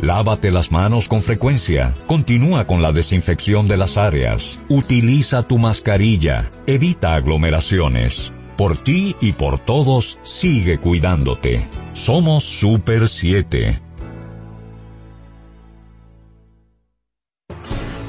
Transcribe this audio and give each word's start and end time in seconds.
Lávate 0.00 0.52
las 0.52 0.70
manos 0.70 1.08
con 1.08 1.22
frecuencia. 1.22 1.94
Continúa 2.06 2.66
con 2.66 2.82
la 2.82 2.92
desinfección 2.92 3.66
de 3.66 3.76
las 3.76 3.96
áreas. 3.96 4.60
Utiliza 4.68 5.42
tu 5.42 5.58
mascarilla. 5.58 6.48
Evita 6.66 7.14
aglomeraciones. 7.14 8.32
Por 8.56 8.76
ti 8.76 9.16
y 9.20 9.32
por 9.32 9.58
todos, 9.58 10.18
sigue 10.22 10.78
cuidándote. 10.78 11.60
Somos 11.94 12.44
Super 12.44 13.08
7. 13.08 13.87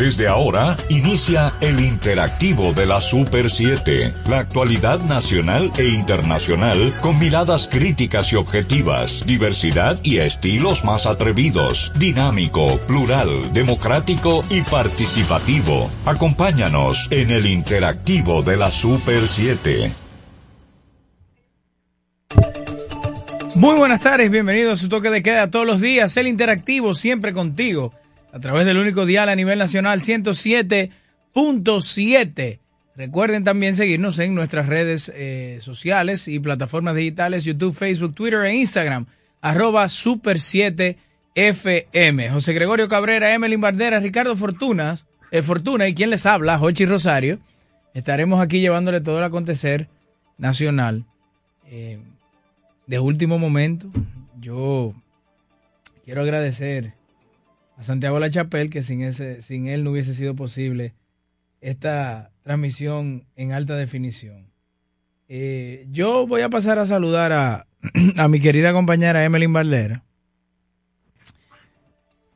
Desde 0.00 0.28
ahora 0.28 0.78
inicia 0.88 1.52
el 1.60 1.78
interactivo 1.78 2.72
de 2.72 2.86
la 2.86 3.02
Super 3.02 3.50
7, 3.50 4.14
la 4.30 4.38
actualidad 4.38 4.98
nacional 5.02 5.70
e 5.76 5.88
internacional 5.88 6.96
con 7.02 7.18
miradas 7.18 7.68
críticas 7.70 8.32
y 8.32 8.36
objetivas, 8.36 9.26
diversidad 9.26 9.98
y 10.02 10.16
estilos 10.16 10.86
más 10.86 11.04
atrevidos, 11.04 11.92
dinámico, 11.98 12.78
plural, 12.86 13.52
democrático 13.52 14.40
y 14.48 14.62
participativo. 14.62 15.90
Acompáñanos 16.06 17.06
en 17.10 17.30
el 17.30 17.44
interactivo 17.44 18.40
de 18.40 18.56
la 18.56 18.70
Super 18.70 19.28
7. 19.28 19.92
Muy 23.54 23.76
buenas 23.76 24.00
tardes, 24.00 24.30
bienvenidos 24.30 24.78
a 24.78 24.82
su 24.82 24.88
toque 24.88 25.10
de 25.10 25.22
queda 25.22 25.50
todos 25.50 25.66
los 25.66 25.82
días, 25.82 26.16
el 26.16 26.26
interactivo 26.26 26.94
siempre 26.94 27.34
contigo 27.34 27.92
a 28.32 28.40
través 28.40 28.66
del 28.66 28.78
único 28.78 29.06
dial 29.06 29.28
a 29.28 29.36
nivel 29.36 29.58
nacional 29.58 30.00
107.7. 30.00 32.58
Recuerden 32.96 33.44
también 33.44 33.74
seguirnos 33.74 34.18
en 34.18 34.34
nuestras 34.34 34.66
redes 34.66 35.12
eh, 35.14 35.58
sociales 35.60 36.26
y 36.28 36.38
plataformas 36.38 36.96
digitales, 36.96 37.44
YouTube, 37.44 37.74
Facebook, 37.74 38.14
Twitter 38.14 38.44
e 38.44 38.56
Instagram, 38.56 39.06
arroba 39.40 39.88
super 39.88 40.40
7 40.40 40.98
FM. 41.34 42.30
José 42.30 42.52
Gregorio 42.52 42.88
Cabrera, 42.88 43.32
Emelín 43.32 43.60
Bardera, 43.60 44.00
Ricardo 44.00 44.36
Fortunas, 44.36 45.06
eh, 45.30 45.42
Fortuna 45.42 45.88
y 45.88 45.94
quien 45.94 46.10
les 46.10 46.26
habla, 46.26 46.58
Jochi 46.58 46.84
Rosario. 46.84 47.38
Estaremos 47.94 48.40
aquí 48.40 48.60
llevándole 48.60 49.00
todo 49.00 49.18
el 49.18 49.24
acontecer 49.24 49.88
nacional. 50.36 51.04
Eh, 51.66 51.98
de 52.86 52.98
último 52.98 53.38
momento, 53.38 53.88
yo 54.40 54.94
quiero 56.04 56.22
agradecer 56.22 56.94
a 57.80 57.82
Santiago 57.82 58.18
La 58.18 58.28
Chapelle, 58.28 58.68
que 58.68 58.82
sin, 58.82 59.02
ese, 59.02 59.40
sin 59.40 59.66
él 59.66 59.84
no 59.84 59.92
hubiese 59.92 60.12
sido 60.12 60.34
posible 60.34 60.94
esta 61.62 62.30
transmisión 62.42 63.26
en 63.36 63.52
alta 63.52 63.74
definición. 63.74 64.52
Eh, 65.28 65.86
yo 65.90 66.26
voy 66.26 66.42
a 66.42 66.50
pasar 66.50 66.78
a 66.78 66.84
saludar 66.84 67.32
a, 67.32 67.66
a 68.18 68.28
mi 68.28 68.38
querida 68.38 68.74
compañera 68.74 69.24
Emeline 69.24 69.54
Valdera, 69.54 70.04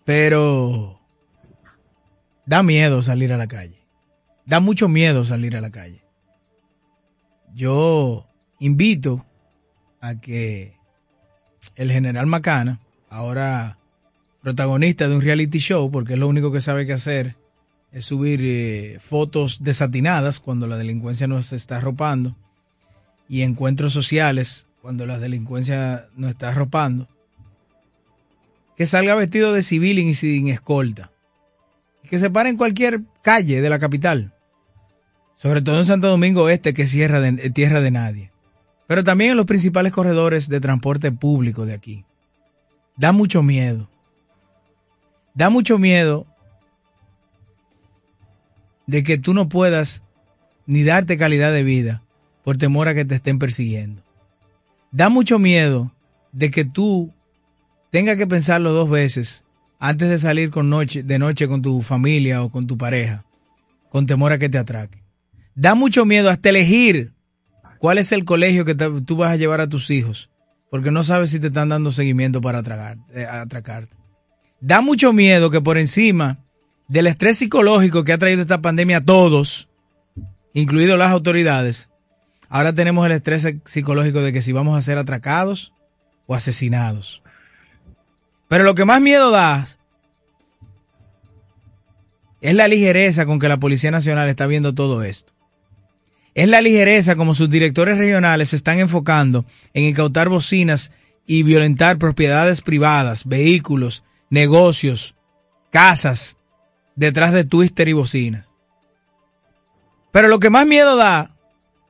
pero 0.06 0.98
da 2.47 2.62
miedo 2.62 3.03
salir 3.03 3.31
a 3.31 3.36
la 3.36 3.47
calle. 3.47 3.84
Da 4.47 4.61
mucho 4.61 4.89
miedo 4.89 5.25
salir 5.25 5.56
a 5.56 5.61
la 5.61 5.70
calle. 5.70 6.03
Yo 7.53 8.27
invito 8.61 9.27
a 10.01 10.19
que 10.19 10.79
el 11.77 11.92
general 11.92 12.27
Macana, 12.27 12.80
ahora 13.11 13.79
protagonista 14.45 15.09
de 15.09 15.17
un 15.17 15.23
reality 15.23 15.59
show, 15.59 15.91
porque 15.91 16.13
es 16.13 16.19
lo 16.19 16.29
único 16.29 16.53
que 16.53 16.61
sabe 16.61 16.85
que 16.85 16.93
hacer, 16.93 17.35
es 17.93 18.05
subir 18.05 18.41
eh, 18.43 18.99
fotos 19.01 19.65
desatinadas 19.65 20.39
cuando 20.39 20.67
la 20.67 20.77
delincuencia 20.77 21.27
nos 21.27 21.55
está 21.55 21.79
arropando 21.79 22.37
y 23.27 23.41
encuentros 23.41 23.95
sociales 23.95 24.69
cuando 24.83 25.07
la 25.07 25.19
delincuencia 25.19 26.09
nos 26.15 26.33
está 26.33 26.51
arropando. 26.51 27.09
Que 28.77 28.85
salga 28.85 29.15
vestido 29.15 29.55
de 29.55 29.63
civil 29.63 29.99
y 29.99 30.13
sin 30.13 30.49
escolta. 30.49 31.11
Que 32.11 32.19
se 32.19 32.29
pare 32.29 32.51
en 32.51 32.59
cualquier 32.59 33.01
calle 33.23 33.63
de 33.63 33.71
la 33.71 33.79
capital. 33.79 34.35
Sobre 35.37 35.63
todo 35.63 35.79
en 35.79 35.87
Santo 35.87 36.09
Domingo 36.09 36.51
Este, 36.51 36.75
que 36.75 36.83
es 36.83 36.91
tierra 36.91 37.21
de, 37.21 37.51
tierra 37.51 37.81
de 37.81 37.91
nadie. 37.91 38.31
Pero 38.87 39.05
también 39.05 39.31
en 39.31 39.37
los 39.39 39.47
principales 39.47 39.93
corredores 39.93 40.51
de 40.51 40.61
transporte 40.61 41.13
público 41.13 41.65
de 41.65 41.73
aquí. 41.73 42.05
Da 42.97 43.13
mucho 43.13 43.43
miedo 43.43 43.89
da 45.34 45.50
mucho 45.50 45.78
miedo 45.78 46.27
de 48.86 49.02
que 49.02 49.18
tú 49.18 49.34
no 49.34 49.48
puedas 49.48 50.05
ni 50.67 50.84
darte 50.84 51.18
calidad 51.18 51.52
de 51.52 51.64
vida 51.64 52.02
por 52.45 52.56
temor 52.56 52.89
a 52.89 52.95
que 52.95 53.05
te 53.05 53.17
estén 53.17 53.39
persiguiendo. 53.39 54.02
Da 54.92 55.08
mucho 55.08 55.39
miedo 55.39 55.92
de 56.33 56.50
que 56.50 56.64
tú 56.64 57.12
tengas 57.90 58.17
que 58.17 58.27
pensarlo 58.27 58.72
dos 58.72 58.89
veces 58.89 59.45
antes 59.80 60.08
de 60.08 60.18
salir 60.18 60.50
con 60.50 60.70
noche, 60.70 61.02
de 61.02 61.18
noche 61.18 61.48
con 61.48 61.62
tu 61.62 61.83
familia 61.83 62.42
o 62.42 62.51
con 62.51 62.66
tu 62.66 62.78
pareja, 62.78 63.24
con 63.90 64.06
temor 64.06 64.33
a 64.33 64.39
que 64.39 64.48
te 64.48 64.58
atraque. 64.58 65.02
Da 65.55 65.74
mucho 65.74 66.05
miedo 66.05 66.30
hasta 66.30 66.51
elegir 66.51 67.12
cuál 67.78 67.98
es 67.98 68.12
el 68.12 68.24
colegio 68.24 68.64
que 68.64 68.74
tú 68.74 69.16
vas 69.16 69.30
a 69.30 69.36
llevar 69.36 69.61
a 69.61 69.68
tus 69.68 69.90
hijos, 69.90 70.30
porque 70.70 70.90
no 70.90 71.02
sabes 71.05 71.30
si 71.30 71.40
te 71.40 71.48
están 71.48 71.70
dando 71.70 71.90
seguimiento 71.90 72.40
para 72.40 72.62
eh, 73.12 73.27
atracarte 73.27 74.04
da 74.64 74.80
mucho 74.80 75.13
miedo 75.13 75.51
que 75.51 75.61
por 75.61 75.77
encima 75.77 76.39
del 76.89 77.07
estrés 77.07 77.36
psicológico 77.36 78.02
que 78.02 78.14
ha 78.14 78.19
traído 78.19 78.41
esta 78.41 78.63
pandemia 78.63 78.98
a 78.98 79.01
todos, 79.02 79.69
incluidos 80.55 80.98
las 80.98 81.11
autoridades, 81.11 81.91
ahora 82.48 82.73
tenemos 82.73 83.05
el 83.05 83.13
estrés 83.13 83.47
psicológico 83.67 84.23
de 84.23 84.33
que 84.33 84.41
si 84.41 84.52
vamos 84.52 84.79
a 84.79 84.83
ser 84.83 84.97
atracados 84.97 85.75
o 86.27 86.35
asesinados. 86.35 87.23
Pero 88.48 88.64
lo 88.64 88.75
que 88.75 88.86
más 88.86 89.02
miedo 89.02 89.30
da 89.30 89.67
es 92.41 92.55
la 92.55 92.67
ligereza 92.67 93.27
con 93.27 93.39
que 93.39 93.51
la 93.51 93.58
Policía 93.58 93.91
Nacional 93.91 94.31
está 94.31 94.46
viendo 94.46 94.75
todo 94.75 95.05
esto. 95.05 95.35
Es 96.35 96.48
la 96.48 96.63
ligereza 96.63 97.17
como 97.17 97.35
sus 97.35 97.51
directores 97.51 97.98
regionales 97.98 98.48
se 98.48 98.57
están 98.57 98.79
enfocando 98.79 99.45
en 99.75 99.85
incautar 99.85 100.31
bocinas 100.31 100.91
y 101.27 101.42
violentar 101.42 101.98
propiedades 101.98 102.63
privadas, 102.63 103.27
vehículos, 103.27 104.05
negocios, 104.34 105.14
casas, 105.70 106.36
detrás 106.96 107.33
de 107.33 107.45
twister 107.45 107.89
y 107.89 107.92
bocinas. 107.92 108.46
Pero 110.11 110.28
lo 110.28 110.40
que 110.40 110.50
más 110.50 110.67
miedo 110.67 110.96
da 110.96 111.30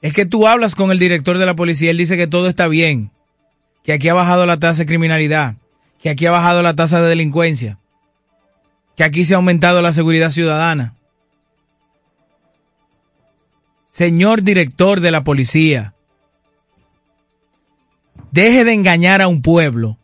es 0.02 0.12
que 0.12 0.26
tú 0.26 0.46
hablas 0.46 0.74
con 0.74 0.90
el 0.90 0.98
director 0.98 1.38
de 1.38 1.46
la 1.46 1.56
policía, 1.56 1.90
él 1.90 1.96
dice 1.96 2.16
que 2.16 2.26
todo 2.26 2.46
está 2.46 2.68
bien, 2.68 3.10
que 3.82 3.94
aquí 3.94 4.08
ha 4.08 4.14
bajado 4.14 4.44
la 4.44 4.58
tasa 4.58 4.80
de 4.80 4.86
criminalidad, 4.86 5.56
que 6.00 6.10
aquí 6.10 6.26
ha 6.26 6.30
bajado 6.30 6.62
la 6.62 6.74
tasa 6.74 7.00
de 7.00 7.08
delincuencia, 7.08 7.78
que 8.94 9.04
aquí 9.04 9.24
se 9.24 9.34
ha 9.34 9.38
aumentado 9.38 9.80
la 9.80 9.92
seguridad 9.92 10.30
ciudadana. 10.30 10.94
Señor 13.90 14.42
director 14.42 15.00
de 15.00 15.10
la 15.10 15.24
policía, 15.24 15.94
deje 18.32 18.64
de 18.64 18.74
engañar 18.74 19.22
a 19.22 19.28
un 19.28 19.40
pueblo 19.40 19.98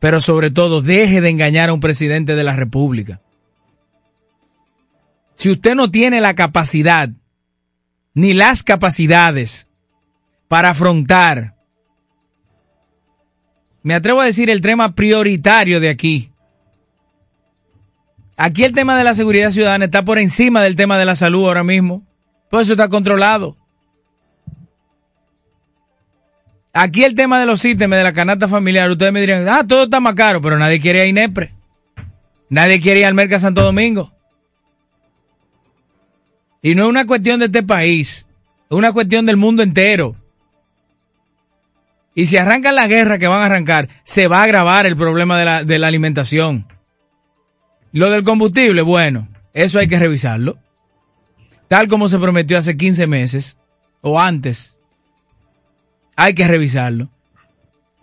pero 0.00 0.20
sobre 0.20 0.50
todo 0.50 0.82
deje 0.82 1.20
de 1.20 1.28
engañar 1.28 1.68
a 1.68 1.72
un 1.74 1.80
presidente 1.80 2.34
de 2.34 2.42
la 2.42 2.56
República. 2.56 3.20
Si 5.34 5.50
usted 5.50 5.74
no 5.74 5.90
tiene 5.90 6.20
la 6.20 6.34
capacidad, 6.34 7.10
ni 8.14 8.34
las 8.34 8.62
capacidades 8.62 9.68
para 10.48 10.70
afrontar, 10.70 11.54
me 13.82 13.94
atrevo 13.94 14.20
a 14.20 14.26
decir 14.26 14.50
el 14.50 14.62
tema 14.62 14.94
prioritario 14.94 15.80
de 15.80 15.90
aquí. 15.90 16.32
Aquí 18.36 18.64
el 18.64 18.72
tema 18.72 18.96
de 18.96 19.04
la 19.04 19.14
seguridad 19.14 19.50
ciudadana 19.50 19.84
está 19.84 20.02
por 20.04 20.18
encima 20.18 20.62
del 20.62 20.76
tema 20.76 20.98
de 20.98 21.04
la 21.04 21.14
salud 21.14 21.46
ahora 21.46 21.62
mismo. 21.62 22.06
Por 22.50 22.62
eso 22.62 22.72
está 22.72 22.88
controlado. 22.88 23.56
Aquí 26.72 27.04
el 27.04 27.14
tema 27.14 27.40
de 27.40 27.46
los 27.46 27.64
ítems 27.64 27.96
de 27.96 28.04
la 28.04 28.12
canasta 28.12 28.46
familiar, 28.46 28.90
ustedes 28.90 29.12
me 29.12 29.20
dirían, 29.20 29.48
ah, 29.48 29.64
todo 29.66 29.84
está 29.84 29.98
más 29.98 30.14
caro, 30.14 30.40
pero 30.40 30.58
nadie 30.58 30.80
quiere 30.80 31.00
ir 31.00 31.04
a 31.04 31.08
Inepre. 31.08 31.54
Nadie 32.48 32.80
quiere 32.80 33.00
ir 33.00 33.06
al 33.06 33.14
Mercado 33.14 33.40
Santo 33.40 33.62
Domingo. 33.62 34.12
Y 36.62 36.74
no 36.74 36.84
es 36.84 36.88
una 36.88 37.06
cuestión 37.06 37.40
de 37.40 37.46
este 37.46 37.62
país, 37.62 38.26
es 38.70 38.76
una 38.76 38.92
cuestión 38.92 39.26
del 39.26 39.36
mundo 39.36 39.62
entero. 39.62 40.14
Y 42.14 42.26
si 42.26 42.36
arrancan 42.36 42.74
la 42.74 42.86
guerra 42.86 43.18
que 43.18 43.28
van 43.28 43.40
a 43.40 43.46
arrancar, 43.46 43.88
se 44.04 44.28
va 44.28 44.40
a 44.40 44.44
agravar 44.44 44.86
el 44.86 44.96
problema 44.96 45.38
de 45.38 45.44
la, 45.44 45.64
de 45.64 45.78
la 45.78 45.86
alimentación. 45.86 46.66
Lo 47.92 48.10
del 48.10 48.24
combustible, 48.24 48.82
bueno, 48.82 49.28
eso 49.54 49.78
hay 49.78 49.88
que 49.88 49.98
revisarlo. 49.98 50.58
tal 51.68 51.88
como 51.88 52.08
se 52.08 52.18
prometió 52.18 52.58
hace 52.58 52.76
15 52.76 53.06
meses 53.06 53.58
o 54.00 54.20
antes, 54.20 54.79
hay 56.20 56.34
que 56.34 56.46
revisarlo. 56.46 57.08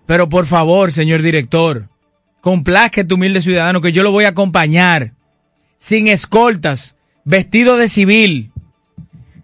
Pero 0.08 0.28
por 0.28 0.48
favor, 0.48 0.92
señor 0.92 1.22
director, 1.22 1.88
complazca 2.42 3.02
a 3.02 3.08
tu 3.08 3.16
humilde 3.16 3.42
ciudadano 3.42 3.80
que 3.80 3.92
yo 3.92 4.02
lo 4.02 4.12
voy 4.12 4.26
a 4.26 4.30
acompañar 4.30 5.12
sin 5.78 6.08
escoltas, 6.08 6.98
vestido 7.26 7.78
de 7.78 7.88
civil. 7.88 8.52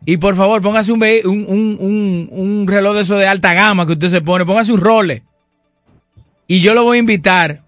Y 0.05 0.17
por 0.17 0.35
favor, 0.35 0.61
póngase 0.63 0.91
un, 0.91 1.03
un, 1.03 2.65
reloj 2.67 2.95
de 2.95 3.01
eso 3.01 3.17
de 3.17 3.27
alta 3.27 3.53
gama 3.53 3.85
que 3.85 3.93
usted 3.93 4.07
se 4.07 4.21
pone, 4.21 4.43
póngase 4.43 4.73
un 4.73 4.81
role. 4.81 5.21
Y 6.47 6.61
yo 6.61 6.73
lo 6.73 6.83
voy 6.83 6.97
a 6.97 6.99
invitar 6.99 7.61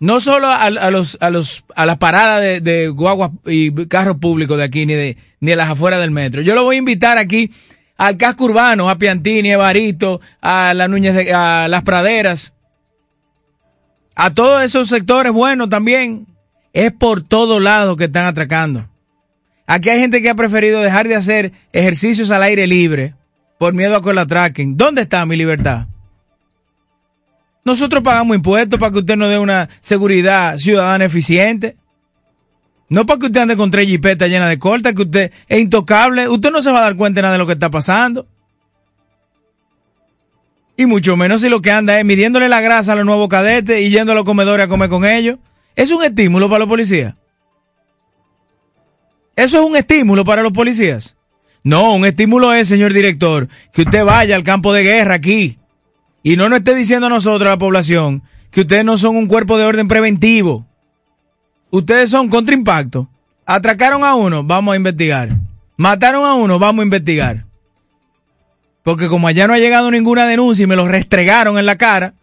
no 0.00 0.18
solo 0.18 0.48
a, 0.48 0.64
a, 0.64 0.90
los, 0.90 1.16
a 1.20 1.30
las 1.86 1.98
paradas 1.98 2.42
de, 2.42 2.60
de 2.60 2.88
guaguas 2.88 3.30
y 3.46 3.70
carros 3.86 4.16
públicos 4.16 4.58
de 4.58 4.64
aquí, 4.64 4.84
ni 4.84 4.94
de, 4.94 5.16
ni 5.38 5.50
de 5.50 5.56
las 5.56 5.70
afueras 5.70 6.00
del 6.00 6.10
metro. 6.10 6.42
Yo 6.42 6.56
lo 6.56 6.64
voy 6.64 6.76
a 6.76 6.80
invitar 6.80 7.18
aquí 7.18 7.50
al 7.96 8.16
casco 8.16 8.44
urbano, 8.44 8.88
a 8.88 8.98
Piantini, 8.98 9.52
a 9.52 9.58
Barito, 9.58 10.20
a, 10.40 10.74
la 10.74 10.88
Núñez 10.88 11.32
a 11.32 11.68
las 11.68 11.82
praderas, 11.82 12.54
a 14.14 14.30
todos 14.32 14.62
esos 14.62 14.88
sectores, 14.88 15.32
bueno, 15.32 15.68
también 15.68 16.26
es 16.72 16.92
por 16.92 17.22
todos 17.22 17.60
lados 17.62 17.96
que 17.96 18.04
están 18.04 18.26
atracando. 18.26 18.88
Aquí 19.66 19.88
hay 19.88 20.00
gente 20.00 20.20
que 20.20 20.30
ha 20.30 20.34
preferido 20.34 20.82
dejar 20.82 21.08
de 21.08 21.16
hacer 21.16 21.52
ejercicios 21.72 22.30
al 22.30 22.42
aire 22.42 22.66
libre 22.66 23.14
por 23.58 23.72
miedo 23.72 23.96
a 23.96 24.02
que 24.02 24.12
lo 24.12 24.20
atraquen. 24.20 24.76
¿Dónde 24.76 25.02
está 25.02 25.24
mi 25.24 25.36
libertad? 25.36 25.86
Nosotros 27.64 28.02
pagamos 28.02 28.36
impuestos 28.36 28.78
para 28.78 28.92
que 28.92 28.98
usted 28.98 29.16
nos 29.16 29.30
dé 29.30 29.38
una 29.38 29.70
seguridad 29.80 30.58
ciudadana 30.58 31.06
eficiente. 31.06 31.76
No 32.88 33.06
para 33.06 33.18
que 33.18 33.26
usted 33.26 33.40
ande 33.40 33.56
con 33.56 33.70
tres 33.70 33.88
jipetas 33.88 34.28
llenas 34.28 34.48
de 34.48 34.58
cortas, 34.58 34.94
que 34.94 35.02
usted 35.02 35.32
es 35.48 35.60
intocable. 35.60 36.28
Usted 36.28 36.50
no 36.50 36.62
se 36.62 36.70
va 36.70 36.78
a 36.78 36.82
dar 36.82 36.96
cuenta 36.96 37.18
de 37.18 37.22
nada 37.22 37.32
de 37.32 37.38
lo 37.38 37.46
que 37.46 37.54
está 37.54 37.70
pasando. 37.70 38.26
Y 40.76 40.86
mucho 40.86 41.16
menos 41.16 41.40
si 41.40 41.48
lo 41.48 41.62
que 41.62 41.70
anda 41.70 41.98
es 41.98 42.04
midiéndole 42.04 42.48
la 42.48 42.60
grasa 42.60 42.92
a 42.92 42.96
los 42.96 43.06
nuevos 43.06 43.28
cadetes 43.28 43.80
y 43.80 43.90
yendo 43.90 44.12
a 44.12 44.14
los 44.14 44.24
comedores 44.24 44.66
a 44.66 44.68
comer 44.68 44.88
con 44.88 45.04
ellos. 45.04 45.38
¿Es 45.76 45.90
un 45.90 46.02
estímulo 46.04 46.48
para 46.48 46.60
los 46.60 46.68
policías? 46.68 47.14
¿Eso 49.36 49.58
es 49.58 49.64
un 49.64 49.76
estímulo 49.76 50.24
para 50.24 50.42
los 50.42 50.52
policías? 50.52 51.16
No, 51.62 51.94
un 51.94 52.04
estímulo 52.04 52.52
es, 52.52 52.68
señor 52.68 52.92
director, 52.92 53.48
que 53.72 53.82
usted 53.82 54.04
vaya 54.04 54.36
al 54.36 54.42
campo 54.42 54.72
de 54.72 54.82
guerra 54.82 55.14
aquí 55.14 55.58
y 56.22 56.36
no 56.36 56.48
nos 56.48 56.58
esté 56.58 56.74
diciendo 56.74 57.06
a 57.06 57.10
nosotros, 57.10 57.46
a 57.46 57.52
la 57.52 57.58
población, 57.58 58.22
que 58.50 58.62
ustedes 58.62 58.84
no 58.84 58.98
son 58.98 59.16
un 59.16 59.26
cuerpo 59.26 59.58
de 59.58 59.64
orden 59.64 59.88
preventivo. 59.88 60.66
Ustedes 61.74 62.08
son 62.08 62.28
contra 62.28 62.54
impacto. 62.54 63.08
Atracaron 63.44 64.04
a 64.04 64.14
uno, 64.14 64.44
vamos 64.44 64.74
a 64.74 64.76
investigar. 64.76 65.30
Mataron 65.76 66.24
a 66.24 66.34
uno, 66.34 66.60
vamos 66.60 66.82
a 66.82 66.84
investigar. 66.84 67.46
Porque 68.84 69.08
como 69.08 69.26
allá 69.26 69.48
no 69.48 69.54
ha 69.54 69.58
llegado 69.58 69.90
ninguna 69.90 70.24
denuncia 70.24 70.62
y 70.62 70.66
me 70.68 70.76
lo 70.76 70.86
restregaron 70.86 71.58
en 71.58 71.66
la 71.66 71.74
cara, 71.74 72.14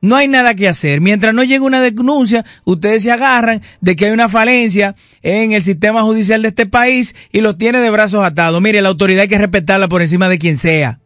no 0.00 0.16
hay 0.16 0.28
nada 0.28 0.54
que 0.54 0.66
hacer. 0.66 1.02
Mientras 1.02 1.34
no 1.34 1.44
llegue 1.44 1.60
una 1.60 1.82
denuncia, 1.82 2.46
ustedes 2.64 3.02
se 3.02 3.12
agarran 3.12 3.60
de 3.82 3.96
que 3.96 4.06
hay 4.06 4.12
una 4.12 4.30
falencia 4.30 4.96
en 5.20 5.52
el 5.52 5.62
sistema 5.62 6.00
judicial 6.00 6.40
de 6.40 6.48
este 6.48 6.64
país 6.64 7.14
y 7.32 7.42
los 7.42 7.58
tiene 7.58 7.80
de 7.80 7.90
brazos 7.90 8.24
atados. 8.24 8.62
Mire, 8.62 8.80
la 8.80 8.88
autoridad 8.88 9.24
hay 9.24 9.28
que 9.28 9.36
respetarla 9.36 9.88
por 9.88 10.00
encima 10.00 10.30
de 10.30 10.38
quien 10.38 10.56
sea. 10.56 11.00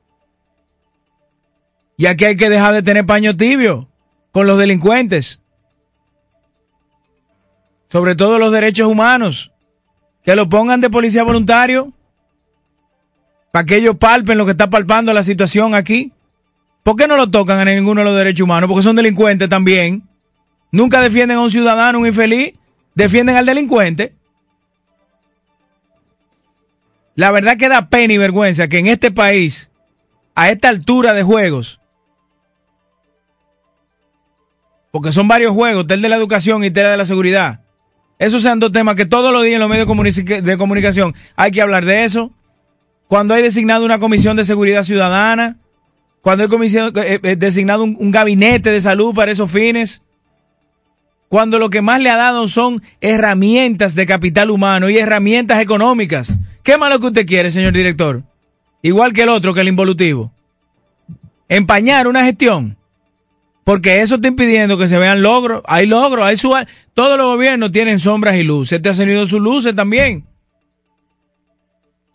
Y 1.97 2.07
aquí 2.07 2.25
hay 2.25 2.37
que 2.37 2.51
dejar 2.51 2.73
de 2.73 2.85
tener 2.85 3.05
paño 3.05 3.37
tibio 3.37 3.89
con 4.31 4.47
los 4.47 4.61
delincuentes 4.61 5.43
sobre 7.88 8.14
todo 8.14 8.38
los 8.38 8.52
derechos 8.52 8.88
humanos, 8.88 9.52
que 10.23 10.37
lo 10.37 10.49
pongan 10.49 10.81
de 10.81 10.90
policía 10.90 11.23
voluntario, 11.23 11.93
para 13.50 13.64
que 13.64 13.76
ellos 13.76 13.96
palpen 13.96 14.37
lo 14.37 14.44
que 14.44 14.52
está 14.52 14.69
palpando 14.69 15.12
la 15.14 15.23
situación 15.23 15.75
aquí. 15.75 16.12
¿Por 16.82 16.96
qué 16.96 17.08
no 17.08 17.17
lo 17.17 17.31
tocan 17.31 17.58
a 17.58 17.64
ninguno 17.64 18.02
de 18.02 18.05
los 18.05 18.17
derechos 18.17 18.44
humanos? 18.44 18.69
Porque 18.69 18.82
son 18.82 18.96
delincuentes 18.96 19.49
también. 19.49 20.08
Nunca 20.70 21.00
defienden 21.00 21.38
a 21.38 21.40
un 21.40 21.50
ciudadano, 21.50 21.99
un 21.99 22.06
infeliz, 22.06 22.55
defienden 22.94 23.37
al 23.37 23.46
delincuente. 23.46 24.14
La 27.14 27.31
verdad 27.31 27.56
que 27.56 27.69
da 27.69 27.88
pena 27.88 28.12
y 28.12 28.19
vergüenza 28.19 28.69
que 28.69 28.79
en 28.79 28.87
este 28.87 29.11
país, 29.11 29.70
a 30.35 30.50
esta 30.50 30.69
altura 30.69 31.14
de 31.14 31.23
juegos, 31.23 31.81
porque 34.90 35.11
son 35.11 35.26
varios 35.26 35.52
juegos, 35.52 35.87
tel 35.87 36.00
de 36.00 36.08
la 36.08 36.17
educación 36.17 36.64
y 36.64 36.70
tel 36.70 36.85
de 36.85 36.96
la 36.96 37.05
seguridad, 37.05 37.62
esos 38.19 38.43
sean 38.43 38.59
dos 38.59 38.73
temas 38.73 38.97
que 38.97 39.06
todos 39.06 39.32
los 39.32 39.43
días 39.44 39.55
en 39.55 39.61
los 39.61 39.69
medios 39.69 39.87
de 40.44 40.56
comunicación 40.56 41.15
hay 41.37 41.50
que 41.50 41.62
hablar 41.62 41.85
de 41.85 42.05
eso. 42.05 42.32
Cuando 43.06 43.32
hay 43.32 43.43
designado 43.43 43.85
una 43.85 43.99
comisión 43.99 44.37
de 44.37 44.44
seguridad 44.44 44.82
ciudadana, 44.82 45.56
cuando 46.20 46.44
hay 46.44 46.76
eh, 46.76 47.20
eh, 47.23 47.37
designado 47.37 47.85
un, 47.85 48.11
gabinete 48.11 48.70
de 48.70 48.81
salud 48.81 49.15
para 49.15 49.32
esos 49.32 49.50
fines, 49.50 50.03
cuando 51.29 51.59
lo 51.59 51.70
que 51.70 51.81
más 51.81 52.00
le 52.00 52.11
ha 52.11 52.17
dado 52.17 52.49
son 52.49 52.82
herramientas 53.00 53.94
de 53.94 54.05
capital 54.05 54.50
humano 54.50 54.91
y 54.91 54.99
herramientas 54.99 55.61
económicas. 55.61 56.38
¿Qué 56.62 56.76
más 56.76 56.91
lo 56.91 56.99
que 56.99 57.06
usted 57.06 57.26
quiere, 57.26 57.50
señor 57.50 57.73
director? 57.73 58.23
Igual 58.82 59.12
que 59.12 59.23
el 59.23 59.29
otro, 59.29 59.55
que 59.55 59.61
el 59.61 59.69
involutivo. 59.69 60.32
Empañar 61.49 62.09
una 62.09 62.25
gestión. 62.25 62.76
Porque 63.69 64.00
eso 64.00 64.15
está 64.15 64.29
impidiendo 64.29 64.79
que 64.79 64.88
se 64.88 64.97
vean 64.97 65.20
logros. 65.20 65.61
Hay 65.67 65.85
logros, 65.85 66.25
hay 66.25 66.38
su... 66.38 66.55
Todos 66.94 67.19
los 67.19 67.26
gobiernos 67.26 67.70
tienen 67.70 67.99
sombras 67.99 68.37
y 68.37 68.43
luces. 68.43 68.79
Este 68.79 68.88
ha 68.88 68.94
tenido 68.94 69.26
sus 69.26 69.43
luces 69.43 69.75
también. 69.75 70.25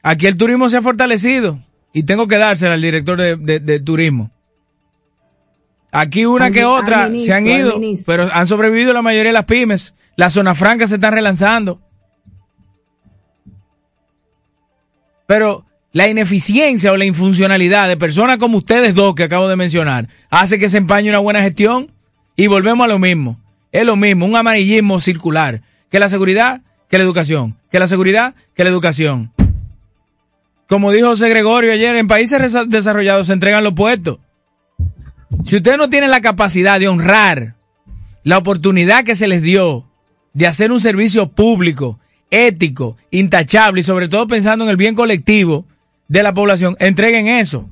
Aquí 0.02 0.26
el 0.26 0.36
turismo 0.36 0.68
se 0.68 0.78
ha 0.78 0.82
fortalecido. 0.82 1.60
Y 1.94 2.06
tengo 2.06 2.28
que 2.28 2.38
dársela 2.38 2.74
al 2.74 2.82
director 2.82 3.38
de, 3.38 3.80
turismo. 3.82 4.32
Aquí 5.92 6.26
una 6.26 6.50
que 6.50 6.66
otra 6.66 7.12
se 7.24 7.32
han 7.32 7.46
ido, 7.46 7.80
pero 8.08 8.32
han 8.34 8.48
sobrevivido 8.48 8.92
la 8.92 9.04
mayoría 9.04 9.30
de 9.30 9.34
las 9.34 9.46
pymes. 9.46 9.94
Las 10.16 10.34
zonas 10.34 10.58
francas 10.58 10.90
se 10.90 10.96
están 10.96 11.14
relanzando. 11.14 11.80
Pero 15.28 15.68
la 15.94 16.08
ineficiencia 16.08 16.92
o 16.92 16.98
la 16.98 17.06
infuncionalidad 17.06 17.88
de 17.88 17.96
personas 17.96 18.40
como 18.40 18.58
ustedes 18.58 18.96
dos 18.96 19.14
que 19.14 19.24
acabo 19.24 19.48
de 19.48 19.56
mencionar 19.56 20.10
hace 20.30 20.60
que 20.60 20.68
se 20.68 20.80
empañe 20.80 21.10
una 21.10 21.20
buena 21.20 21.42
gestión 21.42 21.92
y 22.36 22.48
volvemos 22.48 22.84
a 22.84 22.88
lo 22.88 23.00
mismo. 23.00 23.40
Es 23.72 23.86
lo 23.86 23.96
mismo, 23.96 24.26
un 24.26 24.36
amarillismo 24.36 25.00
circular. 25.00 25.62
Que 25.90 26.00
la 26.00 26.10
seguridad, 26.10 26.62
que 26.90 26.98
la 26.98 27.04
educación. 27.04 27.58
Que 27.72 27.80
la 27.80 27.88
seguridad, 27.88 28.36
que 28.56 28.64
la 28.64 28.72
educación. 28.72 29.32
Como 30.68 30.92
dijo 30.92 31.10
José 31.10 31.30
Gregorio 31.30 31.72
ayer, 31.72 31.96
en 31.96 32.08
países 32.08 32.56
desarrollados 32.68 33.28
se 33.28 33.34
entregan 33.34 33.64
los 33.64 33.74
puestos. 33.74 34.18
Si 35.46 35.58
ustedes 35.58 35.78
no 35.78 35.90
tienen 35.90 36.10
la 36.10 36.22
capacidad 36.22 36.80
de 36.80 36.88
honrar 36.88 37.56
la 38.24 38.40
oportunidad 38.40 39.04
que 39.04 39.16
se 39.16 39.28
les 39.28 39.44
dio 39.44 39.86
de 40.34 40.48
hacer 40.48 40.72
un 40.72 40.80
servicio 40.80 41.30
público, 41.30 42.00
ético, 42.32 42.98
intachable 43.12 43.82
y 43.82 43.84
sobre 43.84 44.08
todo 44.08 44.26
pensando 44.26 44.66
en 44.66 44.72
el 44.72 44.78
bien 44.78 44.96
colectivo, 44.96 45.68
de 46.08 46.24
la 46.24 46.34
población, 46.34 46.76
entreguen 46.80 47.28
eso. 47.28 47.70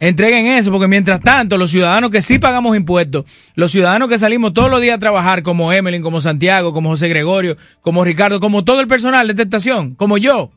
Entreguen 0.00 0.46
eso, 0.46 0.72
porque 0.72 0.88
mientras 0.88 1.20
tanto, 1.20 1.56
los 1.56 1.70
ciudadanos 1.70 2.10
que 2.10 2.22
sí 2.22 2.40
pagamos 2.40 2.76
impuestos, 2.76 3.24
los 3.54 3.70
ciudadanos 3.70 4.08
que 4.08 4.18
salimos 4.18 4.52
todos 4.52 4.68
los 4.68 4.80
días 4.80 4.96
a 4.96 4.98
trabajar, 4.98 5.44
como 5.44 5.72
Emelyn, 5.72 6.02
como 6.02 6.20
Santiago, 6.20 6.72
como 6.72 6.88
José 6.88 7.08
Gregorio, 7.08 7.56
como 7.80 8.04
Ricardo, 8.04 8.40
como 8.40 8.64
todo 8.64 8.80
el 8.80 8.88
personal 8.88 9.32
de 9.32 9.40
esta 9.40 9.58
como 9.96 10.18
yo, 10.18 10.50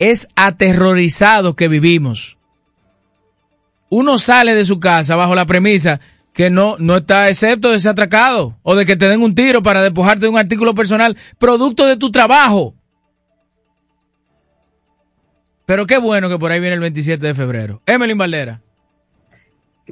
es 0.00 0.26
aterrorizado 0.34 1.54
que 1.54 1.68
vivimos. 1.68 2.36
Uno 3.90 4.18
sale 4.18 4.54
de 4.54 4.64
su 4.64 4.80
casa 4.80 5.14
bajo 5.14 5.36
la 5.36 5.46
premisa 5.46 6.00
que 6.32 6.50
no, 6.50 6.76
no 6.78 6.96
está 6.96 7.28
excepto 7.28 7.70
de 7.70 7.78
ser 7.78 7.92
atracado 7.92 8.58
o 8.62 8.74
de 8.74 8.84
que 8.84 8.96
te 8.96 9.08
den 9.08 9.22
un 9.22 9.34
tiro 9.34 9.62
para 9.62 9.82
despojarte 9.82 10.22
de 10.22 10.28
un 10.28 10.38
artículo 10.38 10.74
personal 10.74 11.16
producto 11.38 11.86
de 11.86 11.96
tu 11.96 12.10
trabajo. 12.10 12.74
Pero 15.66 15.86
qué 15.86 15.98
bueno 15.98 16.28
que 16.28 16.38
por 16.38 16.52
ahí 16.52 16.60
viene 16.60 16.74
el 16.74 16.80
27 16.80 17.26
de 17.26 17.34
febrero. 17.34 17.82
Emelyn 17.86 18.16
Valdera. 18.16 18.62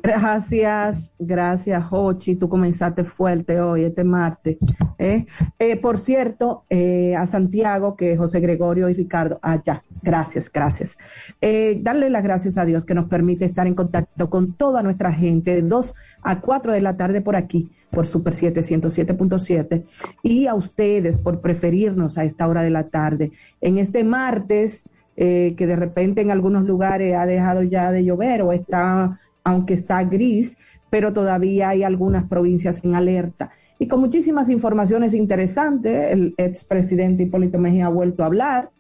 Gracias, 0.03 1.13
gracias, 1.19 1.85
Jochi. 1.85 2.35
Tú 2.35 2.49
comenzaste 2.49 3.05
fuerte 3.05 3.61
hoy, 3.61 3.85
este 3.85 4.03
martes. 4.03 4.57
¿eh? 4.99 5.27
Eh, 5.59 5.77
por 5.77 5.99
cierto, 5.99 6.65
eh, 6.69 7.15
a 7.17 7.27
Santiago, 7.27 7.97
que 7.97 8.17
José 8.17 8.41
Gregorio 8.41 8.89
y 8.89 8.95
Ricardo, 8.95 9.39
allá. 9.41 9.83
Ah, 9.85 9.95
gracias, 10.03 10.51
gracias. 10.51 10.97
darle 11.41 12.11
las 12.11 12.23
gracias 12.23 12.59
a 12.59 12.65
Dios 12.65 12.85
que 12.85 12.95
nos 12.95 13.09
permite 13.09 13.45
estar 13.45 13.67
en 13.67 13.75
contacto 13.75 14.29
con 14.31 14.55
toda 14.55 14.83
nuestra 14.83 15.13
gente 15.13 15.55
de 15.55 15.63
2 15.63 15.95
a 16.23 16.41
4 16.41 16.73
de 16.73 16.81
la 16.81 16.97
tarde 16.97 17.21
por 17.21 17.37
aquí, 17.37 17.71
por 17.91 18.07
Super 18.07 18.35
7, 18.35 18.61
107.7. 18.61 19.85
Y 20.23 20.47
a 20.49 20.55
ustedes 20.55 21.19
por 21.19 21.41
preferirnos 21.41 22.19
a 22.19 22.25
esta 22.25 22.49
hora 22.49 22.63
de 22.63 22.71
la 22.71 22.89
tarde. 22.89 23.31
En 23.61 23.79
este 23.79 24.03
martes 24.05 24.89
eh, 25.17 25.55
que 25.57 25.67
de 25.67 25.77
repente 25.77 26.21
en 26.21 26.31
algunos 26.31 26.65
lugares 26.65 27.15
ha 27.15 27.27
dejado 27.27 27.63
ya 27.63 27.93
de 27.93 28.05
llover 28.05 28.43
o 28.43 28.53
está, 28.53 29.19
aunque 29.45 29.75
está 29.75 30.03
gris, 30.05 30.57
pero 30.91 31.13
todavía 31.13 31.71
hay 31.71 31.83
algunas 31.83 32.25
provincias 32.25 32.85
en 32.85 32.95
alerta. 32.95 33.51
y 33.79 33.89
con 33.89 34.01
muchísimas 34.01 34.49
informaciones 34.51 35.15
interesantes. 35.15 36.13
El 36.13 36.35
expresidente 36.37 37.25
Hipólito 37.25 37.59
Mejía 37.59 37.87
ha 37.87 37.89
vuelto 37.89 38.23
a 38.23 38.27
hablar. 38.27 38.71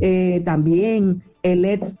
Eh, 0.00 0.42
también 0.44 1.22
el 1.42 1.64
ex, 1.64 1.94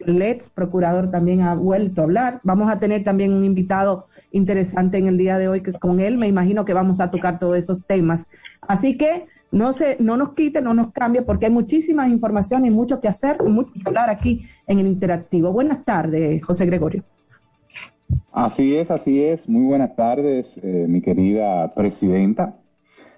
el 0.00 0.22
ex 0.22 0.48
procurador 0.48 1.10
también 1.10 1.42
ha 1.42 1.54
vuelto 1.54 2.00
a 2.00 2.04
hablar. 2.04 2.40
Vamos 2.42 2.70
a 2.70 2.78
tener 2.78 3.04
también 3.04 3.32
un 3.32 3.44
invitado 3.44 4.06
interesante 4.30 4.98
en 4.98 5.06
el 5.06 5.16
día 5.16 5.38
de 5.38 5.48
hoy 5.48 5.62
que 5.62 5.72
con 5.72 6.00
él 6.00 6.18
me 6.18 6.26
imagino 6.26 6.64
que 6.64 6.74
vamos 6.74 7.00
a 7.00 7.10
tocar 7.10 7.38
todos 7.38 7.56
esos 7.56 7.84
temas. 7.86 8.26
Así 8.60 8.96
que 8.96 9.26
no 9.50 9.72
se, 9.72 9.96
no 10.00 10.16
nos 10.16 10.34
quite, 10.34 10.60
no 10.60 10.74
nos 10.74 10.92
cambie, 10.92 11.22
porque 11.22 11.46
hay 11.46 11.52
muchísimas 11.52 12.08
informaciones 12.08 12.70
y 12.70 12.74
mucho 12.74 13.00
que 13.00 13.08
hacer, 13.08 13.42
mucho 13.42 13.72
que 13.72 13.82
hablar 13.86 14.10
aquí 14.10 14.42
en 14.66 14.78
el 14.78 14.86
interactivo. 14.86 15.52
Buenas 15.52 15.84
tardes, 15.84 16.44
José 16.44 16.66
Gregorio. 16.66 17.02
Así 18.32 18.76
es, 18.76 18.90
así 18.90 19.22
es. 19.22 19.48
Muy 19.48 19.64
buenas 19.66 19.96
tardes, 19.96 20.58
eh, 20.62 20.86
mi 20.88 21.00
querida 21.00 21.70
presidenta, 21.74 22.56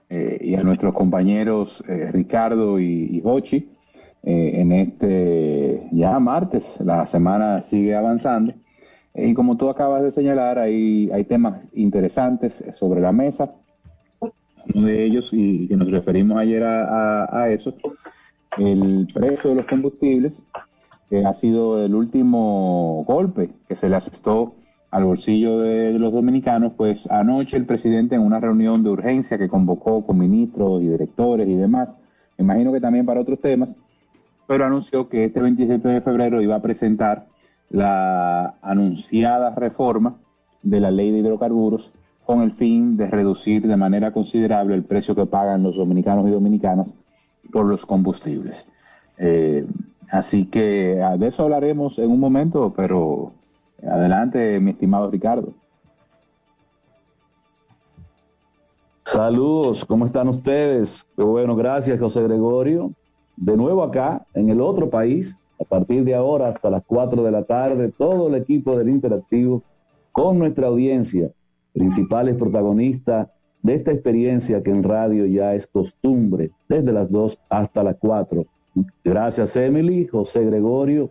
eh, 0.08 0.38
y 0.40 0.54
a 0.54 0.62
nuestros 0.62 0.94
compañeros 0.94 1.82
eh, 1.88 2.10
Ricardo 2.12 2.80
y, 2.80 3.22
y 3.22 3.68
en 4.22 4.72
este 4.72 5.88
ya 5.92 6.18
martes, 6.18 6.78
la 6.80 7.06
semana 7.06 7.62
sigue 7.62 7.94
avanzando. 7.94 8.52
y 9.14 9.32
como 9.34 9.56
tú 9.56 9.70
acabas 9.70 10.02
de 10.02 10.10
señalar, 10.12 10.58
hay 10.58 11.24
temas 11.26 11.62
interesantes 11.72 12.62
sobre 12.78 13.00
la 13.00 13.12
mesa 13.12 13.54
uno 14.74 14.86
de 14.86 15.04
ellos, 15.04 15.30
y 15.32 15.68
que 15.68 15.76
nos 15.76 15.90
referimos 15.90 16.38
ayer 16.38 16.62
a, 16.64 17.48
eso, 17.50 17.74
el 18.58 19.06
precio 19.12 19.50
de 19.50 19.56
los 19.56 19.66
combustibles, 19.66 20.42
que 21.08 21.24
ha 21.24 21.34
sido 21.34 21.84
el 21.84 21.94
último 21.94 23.04
golpe 23.06 23.50
que 23.68 23.76
se 23.76 23.88
le 23.88 23.96
asestó 23.96 24.54
al 24.90 25.04
bolsillo 25.04 25.60
de, 25.60 25.98
los 25.98 26.12
dominicanos, 26.12 26.72
pues 26.76 27.10
anoche 27.10 27.56
el 27.56 27.66
presidente 27.66 28.14
en 28.14 28.22
una 28.22 28.40
reunión 28.40 28.82
de 28.82 28.90
urgencia 28.90 29.38
que 29.38 29.48
convocó 29.48 30.04
con 30.04 30.18
ministros 30.18 30.82
y 30.82 30.88
directores 30.88 31.48
y 31.48 31.54
demás, 31.54 31.96
imagino 32.38 32.72
que 32.72 32.80
también 32.80 33.06
para 33.06 33.20
otros 33.20 33.40
temas, 33.40 33.74
pero 34.46 34.64
anunció 34.64 35.08
que 35.08 35.24
este 35.24 35.40
27 35.40 35.88
de 35.88 36.00
febrero 36.00 36.42
iba 36.42 36.56
a 36.56 36.62
presentar 36.62 37.26
la 37.70 38.56
anunciada 38.62 39.54
reforma 39.54 40.16
de 40.62 40.80
la 40.80 40.90
ley 40.90 41.12
de 41.12 41.18
hidrocarburos 41.18 41.92
con 42.30 42.42
el 42.42 42.52
fin 42.52 42.96
de 42.96 43.08
reducir 43.08 43.66
de 43.66 43.76
manera 43.76 44.12
considerable 44.12 44.76
el 44.76 44.84
precio 44.84 45.16
que 45.16 45.26
pagan 45.26 45.64
los 45.64 45.74
dominicanos 45.74 46.28
y 46.28 46.30
dominicanas 46.30 46.94
por 47.52 47.66
los 47.66 47.84
combustibles. 47.84 48.68
Eh, 49.18 49.66
así 50.08 50.46
que 50.46 51.02
ah, 51.02 51.16
de 51.16 51.26
eso 51.26 51.42
hablaremos 51.42 51.98
en 51.98 52.08
un 52.08 52.20
momento, 52.20 52.72
pero 52.76 53.32
adelante, 53.82 54.60
mi 54.60 54.70
estimado 54.70 55.10
Ricardo. 55.10 55.54
Saludos, 59.02 59.84
¿cómo 59.84 60.06
están 60.06 60.28
ustedes? 60.28 61.04
Bueno, 61.16 61.56
gracias 61.56 61.98
José 61.98 62.22
Gregorio. 62.22 62.92
De 63.36 63.56
nuevo 63.56 63.82
acá, 63.82 64.24
en 64.34 64.50
el 64.50 64.60
otro 64.60 64.88
país, 64.88 65.36
a 65.60 65.64
partir 65.64 66.04
de 66.04 66.14
ahora 66.14 66.50
hasta 66.50 66.70
las 66.70 66.84
4 66.86 67.24
de 67.24 67.30
la 67.32 67.42
tarde, 67.42 67.90
todo 67.90 68.28
el 68.28 68.36
equipo 68.36 68.78
del 68.78 68.88
Interactivo 68.88 69.64
con 70.12 70.38
nuestra 70.38 70.68
audiencia 70.68 71.32
principales 71.72 72.36
protagonistas 72.36 73.28
de 73.62 73.74
esta 73.74 73.92
experiencia 73.92 74.62
que 74.62 74.70
en 74.70 74.82
radio 74.82 75.26
ya 75.26 75.54
es 75.54 75.66
costumbre, 75.66 76.50
desde 76.68 76.92
las 76.92 77.10
2 77.10 77.38
hasta 77.48 77.82
las 77.82 77.96
4. 77.98 78.44
Gracias 79.04 79.56
Emily, 79.56 80.06
José 80.06 80.44
Gregorio, 80.44 81.10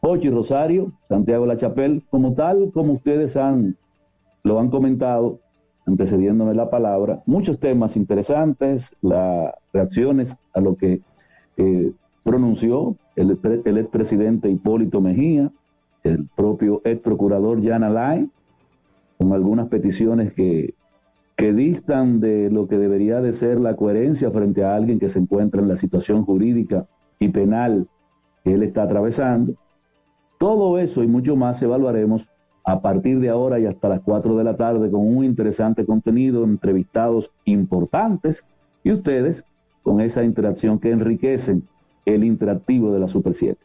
Pochi 0.00 0.30
Rosario, 0.30 0.92
Santiago 1.08 1.46
La 1.46 1.56
Chapel, 1.56 2.02
como 2.10 2.34
tal, 2.34 2.70
como 2.72 2.94
ustedes 2.94 3.36
han, 3.36 3.76
lo 4.42 4.58
han 4.58 4.70
comentado, 4.70 5.38
antecediéndome 5.86 6.54
la 6.54 6.70
palabra, 6.70 7.22
muchos 7.26 7.58
temas 7.58 7.96
interesantes, 7.96 8.90
las 9.00 9.52
reacciones 9.72 10.36
a 10.54 10.60
lo 10.60 10.76
que 10.76 11.00
eh, 11.56 11.92
pronunció 12.22 12.96
el, 13.16 13.38
el 13.64 13.78
expresidente 13.78 14.48
Hipólito 14.48 15.00
Mejía, 15.00 15.50
el 16.04 16.28
propio 16.36 16.80
ex 16.84 17.00
procurador 17.00 17.62
Jan 17.62 17.84
Alain, 17.84 18.30
con 19.22 19.32
algunas 19.32 19.68
peticiones 19.68 20.32
que, 20.32 20.74
distan 21.38 22.20
de 22.20 22.50
lo 22.50 22.68
que 22.68 22.78
debería 22.78 23.20
de 23.20 23.32
ser 23.32 23.58
la 23.58 23.74
coherencia 23.74 24.30
frente 24.30 24.62
a 24.62 24.76
alguien 24.76 25.00
que 25.00 25.08
se 25.08 25.18
encuentra 25.18 25.60
en 25.60 25.66
la 25.66 25.74
situación 25.74 26.24
jurídica 26.24 26.86
y 27.18 27.30
penal 27.30 27.88
que 28.44 28.54
él 28.54 28.62
está 28.62 28.84
atravesando. 28.84 29.54
Todo 30.38 30.78
eso 30.78 31.02
y 31.02 31.08
mucho 31.08 31.34
más 31.34 31.60
evaluaremos 31.60 32.28
a 32.64 32.80
partir 32.80 33.18
de 33.18 33.28
ahora 33.28 33.58
y 33.58 33.66
hasta 33.66 33.88
las 33.88 34.02
4 34.02 34.36
de 34.36 34.44
la 34.44 34.56
tarde 34.56 34.88
con 34.88 35.00
un 35.00 35.24
interesante 35.24 35.84
contenido, 35.84 36.44
entrevistados 36.44 37.32
importantes 37.44 38.44
y 38.84 38.92
ustedes 38.92 39.44
con 39.82 40.00
esa 40.00 40.22
interacción 40.22 40.78
que 40.78 40.92
enriquecen 40.92 41.64
el 42.06 42.22
interactivo 42.22 42.92
de 42.92 43.00
la 43.00 43.08
Super 43.08 43.34
7. 43.34 43.58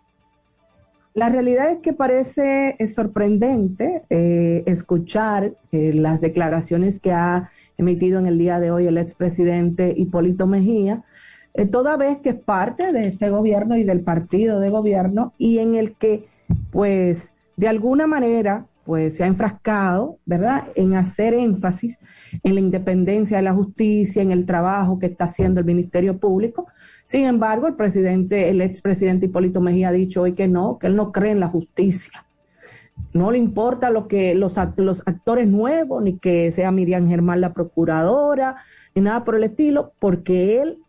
La 1.17 1.29
realidad 1.29 1.71
es 1.71 1.79
que 1.79 1.93
parece 1.93 2.75
eh, 2.77 2.87
sorprendente 2.87 4.03
eh, 4.11 4.61
escuchar 4.67 5.55
eh, 5.71 5.91
las 5.91 6.21
declaraciones 6.21 6.99
que 6.99 7.11
ha 7.11 7.49
emitido 7.75 8.19
en 8.19 8.27
el 8.27 8.37
día 8.37 8.59
de 8.59 8.69
hoy 8.69 8.85
el 8.85 8.99
expresidente 8.99 9.95
Hipólito 9.97 10.45
Mejía, 10.45 11.03
toda 11.71 11.97
vez 11.97 12.19
que 12.19 12.29
es 12.29 12.35
parte 12.35 12.93
de 12.93 13.07
este 13.07 13.31
gobierno 13.31 13.75
y 13.77 13.83
del 13.83 14.01
partido 14.01 14.59
de 14.59 14.69
gobierno 14.69 15.33
y 15.39 15.57
en 15.57 15.73
el 15.73 15.95
que, 15.95 16.27
pues, 16.69 17.33
de 17.55 17.67
alguna 17.67 18.05
manera, 18.05 18.67
pues 18.87 19.17
se 19.17 19.25
ha 19.25 19.27
enfrascado, 19.27 20.17
¿verdad?, 20.25 20.69
en 20.75 20.95
hacer 20.95 21.33
énfasis 21.33 21.99
en 22.41 22.55
la 22.55 22.61
independencia 22.61 23.37
de 23.37 23.43
la 23.43 23.53
justicia, 23.53 24.21
en 24.21 24.31
el 24.31 24.45
trabajo 24.45 24.97
que 24.97 25.07
está 25.07 25.25
haciendo 25.25 25.59
el 25.59 25.65
Ministerio 25.65 26.17
Público, 26.17 26.67
sin 27.07 27.25
embargo, 27.25 27.67
el 27.67 27.75
presidente, 27.75 28.49
el 28.49 28.61
expresidente 28.61 29.27
Hipólito 29.27 29.61
Mejía 29.61 29.89
ha 29.89 29.93
dicho 29.93 30.23
hoy 30.23 30.33
que 30.33 30.47
no, 30.47 30.77
que 30.77 30.87
él 30.87 30.95
no 30.95 31.11
cree 31.13 31.31
en 31.31 31.39
la 31.39 31.47
justicia. 31.47 32.25
No 33.13 33.31
le 33.31 33.37
importa 33.37 33.89
lo 33.89 34.07
que 34.07 34.35
los, 34.35 34.57
los 34.75 35.03
actores 35.05 35.47
nuevos, 35.47 36.03
ni 36.03 36.17
que 36.17 36.51
sea 36.51 36.71
Miriam 36.71 37.07
Germán 37.07 37.39
la 37.39 37.53
procuradora, 37.53 38.57
ni 38.93 39.01
nada 39.01 39.23
por 39.23 39.35
el 39.35 39.43
estilo, 39.43 39.93
porque 39.99 40.61
él, 40.61 40.79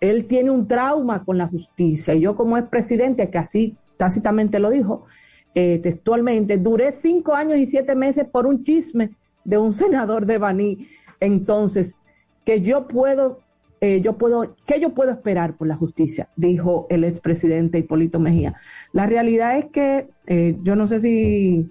él 0.00 0.26
tiene 0.26 0.50
un 0.50 0.68
trauma 0.68 1.24
con 1.24 1.38
la 1.38 1.46
justicia. 1.46 2.14
Y 2.14 2.20
yo 2.20 2.36
como 2.36 2.56
expresidente, 2.56 3.28
que 3.30 3.38
así 3.38 3.76
tácitamente 3.96 4.60
lo 4.60 4.70
dijo, 4.70 5.06
eh, 5.54 5.78
textualmente, 5.82 6.58
duré 6.58 6.92
cinco 6.92 7.34
años 7.34 7.58
y 7.58 7.66
siete 7.66 7.94
meses 7.94 8.26
por 8.30 8.46
un 8.46 8.64
chisme 8.64 9.10
de 9.44 9.58
un 9.58 9.72
senador 9.74 10.26
de 10.26 10.38
Baní. 10.38 10.88
Entonces, 11.20 11.96
que 12.44 12.60
yo 12.60 12.86
puedo 12.86 13.44
eh, 13.86 14.00
yo 14.00 14.14
puedo, 14.14 14.56
¿qué 14.64 14.80
yo 14.80 14.94
puedo 14.94 15.10
esperar 15.10 15.58
por 15.58 15.68
la 15.68 15.76
justicia? 15.76 16.30
Dijo 16.36 16.86
el 16.88 17.04
expresidente 17.04 17.78
Hipólito 17.78 18.18
Mejía. 18.18 18.54
La 18.94 19.04
realidad 19.04 19.58
es 19.58 19.66
que 19.66 20.08
eh, 20.26 20.56
yo 20.62 20.74
no 20.74 20.86
sé 20.86 21.00
si 21.00 21.70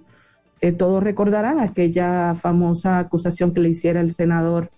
eh, 0.62 0.72
todos 0.74 1.02
recordarán 1.02 1.60
aquella 1.60 2.36
famosa 2.36 3.00
acusación 3.00 3.52
que 3.52 3.62
le 3.62 3.70
hiciera 3.70 4.00
el 4.00 4.14
senador, 4.14 4.70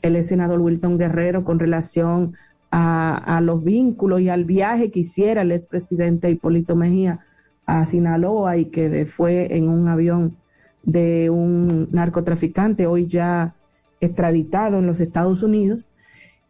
el 0.00 0.24
senador 0.24 0.60
Wilton 0.60 0.96
Guerrero 0.96 1.44
con 1.44 1.58
relación 1.58 2.38
a, 2.70 3.36
a 3.36 3.42
los 3.42 3.62
vínculos 3.62 4.22
y 4.22 4.30
al 4.30 4.46
viaje 4.46 4.90
que 4.90 5.00
hiciera 5.00 5.42
el 5.42 5.52
expresidente 5.52 6.30
Hipólito 6.30 6.74
Mejía 6.74 7.20
a 7.66 7.86
Sinaloa 7.86 8.56
y 8.56 8.66
que 8.66 9.06
fue 9.06 9.56
en 9.56 9.68
un 9.68 9.88
avión 9.88 10.36
de 10.82 11.30
un 11.30 11.88
narcotraficante 11.92 12.86
hoy 12.86 13.06
ya 13.06 13.54
extraditado 14.00 14.78
en 14.78 14.86
los 14.86 15.00
Estados 15.00 15.42
Unidos 15.42 15.88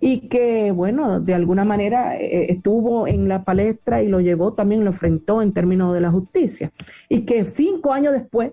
y 0.05 0.29
que, 0.29 0.73
bueno, 0.73 1.21
de 1.21 1.33
alguna 1.33 1.65
manera 1.65 2.17
eh, 2.17 2.51
estuvo 2.51 3.07
en 3.07 3.29
la 3.29 3.45
palestra 3.45 4.03
y 4.03 4.09
lo 4.09 4.21
llevó, 4.21 4.53
también 4.53 4.83
lo 4.83 4.91
enfrentó 4.91 5.41
en 5.43 5.53
términos 5.53 5.95
de 5.95 6.01
la 6.01 6.11
justicia. 6.11 6.73
Y 7.09 7.21
que 7.21 7.47
cinco 7.47 7.93
años 7.93 8.13
después, 8.13 8.51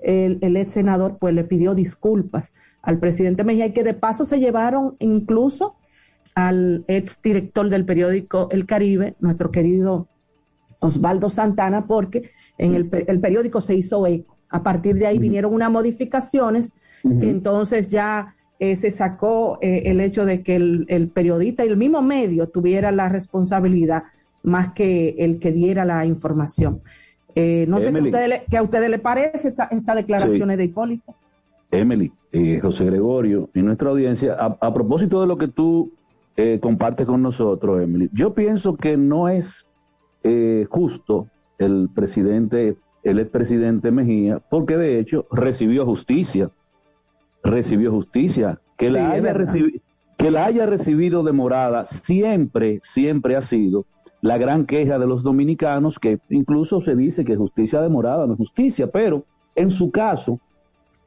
el, 0.00 0.56
ex 0.56 0.72
senador 0.72 1.18
pues 1.20 1.34
le 1.34 1.44
pidió 1.44 1.76
disculpas 1.76 2.52
al 2.82 2.98
presidente 2.98 3.44
Mejía 3.44 3.66
y 3.66 3.72
que 3.72 3.84
de 3.84 3.94
paso 3.94 4.24
se 4.24 4.40
llevaron 4.40 4.96
incluso 4.98 5.76
al 6.34 6.84
ex 6.88 7.22
director 7.22 7.68
del 7.68 7.84
periódico 7.84 8.48
El 8.50 8.66
Caribe, 8.66 9.14
nuestro 9.20 9.52
querido 9.52 10.08
Osvaldo 10.82 11.30
Santana, 11.30 11.86
porque 11.86 12.30
en 12.58 12.74
el, 12.74 12.88
periódico 13.20 13.60
se 13.60 13.74
hizo 13.74 14.06
eco. 14.06 14.36
A 14.50 14.62
partir 14.62 14.96
de 14.96 15.06
ahí 15.06 15.18
vinieron 15.18 15.54
unas 15.54 15.70
modificaciones 15.70 16.72
que 17.02 17.30
entonces 17.30 17.88
ya 17.88 18.34
eh, 18.58 18.76
se 18.76 18.90
sacó 18.90 19.58
eh, 19.60 19.84
el 19.86 20.00
hecho 20.00 20.24
de 20.24 20.42
que 20.42 20.56
el, 20.56 21.10
periodista 21.14 21.64
y 21.64 21.68
el 21.68 21.76
mismo 21.76 22.02
medio 22.02 22.48
tuviera 22.48 22.92
la 22.92 23.08
responsabilidad 23.08 24.04
más 24.42 24.72
que 24.72 25.16
el 25.18 25.38
que 25.38 25.52
diera 25.52 25.84
la 25.84 26.04
información. 26.04 26.80
Eh, 27.34 27.64
no 27.68 27.80
sé 27.80 27.92
qué 27.92 28.56
a, 28.56 28.62
ustedes, 28.62 28.90
les 28.90 29.00
parece 29.00 29.48
esta, 29.48 29.64
esta 29.64 29.94
declaraciones 29.94 30.58
de 30.58 30.64
Hipólito. 30.64 31.14
Emily, 31.70 32.12
José 32.60 32.84
Gregorio 32.84 33.48
y 33.54 33.62
nuestra 33.62 33.90
audiencia, 33.90 34.34
a, 34.34 34.74
propósito 34.74 35.20
de 35.22 35.26
lo 35.26 35.36
que 35.36 35.48
tú 35.48 35.92
compartes 36.60 37.06
con 37.06 37.22
nosotros, 37.22 37.82
Emily, 37.82 38.10
yo 38.12 38.34
pienso 38.34 38.76
que 38.76 38.96
no 38.96 39.28
es 39.28 39.66
justo 40.68 41.28
el 41.58 41.88
presidente, 41.94 42.76
el 43.02 43.18
expresidente 43.18 43.90
Mejía, 43.90 44.38
porque 44.38 44.76
de 44.76 44.98
hecho 44.98 45.26
recibió 45.30 45.84
justicia 45.84 46.50
recibió 47.42 47.90
justicia, 47.90 48.60
que 48.76 48.90
la, 48.90 49.12
haya 49.12 49.34
que 50.16 50.30
la 50.30 50.46
haya 50.46 50.66
recibido 50.66 51.22
demorada 51.22 51.84
siempre, 51.84 52.80
siempre 52.82 53.36
ha 53.36 53.42
sido 53.42 53.84
la 54.20 54.38
gran 54.38 54.66
queja 54.66 54.98
de 54.98 55.06
los 55.06 55.22
dominicanos, 55.22 55.98
que 55.98 56.20
incluso 56.30 56.80
se 56.82 56.94
dice 56.94 57.24
que 57.24 57.36
justicia 57.36 57.80
demorada 57.80 58.26
no 58.26 58.34
es 58.34 58.38
justicia, 58.38 58.86
pero 58.86 59.24
en 59.56 59.70
su 59.70 59.90
caso, 59.90 60.38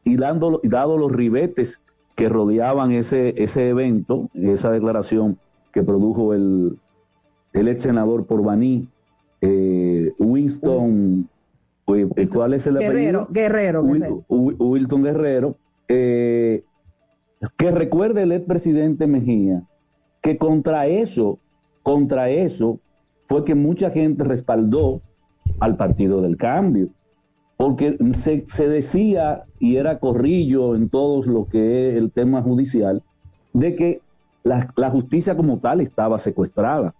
y, 0.03 0.17
dando, 0.17 0.59
dado 0.63 0.97
los 0.97 1.11
ribetes 1.11 1.79
que 2.15 2.29
rodeaban 2.29 2.91
ese, 2.91 3.41
ese 3.41 3.69
evento, 3.69 4.29
esa 4.33 4.71
declaración 4.71 5.37
que 5.71 5.83
produjo 5.83 6.33
el, 6.33 6.77
el 7.53 7.67
ex 7.67 7.83
senador 7.83 8.25
por 8.25 8.43
Baní, 8.43 8.87
eh, 9.41 10.13
Winston, 10.19 11.29
eh, 11.87 12.29
¿cuál 12.31 12.53
es 12.53 12.65
el 12.67 12.77
Guerrero, 12.77 13.27
Guerrero, 13.29 13.83
Wilton 13.83 15.03
Guerrero, 15.03 15.57
eh, 15.87 16.63
que 17.57 17.71
recuerde 17.71 18.23
el 18.23 18.31
ex 18.31 18.45
presidente 18.45 19.07
Mejía, 19.07 19.63
que 20.21 20.37
contra 20.37 20.87
eso, 20.87 21.39
contra 21.83 22.29
eso, 22.29 22.79
fue 23.27 23.43
que 23.43 23.55
mucha 23.55 23.89
gente 23.91 24.23
respaldó 24.23 25.01
al 25.59 25.77
Partido 25.77 26.21
del 26.21 26.37
Cambio, 26.37 26.89
porque 27.57 27.97
se, 28.15 28.45
se 28.47 28.67
decía, 28.67 29.43
y 29.59 29.77
era 29.77 29.99
corrillo 29.99 30.75
en 30.75 30.89
todo 30.89 31.23
lo 31.23 31.45
que 31.47 31.89
es 31.89 31.95
el 31.95 32.11
tema 32.11 32.41
judicial, 32.41 33.03
de 33.53 33.75
que 33.75 34.01
la, 34.43 34.67
la 34.75 34.89
justicia 34.89 35.35
como 35.35 35.59
tal 35.59 35.81
estaba 35.81 36.19
secuestrada. 36.19 36.93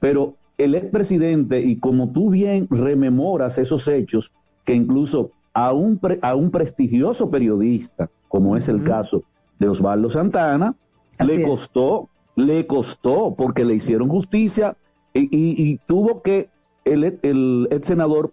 Pero 0.00 0.34
el 0.58 0.74
expresidente, 0.74 1.60
y 1.60 1.76
como 1.78 2.10
tú 2.10 2.30
bien 2.30 2.66
rememoras 2.68 3.58
esos 3.58 3.86
hechos, 3.86 4.32
que 4.64 4.74
incluso 4.74 5.30
a 5.54 5.72
un, 5.72 6.00
a 6.20 6.34
un 6.34 6.50
prestigioso 6.50 7.30
periodista, 7.30 8.10
como 8.28 8.56
es 8.56 8.68
el 8.68 8.82
caso 8.82 9.22
de 9.58 9.68
Osvaldo 9.68 10.10
Santana, 10.10 10.74
le 11.24 11.42
costó, 11.42 12.08
le 12.36 12.66
costó, 12.66 13.34
porque 13.36 13.64
le 13.64 13.74
hicieron 13.74 14.08
justicia 14.08 14.76
y, 15.14 15.78
tuvo 15.86 16.22
que 16.22 16.50
el, 16.84 17.18
el 17.22 17.68
ex 17.70 17.86
senador 17.86 18.32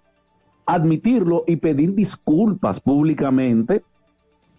admitirlo 0.65 1.43
y 1.47 1.57
pedir 1.57 1.93
disculpas 1.93 2.79
públicamente, 2.79 3.83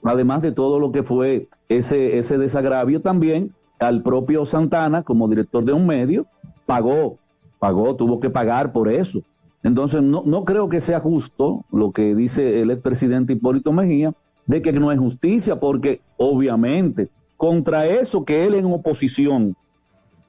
además 0.02 0.42
de 0.42 0.52
todo 0.52 0.78
lo 0.78 0.92
que 0.92 1.02
fue 1.02 1.48
ese, 1.68 2.18
ese 2.18 2.38
desagravio 2.38 3.02
también, 3.02 3.52
al 3.78 4.02
propio 4.02 4.46
Santana 4.46 5.02
como 5.02 5.28
director 5.28 5.64
de 5.64 5.72
un 5.72 5.86
medio, 5.86 6.26
pagó, 6.64 7.18
pagó, 7.58 7.96
tuvo 7.96 8.20
que 8.20 8.30
pagar 8.30 8.72
por 8.72 8.88
eso. 8.90 9.22
Entonces, 9.62 10.02
no, 10.02 10.22
no 10.24 10.44
creo 10.44 10.68
que 10.68 10.80
sea 10.80 11.00
justo 11.00 11.64
lo 11.72 11.92
que 11.92 12.14
dice 12.14 12.60
el 12.60 12.70
expresidente 12.70 13.32
Hipólito 13.32 13.72
Mejía, 13.72 14.14
de 14.46 14.62
que 14.62 14.72
no 14.72 14.92
es 14.92 14.98
justicia, 14.98 15.58
porque 15.58 16.00
obviamente 16.16 17.08
contra 17.36 17.86
eso 17.86 18.24
que 18.24 18.46
él 18.46 18.54
en 18.54 18.66
oposición, 18.66 19.56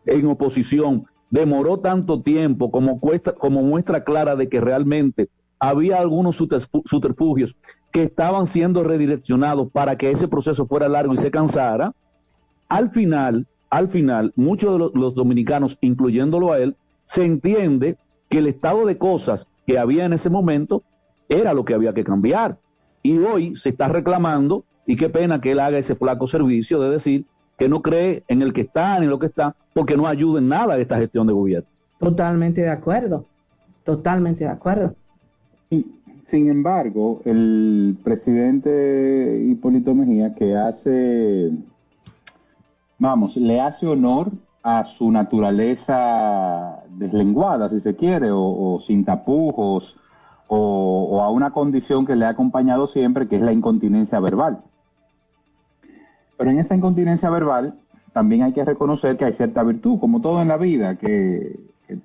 en 0.06 0.26
oposición, 0.28 1.06
demoró 1.30 1.80
tanto 1.80 2.22
tiempo 2.22 2.72
como, 2.72 3.00
cuesta, 3.00 3.34
como 3.34 3.62
muestra 3.62 4.04
clara 4.04 4.36
de 4.36 4.50
que 4.50 4.62
realmente 4.62 5.30
había 5.60 6.00
algunos 6.00 6.36
subterfugios 6.36 7.56
que 7.92 8.04
estaban 8.04 8.46
siendo 8.48 8.84
redireccionados 8.84 9.72
para 9.72 9.98
que 9.98 10.12
ese 10.12 10.28
proceso 10.28 10.68
fuera 10.68 10.88
largo 10.88 11.14
y 11.14 11.18
se 11.18 11.32
cansara, 11.32 11.94
al 12.70 12.92
final, 12.92 13.48
al 13.70 13.90
final, 13.90 14.34
muchos 14.36 14.74
de 14.74 15.00
los, 15.00 15.16
dominicanos, 15.16 15.78
incluyéndolo 15.82 16.54
a 16.54 16.60
él, 16.60 16.76
se 17.08 17.24
entiende 17.24 17.98
que 18.30 18.38
el 18.38 18.48
estado 18.48 18.86
de 18.86 18.98
cosas 18.98 19.48
que 19.66 19.80
había 19.80 20.06
en 20.06 20.14
ese 20.14 20.30
momento 20.30 20.84
era 21.30 21.54
lo 21.54 21.66
que 21.66 21.74
había 21.74 21.94
que 21.94 22.04
cambiar. 22.04 22.58
Y 23.02 23.18
hoy 23.18 23.56
se 23.56 23.70
está 23.70 23.88
reclamando, 23.88 24.66
y 24.86 24.96
qué 24.98 25.10
pena 25.10 25.42
que 25.42 25.52
él 25.52 25.60
haga 25.60 25.78
ese 25.78 25.96
flaco 25.96 26.28
servicio 26.28 26.80
de 26.80 26.90
decir 26.90 27.26
que 27.58 27.70
no 27.70 27.82
cree 27.82 28.24
en 28.28 28.42
el 28.42 28.54
que 28.54 28.62
está 28.62 29.00
ni 29.00 29.06
en 29.06 29.10
lo 29.10 29.20
que 29.20 29.26
está, 29.26 29.56
porque 29.74 29.98
no 29.98 30.06
ayuda 30.06 30.40
en 30.40 30.50
nada 30.50 30.76
a 30.76 30.78
esta 30.78 30.98
gestión 30.98 31.28
de 31.28 31.34
gobierno. 31.34 31.68
Totalmente 32.00 32.62
de 32.62 32.70
acuerdo, 32.70 33.26
totalmente 33.84 34.44
de 34.44 34.52
acuerdo. 34.52 34.94
sin 36.26 36.50
embargo, 36.50 37.22
el 37.26 37.98
presidente 38.04 39.44
Hipólito 39.48 39.96
Mejía, 39.96 40.36
que 40.36 40.56
hace, 40.56 41.52
vamos, 43.00 43.38
le 43.38 43.60
hace 43.62 43.88
honor 43.88 44.32
a 44.64 44.84
su 44.84 45.12
naturaleza 45.12 46.84
deslenguada, 46.90 47.70
si 47.70 47.80
se 47.80 47.96
quiere, 47.96 48.30
o, 48.32 48.80
sin 48.86 49.06
tapujos, 49.06 49.98
o, 50.48 51.22
a 51.22 51.30
una 51.30 51.52
condición 51.52 52.06
que 52.06 52.16
le 52.16 52.26
ha 52.26 52.30
acompañado 52.30 52.88
siempre, 52.88 53.28
que 53.28 53.38
es 53.38 53.42
la 53.42 53.54
incontinencia 53.54 54.20
verbal. 54.20 54.62
Pero 56.38 56.52
en 56.52 56.60
esa 56.60 56.76
incontinencia 56.76 57.30
verbal 57.30 57.76
también 58.14 58.44
hay 58.44 58.54
que 58.54 58.66
reconocer 58.66 59.18
que 59.18 59.26
hay 59.26 59.34
cierta 59.34 59.64
virtud, 59.64 60.00
como 60.00 60.22
todo 60.22 60.42
en 60.42 60.48
la 60.48 60.58
vida, 60.58 60.96
que, 60.96 61.60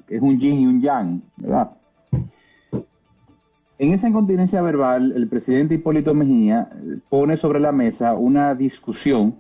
es 0.09 0.23
un 0.23 0.39
yin 0.39 0.61
y 0.61 0.67
un 0.67 0.81
yang, 0.81 1.23
¿verdad? 1.37 1.73
En 3.79 3.93
esa 3.93 4.09
incontinencia 4.09 4.63
verbal, 4.63 5.13
el 5.17 5.27
presidente 5.27 5.75
Hipólito 5.75 6.15
Mejía 6.15 6.69
pone 7.09 7.37
sobre 7.37 7.59
la 7.59 7.73
mesa 7.73 8.15
una 8.15 8.55
discusión 8.55 9.35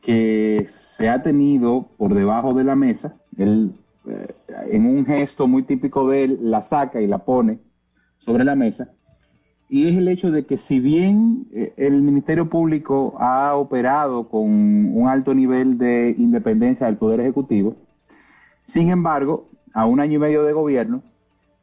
que 0.00 0.66
se 0.70 1.08
ha 1.08 1.22
tenido 1.22 1.88
por 1.96 2.14
debajo 2.14 2.54
de 2.54 2.64
la 2.64 2.76
mesa. 2.76 3.16
Él, 3.36 3.72
eh, 4.08 4.34
en 4.70 4.86
un 4.86 5.04
gesto 5.04 5.46
muy 5.46 5.62
típico 5.62 6.08
de 6.08 6.24
él, 6.24 6.38
la 6.42 6.62
saca 6.62 7.00
y 7.00 7.06
la 7.06 7.18
pone 7.18 7.58
sobre 8.18 8.44
la 8.44 8.56
mesa 8.56 8.90
y 9.68 9.88
es 9.88 9.96
el 9.96 10.08
hecho 10.08 10.30
de 10.30 10.46
que 10.46 10.56
si 10.56 10.80
bien 10.80 11.46
eh, 11.52 11.74
el 11.76 12.02
Ministerio 12.02 12.48
Público 12.48 13.14
ha 13.18 13.54
operado 13.54 14.28
con 14.28 14.42
un 14.44 15.08
alto 15.08 15.34
nivel 15.34 15.76
de 15.76 16.14
independencia 16.16 16.86
del 16.86 16.96
Poder 16.96 17.20
Ejecutivo, 17.20 17.76
sin 18.64 18.90
embargo, 18.90 19.48
a 19.74 19.84
un 19.86 20.00
año 20.00 20.14
y 20.14 20.18
medio 20.18 20.44
de 20.44 20.52
gobierno, 20.52 21.02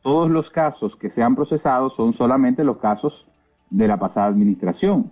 todos 0.02 0.30
los 0.30 0.52
casos 0.52 0.96
que 0.96 1.10
se 1.10 1.24
han 1.24 1.36
procesado 1.36 1.90
son 1.90 2.14
solamente 2.14 2.64
los 2.64 2.78
casos 2.78 3.28
de 3.72 3.88
la 3.88 3.98
pasada 3.98 4.28
administración, 4.28 5.12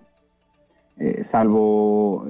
eh, 0.97 1.23
salvo 1.23 2.27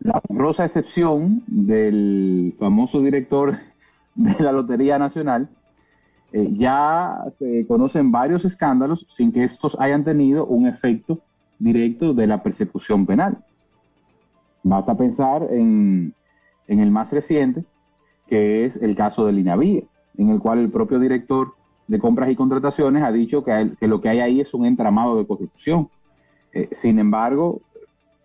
la 0.00 0.20
honrosa 0.28 0.64
excepción 0.64 1.42
del 1.46 2.54
famoso 2.58 3.00
director 3.00 3.58
de 4.14 4.36
la 4.38 4.52
Lotería 4.52 4.98
Nacional, 4.98 5.48
eh, 6.32 6.48
ya 6.52 7.24
se 7.38 7.66
conocen 7.66 8.12
varios 8.12 8.44
escándalos 8.44 9.06
sin 9.08 9.32
que 9.32 9.44
estos 9.44 9.76
hayan 9.80 10.04
tenido 10.04 10.46
un 10.46 10.66
efecto 10.66 11.20
directo 11.58 12.14
de 12.14 12.26
la 12.26 12.42
persecución 12.42 13.06
penal. 13.06 13.38
Basta 14.62 14.96
pensar 14.96 15.46
en, 15.50 16.14
el 16.66 16.90
más 16.90 17.12
reciente, 17.12 17.64
que 18.26 18.66
es 18.66 18.76
el 18.76 18.94
caso 18.94 19.24
del 19.24 19.38
INAVIE, 19.38 19.86
en 20.18 20.28
el 20.28 20.38
cual 20.38 20.58
el 20.58 20.70
propio 20.70 20.98
director 20.98 21.54
de 21.86 21.98
compras 21.98 22.30
y 22.30 22.36
contrataciones 22.36 23.02
ha 23.02 23.12
dicho 23.12 23.42
que, 23.42 23.70
lo 23.80 24.00
que 24.02 24.10
hay 24.10 24.20
ahí 24.20 24.40
es 24.40 24.52
un 24.52 24.66
entramado 24.66 25.16
de 25.16 25.26
corrupción. 25.26 25.88
Eh, 26.52 26.68
sin 26.72 26.98
embargo, 26.98 27.62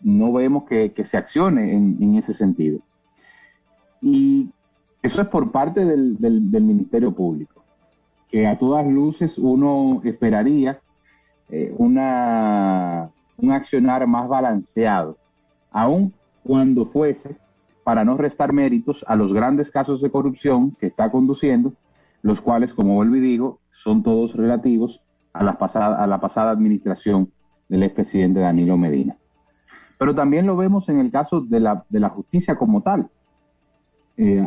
no 0.04 0.34
vemos 0.34 0.66
que, 0.66 0.94
se 1.06 1.18
accione 1.18 1.74
en, 1.74 2.16
ese 2.18 2.34
sentido. 2.34 2.80
Y 4.02 4.52
eso 5.02 5.22
es 5.22 5.28
por 5.28 5.52
parte 5.52 5.86
del 5.86 6.42
Ministerio 6.52 7.13
Público 7.13 7.63
que 8.34 8.48
a 8.48 8.58
todas 8.58 8.84
luces 8.88 9.38
uno 9.38 10.02
esperaría 10.04 10.80
eh, 11.50 11.72
una, 11.78 13.12
un 13.38 13.52
accionar 13.52 14.08
más 14.08 14.28
balanceado, 14.28 15.20
aun 15.70 16.12
cuando 16.44 16.84
fuese 16.88 17.38
para 17.84 18.04
no 18.04 18.18
restar 18.18 18.52
méritos 18.52 19.06
a 19.08 19.16
los 19.16 19.34
grandes 19.34 19.70
casos 19.70 20.02
de 20.02 20.10
corrupción 20.10 20.72
que 20.72 20.88
está 20.88 21.12
conduciendo, 21.12 21.74
los 22.24 22.42
cuales, 22.42 22.74
como 22.74 22.96
vuelvo 22.96 23.18
y 23.18 23.20
digo, 23.20 23.60
son 23.70 24.02
todos 24.02 24.36
relativos 24.36 25.04
a 25.32 25.44
la 25.44 25.60
pasada, 25.60 26.04
a 26.04 26.08
la 26.08 26.20
pasada 26.20 26.50
administración 26.50 27.32
del 27.70 27.84
expresidente 27.84 28.39
Danilo 28.39 28.78
Medina. 28.78 29.16
Pero 30.04 30.16
también 30.16 30.46
lo 30.46 30.58
vemos 30.58 30.89
en 30.89 31.00
el 31.00 31.12
caso 31.12 31.39
de 31.39 31.62
la, 31.62 31.86
de 31.88 32.02
la 32.02 32.10
justicia 32.10 32.58
como 32.58 32.82
tal. 32.82 33.08
Eh, 34.18 34.46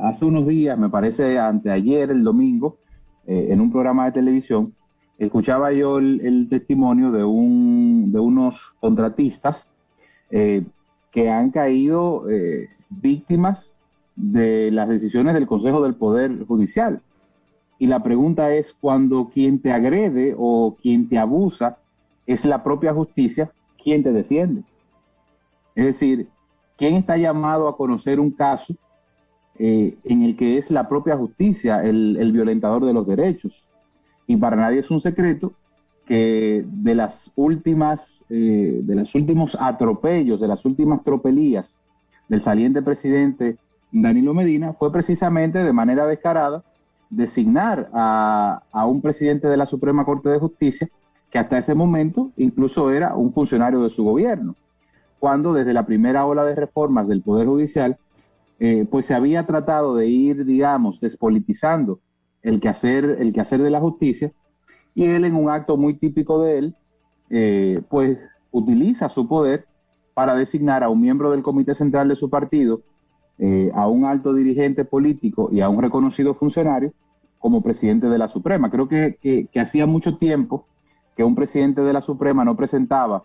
hace 0.00 0.24
unos 0.24 0.46
días, 0.46 0.78
me 0.78 0.88
parece 0.88 1.38
anteayer, 1.38 2.10
el 2.10 2.24
domingo, 2.24 2.78
eh, 3.26 3.48
en 3.50 3.60
un 3.60 3.70
programa 3.70 4.06
de 4.06 4.12
televisión, 4.12 4.72
escuchaba 5.18 5.70
yo 5.70 5.98
el, 5.98 6.46
testimonio 6.48 7.12
de, 7.12 7.24
un, 7.24 8.10
de 8.10 8.18
unos 8.18 8.72
contratistas 8.80 9.68
eh, 10.30 10.64
que 11.10 11.28
han 11.28 11.50
caído 11.50 12.24
víctimas 12.88 13.74
de 14.14 14.70
las 14.70 14.88
decisiones 14.88 15.34
del 15.34 15.46
Consejo 15.46 15.82
del 15.82 15.96
Poder 15.96 16.46
Judicial. 16.46 17.02
Y 17.78 17.86
la 17.86 18.02
pregunta 18.02 18.50
es, 18.54 18.74
cuando 18.80 19.28
quien 19.28 19.60
te 19.60 19.72
agrede 19.72 20.34
o 20.38 20.74
quien 20.80 21.06
te 21.10 21.18
abusa 21.18 21.76
es 22.26 22.46
la 22.46 22.64
propia 22.64 22.94
justicia, 22.94 23.50
¿quién 23.76 24.02
te 24.02 24.10
defiende? 24.10 24.62
Es 25.76 25.86
decir, 25.86 26.28
¿quién 26.76 26.96
está 26.96 27.16
llamado 27.16 27.68
a 27.68 27.76
conocer 27.76 28.18
un 28.18 28.32
caso 28.32 28.74
eh, 29.58 29.96
en 30.04 30.22
el 30.22 30.36
que 30.36 30.58
es 30.58 30.70
la 30.70 30.86
propia 30.86 31.16
justicia 31.16 31.82
el, 31.82 32.30
violentador 32.32 32.84
de 32.84 32.92
los 32.92 33.06
derechos. 33.06 33.64
Y 34.26 34.36
para 34.36 34.56
nadie 34.56 34.80
es 34.80 34.90
un 34.90 35.00
secreto 35.00 35.52
que 36.04 36.64
de 36.66 36.94
las 36.94 37.32
últimas, 37.36 38.22
eh, 38.28 38.80
de 38.82 38.94
los 38.94 39.14
últimos 39.14 39.56
atropellos, 39.58 40.40
de 40.40 40.48
las 40.48 40.64
últimas 40.66 41.02
tropelías 41.02 41.74
del 42.28 42.42
saliente 42.42 42.82
presidente 42.82 43.56
Danilo 43.92 44.34
Medina 44.34 44.72
fue 44.72 44.92
precisamente 44.92 45.62
de 45.62 45.72
manera 45.72 46.06
descarada 46.06 46.62
designar 47.08 47.88
a, 47.94 48.62
a 48.72 48.86
un 48.86 49.00
presidente 49.00 49.48
de 49.48 49.56
la 49.56 49.64
Suprema 49.64 50.04
Corte 50.04 50.28
de 50.28 50.38
Justicia 50.38 50.90
que 51.30 51.38
hasta 51.38 51.58
ese 51.58 51.74
momento 51.74 52.30
incluso 52.36 52.90
era 52.90 53.14
un 53.14 53.32
funcionario 53.32 53.80
de 53.82 53.90
su 53.90 54.04
gobierno, 54.04 54.54
cuando 55.26 55.52
desde 55.52 55.72
la 55.72 55.84
primera 55.84 56.24
ola 56.24 56.44
de 56.44 56.54
reformas 56.54 57.08
del 57.08 57.20
Poder 57.20 57.48
Judicial, 57.48 57.96
eh, 58.60 58.86
pues 58.88 59.06
se 59.06 59.14
había 59.14 59.44
tratado 59.44 59.96
de 59.96 60.06
ir, 60.06 60.44
digamos, 60.44 61.00
despolitizando 61.00 61.98
el 62.42 62.60
quehacer, 62.60 63.16
el 63.18 63.32
quehacer 63.32 63.60
de 63.60 63.70
la 63.70 63.80
justicia, 63.80 64.30
y 64.94 65.06
él 65.06 65.24
en 65.24 65.34
un 65.34 65.50
acto 65.50 65.76
muy 65.76 65.94
típico 65.94 66.40
de 66.44 66.58
él, 66.58 66.76
eh, 67.30 67.82
pues 67.88 68.20
utiliza 68.52 69.08
su 69.08 69.26
poder 69.26 69.66
para 70.14 70.36
designar 70.36 70.84
a 70.84 70.90
un 70.90 71.00
miembro 71.00 71.32
del 71.32 71.42
comité 71.42 71.74
central 71.74 72.06
de 72.06 72.14
su 72.14 72.30
partido, 72.30 72.82
eh, 73.38 73.72
a 73.74 73.88
un 73.88 74.04
alto 74.04 74.32
dirigente 74.32 74.84
político 74.84 75.48
y 75.50 75.60
a 75.60 75.68
un 75.68 75.82
reconocido 75.82 76.34
funcionario 76.34 76.92
como 77.40 77.62
presidente 77.62 78.08
de 78.08 78.18
la 78.18 78.28
Suprema. 78.28 78.70
Creo 78.70 78.86
que, 78.86 79.18
que 79.20 79.60
hacía 79.60 79.86
mucho 79.86 80.18
tiempo 80.18 80.66
que 81.16 81.24
un 81.24 81.34
presidente 81.34 81.80
de 81.80 81.92
la 81.92 82.00
Suprema 82.00 82.44
no 82.44 82.54
presentaba 82.54 83.24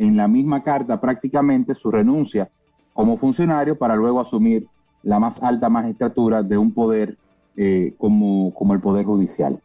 en 0.00 0.16
la 0.16 0.26
misma 0.28 0.62
carta 0.62 0.98
prácticamente 0.98 1.74
su 1.74 1.90
renuncia 1.90 2.48
como 2.94 3.18
funcionario 3.18 3.76
para 3.76 3.94
luego 3.96 4.18
asumir 4.18 4.66
la 5.02 5.20
más 5.20 5.42
alta 5.42 5.68
magistratura 5.68 6.42
de 6.42 6.56
un 6.56 6.72
poder 6.72 7.18
eh, 7.56 7.92
como, 7.98 8.54
como 8.54 8.72
el 8.72 8.80
Poder 8.80 9.04
Judicial. 9.04 9.60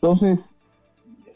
Entonces, 0.00 0.56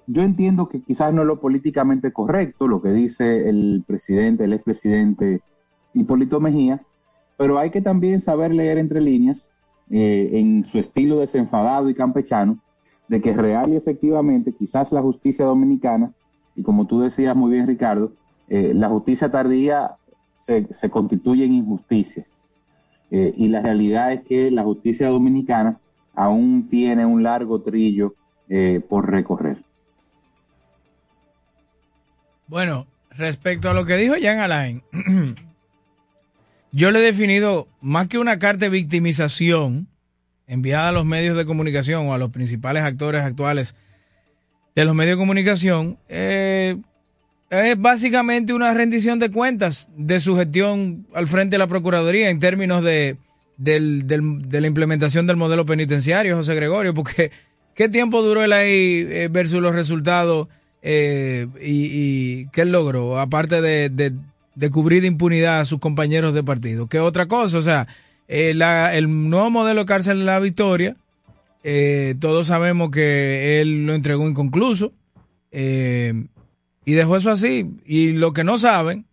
yo 0.06 0.22
entiendo 0.22 0.68
que 0.68 0.80
quizás 0.80 1.12
no 1.12 1.22
es 1.22 1.28
lo 1.28 1.40
políticamente 1.40 2.10
correcto 2.10 2.68
lo 2.68 2.80
que 2.80 2.90
dice 2.90 3.50
el 3.50 3.84
presidente, 3.86 4.44
el 4.44 4.54
expresidente 4.54 5.42
Hipólito 5.92 6.40
Mejía, 6.40 6.80
pero 7.36 7.58
hay 7.58 7.70
que 7.70 7.82
también 7.82 8.20
saber 8.20 8.54
leer 8.54 8.78
entre 8.78 9.02
líneas 9.02 9.50
eh, 9.90 10.30
en 10.32 10.64
su 10.64 10.78
estilo 10.78 11.18
desenfadado 11.18 11.90
y 11.90 11.94
campechano 11.94 12.58
de 13.08 13.20
que 13.20 13.34
real 13.34 13.74
y 13.74 13.76
efectivamente 13.76 14.52
quizás 14.52 14.90
la 14.90 15.02
justicia 15.02 15.44
dominicana, 15.44 16.12
y 16.56 16.62
como 16.62 16.86
tú 16.86 17.00
decías 17.00 17.36
muy 17.36 17.52
bien 17.52 17.66
Ricardo, 17.66 18.12
eh, 18.48 18.72
la 18.74 18.88
justicia 18.88 19.30
tardía 19.30 19.96
se, 20.34 20.90
constituye 20.90 21.44
en 21.44 21.54
injusticia. 21.54 22.26
Eh, 23.10 23.34
y 23.36 23.48
la 23.48 23.60
realidad 23.60 24.12
es 24.12 24.22
que 24.22 24.50
la 24.50 24.62
justicia 24.62 25.08
dominicana 25.08 25.78
aún 26.14 26.68
tiene 26.68 27.04
un 27.04 27.22
largo 27.22 27.60
trillo 27.60 28.14
eh, 28.48 28.80
por 28.88 29.10
recorrer. 29.10 29.58
Bueno, 32.48 32.86
respecto 33.10 33.68
a 33.68 33.74
lo 33.74 33.84
que 33.84 33.96
dijo 33.96 34.16
Jean 34.16 34.38
Alain, 34.38 34.82
yo 36.72 36.90
le 36.90 37.00
he 37.00 37.02
definido 37.02 37.68
más 37.80 38.08
que 38.08 38.18
una 38.18 38.38
carta 38.38 38.66
de 38.66 38.70
victimización 38.70 39.88
enviada 40.46 40.88
a 40.88 40.92
los 40.92 41.04
medios 41.04 41.36
de 41.36 41.44
comunicación 41.44 42.06
o 42.06 42.14
a 42.14 42.18
los 42.18 42.30
principales 42.30 42.84
actores 42.84 43.24
actuales 43.24 43.74
de 44.76 44.84
los 44.84 44.94
medios 44.94 45.16
de 45.16 45.20
comunicación, 45.20 45.98
eh, 46.08 46.76
es 47.50 47.80
básicamente 47.80 48.52
una 48.52 48.74
rendición 48.74 49.18
de 49.18 49.30
cuentas 49.30 49.88
de 49.96 50.20
su 50.20 50.36
gestión 50.36 51.06
al 51.14 51.26
frente 51.26 51.54
de 51.54 51.58
la 51.58 51.66
Procuraduría 51.66 52.28
en 52.28 52.38
términos 52.38 52.84
de, 52.84 53.16
de 53.56 54.60
la 54.60 54.66
implementación 54.66 55.26
del 55.26 55.36
modelo 55.36 55.64
penitenciario, 55.64 56.36
José 56.36 56.54
Gregorio, 56.54 56.92
porque 56.92 57.30
¿qué 57.74 57.88
tiempo 57.88 58.22
duró 58.22 58.44
él 58.44 58.52
ahí 58.52 59.06
eh, 59.08 59.28
versus 59.30 59.62
los 59.62 59.74
resultados 59.74 60.48
eh, 60.82 61.46
y, 61.60 61.88
y, 61.92 62.48
qué 62.52 62.66
logró? 62.66 63.18
Aparte 63.18 63.62
de, 63.62 63.88
de, 63.88 64.70
cubrir 64.70 65.00
de 65.00 65.08
impunidad 65.08 65.60
a 65.60 65.64
sus 65.64 65.78
compañeros 65.78 66.34
de 66.34 66.42
partido. 66.42 66.86
¿Qué 66.86 67.00
otra 67.00 67.26
cosa? 67.26 67.56
O 67.56 67.62
sea, 67.62 67.86
eh, 68.28 68.50
el 68.92 69.30
nuevo 69.30 69.50
modelo 69.50 69.80
de 69.80 69.86
cárcel 69.86 70.18
de 70.18 70.24
la 70.24 70.38
Victoria, 70.38 70.96
todos 72.20 72.46
sabemos 72.46 72.90
que 72.90 73.60
él 73.60 73.86
lo 73.86 73.94
entregó 73.94 74.28
inconcluso. 74.28 74.92
Eh, 75.50 76.12
y 76.84 76.92
dejó 76.92 77.16
eso 77.16 77.30
así. 77.30 77.66
Y 77.84 78.12
lo 78.12 78.32
que 78.32 78.44
no 78.44 78.58
saben, 78.58 79.06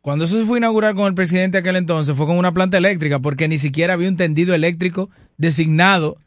cuando 0.00 0.26
eso 0.26 0.38
se 0.38 0.44
fue 0.44 0.58
a 0.58 0.60
inaugurar 0.60 0.94
con 0.94 1.06
el 1.06 1.14
presidente 1.14 1.58
aquel 1.58 1.76
entonces, 1.76 2.16
fue 2.16 2.26
con 2.26 2.36
una 2.36 2.52
planta 2.52 2.76
eléctrica, 2.78 3.18
porque 3.18 3.48
ni 3.48 3.58
siquiera 3.58 3.94
había 3.94 4.08
un 4.08 4.16
tendido 4.16 4.54
eléctrico 4.54 5.08
designado 5.38 6.18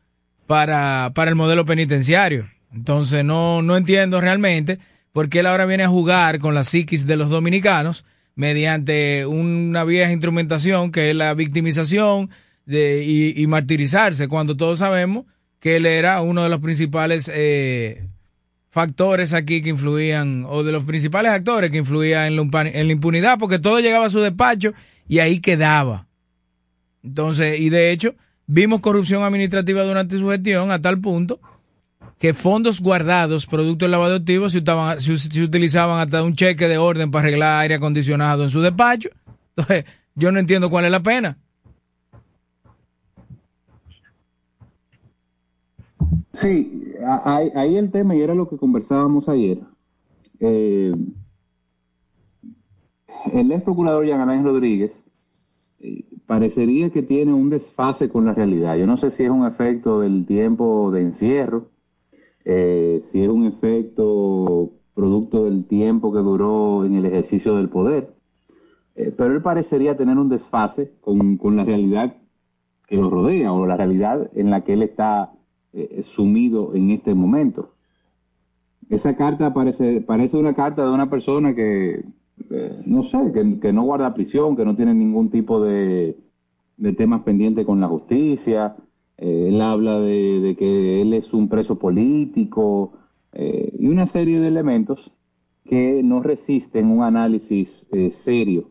para, 0.47 1.11
para 1.13 1.29
el 1.29 1.35
modelo 1.35 1.65
penitenciario. 1.65 2.49
Entonces 2.73 3.23
no, 3.23 3.61
no 3.61 3.77
entiendo 3.77 4.19
realmente 4.19 4.79
por 5.11 5.29
qué 5.29 5.39
él 5.39 5.45
ahora 5.45 5.65
viene 5.65 5.83
a 5.83 5.89
jugar 5.89 6.39
con 6.39 6.55
la 6.55 6.63
psiquis 6.63 7.05
de 7.05 7.15
los 7.15 7.29
dominicanos 7.29 8.05
mediante 8.35 9.25
una 9.25 9.83
vieja 9.83 10.11
instrumentación 10.11 10.91
que 10.91 11.09
es 11.09 11.15
la 11.15 11.33
victimización 11.33 12.29
de, 12.65 13.03
y, 13.03 13.41
y 13.41 13.47
martirizarse, 13.47 14.27
cuando 14.27 14.57
todos 14.57 14.79
sabemos 14.79 15.25
que 15.59 15.77
él 15.77 15.85
era 15.85 16.21
uno 16.21 16.43
de 16.43 16.49
los 16.49 16.59
principales 16.59 17.31
eh, 17.33 18.07
factores 18.69 19.33
aquí 19.33 19.61
que 19.61 19.69
influían, 19.69 20.45
o 20.47 20.63
de 20.63 20.71
los 20.71 20.85
principales 20.85 21.31
actores 21.31 21.71
que 21.71 21.77
influían 21.77 22.25
en 22.31 22.35
la, 22.87 22.93
impunidad, 22.93 23.39
porque 23.39 23.59
todo 23.59 23.79
llegaba 23.79 24.05
a 24.05 24.09
su 24.09 24.19
despacho 24.19 24.73
y 25.07 25.19
ahí 25.19 25.39
quedaba. 25.39 26.07
Entonces, 27.03 27.59
y 27.59 27.69
de 27.69 27.91
hecho, 27.91 28.15
vimos 28.45 28.81
corrupción 28.81 29.23
administrativa 29.23 29.83
durante 29.83 30.17
su 30.17 30.29
gestión 30.29 30.71
a 30.71 30.79
tal 30.79 30.99
punto 30.99 31.39
que 32.19 32.33
fondos 32.33 32.81
guardados, 32.81 33.45
producto 33.45 33.85
del 33.85 33.91
lavado 33.91 34.11
de 34.11 34.17
activos, 34.17 34.51
se, 34.51 34.61
se, 35.17 35.43
utilizaban 35.43 35.99
hasta 35.99 36.23
un 36.23 36.35
cheque 36.35 36.67
de 36.67 36.77
orden 36.77 37.11
para 37.11 37.27
arreglar 37.27 37.61
aire 37.61 37.75
acondicionado 37.75 38.43
en 38.43 38.49
su 38.49 38.61
despacho. 38.61 39.09
Entonces, 39.55 39.85
yo 40.15 40.31
no 40.31 40.39
entiendo 40.39 40.69
cuál 40.69 40.85
es 40.85 40.91
la 40.91 41.01
pena. 41.01 41.37
Sí, 46.37 46.93
ahí, 47.03 47.77
el 47.77 47.89
tema, 47.89 48.15
y 48.15 48.21
era 48.21 48.35
lo 48.35 48.47
que 48.47 48.57
conversábamos 48.57 49.27
ayer. 49.27 49.59
Eh, 50.39 50.93
el 53.33 53.51
ex 53.51 53.63
procurador 53.63 54.05
Jean 54.05 54.43
Rodríguez 54.43 54.91
eh, 55.79 56.05
parecería 56.27 56.91
que 56.91 57.01
tiene 57.01 57.33
un 57.33 57.49
desfase 57.49 58.07
con 58.09 58.25
la 58.25 58.35
realidad. 58.35 58.77
Yo 58.77 58.85
no 58.85 58.97
sé 58.97 59.09
si 59.09 59.23
es 59.23 59.31
un 59.31 59.47
efecto 59.47 60.01
del 60.01 60.27
tiempo 60.27 60.91
de 60.91 61.01
encierro, 61.01 61.71
eh, 62.45 62.99
si 63.01 63.23
es 63.23 63.29
un 63.29 63.45
efecto 63.47 64.73
producto 64.93 65.45
del 65.45 65.65
tiempo 65.65 66.13
que 66.13 66.19
duró 66.19 66.85
en 66.85 66.97
el 66.97 67.07
ejercicio 67.07 67.55
del 67.55 67.69
poder, 67.69 68.13
pero 68.93 69.33
él 69.33 69.41
parecería 69.41 69.97
tener 69.97 70.19
un 70.19 70.29
desfase 70.29 70.93
con, 71.01 71.37
con 71.37 71.55
la 71.55 71.63
realidad 71.63 72.15
que 72.87 72.97
lo 72.97 73.09
rodea 73.09 73.51
o 73.51 73.65
la 73.65 73.75
realidad 73.75 74.29
en 74.35 74.51
la 74.51 74.63
que 74.63 74.73
él 74.73 74.83
está 74.83 75.31
eh, 75.79 76.01
sumido 76.01 76.73
en 76.73 76.89
este 76.89 77.13
momento. 77.13 77.73
Esa 78.89 79.15
carta 79.15 79.53
parece, 79.53 80.01
parece 80.01 80.35
una 80.35 80.55
carta 80.55 80.83
de 80.83 80.89
una 80.89 81.07
persona 81.07 81.53
que, 81.53 82.03
eh, 82.49 82.81
no 82.83 83.03
sé, 83.03 83.19
que, 83.61 83.71
no 83.71 83.83
guarda 83.83 84.15
prisión, 84.15 84.55
que 84.55 84.65
no 84.65 84.75
tiene 84.75 84.95
ningún 84.95 85.29
tipo 85.29 85.61
de, 85.61 86.17
temas 86.97 87.21
pendientes 87.21 87.63
con 87.63 87.79
la 87.79 87.87
justicia. 87.87 88.75
Eh, 89.19 89.49
él 89.49 89.61
habla 89.61 89.99
de, 89.99 90.55
que 90.57 91.03
él 91.03 91.13
es 91.13 91.31
un 91.31 91.47
preso 91.47 91.77
político 91.77 92.93
y 93.33 93.87
una 93.87 94.07
serie 94.07 94.39
de 94.39 94.47
elementos 94.47 95.11
que 95.63 96.01
no 96.01 96.23
resisten 96.23 96.89
un 96.89 97.03
análisis 97.03 97.85
serio 98.09 98.69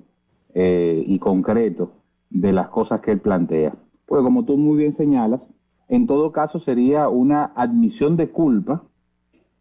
y 0.52 1.18
concreto 1.20 1.92
de 2.30 2.52
las 2.52 2.68
cosas 2.68 3.00
que 3.00 3.12
él 3.12 3.20
plantea. 3.20 3.76
Pues 4.06 4.22
como 4.22 4.44
tú 4.44 4.56
muy 4.56 4.78
bien 4.78 4.92
señalas, 4.92 5.52
en 5.88 6.06
todo 6.06 6.32
caso 6.32 6.58
sería 6.58 7.08
una 7.08 7.52
admisión 7.54 8.16
de 8.16 8.28
culpa 8.30 8.82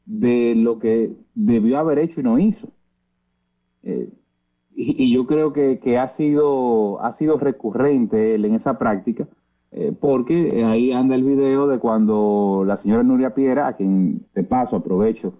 de 0.05 0.53
lo 0.55 0.79
que 0.79 1.11
debió 1.33 1.79
haber 1.79 1.99
hecho 1.99 2.21
y 2.21 2.23
no 2.23 2.39
hizo. 2.39 2.69
Eh, 3.83 4.09
y, 4.75 5.13
yo 5.13 5.25
creo 5.25 5.53
que, 5.53 5.97
ha, 5.97 6.07
sido, 6.07 7.01
ha 7.01 7.13
sido 7.13 7.37
recurrente 7.37 8.35
él 8.35 8.45
en 8.45 8.55
esa 8.55 8.77
práctica, 8.77 9.27
eh, 9.71 9.93
porque 9.97 10.63
ahí 10.65 10.91
anda 10.91 11.15
el 11.15 11.23
video 11.23 11.67
de 11.67 11.79
cuando 11.79 12.63
la 12.65 12.77
señora 12.77 13.03
Nuria 13.03 13.33
Piera, 13.33 13.67
a 13.67 13.73
quien 13.73 14.25
de 14.33 14.43
paso 14.43 14.75
aprovecho 14.75 15.33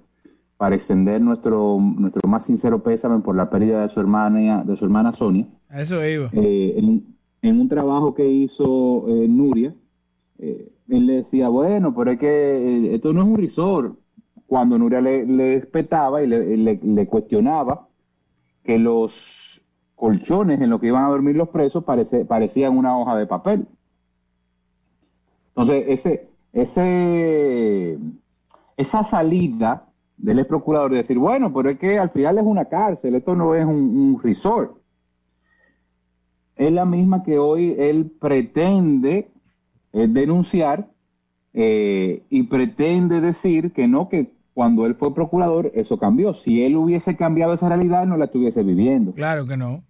para 0.58 0.76
extender 0.76 1.22
nuestro, 1.22 1.80
nuestro 1.80 2.30
más 2.30 2.46
sincero 2.46 2.82
pésame 2.82 3.20
por 3.20 3.36
la 3.36 3.50
pérdida 3.50 3.82
de 3.82 3.90
su 3.90 4.00
hermana, 4.00 4.64
de 4.64 4.76
su 4.78 4.86
hermana 4.86 5.12
Sonia. 5.12 5.48
eso 5.70 6.06
iba. 6.06 6.30
Eh, 6.32 6.76
en, 6.78 7.04
en, 7.42 7.60
un 7.60 7.68
trabajo 7.68 8.16
que 8.16 8.26
hizo 8.30 9.06
Nuria, 9.28 9.76
él 10.40 11.06
le 11.06 11.14
decía, 11.18 11.50
bueno, 11.50 11.94
pero 11.96 12.12
es 12.12 12.20
que 12.20 12.28
eh, 12.28 12.96
esto 12.96 13.14
no 13.14 13.22
es 13.22 13.28
un 13.28 13.38
risor. 13.38 13.96
Cuando 14.48 14.78
Nuria 14.78 15.02
le, 15.02 15.26
le 15.26 15.68
y 16.24 16.58
le, 16.58 17.08
cuestionaba 17.08 17.88
que 18.64 18.78
los 18.78 19.62
colchones 19.96 20.62
en 20.62 20.70
los 20.70 20.80
que 20.80 20.88
iban 20.88 21.04
a 21.04 21.10
dormir 21.10 21.36
los 21.36 21.50
presos 21.50 21.84
parecían 21.84 22.78
una 22.78 22.98
hoja 22.98 23.16
de 23.16 23.26
papel. 23.26 23.68
Entonces, 25.50 25.86
ese, 25.88 26.30
ese, 26.54 27.98
esa 28.78 29.04
salida 29.06 29.88
del 30.18 30.40
ex 30.40 30.48
procurador 30.48 30.92
de 30.92 30.98
decir, 30.98 31.18
bueno, 31.18 31.54
pero 31.54 31.70
es 31.70 31.80
que 31.80 32.00
al 32.00 32.10
final 32.10 32.38
es 32.38 32.44
una 32.44 32.66
cárcel, 32.66 33.16
esto 33.16 33.36
no 33.36 33.56
es 33.56 33.66
un, 33.66 34.20
resort. 34.22 34.78
Es 36.56 36.72
la 36.72 36.86
misma 36.86 37.24
que 37.24 37.38
hoy 37.38 37.76
él 37.78 38.12
pretende 38.20 39.30
eh, 39.96 40.08
denunciar 40.10 40.90
eh, 41.54 42.24
y 42.30 42.44
pretende 42.44 43.22
decir 43.22 43.72
que 43.72 43.88
no, 43.88 44.10
que 44.10 44.34
cuando 44.54 44.86
él 44.86 44.96
fue 44.96 45.16
procurador 45.16 45.72
eso 45.74 45.98
cambió. 45.98 46.34
Si 46.34 46.62
él 46.64 46.76
hubiese 46.76 47.16
cambiado 47.16 47.54
esa 47.54 47.70
realidad, 47.70 48.06
no 48.06 48.18
la 48.18 48.26
estuviese 48.26 48.62
viviendo. 48.62 49.14
Claro 49.14 49.48
que 49.48 49.56
no. 49.56 49.86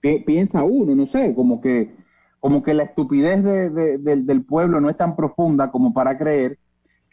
piensa 0.00 0.64
uno, 0.64 0.96
no 0.96 1.06
sé, 1.06 1.32
como 1.36 1.60
que, 1.60 1.94
como 2.40 2.64
que 2.64 2.74
la 2.74 2.82
estupidez 2.82 3.44
del 3.44 4.44
pueblo 4.44 4.80
no 4.80 4.90
es 4.90 4.96
tan 4.96 5.14
profunda 5.14 5.70
como 5.70 5.94
para 5.94 6.18
creer 6.18 6.58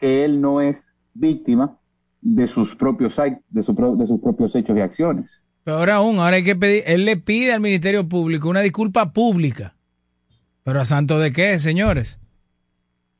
que 0.00 0.24
él 0.24 0.40
no 0.40 0.60
es 0.60 0.92
víctima 1.14 1.78
de 2.20 2.48
sus 2.48 2.74
propios 2.74 3.14
de, 3.14 3.38
de 3.48 3.62
sus 3.62 4.20
propios 4.20 4.56
hechos 4.56 4.76
y 4.76 4.80
acciones. 4.80 5.44
Pero 5.62 5.76
ahora 5.76 5.94
aún, 5.96 6.18
ahora 6.18 6.34
hay 6.34 6.44
que 6.44 6.56
pedir, 6.56 6.82
él 6.86 7.04
le 7.04 7.16
pide 7.16 7.52
al 7.52 7.60
Ministerio 7.60 8.08
Público 8.08 8.48
una 8.48 8.60
disculpa 8.60 9.12
pública. 9.12 9.76
Pero 10.64 10.80
a 10.80 10.84
santo 10.84 11.20
de 11.20 11.32
qué, 11.32 11.60
señores? 11.60 12.18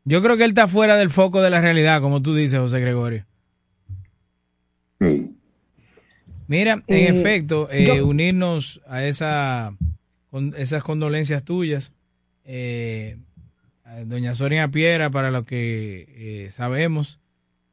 Yo 0.05 0.23
creo 0.23 0.37
que 0.37 0.45
él 0.45 0.51
está 0.51 0.69
fuera 0.69 0.97
del 0.97 1.11
foco 1.11 1.41
de 1.41 1.51
la 1.51 1.61
realidad, 1.61 2.01
como 2.01 2.23
tú 2.23 2.35
dices, 2.35 2.59
José 2.59 2.81
Gregorio. 2.81 3.25
Sí. 5.01 5.31
Mira, 6.47 6.83
en 6.87 6.97
eh, 6.97 7.09
efecto, 7.09 7.69
eh, 7.71 8.03
unirnos 8.03 8.83
a 8.87 9.05
esa, 9.05 9.75
con 10.31 10.55
esas 10.57 10.83
condolencias 10.83 11.43
tuyas. 11.43 11.93
Eh, 12.45 13.17
doña 14.07 14.35
Sonia 14.35 14.69
Piera, 14.69 15.09
para 15.09 15.31
lo 15.31 15.45
que 15.45 16.49
sabemos, 16.51 17.19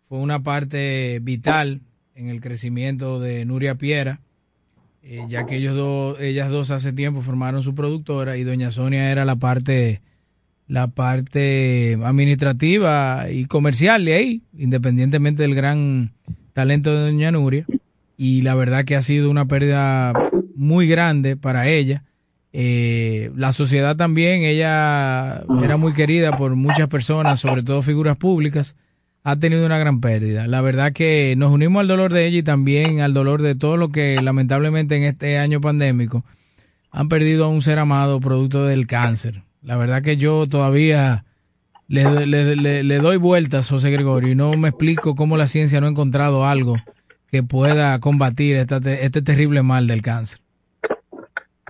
fue 0.07 0.19
una 0.19 0.43
parte 0.43 1.19
vital 1.21 1.81
en 2.15 2.27
el 2.27 2.41
crecimiento 2.41 3.19
de 3.19 3.45
Nuria 3.45 3.75
Piera, 3.75 4.19
eh, 5.03 5.25
ya 5.27 5.45
que 5.45 5.55
ellos 5.55 5.75
dos, 5.75 6.19
ellas 6.19 6.49
dos 6.49 6.69
hace 6.69 6.93
tiempo 6.93 7.21
formaron 7.21 7.63
su 7.63 7.73
productora 7.73 8.37
y 8.37 8.43
doña 8.43 8.71
Sonia 8.71 9.11
era 9.11 9.25
la 9.25 9.35
parte, 9.35 10.01
la 10.71 10.87
parte 10.87 11.97
administrativa 12.01 13.25
y 13.29 13.43
comercial 13.43 14.05
de 14.05 14.13
ahí, 14.13 14.41
independientemente 14.57 15.43
del 15.43 15.53
gran 15.53 16.13
talento 16.53 16.95
de 16.95 17.11
doña 17.11 17.29
Nuria. 17.29 17.65
Y 18.15 18.41
la 18.43 18.55
verdad 18.55 18.85
que 18.85 18.95
ha 18.95 19.01
sido 19.01 19.29
una 19.29 19.47
pérdida 19.47 20.13
muy 20.55 20.87
grande 20.87 21.35
para 21.35 21.67
ella. 21.67 22.05
Eh, 22.53 23.31
la 23.35 23.51
sociedad 23.51 23.97
también, 23.97 24.43
ella 24.43 25.43
era 25.61 25.75
muy 25.75 25.91
querida 25.91 26.37
por 26.37 26.55
muchas 26.55 26.87
personas, 26.87 27.41
sobre 27.41 27.63
todo 27.63 27.81
figuras 27.81 28.15
públicas 28.15 28.77
ha 29.23 29.35
tenido 29.35 29.65
una 29.65 29.77
gran 29.77 29.99
pérdida. 29.99 30.47
La 30.47 30.61
verdad 30.61 30.93
que 30.93 31.33
nos 31.35 31.51
unimos 31.51 31.81
al 31.81 31.89
dolor 31.89 32.13
de 32.13 32.27
ella 32.27 32.37
y 32.37 32.43
también 32.43 33.01
al 33.01 33.13
dolor 33.13 33.41
de 33.41 33.55
todo 33.55 33.75
lo 33.75 33.89
que 33.89 34.21
lamentablemente 34.21 34.95
en 34.95 35.03
este 35.03 35.37
año 35.37 35.59
pandémico 35.59 36.23
han 36.91 37.09
perdido 37.09 37.43
a 37.43 37.49
un 37.49 37.61
ser 37.61 37.77
amado 37.77 38.21
producto 38.21 38.65
del 38.65 38.87
cáncer. 38.87 39.43
La 39.61 39.77
verdad 39.77 40.01
que 40.01 40.17
yo 40.17 40.47
todavía 40.47 41.25
le, 41.87 42.25
le, 42.25 42.97
doy 42.97 43.17
vueltas, 43.17 43.69
José 43.69 43.91
Gregorio, 43.91 44.31
y 44.31 44.35
no 44.35 44.53
me 44.57 44.69
explico 44.69 45.15
cómo 45.15 45.37
la 45.37 45.47
ciencia 45.47 45.79
no 45.79 45.87
ha 45.87 45.91
encontrado 45.91 46.45
algo 46.45 46.77
que 47.27 47.43
pueda 47.43 47.99
combatir 47.99 48.57
este 48.57 49.21
terrible 49.21 49.61
mal 49.61 49.87
del 49.87 50.01
cáncer. 50.01 50.39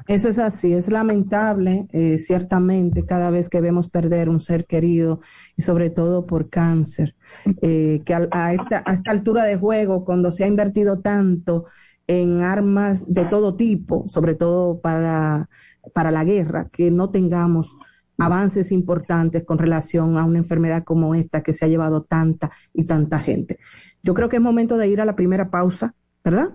Eso 0.07 0.29
es 0.29 0.39
así, 0.39 0.73
es 0.73 0.89
lamentable, 0.89 1.87
eh, 1.91 2.17
ciertamente, 2.17 3.05
cada 3.05 3.29
vez 3.29 3.49
que 3.49 3.61
vemos 3.61 3.89
perder 3.89 4.29
un 4.29 4.41
ser 4.41 4.65
querido 4.65 5.21
y 5.55 5.61
sobre 5.61 5.89
todo 5.89 6.25
por 6.25 6.49
cáncer, 6.49 7.15
eh, 7.61 8.01
que 8.05 8.13
a, 8.13 8.53
esta, 8.53 8.83
a 8.85 8.93
esta 8.93 9.11
altura 9.11 9.45
de 9.45 9.57
juego, 9.57 10.03
cuando 10.03 10.31
se 10.31 10.43
ha 10.43 10.47
invertido 10.47 10.99
tanto 10.99 11.65
en 12.07 12.41
armas 12.41 13.05
de 13.07 13.25
todo 13.25 13.55
tipo, 13.55 14.05
sobre 14.07 14.35
todo 14.35 14.81
para, 14.81 15.49
para 15.93 16.11
la 16.11 16.23
guerra, 16.23 16.69
que 16.71 16.91
no 16.91 17.09
tengamos 17.09 17.75
avances 18.17 18.71
importantes 18.71 19.43
con 19.43 19.57
relación 19.57 20.17
a 20.17 20.25
una 20.25 20.37
enfermedad 20.37 20.83
como 20.83 21.15
esta 21.15 21.41
que 21.41 21.53
se 21.53 21.65
ha 21.65 21.67
llevado 21.67 22.03
tanta 22.03 22.51
y 22.73 22.85
tanta 22.85 23.19
gente. 23.19 23.57
Yo 24.03 24.13
creo 24.13 24.29
que 24.29 24.37
es 24.37 24.41
momento 24.41 24.77
de 24.77 24.87
ir 24.87 25.01
a 25.01 25.05
la 25.05 25.15
primera 25.15 25.49
pausa, 25.49 25.95
¿verdad? 26.23 26.49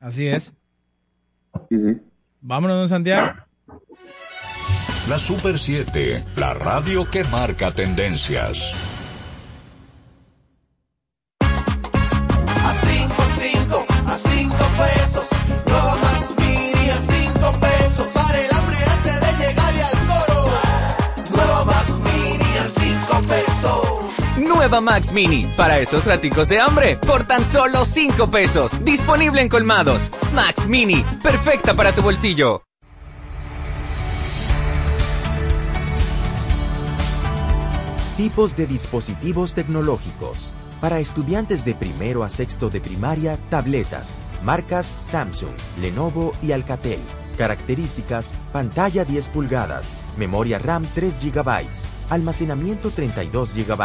Así 0.00 0.26
es. 0.26 0.54
Sí, 1.68 1.78
sí. 1.78 2.00
Vámonos, 2.40 2.76
don 2.76 2.88
Santiago. 2.88 3.32
La 5.08 5.18
Super 5.18 5.58
7, 5.58 6.22
la 6.36 6.54
radio 6.54 7.08
que 7.08 7.24
marca 7.24 7.70
tendencias. 7.70 8.97
Max 24.68 25.12
Mini, 25.12 25.50
para 25.56 25.80
esos 25.80 26.04
raticos 26.04 26.48
de 26.48 26.60
hambre, 26.60 26.96
por 26.96 27.24
tan 27.24 27.44
solo 27.44 27.84
5 27.84 28.30
pesos. 28.30 28.84
Disponible 28.84 29.40
en 29.40 29.48
colmados. 29.48 30.10
Max 30.34 30.66
Mini, 30.68 31.02
perfecta 31.22 31.74
para 31.74 31.90
tu 31.92 32.02
bolsillo. 32.02 32.62
Tipos 38.16 38.56
de 38.56 38.66
dispositivos 38.66 39.54
tecnológicos. 39.54 40.52
Para 40.80 41.00
estudiantes 41.00 41.64
de 41.64 41.74
primero 41.74 42.22
a 42.22 42.28
sexto 42.28 42.68
de 42.68 42.80
primaria, 42.80 43.38
tabletas. 43.48 44.22
Marcas 44.44 44.96
Samsung, 45.04 45.54
Lenovo 45.80 46.32
y 46.42 46.52
Alcatel. 46.52 47.00
Características, 47.38 48.34
pantalla 48.52 49.04
10 49.04 49.28
pulgadas, 49.28 50.00
memoria 50.16 50.58
RAM 50.58 50.84
3 50.92 51.16
GB, 51.22 51.68
almacenamiento 52.10 52.90
32 52.90 53.54
GB, 53.54 53.82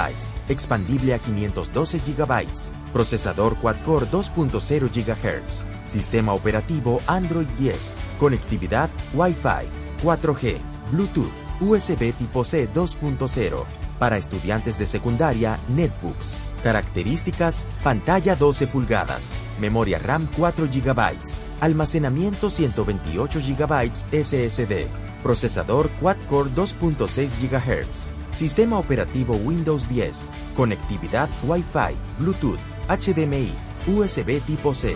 expandible 0.49 1.13
a 1.13 1.19
512 1.19 1.99
GB, 1.99 2.47
procesador 2.91 3.55
quad-core 3.57 4.07
2.0 4.09 4.89
GHz, 4.89 5.65
sistema 5.85 6.33
operativo 6.33 6.99
Android 7.05 7.47
10, 7.59 7.95
conectividad 8.17 8.89
Wi-Fi, 9.13 9.67
4G, 10.03 10.57
Bluetooth, 10.91 11.31
USB 11.59 12.11
tipo 12.17 12.43
C 12.43 12.67
2.0. 12.73 13.65
Para 13.99 14.17
estudiantes 14.17 14.79
de 14.79 14.87
secundaria, 14.87 15.59
netbooks. 15.69 16.39
Características, 16.63 17.65
pantalla 17.83 18.35
12 18.35 18.65
pulgadas, 18.67 19.35
memoria 19.59 19.99
RAM 19.99 20.27
4 20.35 20.67
GB, 20.67 21.19
almacenamiento 21.63 22.49
128 22.49 23.39
GB 23.39 23.91
SSD, 24.11 24.87
procesador 25.23 25.89
quad-core 26.01 26.49
2.6 26.49 27.39
GHz, 27.39 28.11
sistema 28.33 28.77
operativo 28.77 29.35
Windows 29.35 29.87
10, 29.87 30.29
conectividad 30.57 31.29
Wi-Fi, 31.43 31.95
Bluetooth, 32.19 32.59
HDMI, 32.89 33.53
USB 33.87 34.41
tipo 34.45 34.73
C. 34.73 34.93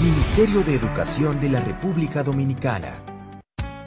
Ministerio 0.00 0.62
de 0.62 0.76
Educación 0.76 1.40
de 1.40 1.48
la 1.48 1.60
República 1.60 2.22
Dominicana. 2.22 3.13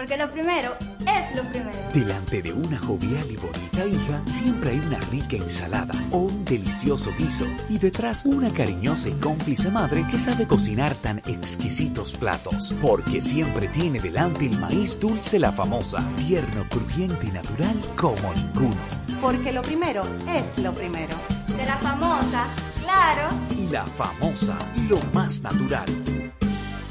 Porque 0.00 0.16
lo 0.16 0.30
primero 0.30 0.74
es 1.00 1.36
lo 1.36 1.42
primero. 1.50 1.76
Delante 1.92 2.40
de 2.40 2.54
una 2.54 2.78
jovial 2.78 3.30
y 3.30 3.36
bonita 3.36 3.84
hija, 3.84 4.22
siempre 4.24 4.70
hay 4.70 4.78
una 4.78 4.98
rica 4.98 5.36
ensalada 5.36 5.92
o 6.10 6.20
un 6.20 6.42
delicioso 6.46 7.10
guiso. 7.18 7.44
Y 7.68 7.76
detrás, 7.76 8.24
una 8.24 8.50
cariñosa 8.50 9.10
y 9.10 9.12
cómplice 9.12 9.70
madre 9.70 10.06
que 10.10 10.18
sabe 10.18 10.46
cocinar 10.46 10.94
tan 10.94 11.18
exquisitos 11.26 12.16
platos. 12.16 12.74
Porque 12.80 13.20
siempre 13.20 13.68
tiene 13.68 14.00
delante 14.00 14.46
el 14.46 14.58
maíz 14.58 14.98
dulce 14.98 15.38
la 15.38 15.52
famosa, 15.52 16.02
tierno, 16.16 16.66
crujiente 16.70 17.26
y 17.26 17.32
natural 17.32 17.76
como 17.98 18.32
ninguno. 18.32 18.80
Porque 19.20 19.52
lo 19.52 19.60
primero 19.60 20.04
es 20.26 20.62
lo 20.62 20.72
primero. 20.72 21.14
De 21.58 21.66
la 21.66 21.76
famosa, 21.76 22.46
claro. 22.80 23.28
Y 23.54 23.68
la 23.68 23.84
famosa, 23.84 24.56
lo 24.88 24.98
más 25.12 25.42
natural. 25.42 25.84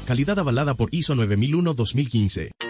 Calidad 0.06 0.38
avalada 0.38 0.74
por 0.74 0.94
ISO 0.94 1.16
9001-2015. 1.16 2.69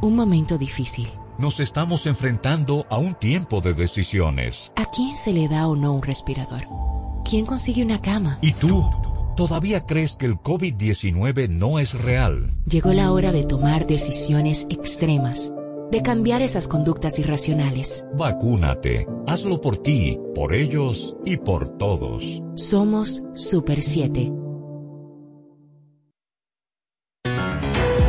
Un 0.00 0.14
momento 0.14 0.56
difícil. 0.58 1.12
Nos 1.38 1.58
estamos 1.60 2.06
enfrentando 2.06 2.86
a 2.88 2.98
un 2.98 3.14
tiempo 3.14 3.60
de 3.60 3.74
decisiones. 3.74 4.72
¿A 4.76 4.84
quién 4.86 5.16
se 5.16 5.32
le 5.32 5.48
da 5.48 5.66
o 5.68 5.76
no 5.76 5.94
un 5.94 6.02
respirador? 6.02 6.97
¿Quién 7.28 7.44
consigue 7.44 7.82
una 7.82 8.00
cama? 8.00 8.38
¿Y 8.40 8.52
tú? 8.54 8.82
¿Todavía 9.36 9.84
crees 9.84 10.16
que 10.16 10.24
el 10.24 10.36
COVID-19 10.36 11.50
no 11.50 11.78
es 11.78 11.92
real? 11.92 12.54
Llegó 12.64 12.94
la 12.94 13.12
hora 13.12 13.32
de 13.32 13.44
tomar 13.44 13.86
decisiones 13.86 14.66
extremas, 14.70 15.52
de 15.90 16.00
cambiar 16.00 16.40
esas 16.40 16.66
conductas 16.68 17.18
irracionales. 17.18 18.06
Vacúnate. 18.16 19.06
Hazlo 19.26 19.60
por 19.60 19.76
ti, 19.82 20.18
por 20.34 20.54
ellos 20.54 21.16
y 21.22 21.36
por 21.36 21.76
todos. 21.76 22.24
Somos 22.54 23.22
Super 23.34 23.82
7. 23.82 24.32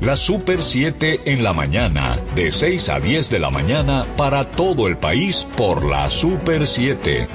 La 0.00 0.16
Super 0.16 0.62
7 0.62 1.22
en 1.24 1.42
la 1.42 1.52
mañana, 1.52 2.16
de 2.34 2.50
6 2.50 2.88
a 2.88 3.00
10 3.00 3.30
de 3.30 3.38
la 3.38 3.50
mañana 3.50 4.06
para 4.16 4.50
todo 4.50 4.86
el 4.86 4.96
país 4.96 5.46
por 5.56 5.84
la 5.84 6.08
Super 6.08 6.66
7. 6.66 7.28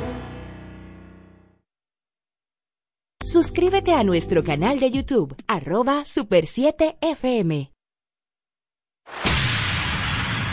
Suscríbete 3.24 3.94
a 3.94 4.04
nuestro 4.04 4.44
canal 4.44 4.80
de 4.80 4.92
YouTube, 4.92 5.36
arroba 5.48 6.04
Super 6.06 6.46
7 6.46 6.98
FM. 7.02 7.72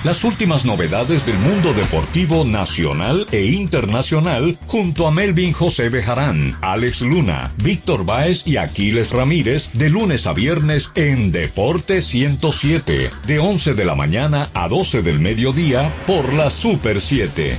Las 0.02 0.24
últimas 0.24 0.64
novedades 0.64 1.26
del 1.26 1.38
mundo 1.38 1.74
deportivo 1.74 2.46
nacional 2.46 3.26
e 3.32 3.44
internacional 3.44 4.56
junto 4.66 5.06
a 5.06 5.10
Melvin 5.10 5.52
José 5.52 5.90
Bejarán, 5.90 6.56
Alex 6.62 7.02
Luna, 7.02 7.52
Víctor 7.58 8.06
Báez 8.06 8.46
y 8.46 8.56
Aquiles 8.56 9.12
Ramírez 9.12 9.68
de 9.74 9.90
lunes 9.90 10.26
a 10.26 10.32
viernes 10.32 10.90
en 10.94 11.32
Deporte 11.32 12.00
107, 12.00 13.10
de 13.26 13.38
11 13.38 13.74
de 13.74 13.84
la 13.84 13.94
mañana 13.94 14.48
a 14.54 14.68
12 14.68 15.02
del 15.02 15.18
mediodía 15.18 15.92
por 16.06 16.32
la 16.32 16.48
Super 16.48 17.02
7. 17.02 17.58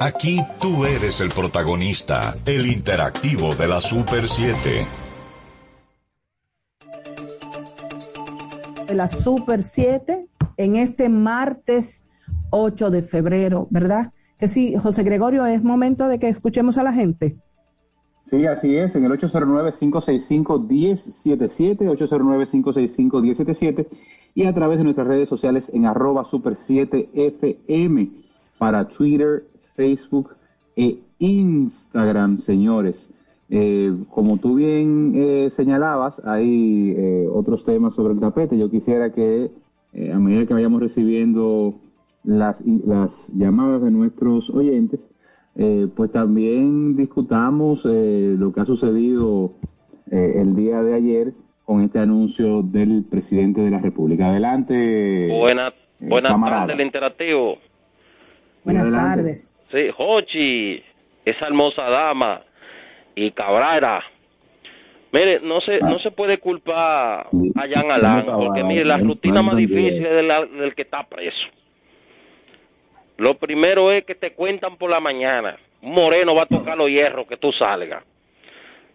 Aquí 0.00 0.40
tú 0.60 0.84
eres 0.84 1.20
el 1.20 1.28
protagonista, 1.28 2.36
el 2.44 2.66
interactivo 2.66 3.54
de 3.54 3.68
la 3.68 3.80
Super 3.80 4.28
7. 4.28 5.01
De 8.92 8.98
la 8.98 9.08
Super 9.08 9.64
7 9.64 10.28
en 10.58 10.76
este 10.76 11.08
martes 11.08 12.06
8 12.50 12.90
de 12.90 13.00
febrero, 13.00 13.66
¿verdad? 13.70 14.12
Que 14.38 14.48
sí, 14.48 14.74
José 14.76 15.02
Gregorio, 15.02 15.46
es 15.46 15.64
momento 15.64 16.08
de 16.08 16.18
que 16.18 16.28
escuchemos 16.28 16.76
a 16.76 16.82
la 16.82 16.92
gente. 16.92 17.38
Sí, 18.26 18.44
así 18.44 18.76
es, 18.76 18.94
en 18.94 19.06
el 19.06 19.12
809-565-1077, 19.12 21.78
809-565-1077 21.78 23.86
y 24.34 24.44
a 24.44 24.52
través 24.52 24.76
de 24.76 24.84
nuestras 24.84 25.06
redes 25.06 25.30
sociales 25.30 25.70
en 25.72 25.86
arroba 25.86 26.24
super 26.24 26.54
7fm 26.54 28.10
para 28.58 28.86
Twitter, 28.88 29.46
Facebook 29.74 30.36
e 30.76 30.98
Instagram, 31.18 32.36
señores. 32.36 33.08
Eh, 33.54 33.92
como 34.08 34.38
tú 34.38 34.54
bien 34.54 35.12
eh, 35.14 35.50
señalabas, 35.50 36.22
hay 36.24 36.94
eh, 36.96 37.26
otros 37.30 37.66
temas 37.66 37.94
sobre 37.94 38.14
el 38.14 38.20
tapete. 38.20 38.56
Yo 38.56 38.70
quisiera 38.70 39.12
que 39.12 39.50
eh, 39.92 40.10
a 40.10 40.18
medida 40.18 40.46
que 40.46 40.54
vayamos 40.54 40.80
recibiendo 40.80 41.74
las, 42.24 42.64
las 42.64 43.28
llamadas 43.36 43.82
de 43.82 43.90
nuestros 43.90 44.48
oyentes, 44.48 45.00
eh, 45.56 45.86
pues 45.94 46.10
también 46.10 46.96
discutamos 46.96 47.84
eh, 47.84 48.34
lo 48.38 48.54
que 48.54 48.60
ha 48.62 48.64
sucedido 48.64 49.52
eh, 50.10 50.40
el 50.42 50.56
día 50.56 50.82
de 50.82 50.94
ayer 50.94 51.32
con 51.66 51.82
este 51.82 51.98
anuncio 51.98 52.62
del 52.62 53.04
presidente 53.04 53.60
de 53.60 53.70
la 53.70 53.80
República. 53.80 54.28
Adelante. 54.28 55.28
Buena, 55.30 55.74
buenas 56.00 56.32
camarada. 56.32 56.62
tardes, 56.62 56.80
el 56.80 56.86
interactivo. 56.86 57.58
Buenas 58.64 58.84
Adelante. 58.84 59.16
tardes. 59.18 59.54
Sí, 59.70 59.78
Jochi, 59.94 60.82
esa 61.26 61.46
hermosa 61.48 61.82
dama 61.82 62.40
y 63.14 63.30
Cabrera. 63.32 64.02
Mire, 65.12 65.40
no 65.40 65.60
se, 65.60 65.78
no 65.80 65.98
se 65.98 66.10
puede 66.10 66.38
culpar 66.38 67.26
a 67.54 67.68
Jan 67.68 67.90
Alán, 67.90 68.24
porque 68.38 68.60
mire, 68.64 68.84
la 68.84 68.96
rutina 69.08 69.42
más 69.42 69.56
difícil 69.56 70.06
es 70.06 70.14
de 70.14 70.22
la- 70.22 70.46
del 70.46 70.74
que 70.74 70.82
está 70.82 71.04
preso. 71.06 71.36
Lo 73.18 73.36
primero 73.36 73.92
es 73.92 74.04
que 74.04 74.14
te 74.14 74.32
cuentan 74.32 74.76
por 74.78 74.88
la 74.90 75.00
mañana, 75.00 75.58
moreno 75.82 76.34
va 76.34 76.44
a 76.44 76.46
tocar 76.46 76.76
los 76.78 76.88
hierros 76.88 77.26
que 77.26 77.36
tú 77.36 77.52
salgas. 77.52 78.02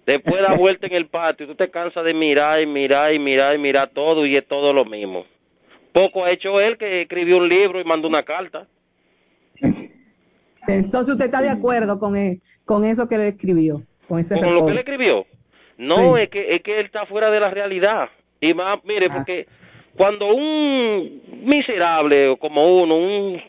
Después 0.08 0.42
da 0.42 0.54
vuelta 0.56 0.88
en 0.88 0.94
el 0.94 1.06
patio, 1.08 1.46
tú 1.48 1.54
te 1.56 1.70
cansas 1.70 2.04
de 2.04 2.14
mirar 2.14 2.62
y 2.62 2.66
mirar 2.66 3.14
y 3.14 3.20
mirar 3.20 3.56
y 3.56 3.60
mirar 3.60 3.90
todo 3.94 4.26
y 4.26 4.36
es 4.38 4.48
todo 4.48 4.74
lo 4.74 4.86
mismo. 4.86 5.26
Poco 5.94 6.26
ha 6.26 6.32
hecho 6.32 6.60
él 6.60 6.78
que 6.78 7.02
escribió 7.04 7.38
un 7.38 7.48
libro 7.50 7.80
y 7.80 7.84
mandó 7.84 8.08
una 8.08 8.24
carta. 8.24 8.66
Entonces 10.68 11.14
usted 11.14 11.26
está 11.26 11.42
de 11.42 11.50
acuerdo 11.50 12.00
con, 12.00 12.16
e- 12.18 12.40
con 12.66 12.84
eso 12.86 13.08
que 13.08 13.16
él 13.16 13.22
escribió, 13.22 13.82
con 14.08 14.20
ese 14.20 14.36
con 14.40 14.54
lo 14.54 14.66
que 14.66 14.72
él 14.72 14.78
escribió. 14.80 15.26
No, 15.78 16.16
Sí. 16.16 16.24
es 16.24 16.30
que 16.30 16.56
es 16.56 16.62
que 16.64 16.80
él 16.80 16.86
está 16.86 17.06
fuera 17.06 17.30
de 17.30 17.40
la 17.40 17.50
realidad. 17.52 18.10
Y 18.42 18.54
más, 18.54 18.84
mire, 18.84 19.10
porque 19.10 19.46
cuando 19.96 20.28
un 20.34 21.22
miserable 21.44 22.28
o 22.30 22.38
como 22.38 22.82
uno, 22.84 22.96
un 22.98 23.42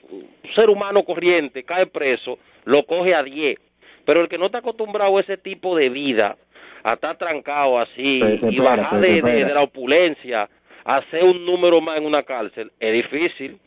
ser 0.54 0.68
humano 0.70 1.02
corriente 1.04 1.62
cae 1.64 1.86
preso, 1.86 2.38
lo 2.64 2.84
coge 2.84 3.14
a 3.14 3.22
10. 3.22 3.58
Pero 4.04 4.22
el 4.22 4.28
que 4.28 4.38
no 4.38 4.46
está 4.46 4.58
acostumbrado 4.58 5.16
a 5.18 5.20
ese 5.20 5.36
tipo 5.36 5.76
de 5.76 5.88
vida, 5.90 6.36
a 6.82 6.94
estar 6.94 7.16
trancado 7.18 7.78
así 7.78 8.20
Se 8.38 8.50
y 8.50 8.58
bajar 8.58 9.00
de, 9.00 9.20
de- 9.20 9.52
la 9.52 9.62
opulencia, 9.62 10.48
hacer 10.84 11.24
un 11.24 11.44
número 11.44 11.80
más 11.82 11.98
en 11.98 12.06
una 12.06 12.22
cárcel, 12.22 12.70
es 12.80 12.92
difícil. 12.94 13.58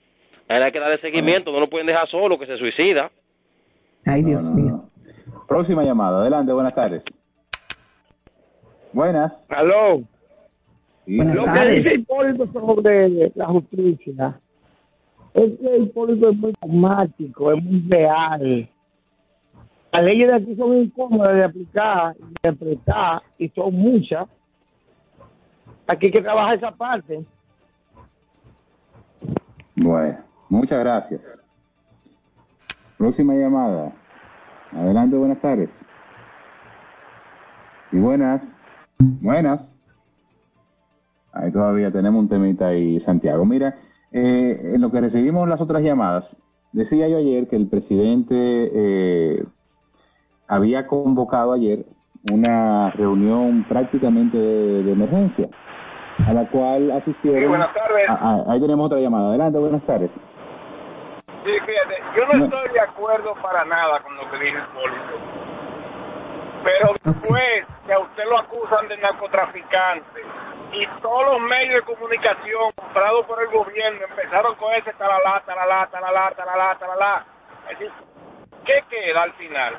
A 0.47 0.57
él 0.57 0.63
hay 0.63 0.71
que 0.71 0.79
darle 0.79 0.97
seguimiento, 0.99 1.51
no 1.51 1.59
lo 1.59 1.69
pueden 1.69 1.87
dejar 1.87 2.07
solo, 2.09 2.37
que 2.39 2.45
se 2.47 2.57
suicida. 2.57 3.11
Ay, 4.05 4.23
Dios 4.23 4.49
mío. 4.51 4.70
Próxima 5.51 5.83
llamada. 5.83 6.21
Adelante, 6.21 6.53
buenas 6.53 6.73
tardes. 6.73 7.03
Buenas. 8.93 9.37
Aló. 9.49 10.01
Sí, 11.05 11.17
Buenas 11.17 11.35
Lo 11.35 11.43
que 11.43 11.49
tardes. 11.49 11.75
dice 11.83 11.95
Hipólito 11.95 12.47
sobre 12.53 13.31
la 13.35 13.47
justicia 13.47 14.39
es 15.33 15.59
que 15.59 15.77
Hipólito 15.77 16.29
es 16.29 16.37
muy 16.37 16.53
pragmático, 16.53 17.51
es 17.51 17.61
muy 17.61 17.81
real. 17.89 18.69
Las 19.91 20.03
leyes 20.05 20.29
de 20.29 20.35
aquí 20.35 20.55
son 20.55 20.77
incómodas 20.77 21.35
de 21.35 21.43
aplicar, 21.43 22.15
de 22.15 22.27
interpretar, 22.29 23.21
y 23.37 23.49
son 23.49 23.73
muchas. 23.73 24.29
Aquí 25.85 26.05
hay 26.05 26.11
que 26.13 26.21
trabajar 26.21 26.55
esa 26.55 26.71
parte. 26.71 27.25
Bueno, 29.75 30.17
muchas 30.47 30.79
gracias. 30.79 31.37
Próxima 32.97 33.33
llamada. 33.33 33.91
Adelante, 34.73 35.17
buenas 35.17 35.39
tardes. 35.39 35.85
Y 37.91 37.97
buenas. 37.97 38.57
Buenas. 38.99 39.75
Ahí 41.33 41.51
todavía 41.51 41.91
tenemos 41.91 42.21
un 42.21 42.29
temita 42.29 42.67
ahí, 42.67 42.99
Santiago. 42.99 43.45
Mira, 43.45 43.75
eh, 44.11 44.71
en 44.75 44.81
lo 44.81 44.91
que 44.91 45.01
recibimos 45.01 45.47
las 45.47 45.61
otras 45.61 45.81
llamadas, 45.81 46.35
decía 46.71 47.07
yo 47.07 47.17
ayer 47.17 47.47
que 47.47 47.55
el 47.55 47.67
presidente 47.67 48.35
eh, 48.35 49.45
había 50.47 50.87
convocado 50.87 51.53
ayer 51.53 51.85
una 52.31 52.91
reunión 52.91 53.65
prácticamente 53.67 54.37
de, 54.37 54.83
de 54.83 54.91
emergencia, 54.91 55.49
a 56.25 56.33
la 56.33 56.47
cual 56.49 56.91
asistieron. 56.91 57.41
Sí, 57.41 57.47
buenas 57.47 57.73
tardes. 57.73 58.05
Ah, 58.09 58.17
ah, 58.21 58.43
ahí 58.47 58.61
tenemos 58.61 58.85
otra 58.85 58.99
llamada. 58.99 59.29
Adelante, 59.29 59.59
buenas 59.59 59.83
tardes. 59.83 60.23
Sí, 61.43 61.59
fíjate, 61.59 62.03
yo 62.15 62.25
no 62.27 62.45
estoy 62.45 62.69
de 62.69 62.79
acuerdo 62.79 63.33
para 63.35 63.65
nada 63.65 63.99
con 64.01 64.15
lo 64.15 64.29
que 64.29 64.37
dice 64.37 64.59
Hipólito. 64.59 65.19
Pero 66.63 66.93
después 67.03 67.65
que 67.85 67.93
a 67.93 67.99
usted 67.99 68.25
lo 68.25 68.37
acusan 68.37 68.87
de 68.87 68.97
narcotraficante 68.97 70.21
y 70.73 70.87
todos 71.01 71.33
los 71.33 71.41
medios 71.41 71.83
de 71.83 71.93
comunicación 71.93 72.71
comprados 72.75 73.25
por 73.25 73.41
el 73.41 73.47
gobierno 73.49 74.05
empezaron 74.05 74.55
con 74.55 74.71
ese 74.73 74.93
talalá, 74.93 75.41
talalá, 75.45 75.87
talalá, 75.87 76.31
talalá, 76.35 76.75
talalá. 76.75 77.25
Es 77.69 77.79
decir, 77.79 77.91
¿qué 78.63 78.83
queda 78.87 79.23
al 79.23 79.33
final? 79.33 79.77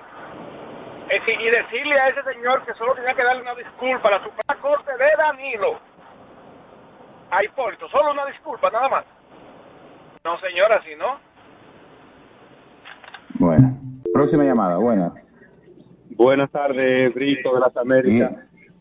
Es 1.08 1.24
decir, 1.24 1.40
y 1.40 1.50
decirle 1.50 2.00
a 2.00 2.08
ese 2.08 2.22
señor 2.24 2.64
que 2.64 2.74
solo 2.74 2.94
tenía 2.94 3.14
que 3.14 3.22
darle 3.22 3.42
una 3.42 3.54
disculpa 3.54 4.08
a 4.08 4.12
la 4.12 4.18
Suprema 4.18 4.60
Corte 4.60 4.96
de 4.96 5.10
Danilo 5.16 5.78
a 7.30 7.44
Hipólito, 7.44 7.88
solo 7.88 8.10
una 8.10 8.26
disculpa, 8.26 8.68
nada 8.70 8.88
más. 8.88 9.04
No, 10.24 10.38
señora, 10.40 10.82
si 10.82 10.94
no. 10.96 11.31
Próxima 14.12 14.44
llamada. 14.44 14.76
Buenas. 14.76 15.12
Buenas 16.10 16.50
tardes, 16.50 17.14
Brito 17.14 17.54
de 17.54 17.60
las 17.60 17.76
Américas. 17.76 18.32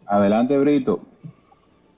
Adelante, 0.06 0.58
Brito. 0.58 1.02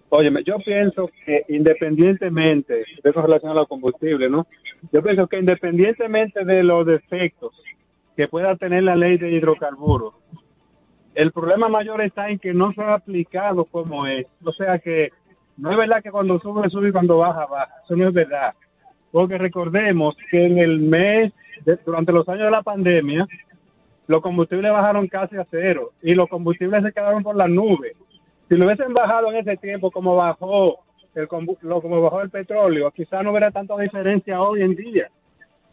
Óyeme, 0.09 0.43
yo 0.43 0.57
pienso 0.59 1.09
que 1.25 1.43
independientemente 1.49 2.73
de 2.73 3.09
eso 3.09 3.21
relacionado 3.21 3.59
a 3.59 3.61
los 3.63 3.67
combustibles, 3.67 4.29
¿no? 4.29 4.45
Yo 4.91 5.01
pienso 5.01 5.27
que 5.27 5.39
independientemente 5.39 6.45
de 6.45 6.61
los 6.61 6.85
defectos 6.85 7.51
que 8.15 8.27
pueda 8.27 8.55
tener 8.55 8.83
la 8.83 8.95
ley 8.95 9.17
de 9.17 9.31
hidrocarburos, 9.31 10.13
el 11.15 11.31
problema 11.31 11.67
mayor 11.67 12.01
está 12.01 12.29
en 12.29 12.37
que 12.37 12.53
no 12.53 12.73
se 12.73 12.81
ha 12.81 12.93
aplicado 12.93 13.65
como 13.65 14.05
es. 14.05 14.27
O 14.45 14.51
sea 14.51 14.77
que 14.77 15.09
no 15.57 15.71
es 15.71 15.77
verdad 15.77 16.03
que 16.03 16.11
cuando 16.11 16.39
sube, 16.39 16.69
sube 16.69 16.89
y 16.89 16.91
cuando 16.91 17.17
baja, 17.17 17.47
baja. 17.47 17.73
Eso 17.83 17.95
no 17.95 18.07
es 18.07 18.13
verdad. 18.13 18.53
Porque 19.13 19.37
recordemos 19.37 20.17
que 20.31 20.43
en 20.43 20.57
el 20.57 20.79
mes, 20.79 21.31
de- 21.63 21.77
durante 21.85 22.11
los 22.11 22.27
años 22.27 22.45
de 22.45 22.51
la 22.51 22.63
pandemia, 22.63 23.27
los 24.07 24.21
combustibles 24.23 24.71
bajaron 24.71 25.07
casi 25.07 25.37
a 25.37 25.45
cero 25.51 25.91
y 26.01 26.15
los 26.15 26.27
combustibles 26.27 26.83
se 26.83 26.91
quedaron 26.91 27.21
por 27.21 27.35
la 27.35 27.47
nube. 27.47 27.93
Si 28.49 28.55
lo 28.55 28.65
hubiesen 28.65 28.91
bajado 28.91 29.31
en 29.31 29.37
ese 29.37 29.55
tiempo 29.57 29.91
como 29.91 30.15
bajó 30.15 30.79
el 31.13 31.27
lo, 31.61 31.79
como 31.79 32.01
bajó 32.01 32.21
el 32.21 32.31
petróleo, 32.31 32.89
quizás 32.89 33.23
no 33.23 33.29
hubiera 33.29 33.51
tanta 33.51 33.77
diferencia 33.77 34.41
hoy 34.41 34.63
en 34.63 34.75
día. 34.75 35.09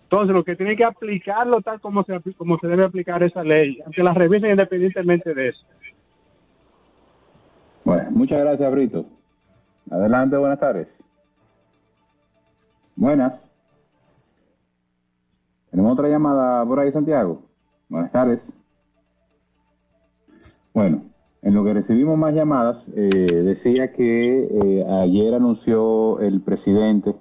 Entonces, 0.03 0.35
lo 0.35 0.45
que 0.45 0.55
tiene 0.55 0.77
que 0.77 0.85
aplicarlo 0.85 1.63
tal 1.63 1.81
como 1.81 2.05
se, 2.05 2.21
como 2.37 2.59
se 2.59 2.67
debe 2.67 2.85
aplicar 2.85 3.23
esa 3.23 3.43
ley, 3.43 3.79
aunque 3.87 4.03
la 4.03 4.13
revisen 4.13 4.51
independientemente 4.51 5.33
de 5.33 5.49
eso. 5.49 5.65
Bueno, 7.85 8.11
muchas 8.11 8.41
gracias, 8.41 8.71
Brito. 8.71 9.07
Adelante, 9.91 10.37
buenas 10.37 10.61
tardes. 10.61 10.89
Buenas. 13.01 13.51
Tenemos 15.71 15.95
otra 15.95 16.11
llamada 16.11 16.67
por 16.67 16.81
ahí, 16.81 16.93
Santiago. 16.93 17.41
Buenas 17.89 18.13
tardes. 18.13 18.55
Bueno, 20.75 21.05
en 21.41 21.55
lo 21.55 21.65
que 21.65 21.73
recibimos 21.73 22.19
más 22.19 22.35
llamadas, 22.35 22.93
eh, 22.95 23.09
decía 23.43 23.91
que 23.95 24.45
eh, 24.45 24.85
ayer 25.03 25.33
anunció 25.33 26.21
el 26.21 26.43
presidente. 26.43 27.15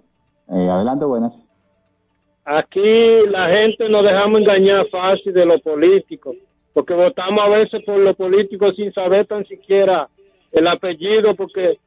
eh, 0.50 0.70
adelante, 0.70 1.06
buenas. 1.06 1.48
Aquí 2.44 3.26
la 3.28 3.48
gente 3.48 3.88
nos 3.88 4.04
dejamos 4.04 4.42
engañar 4.42 4.86
fácil 4.90 5.32
de 5.32 5.46
lo 5.46 5.60
político, 5.60 6.36
porque 6.74 6.94
votamos 6.94 7.42
a 7.42 7.48
veces 7.48 7.82
por 7.86 8.00
los 8.00 8.18
políticos 8.18 8.76
sin 8.76 8.92
saber 8.92 9.28
tan 9.28 9.46
siquiera 9.46 10.10
el 10.52 10.68
apellido, 10.68 11.36
porque 11.38 11.80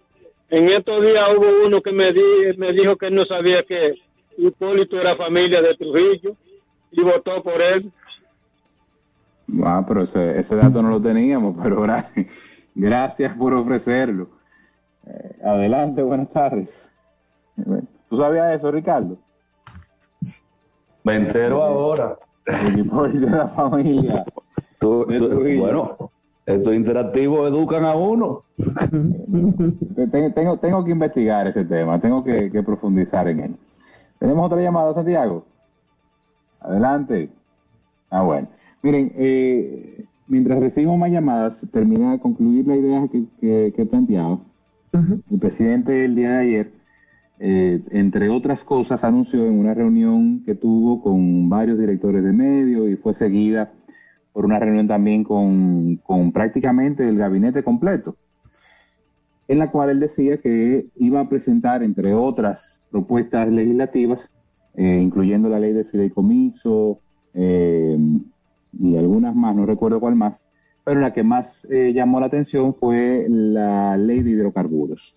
en 0.53 0.69
estos 0.69 1.03
días 1.03 1.29
hubo 1.37 1.67
uno 1.67 1.81
que 1.81 1.93
me, 1.93 2.13
di- 2.13 2.57
me 2.59 2.73
dijo 2.73 2.97
que 2.97 3.07
él 3.07 3.15
no 3.15 3.25
sabía 3.25 3.63
que 3.65 3.95
Hipólito 4.37 5.01
era 5.01 5.17
familia 5.17 5.61
de 5.63 5.75
Trujillo 5.77 6.37
y 6.91 7.03
votó 7.03 7.43
por 7.43 7.61
él. 7.61 7.91
Ah, 9.65 9.85
pero 9.87 10.03
ese, 10.05 10.39
ese 10.39 10.55
dato 10.57 10.81
no 10.83 10.91
lo 10.91 11.01
teníamos, 11.03 11.57
pero 11.63 11.83
gra- 11.83 12.07
gracias 12.75 13.37
por 13.37 13.53
ofrecerlo. 13.55 14.29
Eh, 15.07 15.37
adelante, 15.45 16.03
buenas 16.03 16.31
tardes. 16.31 16.91
¿Tú 18.09 18.17
sabías 18.17 18.57
eso, 18.57 18.71
Ricardo? 18.71 19.17
Me 21.05 21.17
entero 21.17 21.63
ahora. 21.63 22.19
El 22.47 22.79
Hipólito 22.81 23.27
de 23.27 23.37
la 23.37 23.49
familia. 23.49 24.25
Tú- 24.79 25.07
tú- 25.19 25.41
bueno, 25.59 26.11
estos 26.47 26.75
interactivos 26.75 27.49
educan 27.49 27.85
a 27.85 27.95
uno. 27.95 28.45
Tengo, 30.11 30.59
tengo, 30.59 30.85
que 30.85 30.91
investigar 30.91 31.47
ese 31.47 31.65
tema, 31.65 32.01
tengo 32.01 32.23
que, 32.25 32.51
que 32.51 32.63
profundizar 32.63 33.29
en 33.29 33.41
él. 33.41 33.57
Tenemos 34.19 34.47
otra 34.47 34.61
llamada, 34.61 34.95
Santiago. 34.95 35.45
Adelante. 36.61 37.31
Ah, 38.11 38.23
bueno. 38.23 38.49
Miren, 38.83 39.13
eh, 39.17 40.05
mientras 40.27 40.61
recibimos 40.61 40.99
más 40.99 41.11
llamadas, 41.11 41.67
termina 41.73 42.13
de 42.13 42.21
concluir 42.21 42.67
la 42.67 42.77
idea 42.77 43.09
que, 43.09 43.25
que, 43.41 43.73
que 43.75 43.83
he 43.83 43.87
planteado. 43.87 44.43
El 44.93 45.39
presidente 45.39 46.05
el 46.05 46.15
día 46.15 46.33
de 46.33 46.39
ayer, 46.39 46.73
eh, 47.39 47.83
entre 47.91 48.29
otras 48.29 48.63
cosas, 48.63 49.05
anunció 49.05 49.47
en 49.47 49.59
una 49.59 49.73
reunión 49.73 50.43
que 50.45 50.55
tuvo 50.55 51.03
con 51.03 51.49
varios 51.49 51.79
directores 51.79 52.23
de 52.23 52.33
medios 52.33 52.91
y 52.91 52.97
fue 52.97 53.15
seguida 53.15 53.73
por 54.33 54.45
una 54.45 54.59
reunión 54.59 54.87
también 54.87 55.25
con, 55.25 55.97
con 55.97 56.33
prácticamente 56.33 57.09
el 57.09 57.17
gabinete 57.17 57.63
completo 57.63 58.17
en 59.53 59.59
la 59.59 59.71
cual 59.71 59.91
él 59.91 60.01
decía 60.01 60.39
que 60.39 60.87
iba 60.97 61.21
a 61.21 61.29
presentar, 61.29 61.83
entre 61.83 62.15
otras 62.15 62.81
propuestas 62.91 63.51
legislativas, 63.51 64.35
eh, 64.75 64.99
incluyendo 65.03 65.51
la 65.51 65.59
ley 65.59 65.75
de 65.75 65.85
fideicomiso 65.85 67.01
eh, 67.35 67.99
y 68.73 68.97
algunas 68.97 69.35
más, 69.35 69.55
no 69.55 69.67
recuerdo 69.67 70.01
cuál 70.01 70.17
más, 70.17 70.43
pero 70.85 71.01
la 71.03 71.13
que 71.13 71.23
más 71.23 71.67
eh, 71.71 71.93
llamó 71.93 72.19
la 72.19 72.27
atención 72.27 72.75
fue 72.75 73.27
la 73.29 73.99
ley 73.99 74.23
de 74.23 74.31
hidrocarburos. 74.31 75.15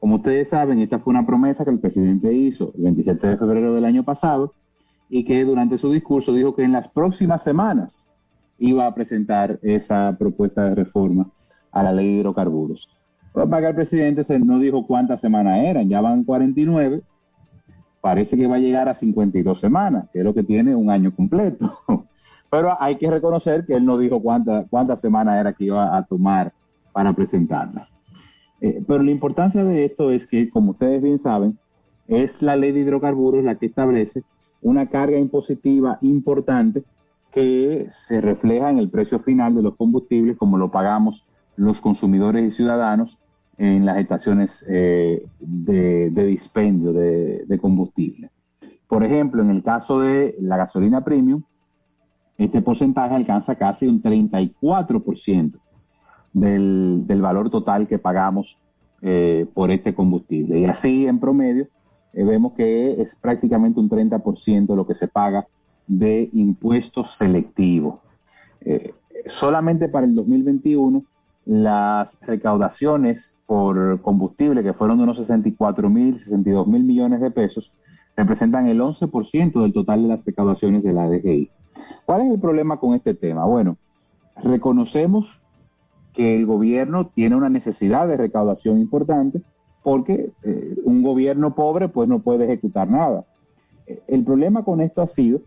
Como 0.00 0.16
ustedes 0.16 0.48
saben, 0.48 0.80
esta 0.80 0.98
fue 0.98 1.10
una 1.10 1.26
promesa 1.26 1.62
que 1.66 1.70
el 1.70 1.78
presidente 1.78 2.32
hizo 2.32 2.72
el 2.78 2.84
27 2.84 3.26
de 3.26 3.36
febrero 3.36 3.74
del 3.74 3.84
año 3.84 4.04
pasado 4.04 4.54
y 5.10 5.22
que 5.22 5.44
durante 5.44 5.76
su 5.76 5.92
discurso 5.92 6.32
dijo 6.32 6.54
que 6.54 6.62
en 6.62 6.72
las 6.72 6.88
próximas 6.88 7.42
semanas 7.44 8.08
iba 8.58 8.86
a 8.86 8.94
presentar 8.94 9.58
esa 9.60 10.16
propuesta 10.18 10.64
de 10.64 10.76
reforma 10.76 11.30
a 11.72 11.82
la 11.82 11.92
ley 11.92 12.06
de 12.06 12.20
hidrocarburos. 12.20 12.95
Para 13.44 13.60
que 13.60 13.66
el 13.66 13.74
presidente 13.74 14.24
se 14.24 14.38
no 14.38 14.58
dijo 14.58 14.86
cuántas 14.86 15.20
semanas 15.20 15.58
eran, 15.62 15.90
ya 15.90 16.00
van 16.00 16.24
49, 16.24 17.02
parece 18.00 18.34
que 18.34 18.46
va 18.46 18.56
a 18.56 18.58
llegar 18.58 18.88
a 18.88 18.94
52 18.94 19.60
semanas, 19.60 20.08
que 20.10 20.20
es 20.20 20.24
lo 20.24 20.32
que 20.32 20.42
tiene 20.42 20.74
un 20.74 20.88
año 20.88 21.14
completo. 21.14 21.70
Pero 22.50 22.80
hay 22.80 22.96
que 22.96 23.10
reconocer 23.10 23.66
que 23.66 23.74
él 23.74 23.84
no 23.84 23.98
dijo 23.98 24.22
cuántas 24.22 24.66
cuántas 24.70 25.00
semanas 25.00 25.38
era 25.38 25.52
que 25.52 25.64
iba 25.64 25.94
a 25.94 26.02
tomar 26.04 26.54
para 26.92 27.12
presentarlas. 27.12 27.92
Eh, 28.62 28.82
pero 28.86 29.02
la 29.02 29.10
importancia 29.10 29.62
de 29.62 29.84
esto 29.84 30.10
es 30.10 30.26
que, 30.26 30.48
como 30.48 30.70
ustedes 30.70 31.02
bien 31.02 31.18
saben, 31.18 31.58
es 32.08 32.40
la 32.40 32.56
ley 32.56 32.72
de 32.72 32.80
hidrocarburos 32.80 33.44
la 33.44 33.56
que 33.56 33.66
establece 33.66 34.22
una 34.62 34.86
carga 34.86 35.18
impositiva 35.18 35.98
importante 36.00 36.84
que 37.32 37.86
se 37.90 38.22
refleja 38.22 38.70
en 38.70 38.78
el 38.78 38.88
precio 38.88 39.18
final 39.18 39.54
de 39.56 39.62
los 39.62 39.76
combustibles, 39.76 40.38
como 40.38 40.56
lo 40.56 40.70
pagamos 40.70 41.26
los 41.56 41.82
consumidores 41.82 42.46
y 42.46 42.56
ciudadanos 42.56 43.18
en 43.58 43.86
las 43.86 43.98
estaciones 43.98 44.64
eh, 44.68 45.24
de, 45.38 46.10
de 46.10 46.26
dispendio 46.26 46.92
de, 46.92 47.58
combustible. 47.60 48.30
Por 48.86 49.04
ejemplo, 49.04 49.42
en 49.42 49.50
el 49.50 49.62
caso 49.62 50.00
de 50.00 50.36
la 50.40 50.56
gasolina 50.56 51.02
premium, 51.02 51.42
este 52.38 52.60
porcentaje 52.60 53.14
alcanza 53.14 53.56
casi 53.56 53.86
un 53.86 54.02
34% 54.02 55.58
del, 56.32 57.04
del 57.06 57.22
valor 57.22 57.50
total 57.50 57.88
que 57.88 57.98
pagamos 57.98 58.58
eh, 59.02 59.46
por 59.54 59.70
este 59.70 59.94
combustible. 59.94 60.58
Y 60.58 60.64
así, 60.64 61.06
en 61.06 61.18
promedio, 61.18 61.68
eh, 62.12 62.24
vemos 62.24 62.54
que 62.54 63.00
es 63.00 63.14
prácticamente 63.16 63.78
un 63.78 63.90
30% 63.90 64.74
lo 64.74 64.86
que 64.86 64.94
se 64.94 65.06
paga 65.06 65.46
de 65.86 66.30
impuestos 66.32 67.16
selectivos. 67.16 68.00
Eh, 68.62 68.94
solamente 69.26 69.88
para 69.88 70.06
el 70.06 70.14
2021, 70.14 71.04
las 71.46 72.18
recaudaciones 72.22 73.36
por 73.46 74.02
combustible, 74.02 74.64
que 74.64 74.74
fueron 74.74 74.98
de 74.98 75.04
unos 75.04 75.16
64 75.16 75.88
mil, 75.88 76.18
62 76.18 76.66
mil 76.66 76.82
millones 76.82 77.20
de 77.20 77.30
pesos, 77.30 77.72
representan 78.16 78.66
el 78.66 78.80
11% 78.80 79.62
del 79.62 79.72
total 79.72 80.02
de 80.02 80.08
las 80.08 80.24
recaudaciones 80.24 80.82
de 80.82 80.92
la 80.92 81.08
DGI. 81.08 81.50
¿Cuál 82.04 82.22
es 82.22 82.32
el 82.32 82.40
problema 82.40 82.78
con 82.78 82.94
este 82.94 83.14
tema? 83.14 83.44
Bueno, 83.44 83.76
reconocemos 84.42 85.40
que 86.14 86.34
el 86.34 86.46
gobierno 86.46 87.06
tiene 87.06 87.36
una 87.36 87.48
necesidad 87.48 88.08
de 88.08 88.16
recaudación 88.16 88.80
importante 88.80 89.40
porque 89.84 90.32
eh, 90.42 90.76
un 90.84 91.02
gobierno 91.02 91.54
pobre 91.54 91.88
pues 91.88 92.08
no 92.08 92.20
puede 92.20 92.44
ejecutar 92.44 92.90
nada. 92.90 93.24
El 94.08 94.24
problema 94.24 94.64
con 94.64 94.80
esto 94.80 95.00
ha 95.00 95.06
sido 95.06 95.42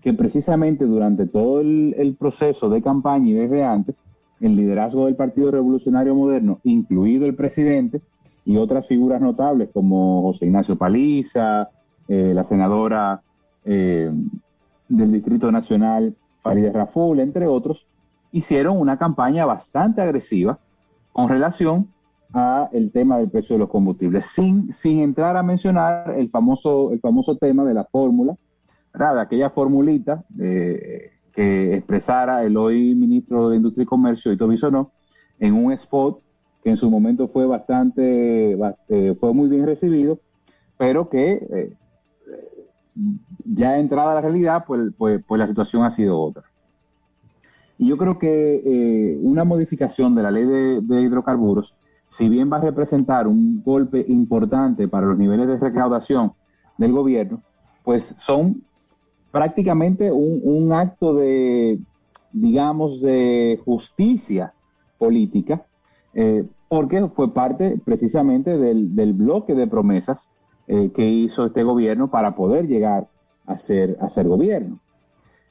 que 0.00 0.12
precisamente 0.12 0.84
durante 0.84 1.26
todo 1.26 1.60
el 1.60 2.16
proceso 2.18 2.70
de 2.70 2.82
campaña 2.82 3.30
y 3.30 3.32
desde 3.32 3.64
antes, 3.64 4.06
el 4.40 4.56
liderazgo 4.56 5.06
del 5.06 5.16
Partido 5.16 5.50
Revolucionario 5.50 6.14
Moderno, 6.14 6.60
incluido 6.64 7.26
el 7.26 7.34
presidente 7.34 8.00
y 8.44 8.56
otras 8.56 8.86
figuras 8.86 9.20
notables 9.20 9.68
como 9.72 10.22
José 10.22 10.46
Ignacio 10.46 10.76
Paliza, 10.76 11.68
eh, 12.08 12.32
la 12.34 12.44
senadora 12.44 13.20
eh, 13.64 14.10
del 14.88 15.12
Distrito 15.12 15.52
Nacional, 15.52 16.16
Farideh 16.42 16.72
Raful, 16.72 17.20
entre 17.20 17.46
otros, 17.46 17.86
hicieron 18.32 18.78
una 18.78 18.98
campaña 18.98 19.44
bastante 19.44 20.00
agresiva 20.00 20.58
con 21.12 21.28
relación 21.28 21.88
a 22.32 22.68
el 22.72 22.92
tema 22.92 23.18
del 23.18 23.28
precio 23.28 23.54
de 23.54 23.60
los 23.60 23.68
combustibles, 23.68 24.26
sin, 24.26 24.72
entrar 25.00 25.36
a 25.36 25.42
mencionar 25.42 26.14
el 26.16 26.30
famoso, 26.30 26.92
el 26.92 27.00
famoso 27.00 27.36
tema 27.36 27.64
de 27.64 27.74
la 27.74 27.84
fórmula, 27.84 28.36
¿verdad? 28.92 29.20
aquella 29.20 29.50
formulita 29.50 30.24
eh, 30.38 31.10
expresara 31.40 32.44
el 32.44 32.56
hoy 32.56 32.94
ministro 32.94 33.48
de 33.48 33.56
Industria 33.56 33.84
y 33.84 33.86
Comercio, 33.86 34.32
Ito 34.32 34.48
Bisonó, 34.48 34.92
en 35.38 35.54
un 35.54 35.72
spot 35.72 36.20
que 36.62 36.70
en 36.70 36.76
su 36.76 36.90
momento 36.90 37.28
fue 37.28 37.46
bastante, 37.46 38.58
eh, 38.88 39.16
fue 39.18 39.32
muy 39.32 39.48
bien 39.48 39.66
recibido, 39.66 40.20
pero 40.76 41.08
que 41.08 41.32
eh, 41.32 41.72
ya 43.44 43.78
entrada 43.78 44.14
la 44.14 44.20
realidad, 44.20 44.64
pues, 44.66 44.92
pues, 44.96 45.22
pues 45.26 45.38
la 45.38 45.48
situación 45.48 45.84
ha 45.84 45.90
sido 45.90 46.20
otra. 46.20 46.44
Y 47.78 47.88
yo 47.88 47.96
creo 47.96 48.18
que 48.18 48.62
eh, 48.62 49.18
una 49.22 49.44
modificación 49.44 50.14
de 50.14 50.22
la 50.22 50.30
ley 50.30 50.44
de, 50.44 51.00
hidrocarburos, 51.00 51.74
si 52.08 52.28
bien 52.28 52.52
va 52.52 52.58
a 52.58 52.60
representar 52.60 53.26
un 53.26 53.62
golpe 53.62 54.04
importante 54.06 54.86
para 54.86 55.06
los 55.06 55.16
niveles 55.16 55.46
de 55.46 55.56
recaudación 55.56 56.34
del 56.76 56.92
gobierno, 56.92 57.42
pues 57.82 58.14
son 58.18 58.62
prácticamente 59.30 60.10
un, 60.12 60.72
acto 60.72 61.14
de, 61.14 61.78
digamos, 62.32 63.00
de 63.00 63.60
justicia 63.64 64.52
política, 64.98 65.64
eh, 66.14 66.44
porque 66.68 67.08
fue 67.08 67.32
parte 67.32 67.80
precisamente 67.84 68.58
del, 68.58 69.12
bloque 69.12 69.54
de 69.54 69.66
promesas 69.66 70.28
eh, 70.68 70.90
que 70.94 71.08
hizo 71.08 71.46
este 71.46 71.62
gobierno 71.62 72.10
para 72.10 72.34
poder 72.34 72.66
llegar 72.66 73.08
a 73.46 73.58
ser, 73.58 73.96
a 74.00 74.08
ser 74.08 74.28
gobierno. 74.28 74.78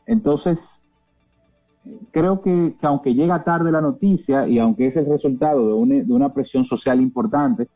Entonces, 0.05 0.81
creo 2.11 2.41
que, 2.41 2.75
aunque 2.81 3.13
llega 3.13 3.43
tarde 3.43 3.71
la 3.71 3.81
noticia 3.81 4.47
y 4.47 4.59
aunque 4.59 4.87
es 4.87 4.97
el 4.97 5.05
resultado 5.05 5.67
de 5.67 5.73
una, 6.13 6.33
presión 6.33 6.65
social 6.65 7.01
importante, 7.01 7.67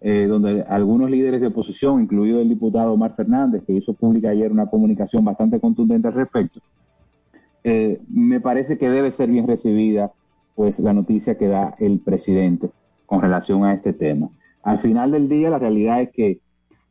eh, 0.00 0.26
donde 0.26 0.62
algunos 0.62 1.10
líderes 1.10 1.40
de 1.40 1.48
oposición, 1.48 2.02
incluido 2.02 2.40
el 2.40 2.48
diputado 2.48 2.92
Omar 2.92 3.14
Fernández, 3.16 3.62
que 3.66 3.72
hizo 3.72 3.94
pública 3.94 4.30
ayer 4.30 4.52
una 4.52 4.66
comunicación 4.66 5.24
bastante 5.24 5.58
contundente 5.58 6.08
al 6.08 6.14
respecto, 6.14 6.60
eh, 7.64 8.00
me 8.08 8.40
parece 8.40 8.78
que 8.78 8.90
debe 8.90 9.10
ser 9.10 9.28
bien 9.28 9.46
recibida 9.46 10.12
pues 10.54 10.78
la 10.78 10.92
noticia 10.92 11.36
que 11.36 11.48
da 11.48 11.74
el 11.78 12.00
presidente 12.00 12.70
con 13.06 13.20
relación 13.20 13.64
a 13.64 13.74
este 13.74 13.92
tema. 13.92 14.28
Al 14.62 14.78
final 14.78 15.10
del 15.12 15.28
día, 15.28 15.50
la 15.50 15.58
realidad 15.58 16.00
es 16.00 16.10
que 16.10 16.40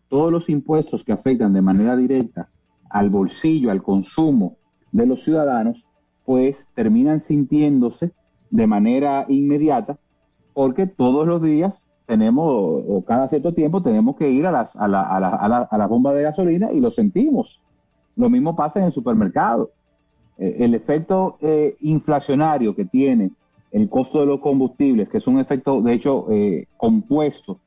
todos 0.09 0.31
los 0.31 0.49
impuestos 0.49 1.03
que 1.03 1.11
afectan 1.11 1.53
de 1.53 1.61
manera 1.61 1.95
directa 1.95 2.49
al 2.89 3.09
bolsillo, 3.09 3.71
al 3.71 3.83
consumo 3.83 4.57
de 4.91 5.05
los 5.05 5.23
ciudadanos, 5.23 5.83
pues 6.25 6.67
terminan 6.73 7.19
sintiéndose 7.19 8.11
de 8.49 8.67
manera 8.67 9.25
inmediata 9.27 9.97
porque 10.53 10.87
todos 10.87 11.27
los 11.27 11.41
días 11.41 11.85
tenemos, 12.05 12.83
o 12.87 13.03
cada 13.05 13.27
cierto 13.27 13.53
tiempo, 13.53 13.81
tenemos 13.81 14.15
que 14.15 14.29
ir 14.29 14.45
a 14.45 14.51
las, 14.51 14.75
a 14.75 14.87
la, 14.87 15.01
a 15.03 15.19
la, 15.19 15.29
a 15.63 15.77
la, 15.77 15.87
bomba 15.87 16.13
de 16.13 16.23
gasolina 16.23 16.71
y 16.71 16.79
lo 16.79 16.91
sentimos. 16.91 17.61
Lo 18.15 18.29
mismo 18.29 18.55
pasa 18.55 18.79
en 18.79 18.85
el 18.85 18.91
supermercado. 18.91 19.71
Eh, 20.37 20.57
el 20.59 20.75
efecto 20.75 21.37
eh, 21.41 21.75
inflacionario 21.81 22.75
que 22.75 22.85
tiene 22.85 23.31
el 23.71 23.89
costo 23.89 24.19
de 24.19 24.27
los 24.27 24.39
combustibles, 24.39 25.09
que 25.09 25.17
es 25.17 25.27
un 25.27 25.39
efecto, 25.39 25.81
de 25.81 25.93
hecho, 25.93 26.27
eh, 26.29 26.67
compuesto 26.77 27.59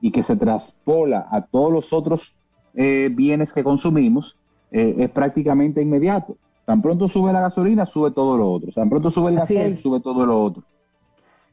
y 0.00 0.10
que 0.10 0.22
se 0.22 0.36
traspola 0.36 1.26
a 1.30 1.42
todos 1.42 1.72
los 1.72 1.92
otros 1.92 2.34
bienes 2.74 3.54
que 3.54 3.64
consumimos, 3.64 4.36
es 4.70 5.08
prácticamente 5.08 5.80
inmediato. 5.80 6.36
Tan 6.66 6.82
pronto 6.82 7.08
sube 7.08 7.32
la 7.32 7.40
gasolina, 7.40 7.86
sube 7.86 8.10
todo 8.10 8.36
lo 8.36 8.52
otro. 8.52 8.70
Tan 8.70 8.90
pronto 8.90 9.08
sube 9.08 9.30
el 9.30 9.36
gasolina, 9.36 9.74
sube 9.74 10.00
todo 10.00 10.26
lo 10.26 10.42
otro. 10.42 10.62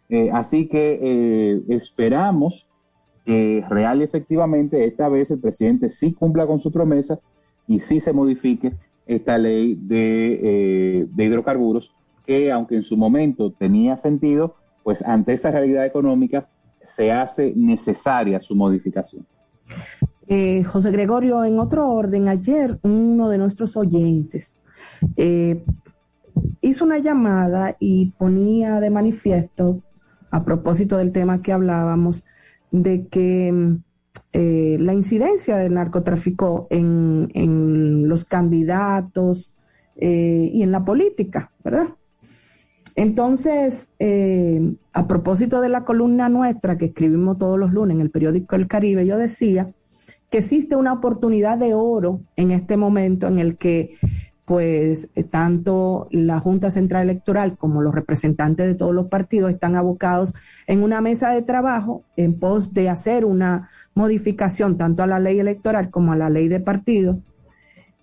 Eh, 0.10 0.30
así 0.32 0.68
que 0.68 1.00
eh, 1.02 1.62
esperamos 1.70 2.68
que 3.26 3.64
real 3.70 4.02
y 4.02 4.04
efectivamente 4.04 4.86
esta 4.86 5.08
vez 5.08 5.32
el 5.32 5.40
presidente 5.40 5.90
sí 5.90 6.14
cumpla 6.14 6.46
con 6.46 6.60
su 6.60 6.72
promesa 6.72 7.20
y 7.68 7.80
sí 7.80 8.00
se 8.00 8.12
modifique 8.12 8.74
esta 9.08 9.38
ley 9.38 9.78
de, 9.80 10.40
eh, 10.44 11.08
de 11.10 11.24
hidrocarburos 11.24 11.96
que 12.26 12.52
aunque 12.52 12.76
en 12.76 12.84
su 12.84 12.98
momento 12.98 13.52
tenía 13.52 13.98
sentido, 13.98 14.56
pues 14.84 15.02
ante 15.02 15.34
esta 15.34 15.52
realidad 15.52 15.86
económica 15.86 16.48
se 16.82 17.12
hace 17.12 17.54
necesaria 17.56 18.40
su 18.40 18.56
modificación. 18.56 19.26
José 20.66 20.92
Gregorio, 20.92 21.44
en 21.44 21.60
otro 21.60 21.90
orden, 21.90 22.28
ayer 22.28 22.80
uno 22.82 23.30
de 23.30 23.38
nuestros 23.38 23.78
oyentes 23.78 24.58
eh, 25.18 25.64
hizo 26.62 26.86
una 26.86 27.00
llamada 27.00 27.76
y 27.80 28.12
ponía 28.12 28.80
de 28.80 28.90
manifiesto, 28.90 29.82
a 30.34 30.44
propósito 30.44 30.98
del 30.98 31.12
tema 31.12 31.44
que 31.44 31.54
hablábamos, 31.54 32.26
de 32.72 33.06
que 33.08 33.78
eh, 34.34 34.78
la 34.80 34.94
incidencia 34.94 35.58
del 35.58 35.76
narcotráfico 35.76 36.66
en, 36.72 38.08
los 38.08 38.26
candidatos 38.26 39.54
eh, 39.96 40.50
y 40.52 40.64
en 40.64 40.72
la 40.72 40.84
política, 40.84 41.52
¿verdad? 41.64 41.90
Entonces, 42.96 43.92
a 44.92 45.08
propósito 45.08 45.62
de 45.62 45.70
la 45.70 45.86
columna 45.86 46.30
nuestra 46.30 46.78
que 46.80 46.86
escribimos 46.86 47.38
todos 47.38 47.60
los 47.60 47.72
lunes 47.72 47.96
en 47.96 48.02
el 48.02 48.10
periódico 48.10 48.56
El 48.56 48.68
Caribe, 48.68 49.06
yo 49.06 49.18
decía 49.18 49.72
que 50.32 50.40
existe 50.40 50.76
una 50.76 50.94
oportunidad 50.94 51.60
de 51.60 51.76
oro 51.76 52.22
en 52.36 52.50
este 52.50 52.76
momento 52.76 53.28
en 53.28 53.38
el 53.38 53.56
que 53.56 53.98
pues 54.46 55.10
eh, 55.16 55.24
tanto 55.24 56.08
la 56.12 56.40
Junta 56.40 56.70
Central 56.70 57.04
Electoral 57.04 57.58
como 57.58 57.82
los 57.82 57.96
representantes 57.96 58.68
de 58.68 58.76
todos 58.76 58.94
los 58.94 59.08
partidos 59.08 59.52
están 59.52 59.76
abocados 59.76 60.34
en 60.68 60.84
una 60.84 61.02
mesa 61.02 61.32
de 61.32 61.42
trabajo 61.42 62.04
en 62.18 62.40
pos 62.40 62.74
de 62.74 62.90
hacer 62.90 63.26
una 63.26 63.70
modificación 63.96 64.78
tanto 64.78 65.04
a 65.04 65.08
la 65.08 65.20
ley 65.20 65.40
electoral 65.40 65.90
como 65.90 66.12
a 66.12 66.18
la 66.18 66.30
ley 66.30 66.48
de 66.50 66.60
partidos 66.60 67.18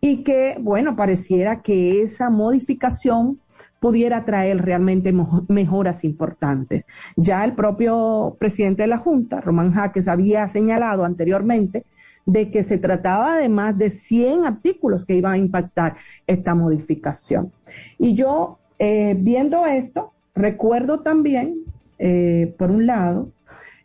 y 0.00 0.22
que, 0.24 0.56
bueno, 0.60 0.96
pareciera 0.96 1.60
que 1.60 2.00
esa 2.02 2.30
modificación 2.30 3.40
pudiera 3.80 4.24
traer 4.24 4.62
realmente 4.62 5.12
mejoras 5.48 6.04
importantes. 6.04 6.84
Ya 7.16 7.44
el 7.44 7.54
propio 7.54 8.36
presidente 8.38 8.82
de 8.82 8.88
la 8.88 8.98
Junta, 8.98 9.40
Román 9.40 9.72
Jaques, 9.72 10.08
había 10.08 10.48
señalado 10.48 11.04
anteriormente 11.04 11.84
de 12.26 12.50
que 12.50 12.62
se 12.62 12.78
trataba 12.78 13.38
de 13.38 13.48
más 13.48 13.76
de 13.76 13.90
100 13.90 14.44
artículos 14.44 15.04
que 15.04 15.14
iban 15.14 15.32
a 15.32 15.38
impactar 15.38 15.96
esta 16.26 16.54
modificación. 16.54 17.52
Y 17.98 18.14
yo, 18.14 18.58
eh, 18.78 19.16
viendo 19.18 19.66
esto, 19.66 20.12
recuerdo 20.34 21.00
también, 21.00 21.56
eh, 21.98 22.54
por 22.58 22.70
un 22.70 22.86
lado, 22.86 23.30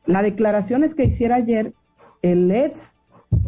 las 0.05 0.23
declaraciones 0.23 0.93
que 0.95 1.05
hiciera 1.05 1.35
ayer 1.35 1.73
el 2.21 2.51
ex 2.51 2.95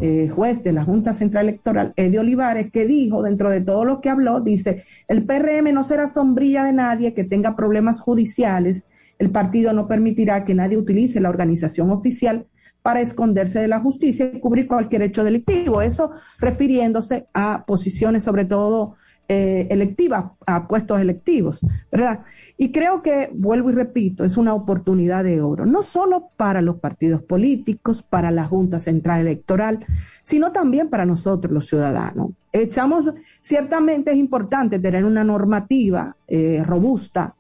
eh, 0.02 0.30
juez 0.30 0.64
de 0.64 0.74
la 0.74 0.84
Junta 0.84 1.14
Central 1.14 1.48
Electoral, 1.48 1.94
Eddie 1.96 2.20
Olivares, 2.20 2.72
que 2.72 2.86
dijo, 2.86 3.24
dentro 3.24 3.50
de 3.50 3.62
todo 3.62 3.86
lo 3.86 4.02
que 4.02 4.10
habló, 4.10 4.42
dice, 4.42 4.84
el 5.08 5.24
PRM 5.24 5.74
no 5.74 5.84
será 5.84 6.10
sombrilla 6.10 6.64
de 6.66 6.74
nadie 6.74 7.14
que 7.14 7.24
tenga 7.24 7.56
problemas 7.56 8.00
judiciales, 8.00 8.88
el 9.20 9.32
partido 9.32 9.74
no 9.74 9.88
permitirá 9.88 10.44
que 10.46 10.54
nadie 10.54 10.78
utilice 10.78 11.20
la 11.20 11.30
organización 11.30 11.90
oficial 11.90 12.46
para 12.88 13.02
esconderse 13.02 13.60
de 13.60 13.68
la 13.68 13.82
justicia 13.82 14.32
y 14.34 14.40
cubrir 14.40 14.66
cualquier 14.66 15.02
hecho 15.02 15.22
delictivo. 15.22 15.82
Eso 15.82 16.12
refiriéndose 16.40 17.28
a 17.34 17.66
posiciones 17.68 18.24
sobre 18.24 18.46
todo 18.46 18.96
eh, 19.28 19.68
electivas, 19.70 20.32
a 20.46 20.70
puestos 20.70 21.02
electivos, 21.02 21.66
¿verdad? 21.92 22.22
Y 22.58 22.72
creo 22.72 23.02
que, 23.02 23.30
vuelvo 23.34 23.72
y 23.72 23.74
repito, 23.74 24.24
es 24.24 24.38
una 24.38 24.54
oportunidad 24.54 25.26
de 25.26 25.42
oro, 25.42 25.66
no 25.66 25.84
solo 25.84 26.30
para 26.38 26.62
los 26.62 26.78
partidos 26.78 27.22
políticos, 27.22 28.04
para 28.04 28.32
la 28.32 28.46
Junta 28.46 28.80
Central 28.80 29.20
Electoral, 29.20 29.86
sino 30.24 30.54
también 30.54 30.90
para 30.90 31.06
nosotros 31.06 31.52
los 31.52 31.68
ciudadanos. 31.68 32.30
Echamos, 32.54 33.04
ciertamente 33.42 34.12
es 34.12 34.18
importante 34.18 34.80
tener 34.80 35.04
una 35.04 35.26
normativa 35.26 36.16
eh, 36.26 36.64
robusta 36.66 37.36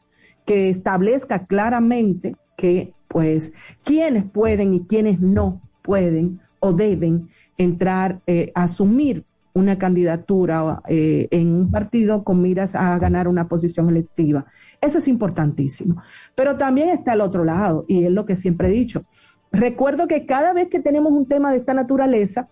que 0.46 0.68
establezca 0.68 1.46
claramente 1.46 2.36
que, 2.58 2.97
pues, 3.08 3.54
quiénes 3.84 4.26
pueden 4.26 4.74
y 4.74 4.82
quiénes 4.82 5.20
no 5.20 5.62
pueden 5.82 6.40
o 6.60 6.74
deben 6.74 7.30
entrar 7.58 8.22
eh, 8.28 8.52
a 8.56 8.64
asumir 8.64 9.24
una 9.54 9.78
candidatura 9.78 10.82
eh, 10.88 11.28
en 11.32 11.48
un 11.48 11.72
partido 11.72 12.24
con 12.24 12.42
miras 12.42 12.76
a 12.76 12.98
ganar 13.00 13.28
una 13.28 13.48
posición 13.48 13.90
electiva. 13.90 14.46
Eso 14.80 15.00
es 15.00 15.08
importantísimo. 15.08 16.02
Pero 16.36 16.58
también 16.58 16.90
está 16.90 17.14
el 17.14 17.22
otro 17.22 17.44
lado, 17.44 17.86
y 17.88 18.04
es 18.04 18.12
lo 18.12 18.26
que 18.26 18.36
siempre 18.36 18.68
he 18.68 18.72
dicho. 18.72 19.04
Recuerdo 19.52 20.08
que 20.08 20.26
cada 20.26 20.54
vez 20.54 20.68
que 20.68 20.80
tenemos 20.80 21.12
un 21.12 21.26
tema 21.26 21.52
de 21.52 21.58
esta 21.58 21.74
naturaleza 21.74 22.50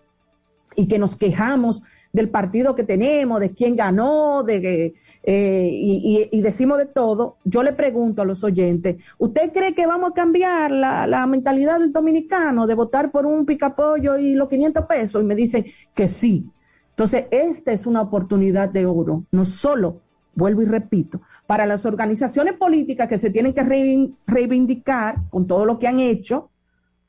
y 0.74 0.88
que 0.88 0.98
nos 0.98 1.16
quejamos 1.16 1.82
del 2.16 2.30
partido 2.30 2.74
que 2.74 2.82
tenemos, 2.82 3.38
de 3.38 3.50
quién 3.50 3.76
ganó, 3.76 4.42
de 4.42 4.94
eh, 5.22 5.70
y, 5.72 6.40
decimos 6.40 6.78
de 6.78 6.86
todo, 6.86 7.36
yo 7.44 7.62
le 7.62 7.72
pregunto 7.72 8.22
a 8.22 8.24
los 8.24 8.42
oyentes, 8.42 8.96
¿usted 9.18 9.52
cree 9.52 9.74
que 9.74 9.86
vamos 9.86 10.10
a 10.10 10.14
cambiar 10.14 10.70
la, 10.70 11.06
la 11.06 11.26
mentalidad 11.26 11.78
del 11.78 11.92
dominicano 11.92 12.66
de 12.66 12.74
votar 12.74 13.10
por 13.10 13.26
un 13.26 13.46
picapollo 13.46 14.18
y 14.18 14.34
los 14.34 14.48
500 14.48 14.86
pesos? 14.86 15.22
Y 15.22 15.26
me 15.26 15.36
dicen 15.36 15.66
que 15.94 16.08
sí, 16.08 16.50
entonces, 16.96 17.26
esta 17.30 17.72
es 17.72 17.84
una 17.84 18.00
oportunidad 18.00 18.70
de 18.70 18.86
oro, 18.86 19.26
no 19.30 19.44
solo, 19.44 20.00
vuelvo 20.34 20.62
y 20.62 20.64
repito, 20.64 21.20
para 21.46 21.66
las 21.66 21.84
organizaciones 21.84 22.54
políticas 22.54 23.06
que 23.06 23.18
se 23.18 23.28
tienen 23.28 23.52
que 23.52 23.62
reivindicar 24.26 25.16
con 25.28 25.46
todo 25.46 25.66
lo 25.66 25.78
que 25.78 25.88
han 25.88 26.00
hecho 26.00 26.48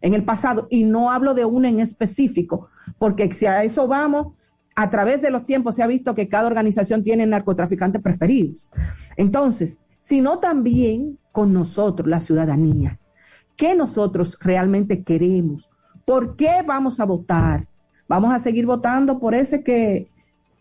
en 0.01 0.13
el 0.13 0.25
pasado, 0.25 0.67
y 0.69 0.83
no 0.83 1.09
hablo 1.09 1.33
de 1.33 1.45
una 1.45 1.69
en 1.69 1.79
específico, 1.79 2.67
porque 2.99 3.31
si 3.31 3.45
a 3.45 3.63
eso 3.63 3.87
vamos, 3.87 4.33
a 4.79 4.91
través 4.91 5.23
de 5.23 5.31
los 5.31 5.47
tiempos 5.47 5.73
se 5.73 5.81
ha 5.81 5.87
visto 5.87 6.13
que 6.13 6.29
cada 6.29 6.45
organización 6.45 7.03
tiene 7.03 7.25
narcotraficantes 7.25 7.99
preferidos. 7.99 8.69
Entonces, 9.15 9.81
sino 10.01 10.37
también 10.37 11.17
con 11.31 11.51
nosotros, 11.51 12.07
la 12.07 12.21
ciudadanía. 12.21 12.99
¿Qué 13.55 13.75
nosotros 13.75 14.37
realmente 14.39 15.01
queremos? 15.01 15.71
¿Por 16.05 16.35
qué 16.35 16.61
vamos 16.63 16.99
a 16.99 17.05
votar? 17.05 17.67
Vamos 18.07 18.31
a 18.31 18.37
seguir 18.37 18.67
votando 18.67 19.17
por 19.17 19.33
ese 19.33 19.63
que 19.63 20.11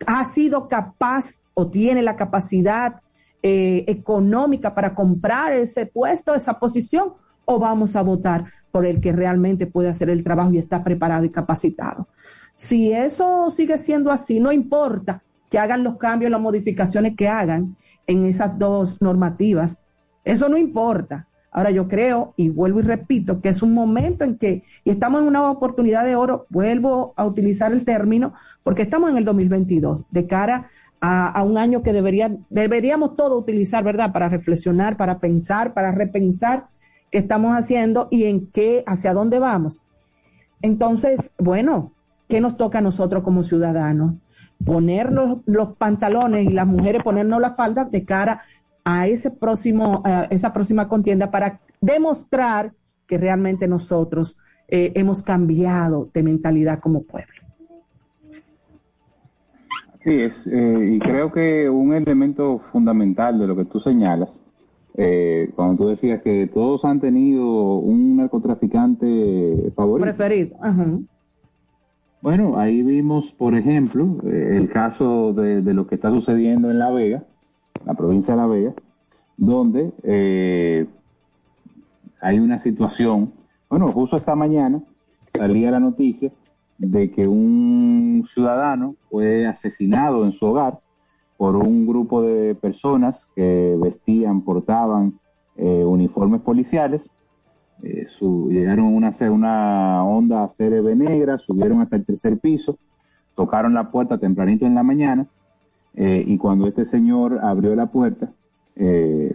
ha 0.06 0.26
sido 0.30 0.66
capaz 0.66 1.42
o 1.52 1.66
tiene 1.68 2.00
la 2.00 2.16
capacidad 2.16 3.02
eh, 3.42 3.84
económica 3.86 4.74
para 4.74 4.94
comprar 4.94 5.52
ese 5.52 5.84
puesto, 5.84 6.34
esa 6.34 6.58
posición, 6.58 7.12
o 7.44 7.58
vamos 7.58 7.96
a 7.96 8.02
votar 8.02 8.46
por 8.72 8.86
el 8.86 9.02
que 9.02 9.12
realmente 9.12 9.66
puede 9.66 9.90
hacer 9.90 10.08
el 10.08 10.24
trabajo 10.24 10.52
y 10.52 10.58
está 10.58 10.82
preparado 10.82 11.26
y 11.26 11.30
capacitado. 11.30 12.08
Si 12.56 12.90
eso 12.90 13.50
sigue 13.50 13.76
siendo 13.76 14.10
así, 14.10 14.40
no 14.40 14.50
importa 14.50 15.22
que 15.50 15.58
hagan 15.58 15.84
los 15.84 15.98
cambios, 15.98 16.32
las 16.32 16.40
modificaciones 16.40 17.14
que 17.14 17.28
hagan 17.28 17.76
en 18.06 18.24
esas 18.24 18.58
dos 18.58 19.00
normativas, 19.00 19.78
eso 20.24 20.48
no 20.48 20.56
importa. 20.56 21.28
Ahora 21.52 21.70
yo 21.70 21.86
creo, 21.86 22.32
y 22.36 22.48
vuelvo 22.48 22.80
y 22.80 22.82
repito, 22.82 23.40
que 23.40 23.50
es 23.50 23.62
un 23.62 23.74
momento 23.74 24.24
en 24.24 24.38
que, 24.38 24.64
y 24.84 24.90
estamos 24.90 25.20
en 25.20 25.28
una 25.28 25.50
oportunidad 25.50 26.04
de 26.04 26.16
oro, 26.16 26.46
vuelvo 26.48 27.12
a 27.16 27.26
utilizar 27.26 27.72
el 27.72 27.84
término, 27.84 28.32
porque 28.62 28.82
estamos 28.82 29.10
en 29.10 29.18
el 29.18 29.24
2022, 29.24 30.02
de 30.10 30.26
cara 30.26 30.70
a, 31.00 31.42
un 31.42 31.58
año 31.58 31.82
que 31.82 31.92
debería, 31.92 32.34
deberíamos 32.48 33.16
todos 33.16 33.40
utilizar, 33.40 33.84
¿verdad? 33.84 34.12
Para 34.12 34.28
reflexionar, 34.28 34.96
para 34.96 35.18
pensar, 35.18 35.74
para 35.74 35.92
repensar 35.92 36.68
qué 37.10 37.18
estamos 37.18 37.54
haciendo 37.54 38.08
y 38.10 38.24
en 38.24 38.46
qué, 38.48 38.82
hacia 38.86 39.12
dónde 39.12 39.38
vamos. 39.38 39.84
Entonces, 40.62 41.32
bueno, 41.38 41.92
¿qué 42.28 42.40
nos 42.40 42.56
toca 42.56 42.78
a 42.78 42.82
nosotros 42.82 43.22
como 43.22 43.42
ciudadanos? 43.42 44.14
Poner 44.64 45.12
los, 45.12 45.38
los 45.46 45.76
pantalones 45.76 46.46
y 46.46 46.52
las 46.52 46.66
mujeres 46.66 47.02
ponernos 47.02 47.40
la 47.40 47.54
falda 47.54 47.84
de 47.84 48.04
cara 48.04 48.42
a 48.84 49.06
ese 49.06 49.30
próximo, 49.30 50.02
a 50.04 50.24
esa 50.30 50.52
próxima 50.52 50.88
contienda 50.88 51.30
para 51.30 51.60
demostrar 51.80 52.72
que 53.06 53.18
realmente 53.18 53.68
nosotros 53.68 54.38
eh, 54.68 54.92
hemos 54.94 55.22
cambiado 55.22 56.08
de 56.12 56.22
mentalidad 56.22 56.80
como 56.80 57.02
pueblo. 57.02 57.34
Sí, 60.02 60.20
es, 60.20 60.46
eh, 60.46 60.90
y 60.94 60.98
creo 61.00 61.32
que 61.32 61.68
un 61.68 61.92
elemento 61.92 62.60
fundamental 62.70 63.38
de 63.38 63.46
lo 63.46 63.56
que 63.56 63.64
tú 63.64 63.80
señalas, 63.80 64.40
eh, 64.94 65.50
cuando 65.56 65.82
tú 65.82 65.88
decías 65.88 66.22
que 66.22 66.48
todos 66.52 66.84
han 66.84 67.00
tenido 67.00 67.78
un 67.78 68.16
narcotraficante 68.16 69.72
favorito. 69.74 70.04
Preferido. 70.04 70.56
Bueno, 72.22 72.58
ahí 72.58 72.82
vimos, 72.82 73.32
por 73.32 73.54
ejemplo, 73.54 74.16
el 74.24 74.68
caso 74.70 75.32
de, 75.32 75.62
de, 75.62 75.74
lo 75.74 75.86
que 75.86 75.94
está 75.94 76.10
sucediendo 76.10 76.70
en 76.70 76.78
La 76.78 76.90
Vega, 76.90 77.24
la 77.84 77.94
provincia 77.94 78.34
de 78.34 78.40
La 78.40 78.46
Vega, 78.46 78.74
donde 79.36 79.92
eh, 80.02 80.86
hay 82.20 82.38
una 82.38 82.58
situación, 82.58 83.32
bueno, 83.68 83.88
justo 83.88 84.16
esta 84.16 84.34
mañana 84.34 84.82
salía 85.34 85.70
la 85.70 85.80
noticia 85.80 86.32
de 86.78 87.10
que 87.10 87.26
un 87.26 88.26
ciudadano 88.32 88.96
fue 89.10 89.46
asesinado 89.46 90.24
en 90.24 90.32
su 90.32 90.46
hogar 90.46 90.80
por 91.36 91.56
un 91.56 91.86
grupo 91.86 92.22
de 92.22 92.54
personas 92.54 93.28
que 93.34 93.76
vestían, 93.78 94.40
portaban 94.42 95.18
eh, 95.56 95.84
uniformes 95.84 96.40
policiales, 96.40 97.12
eh, 97.82 98.06
llegaron 98.50 98.86
a 98.86 98.88
una, 98.88 99.10
una 99.30 100.04
onda 100.04 100.48
CRB 100.48 100.96
negra, 100.96 101.38
subieron 101.38 101.80
hasta 101.80 101.96
el 101.96 102.04
tercer 102.04 102.38
piso, 102.38 102.78
tocaron 103.34 103.74
la 103.74 103.90
puerta 103.90 104.18
tempranito 104.18 104.66
en 104.66 104.74
la 104.74 104.82
mañana 104.82 105.26
y 105.98 106.36
cuando 106.36 106.66
este 106.66 106.84
señor 106.84 107.40
abrió 107.42 107.74
la 107.74 107.86
puerta, 107.86 108.30
eh, 108.76 109.34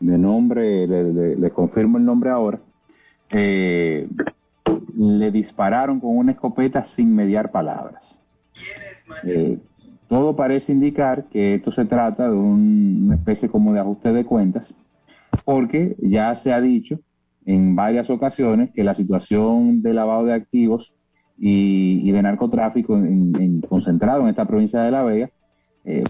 de 0.00 0.18
nombre, 0.18 0.86
le, 0.86 1.50
confirmo 1.50 1.98
el 1.98 2.04
nombre 2.04 2.30
ahora, 2.30 2.58
eh, 3.30 4.08
le 4.96 5.30
dispararon 5.30 6.00
con 6.00 6.16
una 6.16 6.32
escopeta 6.32 6.84
sin 6.84 7.14
mediar 7.14 7.50
palabras. 7.50 8.20
Eh, 9.24 9.58
todo 10.08 10.34
parece 10.34 10.72
indicar 10.72 11.24
que 11.24 11.54
esto 11.54 11.70
se 11.70 11.84
trata 11.84 12.30
de 12.30 12.36
una 12.36 13.14
especie 13.14 13.48
como 13.48 13.72
de 13.72 13.80
ajuste 13.80 14.12
de 14.12 14.24
cuentas, 14.24 14.74
porque 15.44 15.96
ya 16.00 16.34
se 16.34 16.52
ha 16.52 16.60
dicho 16.60 16.98
en 17.46 17.74
varias 17.76 18.10
ocasiones 18.10 18.70
que 18.70 18.84
la 18.84 18.94
situación 18.94 19.82
de 19.82 19.94
lavado 19.94 20.24
de 20.24 20.34
activos 20.34 20.94
y, 21.38 22.10
de 22.10 22.22
narcotráfico 22.22 23.00
concentrado 23.68 24.22
en 24.22 24.28
esta 24.28 24.44
provincia 24.44 24.82
de 24.82 24.90
La 24.90 25.02
Vega, 25.02 25.30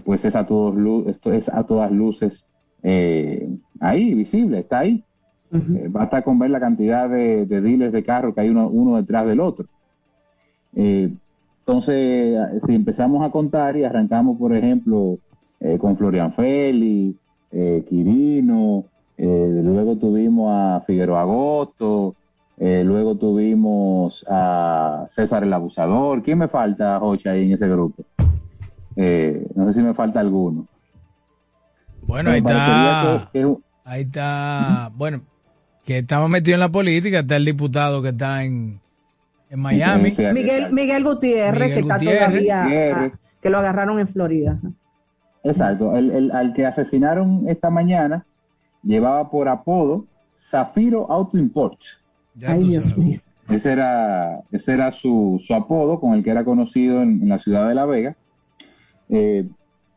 pues 0.03 0.25
es 0.25 0.35
a, 0.35 0.45
todos, 0.45 0.75
esto 1.07 1.31
es 1.31 1.47
a 1.47 1.63
todas 1.63 1.91
luces 1.91 2.47
eh, 2.83 3.47
ahí, 3.79 4.13
visible, 4.13 4.59
está 4.59 4.79
ahí. 4.79 5.03
Eh, 5.53 5.87
basta 5.89 6.21
con 6.21 6.39
ver 6.39 6.49
la 6.49 6.59
cantidad 6.59 7.09
de, 7.09 7.45
de 7.45 7.61
dealers 7.61 7.91
de 7.91 8.03
carro 8.03 8.33
que 8.33 8.41
hay 8.41 8.49
uno, 8.49 8.69
uno 8.69 8.97
detrás 8.97 9.25
del 9.25 9.39
otro. 9.39 9.67
Eh, 10.75 11.13
entonces, 11.59 12.63
si 12.65 12.73
empezamos 12.73 13.23
a 13.23 13.31
contar 13.31 13.77
y 13.77 13.83
arrancamos, 13.83 14.37
por 14.37 14.55
ejemplo, 14.55 15.19
con 15.77 15.95
Florian 15.95 16.33
Feli, 16.33 17.15
Quirino, 17.87 18.85
luego 19.27 19.95
tuvimos 19.97 20.51
a 20.51 20.81
Figueroa 20.85 21.21
Agosto, 21.21 22.15
luego 22.57 23.15
tuvimos 23.15 24.25
a 24.29 25.05
César 25.09 25.43
el 25.43 25.53
Abusador. 25.53 26.23
¿Quién 26.23 26.39
me 26.39 26.47
falta, 26.47 26.99
Jocha, 26.99 27.31
ahí 27.31 27.45
en 27.45 27.53
ese 27.53 27.67
grupo? 27.67 28.03
no 28.95 29.67
sé 29.67 29.73
si 29.73 29.81
me 29.81 29.93
falta 29.93 30.19
alguno. 30.19 30.67
Bueno, 32.01 32.31
ahí 32.31 32.39
está. 32.39 33.29
Ahí 33.83 34.01
está. 34.01 34.91
Bueno, 34.95 35.21
que 35.85 35.99
estamos 35.99 36.29
metidos 36.29 36.55
en 36.55 36.59
la 36.61 36.69
política. 36.69 37.19
Está 37.19 37.35
el 37.37 37.45
diputado 37.45 38.01
que 38.01 38.09
está 38.09 38.43
en, 38.43 38.79
en 39.49 39.59
Miami. 39.59 40.13
Miguel, 40.33 40.71
Miguel 40.71 41.03
Gutiérrez, 41.03 41.73
que 41.73 41.79
está 41.79 41.99
todavía. 41.99 43.11
que 43.41 43.49
lo 43.49 43.59
agarraron 43.59 43.99
en 43.99 44.07
Florida. 44.07 44.59
Exacto. 45.43 45.95
El, 45.95 46.31
al 46.31 46.53
que 46.53 46.65
asesinaron 46.65 47.45
esta 47.47 47.69
mañana 47.69 48.25
llevaba 48.83 49.29
por 49.29 49.47
apodo 49.47 50.05
Zafiro 50.35 51.11
Auto 51.11 51.37
Import. 51.37 51.79
Ay, 52.45 52.67
Dios 52.67 52.97
mío. 52.97 53.19
Ese 53.49 53.71
era, 53.71 54.43
ese 54.51 54.73
era 54.73 54.91
su, 54.91 55.41
su 55.45 55.53
apodo 55.53 55.99
con 55.99 56.13
el 56.13 56.23
que 56.23 56.29
era 56.29 56.45
conocido 56.45 57.01
en, 57.01 57.27
la 57.27 57.37
ciudad 57.37 57.67
de 57.67 57.75
La 57.75 57.85
Vega. 57.85 58.15
Eh, 59.09 59.47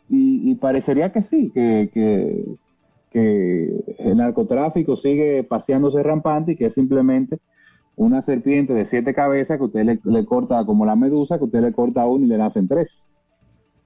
y, 0.08 0.54
parecería 0.56 1.12
que 1.12 1.22
sí, 1.22 1.50
que, 1.54 1.90
que, 1.92 3.84
el 3.98 4.16
narcotráfico 4.16 4.96
sigue 4.96 5.44
paseándose 5.44 6.02
rampante 6.02 6.52
y 6.52 6.56
que 6.56 6.66
es 6.66 6.74
simplemente 6.74 7.38
una 7.96 8.20
serpiente 8.22 8.74
de 8.74 8.86
siete 8.86 9.14
cabezas 9.14 9.56
que 9.56 9.64
usted 9.64 10.00
le, 10.02 10.24
corta 10.24 10.64
como 10.66 10.84
la 10.84 10.96
medusa, 10.96 11.38
que 11.38 11.44
usted 11.44 11.60
le 11.60 11.72
corta 11.72 12.02
a 12.02 12.06
uno 12.06 12.24
y 12.24 12.28
le 12.28 12.38
nacen 12.38 12.66
tres. 12.66 13.08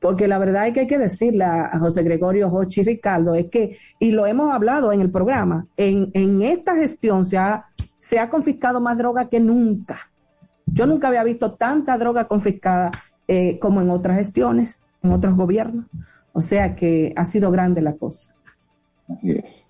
Porque 0.00 0.28
la 0.28 0.38
verdad 0.38 0.66
es 0.66 0.74
que 0.74 0.80
hay 0.80 0.86
que 0.86 0.98
decirle 0.98 1.44
a 1.44 1.78
José 1.78 2.02
Gregorio 2.02 2.48
Hochi 2.48 2.82
Ricardo, 2.82 3.34
es 3.34 3.46
que, 3.46 3.76
y 3.98 4.12
lo 4.12 4.26
hemos 4.26 4.52
hablado 4.54 4.92
en 4.92 5.00
el 5.00 5.10
programa, 5.10 5.66
en, 5.76 6.10
en 6.14 6.42
esta 6.42 6.76
gestión 6.76 7.26
se 7.26 7.36
ha, 7.36 7.66
se 7.98 8.18
ha 8.18 8.30
confiscado 8.30 8.80
más 8.80 8.96
droga 8.96 9.28
que 9.28 9.40
nunca. 9.40 10.10
Yo 10.66 10.86
nunca 10.86 11.08
había 11.08 11.24
visto 11.24 11.54
tanta 11.54 11.98
droga 11.98 12.28
confiscada 12.28 12.90
eh, 13.26 13.58
como 13.58 13.80
en 13.80 13.90
otras 13.90 14.18
gestiones, 14.18 14.82
en 15.02 15.12
otros 15.12 15.34
gobiernos. 15.34 15.86
O 16.32 16.40
sea 16.40 16.76
que 16.76 17.12
ha 17.16 17.24
sido 17.24 17.50
grande 17.50 17.80
la 17.80 17.94
cosa. 17.94 18.34
Así 19.08 19.32
es. 19.32 19.66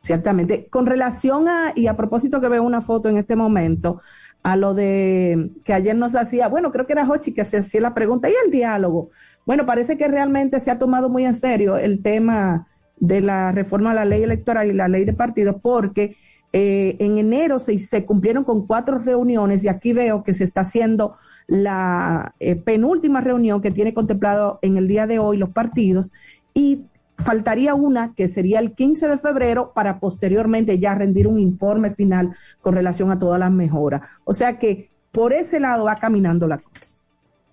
Ciertamente. 0.00 0.66
Con 0.68 0.86
relación 0.86 1.48
a, 1.48 1.72
y 1.74 1.86
a 1.86 1.96
propósito 1.96 2.40
que 2.40 2.48
veo 2.48 2.62
una 2.62 2.80
foto 2.80 3.08
en 3.08 3.16
este 3.16 3.36
momento, 3.36 4.00
a 4.42 4.56
lo 4.56 4.74
de 4.74 5.50
que 5.64 5.72
ayer 5.72 5.96
nos 5.96 6.14
hacía, 6.14 6.48
bueno, 6.48 6.70
creo 6.70 6.86
que 6.86 6.92
era 6.92 7.08
Hochi 7.08 7.32
que 7.32 7.44
se 7.44 7.58
hacía 7.58 7.80
la 7.80 7.94
pregunta, 7.94 8.28
¿y 8.28 8.34
el 8.44 8.50
diálogo? 8.50 9.10
Bueno, 9.46 9.66
parece 9.66 9.98
que 9.98 10.08
realmente 10.08 10.60
se 10.60 10.70
ha 10.70 10.78
tomado 10.78 11.08
muy 11.08 11.24
en 11.24 11.34
serio 11.34 11.76
el 11.76 12.02
tema 12.02 12.66
de 12.98 13.20
la 13.20 13.52
reforma 13.52 13.90
a 13.90 13.94
la 13.94 14.04
ley 14.04 14.22
electoral 14.22 14.70
y 14.70 14.72
la 14.72 14.88
ley 14.88 15.04
de 15.04 15.12
partidos, 15.12 15.56
porque 15.60 16.16
eh, 16.52 16.96
en 17.00 17.18
enero 17.18 17.58
se, 17.58 18.04
cumplieron 18.04 18.44
con 18.44 18.66
cuatro 18.66 18.98
reuniones 18.98 19.64
y 19.64 19.68
aquí 19.68 19.92
veo 19.92 20.22
que 20.22 20.34
se 20.34 20.44
está 20.44 20.60
haciendo 20.60 21.16
la 21.48 22.34
eh, 22.38 22.54
penúltima 22.54 23.20
reunión 23.20 23.60
que 23.60 23.72
tiene 23.72 23.92
contemplado 23.92 24.60
en 24.62 24.76
el 24.76 24.86
día 24.86 25.06
de 25.06 25.18
hoy 25.18 25.36
los 25.36 25.50
partidos 25.50 26.12
y 26.54 26.84
faltaría 27.16 27.74
una 27.74 28.14
que 28.14 28.28
sería 28.28 28.60
el 28.60 28.72
15 28.72 29.08
de 29.08 29.18
febrero 29.18 29.72
para 29.74 29.98
posteriormente 29.98 30.78
ya 30.78 30.94
rendir 30.94 31.26
un 31.26 31.40
informe 31.40 31.92
final 31.92 32.36
con 32.60 32.74
relación 32.74 33.10
a 33.10 33.18
todas 33.18 33.40
las 33.40 33.50
mejoras. 33.50 34.02
O 34.24 34.32
sea 34.32 34.58
que 34.58 34.90
por 35.10 35.32
ese 35.32 35.58
lado 35.58 35.84
va 35.84 35.96
caminando 35.96 36.46
la 36.46 36.58
cosa. 36.58 36.93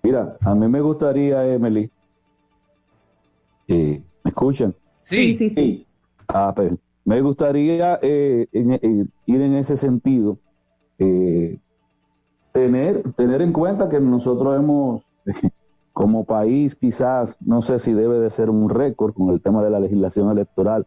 Mira, 0.02 0.36
a 0.40 0.54
mí 0.54 0.66
me 0.66 0.80
gustaría, 0.80 1.46
Emily, 1.46 1.88
eh, 3.68 4.02
¿me 4.24 4.28
escuchan? 4.28 4.74
Sí, 5.02 5.36
sí, 5.36 5.48
sí. 5.48 5.86
Ah, 6.26 6.52
pues, 6.54 6.72
me 7.04 7.20
gustaría 7.20 8.00
eh, 8.02 8.48
ir 8.52 9.40
en 9.40 9.54
ese 9.54 9.76
sentido, 9.76 10.38
eh, 10.98 11.56
tener, 12.50 13.12
tener 13.14 13.42
en 13.42 13.52
cuenta 13.52 13.88
que 13.88 14.00
nosotros 14.00 14.56
hemos, 14.56 15.02
como 15.92 16.24
país, 16.24 16.74
quizás, 16.74 17.36
no 17.40 17.62
sé 17.62 17.78
si 17.78 17.92
debe 17.92 18.18
de 18.18 18.30
ser 18.30 18.50
un 18.50 18.70
récord 18.70 19.14
con 19.14 19.30
el 19.30 19.40
tema 19.40 19.62
de 19.62 19.70
la 19.70 19.78
legislación 19.78 20.30
electoral, 20.30 20.84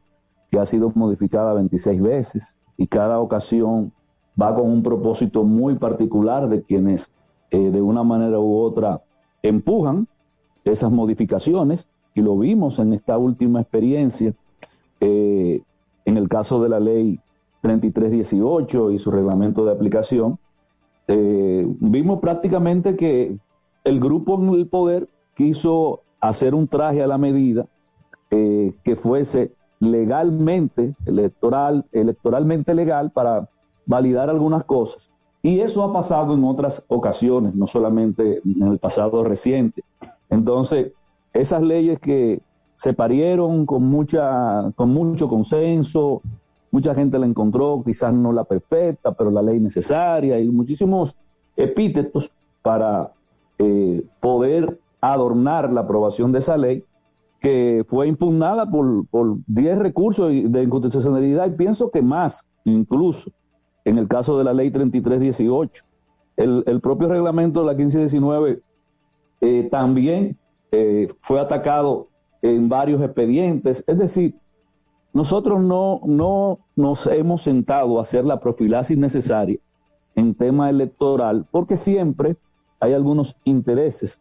que 0.52 0.60
ha 0.60 0.66
sido 0.66 0.92
modificada 0.94 1.54
26 1.54 2.02
veces 2.02 2.56
y 2.76 2.88
cada 2.88 3.20
ocasión 3.20 3.94
va 4.40 4.54
con 4.54 4.70
un 4.70 4.84
propósito 4.84 5.44
muy 5.44 5.76
particular 5.76 6.50
de 6.50 6.64
quienes 6.64 7.10
eh, 7.52 7.72
de 7.72 7.82
una 7.82 8.04
manera 8.04 8.40
u 8.40 8.58
otra 8.58 9.02
empujan 9.48 10.08
esas 10.64 10.92
modificaciones 10.92 11.88
y 12.16 12.22
lo 12.22 12.38
vimos 12.38 12.80
en 12.80 12.94
esta 12.94 13.18
última 13.18 13.62
experiencia 13.62 14.34
eh, 15.00 15.62
en 16.06 16.18
el 16.18 16.28
caso 16.28 16.62
de 16.62 16.70
la 16.70 16.80
ley 16.80 17.20
3318 17.62 18.92
y 18.92 19.00
su 19.00 19.12
reglamento 19.12 19.66
de 19.66 19.72
aplicación, 19.72 20.40
eh, 21.08 21.68
vimos 21.80 22.20
prácticamente 22.20 22.96
que 22.96 23.38
el 23.84 24.00
grupo 24.00 24.40
en 24.42 24.50
el 24.50 24.68
poder 24.68 25.08
quiso 25.36 26.02
hacer 26.20 26.56
un 26.56 26.68
traje 26.68 27.04
a 27.04 27.08
la 27.08 27.18
medida 27.18 27.68
que 28.30 28.98
fuese 28.98 29.54
legalmente, 29.80 30.94
electoral, 31.06 31.86
electoralmente 31.94 32.74
legal 32.74 33.12
para 33.12 33.48
validar 33.86 34.30
algunas 34.30 34.66
cosas 34.66 35.10
y 35.46 35.60
eso 35.60 35.84
ha 35.84 35.94
pasado 35.94 36.34
en 36.34 36.44
otras 36.44 36.84
ocasiones, 36.88 37.54
no 37.54 37.68
solamente 37.68 38.42
en 38.44 38.64
el 38.64 38.80
pasado 38.80 39.24
reciente. 39.24 39.84
Entonces, 40.28 40.94
esas 41.34 41.62
leyes 41.62 42.00
que 42.00 42.42
se 42.74 42.94
parieron 42.94 43.68
con, 43.68 43.84
mucha, 43.84 44.72
con 44.76 44.90
mucho 44.90 45.30
consenso, 45.30 46.24
mucha 46.72 46.96
gente 46.96 47.20
la 47.20 47.28
encontró, 47.28 47.84
quizás 47.86 48.12
no 48.12 48.32
la 48.32 48.46
perfecta, 48.46 49.12
pero 49.12 49.30
la 49.30 49.44
ley 49.44 49.60
necesaria, 49.60 50.40
y 50.40 50.50
muchísimos 50.50 51.16
epítetos 51.56 52.32
para 52.64 53.12
eh, 53.60 54.04
poder 54.20 54.80
adornar 55.00 55.72
la 55.72 55.82
aprobación 55.82 56.32
de 56.32 56.40
esa 56.40 56.58
ley, 56.58 56.84
que 57.40 57.86
fue 57.88 58.08
impugnada 58.08 58.68
por 58.68 59.38
10 59.46 59.78
recursos 59.78 60.32
de 60.32 60.64
inconstitucionalidad, 60.64 61.46
y 61.46 61.52
pienso 61.52 61.92
que 61.92 62.02
más 62.02 62.44
incluso 62.64 63.30
en 63.86 63.98
el 63.98 64.08
caso 64.08 64.38
de 64.38 64.44
la 64.44 64.54
ley 64.54 64.72
3318. 64.72 65.84
El, 66.38 66.64
el 66.68 66.82
propio 66.82 67.08
reglamento 67.08 67.62
de 67.62 67.66
la 67.68 67.74
1519 67.74 68.62
eh, 69.42 69.68
también 69.72 70.38
eh, 70.72 71.14
fue 71.22 71.40
atacado 71.40 72.10
en 72.42 72.68
varios 72.68 73.02
expedientes. 73.02 73.84
Es 73.88 73.98
decir, 73.98 74.36
nosotros 75.14 75.62
no, 75.62 76.02
no 76.06 76.60
nos 76.76 77.08
hemos 77.08 77.42
sentado 77.42 77.98
a 77.98 78.02
hacer 78.02 78.26
la 78.26 78.40
profilaxis 78.40 78.98
necesaria 78.98 79.60
en 80.16 80.36
tema 80.36 80.70
electoral 80.70 81.46
porque 81.52 81.78
siempre 81.78 82.38
hay 82.80 82.94
algunos 82.94 83.38
intereses 83.46 84.20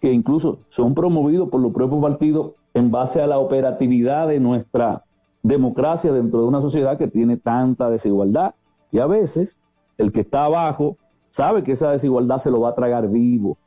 que 0.00 0.12
incluso 0.12 0.60
son 0.68 0.94
promovidos 0.94 1.50
por 1.50 1.60
los 1.60 1.72
propios 1.72 2.00
partidos 2.00 2.52
en 2.72 2.90
base 2.90 3.20
a 3.20 3.26
la 3.26 3.38
operatividad 3.38 4.28
de 4.28 4.40
nuestra 4.40 5.04
democracia 5.42 6.12
dentro 6.12 6.40
de 6.40 6.46
una 6.46 6.60
sociedad 6.60 6.96
que 6.96 7.08
tiene 7.08 7.36
tanta 7.36 7.90
desigualdad. 7.90 8.54
Y 8.92 8.98
a 8.98 9.06
veces 9.06 9.58
el 9.98 10.12
que 10.12 10.20
está 10.20 10.44
abajo 10.44 10.96
sabe 11.30 11.62
que 11.62 11.72
esa 11.72 11.90
desigualdad 11.90 12.38
se 12.38 12.50
lo 12.50 12.60
va 12.60 12.70
a 12.70 12.74
tragar 12.74 13.08
vivo 13.08 13.58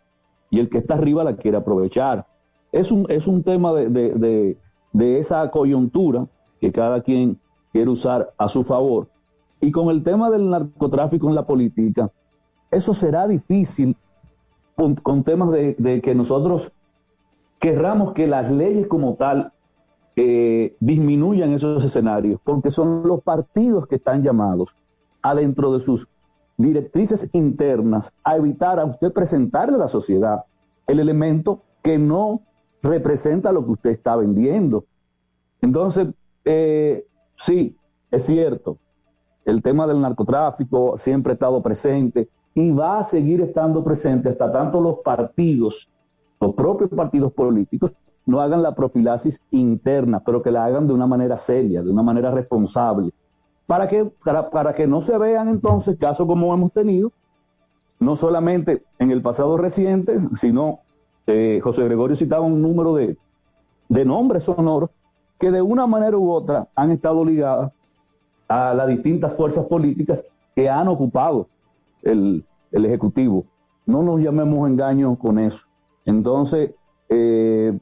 y 0.49 0.59
el 0.59 0.69
que 0.69 0.78
está 0.78 0.95
arriba 0.95 1.24
la 1.24 1.36
quiere 1.36 1.57
aprovechar. 1.57 2.28
Es 2.71 2.91
un, 2.91 3.05
es 3.09 3.28
un 3.28 3.43
tema 3.43 3.74
de, 3.74 4.57
esa 4.93 5.49
coyuntura 5.49 6.28
que 6.61 6.71
cada 6.71 7.01
quien 7.01 7.39
quiere 7.71 7.89
usar 7.89 8.34
a 8.38 8.47
su 8.47 8.63
favor. 8.63 9.07
Y 9.61 9.71
con 9.71 9.89
el 9.89 10.03
tema 10.03 10.30
del 10.30 10.49
narcotráfico 10.49 11.28
en 11.28 11.36
la 11.36 11.47
política, 11.47 12.11
eso 12.69 12.93
será 12.93 13.28
difícil 13.28 13.95
con, 14.76 15.24
temas 15.24 15.51
de, 15.51 16.01
que 16.03 16.13
nosotros 16.13 16.71
querramos 17.59 18.13
que 18.13 18.28
las 18.28 18.51
leyes 18.51 18.88
como 18.88 19.15
tal 19.15 19.53
eh, 20.15 20.76
disminuyan 20.80 21.53
esos 21.53 21.84
escenarios, 21.84 22.39
porque 22.43 22.69
son 22.69 23.07
los 23.07 23.24
partidos 23.24 23.88
que 23.88 23.95
están 23.95 24.21
llamados 24.21 24.76
adentro 25.24 25.74
de 25.74 25.80
sus 25.80 26.07
directrices 26.57 27.30
internas 27.34 28.13
a 28.24 28.36
evitar 28.38 28.80
a 28.80 28.86
usted 28.86 29.11
presentarle 29.11 29.76
a 29.76 29.80
la 29.80 29.88
sociedad 29.88 30.43
el 30.86 30.99
elemento 30.99 31.63
que 31.82 31.97
no 31.97 32.41
representa 32.82 33.51
lo 33.51 33.65
que 33.65 33.71
usted 33.71 33.89
está 33.91 34.15
vendiendo. 34.15 34.86
Entonces, 35.61 36.09
eh, 36.45 37.07
sí, 37.36 37.78
es 38.11 38.26
cierto, 38.26 38.78
el 39.45 39.63
tema 39.63 39.88
del 39.88 40.01
narcotráfico 40.01 40.97
siempre 40.97 41.32
ha 41.32 41.34
estado 41.34 41.61
presente 41.63 42.30
y 42.53 42.71
va 42.71 42.99
a 42.99 43.03
seguir 43.03 43.41
estando 43.41 43.84
presente 43.84 44.30
hasta 44.30 44.51
tanto 44.51 44.80
los 44.80 44.99
partidos, 44.99 45.89
los 46.39 46.53
propios 46.53 46.89
partidos 46.91 47.34
políticos, 47.34 47.91
no 48.26 48.41
hagan 48.41 48.61
la 48.61 48.76
profilaxis 48.76 49.41
interna, 49.51 50.21
pero 50.26 50.41
que 50.41 50.51
la 50.51 50.65
hagan 50.65 50.88
de 50.88 50.93
una 50.93 51.07
manera 51.07 51.36
seria, 51.36 51.82
de 51.82 51.89
una 51.89 52.03
manera 52.03 52.32
responsable, 52.32 53.11
para 53.74 53.88
que, 53.88 54.05
para, 54.51 54.74
que 54.74 54.86
no 54.86 55.01
se 55.01 55.17
vean 55.17 55.49
entonces 55.49 55.97
casos 55.97 56.28
como 56.28 56.53
hemos 56.53 56.71
tenido, 56.74 57.11
no 57.99 58.15
solamente 58.15 58.84
en 58.99 59.09
el 59.09 59.24
pasado 59.24 59.57
reciente, 59.57 60.19
sino 60.36 60.82
eh, 61.26 61.59
José 61.63 61.84
Gregorio 61.86 62.15
citaba 62.15 62.45
un 62.45 62.61
número 62.61 62.93
de, 62.93 63.17
de 63.89 64.05
nombres 64.05 64.43
sonoros 64.43 64.91
que 65.39 65.49
de 65.49 65.63
una 65.63 65.88
manera 65.88 66.15
u 66.15 66.30
otra 66.30 66.67
han 66.76 66.91
estado 66.91 67.26
ligadas 67.26 67.71
a 68.47 68.76
las 68.76 68.89
distintas 68.89 69.36
fuerzas 69.36 69.65
políticas 69.65 70.24
que 70.55 70.69
han 70.69 70.88
ocupado 70.88 71.47
el, 72.03 72.45
el 72.71 72.86
Ejecutivo. 72.86 73.43
No 73.88 74.03
nos 74.03 74.21
llamemos 74.21 74.69
engaños 74.69 75.17
con 75.17 75.39
eso. 75.39 75.65
Entonces, 76.05 76.76
eh, 77.09 77.76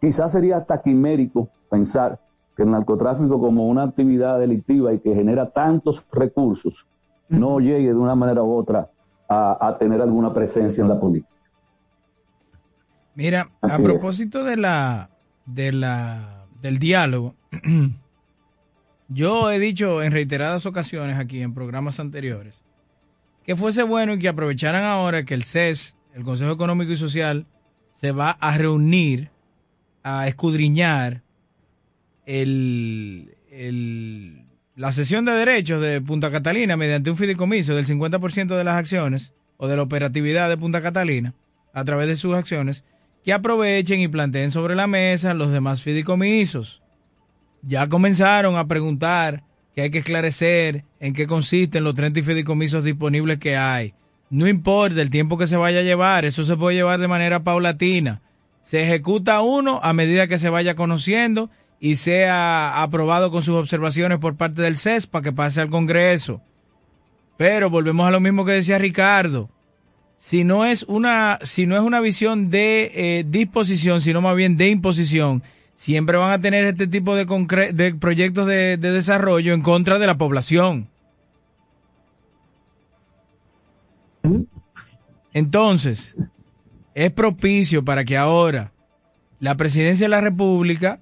quizás 0.00 0.30
sería 0.30 0.58
hasta 0.58 0.80
quimérico 0.80 1.48
pensar 1.68 2.20
que 2.56 2.62
el 2.62 2.70
narcotráfico 2.70 3.38
como 3.38 3.68
una 3.68 3.82
actividad 3.82 4.38
delictiva 4.40 4.92
y 4.94 5.00
que 5.00 5.14
genera 5.14 5.50
tantos 5.50 6.04
recursos 6.10 6.86
no 7.28 7.60
llegue 7.60 7.88
de 7.88 7.94
una 7.94 8.14
manera 8.14 8.42
u 8.42 8.54
otra 8.54 8.88
a, 9.28 9.76
tener 9.78 10.00
alguna 10.00 10.32
presencia 10.32 10.82
en 10.82 10.88
la 10.88 10.98
política. 10.98 11.32
Mira, 13.14 13.46
a 13.60 13.78
propósito 13.78 14.44
de 14.44 14.56
la, 14.56 15.10
de 15.46 15.72
la, 15.72 16.46
del 16.62 16.78
diálogo, 16.78 17.34
yo 19.08 19.50
he 19.50 19.58
dicho 19.58 20.02
en 20.02 20.12
reiteradas 20.12 20.64
ocasiones 20.64 21.18
aquí 21.18 21.42
en 21.42 21.52
programas 21.52 21.98
anteriores 21.98 22.64
que 23.44 23.56
fuese 23.56 23.82
bueno 23.82 24.14
y 24.14 24.18
que 24.18 24.28
aprovecharan 24.28 24.84
ahora 24.84 25.24
que 25.24 25.34
el 25.34 25.44
CES, 25.44 25.96
el 26.14 26.24
Consejo 26.24 26.52
Económico 26.52 26.92
y 26.92 26.96
Social, 26.96 27.46
se 27.94 28.12
va 28.12 28.30
a 28.30 28.58
reunir 28.58 29.30
a 30.02 30.26
escudriñar 30.26 31.22
el, 32.26 33.34
la 34.74 34.92
sesión 34.92 35.24
de 35.24 35.32
derechos 35.32 35.80
de 35.80 36.00
Punta 36.00 36.30
Catalina 36.30 36.76
mediante 36.76 37.10
un 37.10 37.16
fideicomiso 37.16 37.74
del 37.74 37.86
50% 37.86 38.56
de 38.56 38.64
las 38.64 38.76
acciones 38.76 39.32
o 39.56 39.68
de 39.68 39.76
la 39.76 39.82
operatividad 39.82 40.48
de 40.48 40.58
Punta 40.58 40.82
Catalina 40.82 41.34
a 41.72 41.84
través 41.84 42.08
de 42.08 42.16
sus 42.16 42.34
acciones, 42.34 42.84
que 43.22 43.32
aprovechen 43.32 44.00
y 44.00 44.08
planteen 44.08 44.50
sobre 44.50 44.74
la 44.74 44.86
mesa 44.86 45.34
los 45.34 45.50
demás 45.52 45.82
fideicomisos. 45.82 46.82
Ya 47.62 47.88
comenzaron 47.88 48.56
a 48.56 48.66
preguntar 48.66 49.42
que 49.74 49.82
hay 49.82 49.90
que 49.90 49.98
esclarecer 49.98 50.84
en 51.00 51.12
qué 51.12 51.26
consisten 51.26 51.84
los 51.84 51.94
30 51.94 52.22
fideicomisos 52.22 52.82
disponibles 52.82 53.38
que 53.38 53.56
hay. 53.56 53.94
No 54.30 54.48
importa 54.48 55.02
el 55.02 55.10
tiempo 55.10 55.36
que 55.36 55.46
se 55.46 55.56
vaya 55.56 55.80
a 55.80 55.82
llevar, 55.82 56.24
eso 56.24 56.44
se 56.44 56.56
puede 56.56 56.76
llevar 56.76 56.98
de 56.98 57.08
manera 57.08 57.44
paulatina. 57.44 58.22
Se 58.62 58.82
ejecuta 58.82 59.42
uno 59.42 59.80
a 59.82 59.92
medida 59.92 60.26
que 60.26 60.38
se 60.38 60.48
vaya 60.48 60.74
conociendo 60.74 61.50
y 61.80 61.96
sea 61.96 62.82
aprobado 62.82 63.30
con 63.30 63.42
sus 63.42 63.56
observaciones 63.56 64.18
por 64.18 64.36
parte 64.36 64.62
del 64.62 64.76
CES 64.76 65.06
para 65.06 65.22
que 65.22 65.32
pase 65.32 65.60
al 65.60 65.70
Congreso. 65.70 66.40
Pero 67.36 67.68
volvemos 67.68 68.06
a 68.06 68.10
lo 68.10 68.20
mismo 68.20 68.44
que 68.44 68.52
decía 68.52 68.78
Ricardo. 68.78 69.50
Si 70.16 70.44
no 70.44 70.64
es 70.64 70.82
una, 70.84 71.38
si 71.42 71.66
no 71.66 71.76
es 71.76 71.82
una 71.82 72.00
visión 72.00 72.48
de 72.50 72.90
eh, 72.94 73.24
disposición, 73.28 74.00
sino 74.00 74.22
más 74.22 74.34
bien 74.34 74.56
de 74.56 74.70
imposición, 74.70 75.42
siempre 75.74 76.16
van 76.16 76.32
a 76.32 76.40
tener 76.40 76.64
este 76.64 76.86
tipo 76.86 77.14
de, 77.14 77.26
de 77.74 77.94
proyectos 77.94 78.46
de, 78.46 78.78
de 78.78 78.90
desarrollo 78.90 79.52
en 79.52 79.62
contra 79.62 79.98
de 79.98 80.06
la 80.06 80.16
población. 80.16 80.88
Entonces, 85.32 86.18
es 86.94 87.12
propicio 87.12 87.84
para 87.84 88.06
que 88.06 88.16
ahora 88.16 88.72
la 89.38 89.56
presidencia 89.56 90.06
de 90.06 90.10
la 90.10 90.22
República, 90.22 91.00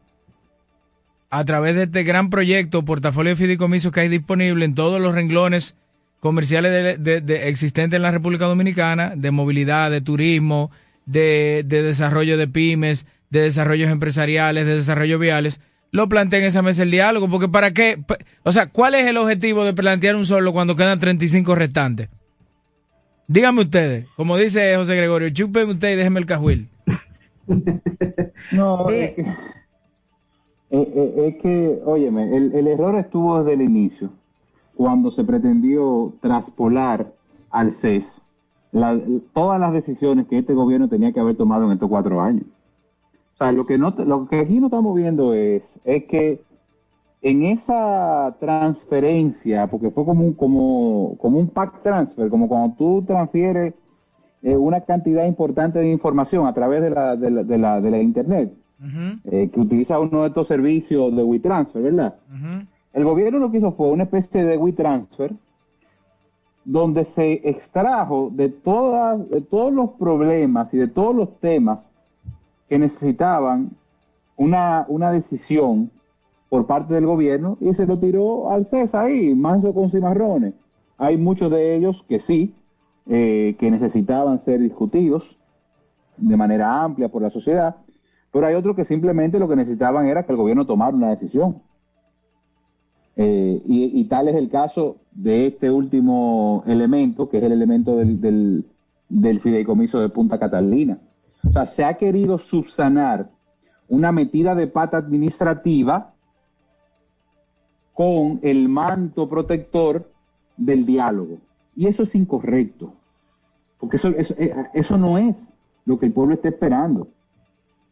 a 1.35 1.45
través 1.45 1.75
de 1.75 1.83
este 1.85 2.05
gran 2.05 2.31
proyecto, 2.31 2.85
portafolio 2.85 3.31
de 3.31 3.37
fideicomisos 3.37 3.91
que 3.91 3.99
hay 3.99 4.09
disponible 4.09 4.65
en 4.65 4.77
todos 4.77 5.01
los 5.01 5.17
renglones 5.17 5.77
comerciales 6.21 7.03
de, 7.03 7.49
existentes 7.49 7.97
en 7.97 8.03
la 8.03 8.13
República 8.13 8.45
Dominicana, 8.45 9.15
de 9.17 9.33
movilidad, 9.33 9.91
de 9.91 10.01
turismo, 10.01 10.71
de, 11.07 11.65
desarrollo 11.67 12.37
de 12.37 12.47
pymes, 12.47 13.05
de 13.31 13.41
desarrollos 13.41 13.91
empresariales, 13.91 14.65
de 14.65 14.77
desarrollo 14.77 15.19
viales, 15.19 15.61
lo 15.91 16.09
plantea 16.09 16.39
en 16.39 16.45
esa 16.45 16.63
mesa 16.63 16.85
el 16.85 16.93
diálogo, 16.93 17.29
porque 17.29 17.49
para 17.49 17.73
qué, 17.73 17.99
o 18.45 18.53
sea, 18.53 18.69
¿cuál 18.69 18.95
es 18.95 19.05
el 19.05 19.17
objetivo 19.17 19.65
de 19.65 19.75
plantear 19.75 20.15
un 20.15 20.27
solo 20.27 20.53
cuando 20.53 20.77
quedan 20.77 21.01
35 21.01 21.57
restantes? 21.57 22.11
Díganme 23.27 23.63
ustedes, 23.63 24.07
como 24.15 24.37
dice 24.37 24.77
José 24.77 24.95
Gregorio, 24.95 25.31
chupen 25.31 25.69
ustedes 25.69 25.95
y 25.95 25.97
déjenme 25.97 26.21
el 26.21 26.27
cajuil. 26.27 26.69
no, 28.53 28.89
es 28.91 29.13
que, 29.15 29.25
eh, 30.75 30.93
eh, 30.93 31.29
es 31.29 31.43
que 31.43 31.83
óyeme, 31.85 32.37
el, 32.37 32.67
error 32.67 32.97
estuvo 32.97 33.39
desde 33.39 33.53
el 33.53 33.63
inicio 33.63 34.11
cuando 34.75 35.13
se 35.13 35.23
pretendió 35.23 36.15
traspolar 36.21 37.13
al 37.51 37.71
CES 37.71 38.21
todas 39.33 39.61
las 39.61 39.73
decisiones 39.73 40.27
que 40.27 40.39
este 40.39 40.53
gobierno 40.53 40.89
tenía 40.89 41.13
que 41.13 41.21
haber 41.21 41.37
tomado 41.37 41.67
en 41.67 41.73
estos 41.73 41.89
cuatro 41.89 42.21
años. 42.21 42.45
O 43.35 43.37
sea, 43.37 43.53
lo 43.53 43.67
que, 43.67 43.79
no, 43.79 43.95
lo 43.97 44.27
que 44.27 44.41
aquí 44.41 44.59
no 44.59 44.67
estamos 44.67 44.97
viendo 44.97 45.33
es, 45.33 45.81
es 45.85 46.07
que 46.07 46.43
en 47.23 47.45
esa 47.45 48.37
transferencia, 48.41 49.69
porque 49.69 49.93
fue 49.93 50.05
como 50.05 50.25
un, 50.25 50.33
como, 50.33 51.17
como 51.19 51.39
un 51.39 51.51
pack 51.51 51.85
transfer, 51.85 52.29
como 52.31 52.49
cuando 52.49 52.75
tú 52.77 53.05
transfieres 53.07 53.75
eh, 54.43 54.57
una 54.57 54.81
cantidad 54.81 55.25
importante 55.25 55.79
de 55.79 55.93
información 55.93 56.49
a 56.49 56.53
través 56.53 56.83
de 56.83 56.91
la, 56.91 57.15
de 57.15 57.31
la, 57.31 57.45
de 57.45 57.59
la, 57.59 57.81
de 57.81 57.91
la 57.93 58.03
Internet, 58.03 58.53
eh, 59.25 59.51
que 59.53 59.61
utiliza 59.61 59.99
uno 59.99 60.23
de 60.23 60.29
estos 60.29 60.47
servicios 60.47 61.15
de 61.15 61.23
WeTransfer, 61.23 61.83
¿verdad? 61.83 62.15
El 62.93 63.05
gobierno 63.05 63.39
lo 63.39 63.51
que 63.51 63.59
hizo 63.59 63.73
fue 63.73 63.91
una 63.91 64.05
especie 64.05 64.45
de 64.45 64.57
WeTransfer, 64.57 65.35
donde 66.65 67.05
se 67.05 67.49
extrajo 67.49 68.31
de, 68.33 68.49
todas, 68.49 69.29
de 69.29 69.41
todos 69.41 69.73
los 69.73 69.91
problemas 69.91 70.73
y 70.73 70.79
de 70.79 70.89
todos 70.89 71.15
los 71.15 71.39
temas 71.41 71.93
que 72.69 72.79
necesitaban 72.79 73.71
una, 74.37 74.87
una 74.89 75.11
decisión 75.11 75.91
por 76.49 76.67
parte 76.67 76.95
del 76.95 77.07
gobierno 77.07 77.59
y 77.61 77.75
se 77.75 77.87
lo 77.87 77.99
tiró 77.99 78.51
al 78.51 78.65
CES 78.65 78.95
ahí, 78.95 79.35
manso 79.35 79.75
con 79.75 79.91
cimarrones. 79.91 80.55
Hay 80.99 81.17
muchos 81.17 81.51
de 81.51 81.75
ellos 81.75 82.05
que 82.09 82.21
sí, 82.21 82.55
eh, 83.09 83.57
que 83.59 83.71
necesitaban 83.71 84.39
ser 84.39 84.61
discutidos 84.61 85.37
de 86.17 86.37
manera 86.37 86.83
amplia 86.83 87.09
por 87.09 87.23
la 87.23 87.31
sociedad, 87.31 87.77
pero 88.35 88.49
hay 88.49 88.55
otros 88.57 88.75
que 88.75 88.85
simplemente 88.85 89.39
lo 89.39 89.49
que 89.49 89.55
necesitaban 89.55 90.09
era 90.09 90.25
que 90.25 90.33
el 90.33 90.39
gobierno 90.39 90.67
tomara 90.67 90.97
una 90.97 91.11
decisión. 91.11 91.63
Eh, 93.15 93.63
y, 93.65 94.05
tal 94.07 94.27
es 94.27 94.35
el 94.35 94.51
caso 94.51 94.97
de 95.13 95.47
este 95.47 95.71
último 95.71 96.65
elemento, 96.67 97.29
que 97.29 97.39
es 97.39 97.45
el 97.45 97.53
elemento 97.53 97.97
del, 97.97 98.65
del, 99.09 99.41
fideicomiso 99.41 100.01
de 100.01 100.09
Punta 100.09 100.41
Catalina. 100.41 100.99
O 101.47 101.53
sea, 101.53 101.67
se 101.67 101.85
ha 101.85 101.95
querido 101.95 102.39
subsanar 102.39 103.31
una 103.89 104.11
metida 104.11 104.57
de 104.57 104.67
pata 104.67 104.97
administrativa 104.97 106.13
con 107.93 108.41
el 108.43 108.69
manto 108.69 109.29
protector 109.29 110.11
del 110.57 110.85
diálogo. 110.85 111.39
Y 111.77 111.87
eso 111.87 112.03
es 112.03 112.13
incorrecto, 112.17 112.95
porque 113.79 113.99
eso, 113.99 114.09
eso, 114.09 114.35
eh, 114.39 114.53
eso 114.75 114.99
no 114.99 115.19
es 115.19 115.37
lo 115.85 116.01
que 116.01 116.07
el 116.07 116.13
pueblo 116.13 116.35
está 116.35 116.49
esperando. 116.49 117.07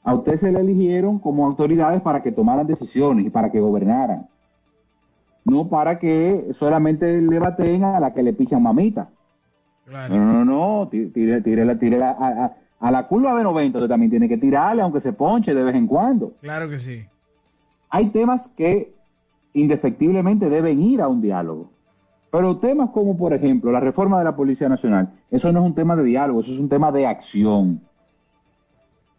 A 0.05 0.15
ustedes 0.15 0.41
se 0.41 0.53
le 0.53 0.61
eligieron 0.61 1.19
como 1.19 1.47
autoridades 1.47 2.01
para 2.03 2.23
que 2.23 2.33
tomaran 2.33 2.67
decisiones 2.67 3.27
y 3.27 3.31
para 3.31 3.51
que 3.51 3.61
gobernaran 3.61 4.27
no 5.45 5.69
para 5.69 5.99
que 5.99 6.49
solamente 6.53 7.21
le 7.21 7.39
baten 7.39 7.85
a 7.85 8.01
la 8.01 8.13
que 8.13 8.23
le 8.23 8.33
pichan 8.33 8.63
mamita. 8.63 9.09
No, 9.87 10.09
no, 10.09 10.45
no, 10.45 10.89
tire, 10.89 11.41
tire, 11.43 11.65
la, 11.65 12.11
a, 12.11 12.53
a, 12.81 12.91
la 12.91 13.07
curva 13.09 13.37
de 13.37 13.43
90 13.43 13.79
usted 13.79 13.89
también 13.89 14.11
tiene 14.11 14.29
que 14.29 14.39
tirarle, 14.39 14.83
aunque 14.83 15.01
se 15.01 15.13
ponche 15.13 15.53
de 15.53 15.63
vez 15.63 15.75
en 15.75 15.87
cuando. 15.87 16.35
Claro 16.41 16.69
que 16.69 16.79
sí. 16.79 17.05
Hay 17.91 18.11
temas 18.11 18.49
que 18.57 18.95
indefectiblemente 19.53 20.49
deben 20.49 20.81
ir 20.81 21.03
a 21.03 21.09
un 21.09 21.21
diálogo. 21.21 21.71
Pero 22.31 22.57
temas 22.57 22.91
como, 22.91 23.19
por 23.19 23.35
ejemplo, 23.35 23.71
la 23.71 23.81
reforma 23.81 24.19
de 24.19 24.25
la 24.25 24.35
Policía 24.35 24.69
Nacional, 24.69 25.11
eso 25.31 25.53
no 25.53 25.61
es 25.61 25.67
un 25.67 25.75
tema 25.75 25.95
de 25.97 26.05
diálogo, 26.05 26.41
eso 26.41 26.53
es 26.53 26.59
un 26.59 26.69
tema 26.69 26.91
de 26.91 27.07
acción. 27.07 27.83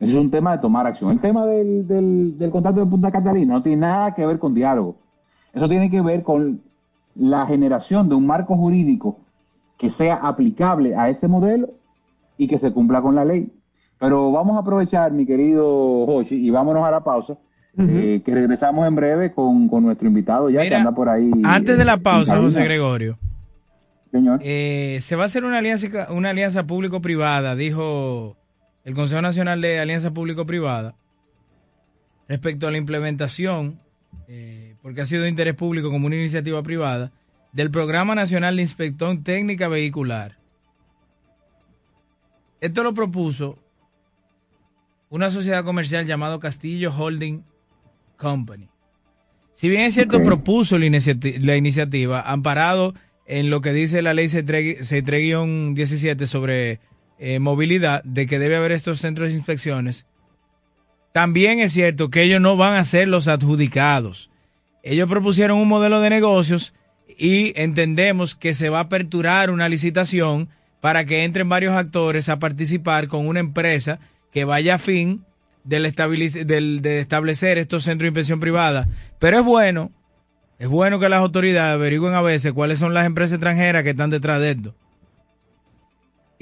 Eso 0.04 0.18
es 0.18 0.24
un 0.24 0.32
tema 0.32 0.52
de 0.52 0.58
tomar 0.60 0.86
acción. 0.86 1.12
El 1.12 1.20
tema 1.20 1.46
del, 1.46 1.88
del, 1.88 2.38
del 2.38 2.52
contrato 2.52 2.80
de 2.80 2.86
Punta 2.86 3.12
Catalina 3.12 3.54
no 3.54 3.64
tiene 3.64 3.82
nada 3.82 4.14
que 4.14 4.26
ver 4.26 4.38
con 4.38 4.54
diálogo. 4.54 4.98
Eso 5.54 5.70
tiene 5.70 5.90
que 5.90 6.02
ver 6.02 6.24
con 6.24 6.62
la 7.16 7.46
generación 7.46 8.10
de 8.10 8.16
un 8.16 8.26
marco 8.26 8.56
jurídico 8.56 9.20
que 9.78 9.90
sea 9.90 10.16
aplicable 10.16 10.96
a 10.96 11.10
ese 11.10 11.28
modelo 11.28 11.70
y 12.38 12.48
que 12.48 12.58
se 12.58 12.72
cumpla 12.72 13.02
con 13.02 13.16
la 13.16 13.24
ley. 13.26 13.52
Pero 14.00 14.32
vamos 14.32 14.58
a 14.58 14.60
aprovechar, 14.60 15.12
mi 15.12 15.26
querido 15.26 15.66
Hochi, 16.06 16.36
y 16.36 16.50
vámonos 16.50 16.86
a 16.86 16.92
la 16.92 17.04
pausa, 17.04 17.38
eh, 17.78 18.22
que 18.26 18.34
regresamos 18.34 18.86
en 18.88 18.96
breve 18.96 19.32
con, 19.32 19.68
nuestro 19.68 20.08
invitado 20.08 20.50
ya 20.50 20.68
que 20.68 20.76
anda 20.76 20.92
por 20.92 21.08
ahí. 21.08 21.32
Antes 21.44 21.78
de 21.78 21.86
la 21.86 21.98
pausa, 21.98 22.38
José 22.38 22.64
Gregorio. 22.64 23.18
Señor. 24.12 24.40
Eh, 24.44 25.00
se 25.02 25.16
va 25.16 25.24
a 25.24 25.26
hacer 25.26 25.44
una 25.44 25.60
alianza, 25.60 25.88
una 26.12 26.32
alianza 26.32 26.66
público-privada, 26.66 27.56
dijo 27.56 28.36
el 28.84 28.94
Consejo 28.94 29.22
Nacional 29.22 29.62
de 29.62 29.80
Alianza 29.80 30.12
Público-Privada, 30.12 30.96
respecto 32.28 32.68
a 32.68 32.72
la 32.72 32.78
implementación 32.78 33.80
eh, 34.28 34.76
porque 34.82 35.02
ha 35.02 35.06
sido 35.06 35.24
de 35.24 35.30
interés 35.30 35.56
público 35.56 35.90
como 35.90 36.08
una 36.08 36.16
iniciativa 36.16 36.62
privada, 36.64 37.12
del 37.52 37.72
Programa 37.72 38.16
Nacional 38.16 38.56
de 38.56 38.64
Inspección 38.64 39.24
Técnica 39.24 39.68
Vehicular. 39.68 40.38
Esto 42.62 42.84
lo 42.84 42.94
propuso 42.94 43.60
una 45.10 45.30
sociedad 45.30 45.64
comercial 45.64 46.08
llamada 46.08 46.40
Castillo 46.40 46.92
Holding 46.96 47.44
Company. 48.18 48.70
Si 49.54 49.70
bien 49.70 49.84
es 49.84 49.94
cierto, 49.94 50.24
propuso 50.24 50.80
la, 50.80 50.88
iniciativa, 50.88 52.22
amparado 52.22 52.96
en 53.28 53.52
lo 53.52 53.62
que 53.62 53.74
dice 53.74 54.02
la 54.02 54.16
ley 54.16 54.26
C3-17 54.26 56.26
sobre 56.26 56.80
eh, 57.20 57.40
movilidad, 57.40 58.04
de 58.04 58.28
que 58.28 58.40
debe 58.40 58.56
haber 58.56 58.72
estos 58.72 59.00
centros 59.00 59.30
de 59.30 59.36
inspecciones, 59.36 60.08
también 61.12 61.60
es 61.60 61.74
cierto 61.74 62.10
que 62.10 62.24
ellos 62.24 62.42
no 62.42 62.58
van 62.58 62.74
a 62.74 62.86
ser 62.86 63.08
los 63.08 63.28
adjudicados 63.28 64.32
ellos 64.84 65.08
propusieron 65.08 65.58
un 65.58 65.70
modelo 65.70 66.02
de 66.02 66.10
negocios 66.10 66.74
y 67.18 67.54
entendemos 67.60 68.36
que 68.36 68.54
se 68.54 68.70
va 68.70 68.80
a 68.80 68.84
aperturar 68.84 69.50
una 69.50 69.70
licitación 69.70 70.50
para 70.82 71.06
que 71.06 71.24
entren 71.24 71.48
varios 71.48 71.74
actores 71.74 72.28
a 72.28 72.38
participar 72.38 73.08
con 73.08 73.26
una 73.26 73.40
empresa 73.40 74.00
que 74.32 74.44
vaya 74.44 74.76
a 74.76 74.80
fin 74.80 75.26
del 75.64 75.84
de 75.94 77.00
establecer 77.00 77.58
estos 77.58 77.86
centros 77.86 78.04
de 78.04 78.10
inspección 78.10 78.42
privada. 78.42 78.86
Pero 79.20 79.40
es 79.40 79.46
bueno, 79.46 79.92
es 80.60 80.68
bueno 80.68 81.00
que 81.00 81.08
las 81.08 81.22
autoridades 81.22 81.76
averigüen 81.76 82.14
a 82.14 82.22
veces 82.22 82.52
cuáles 82.52 82.80
son 82.80 82.94
las 82.94 83.06
empresas 83.06 83.36
extranjeras 83.36 83.84
que 83.84 83.92
están 83.92 84.10
detrás 84.10 84.42
de 84.42 84.52
esto. 84.52 84.76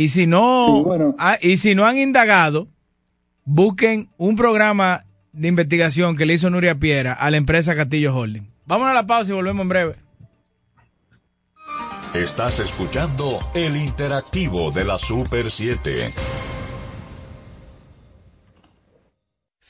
Y 0.01 0.09
si 0.09 0.25
no, 0.25 0.83
y 1.43 1.57
si 1.57 1.75
no 1.75 1.85
han 1.85 1.95
indagado, 1.95 2.67
busquen 3.45 4.09
un 4.17 4.35
programa 4.35 5.05
de 5.31 5.47
investigación 5.47 6.17
que 6.17 6.25
le 6.25 6.33
hizo 6.33 6.49
Nuria 6.49 6.79
Piera 6.79 7.13
a 7.13 7.29
la 7.29 7.37
empresa 7.37 7.75
Castillo 7.75 8.15
Holding. 8.15 8.49
Vamos 8.65 8.87
a 8.87 8.95
la 8.95 9.05
pausa 9.05 9.29
y 9.29 9.35
volvemos 9.35 9.61
en 9.61 9.69
breve. 9.69 9.95
Estás 12.15 12.59
escuchando 12.59 13.39
el 13.53 13.77
interactivo 13.77 14.71
de 14.71 14.85
la 14.85 14.97
Super 14.97 15.51
7. 15.51 16.11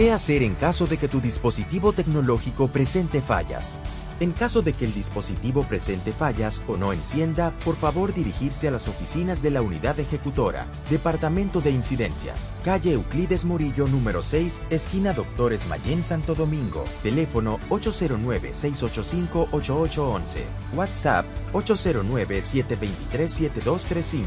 ¿Qué 0.00 0.12
hacer 0.12 0.42
en 0.42 0.54
caso 0.54 0.86
de 0.86 0.96
que 0.96 1.08
tu 1.08 1.20
dispositivo 1.20 1.92
tecnológico 1.92 2.68
presente 2.68 3.20
fallas? 3.20 3.82
En 4.20 4.30
caso 4.32 4.60
de 4.60 4.74
que 4.74 4.84
el 4.84 4.92
dispositivo 4.92 5.64
presente 5.64 6.12
fallas 6.12 6.62
o 6.68 6.76
no 6.76 6.92
encienda, 6.92 7.54
por 7.64 7.74
favor 7.74 8.12
dirigirse 8.12 8.68
a 8.68 8.70
las 8.70 8.86
oficinas 8.86 9.40
de 9.40 9.50
la 9.50 9.62
unidad 9.62 9.98
ejecutora, 9.98 10.66
Departamento 10.90 11.62
de 11.62 11.70
Incidencias, 11.70 12.52
calle 12.62 12.92
Euclides 12.92 13.46
Murillo 13.46 13.88
número 13.88 14.20
6, 14.20 14.60
esquina 14.68 15.14
Doctores 15.14 15.66
Mayén 15.68 16.02
Santo 16.02 16.34
Domingo, 16.34 16.84
teléfono 17.02 17.58
809-685-8811, 17.70 20.42
WhatsApp 20.74 21.24
809-723-7235, 21.54 24.26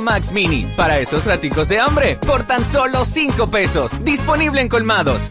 Max 0.00 0.32
Mini, 0.32 0.66
para 0.76 0.98
esos 0.98 1.24
raticos 1.24 1.68
de 1.68 1.80
hambre, 1.80 2.16
por 2.16 2.44
tan 2.44 2.64
solo 2.64 3.04
5 3.04 3.48
pesos. 3.48 4.04
Disponible 4.04 4.60
en 4.60 4.68
colmados. 4.68 5.30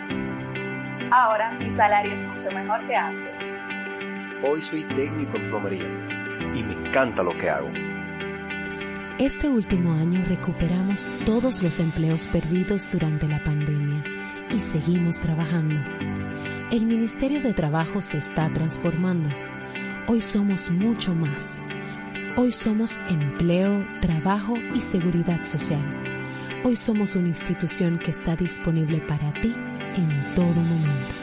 Ahora 1.10 1.50
mi 1.52 1.74
salario 1.76 2.14
es 2.14 2.22
mucho 2.24 2.50
mejor 2.54 2.86
que 2.86 2.94
antes. 2.94 3.32
Hoy 4.42 4.62
soy 4.62 4.84
técnico 4.84 5.36
en 5.36 5.48
plomería 5.48 5.88
y 6.54 6.62
me 6.62 6.74
encanta 6.74 7.24
lo 7.24 7.36
que 7.36 7.50
hago. 7.50 7.68
Este 9.18 9.48
último 9.48 9.92
año 9.94 10.24
recuperamos 10.26 11.08
todos 11.26 11.62
los 11.62 11.80
empleos 11.80 12.28
perdidos 12.28 12.90
durante 12.90 13.26
la 13.26 13.42
pandemia 13.42 14.04
y 14.50 14.58
seguimos 14.58 15.20
trabajando 15.20 15.80
el 16.70 16.84
Ministerio 16.84 17.40
de 17.40 17.54
Trabajo 17.54 18.02
se 18.02 18.18
está 18.18 18.52
transformando. 18.52 19.30
Hoy 20.06 20.20
somos 20.20 20.70
mucho 20.70 21.14
más. 21.14 21.62
Hoy 22.36 22.52
somos 22.52 23.00
empleo, 23.08 23.86
trabajo 24.02 24.54
y 24.74 24.80
seguridad 24.82 25.44
social. 25.44 25.82
Hoy 26.64 26.76
somos 26.76 27.16
una 27.16 27.28
institución 27.28 27.98
que 27.98 28.10
está 28.10 28.36
disponible 28.36 29.00
para 29.00 29.32
ti 29.40 29.50
en 29.96 30.34
todo 30.34 30.44
momento. 30.54 31.14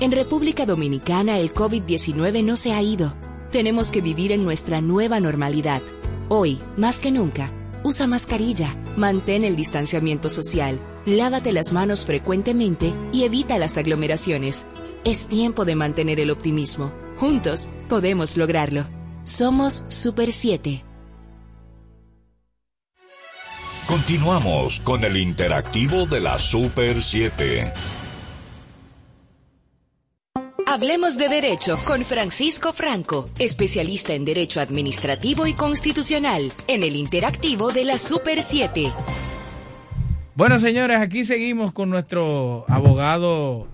En 0.00 0.12
República 0.12 0.66
Dominicana 0.66 1.38
el 1.38 1.54
COVID-19 1.54 2.44
no 2.44 2.56
se 2.56 2.74
ha 2.74 2.82
ido. 2.82 3.14
Tenemos 3.54 3.92
que 3.92 4.00
vivir 4.00 4.32
en 4.32 4.42
nuestra 4.42 4.80
nueva 4.80 5.20
normalidad. 5.20 5.80
Hoy, 6.28 6.58
más 6.76 6.98
que 6.98 7.12
nunca, 7.12 7.52
usa 7.84 8.08
mascarilla, 8.08 8.76
mantén 8.96 9.44
el 9.44 9.54
distanciamiento 9.54 10.28
social, 10.28 10.80
lávate 11.06 11.52
las 11.52 11.72
manos 11.72 12.04
frecuentemente 12.04 12.92
y 13.12 13.22
evita 13.22 13.56
las 13.56 13.78
aglomeraciones. 13.78 14.66
Es 15.04 15.28
tiempo 15.28 15.64
de 15.64 15.76
mantener 15.76 16.18
el 16.18 16.32
optimismo. 16.32 16.92
Juntos 17.16 17.70
podemos 17.88 18.36
lograrlo. 18.36 18.88
Somos 19.22 19.84
Super 19.86 20.32
7. 20.32 20.84
Continuamos 23.86 24.80
con 24.80 25.04
el 25.04 25.16
interactivo 25.16 26.06
de 26.06 26.20
la 26.20 26.40
Super 26.40 27.00
7. 27.00 27.72
Hablemos 30.74 31.16
de 31.16 31.28
Derecho 31.28 31.78
con 31.86 32.04
Francisco 32.04 32.72
Franco, 32.72 33.30
especialista 33.38 34.12
en 34.12 34.24
Derecho 34.24 34.60
Administrativo 34.60 35.46
y 35.46 35.52
Constitucional, 35.52 36.50
en 36.66 36.82
el 36.82 36.96
interactivo 36.96 37.70
de 37.70 37.84
la 37.84 37.96
Super 37.96 38.42
7. 38.42 38.90
Bueno, 40.34 40.58
señores, 40.58 40.98
aquí 40.98 41.22
seguimos 41.24 41.72
con 41.72 41.90
nuestro 41.90 42.64
abogado 42.66 43.68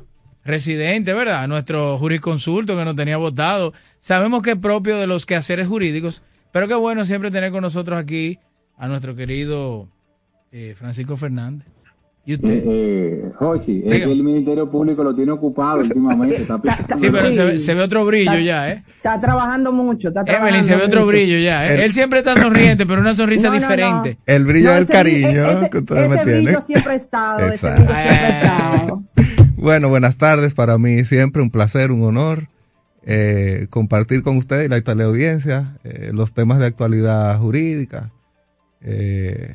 residente, 0.45 1.15
¿verdad? 1.15 1.49
Nuestro 1.49 1.97
jurisconsulto 1.97 2.77
que 2.77 2.85
nos 2.85 2.97
tenía 2.97 3.17
votado. 3.17 3.73
Sabemos 3.99 4.43
que 4.43 4.51
es 4.51 4.59
propio 4.59 4.99
de 4.99 5.07
los 5.07 5.25
quehaceres 5.25 5.69
jurídicos, 5.69 6.23
pero 6.53 6.69
qué 6.69 6.75
bueno 6.75 7.07
siempre 7.07 7.31
tener 7.31 7.51
con 7.51 7.63
nosotros 7.63 7.99
aquí 7.99 8.39
a 8.77 8.89
nuestro 8.89 9.17
querido 9.17 9.89
eh, 10.53 10.75
Francisco 10.77 11.17
Fernández. 11.17 11.67
¿Y 12.27 12.35
usted? 12.35 12.49
Eh, 12.51 12.63
eh, 12.67 13.33
Jochi, 13.37 13.83
es 13.85 13.97
que 13.97 14.03
el 14.05 14.23
Ministerio 14.23 14.71
Público 14.71 15.03
lo 15.03 15.15
tiene 15.15 15.33
ocupado 15.33 15.79
últimamente. 15.81 16.37
Está 16.37 16.61
sí, 16.99 17.09
pero 17.11 17.33
se 17.33 17.45
ve, 17.45 17.59
se 17.59 17.75
ve 17.75 17.83
otro 17.83 18.05
brillo 18.05 18.31
Está- 18.33 18.43
ya, 18.43 18.71
¿eh? 18.73 18.85
Está 18.97 19.21
trabajando 19.21 19.73
mucho. 19.73 20.09
Está 20.09 20.21
Evelyn, 20.21 20.37
trabajando 20.37 20.63
se 20.67 20.77
ve 20.77 20.85
otro 20.85 21.01
mucho. 21.01 21.09
brillo 21.09 21.39
ya, 21.39 21.67
¿eh? 21.67 21.75
El- 21.75 21.81
Él 21.81 21.93
siempre 21.93 22.19
está 22.21 22.37
sonriente, 22.37 22.85
pero 22.87 23.01
una 23.01 23.15
sonrisa 23.15 23.49
No, 23.49 23.55
no, 23.55 23.61
no. 23.61 23.67
diferente. 23.67 24.19
El 24.27 24.45
brillo 24.45 24.69
No, 24.69 24.75
del 24.77 24.87
cariño 24.87 25.45
ese- 25.51 25.71
que 25.71 25.79
ustedes 25.79 26.09
me 26.09 26.15
ese 26.17 26.25
tienen. 26.25 26.45
brillo 26.45 26.61
siempre 26.63 26.93
ha 26.93 26.97
estado. 26.97 27.39
Ese 27.41 27.55
Exacto. 27.55 27.83
brillo 27.85 27.99
siempre 27.99 28.17
ha 28.27 28.39
estado. 28.39 29.03
Bueno, 29.57 29.89
buenas 29.89 30.17
tardes. 30.17 30.55
Para 30.55 30.79
mí 30.79 31.05
siempre 31.05 31.43
un 31.43 31.51
placer, 31.51 31.91
un 31.91 32.03
honor 32.05 32.49
eh, 33.07 33.67
compartir 33.71 34.23
con 34.23 34.37
ustedes 34.37 34.67
y 34.67 34.69
la 34.69 34.81
teleaudiencia 34.83 35.79
eh, 35.85 36.11
los 36.13 36.35
temas 36.35 36.59
de 36.61 36.67
actualidad 36.67 37.39
jurídica 37.39 38.11
eh, 38.83 39.55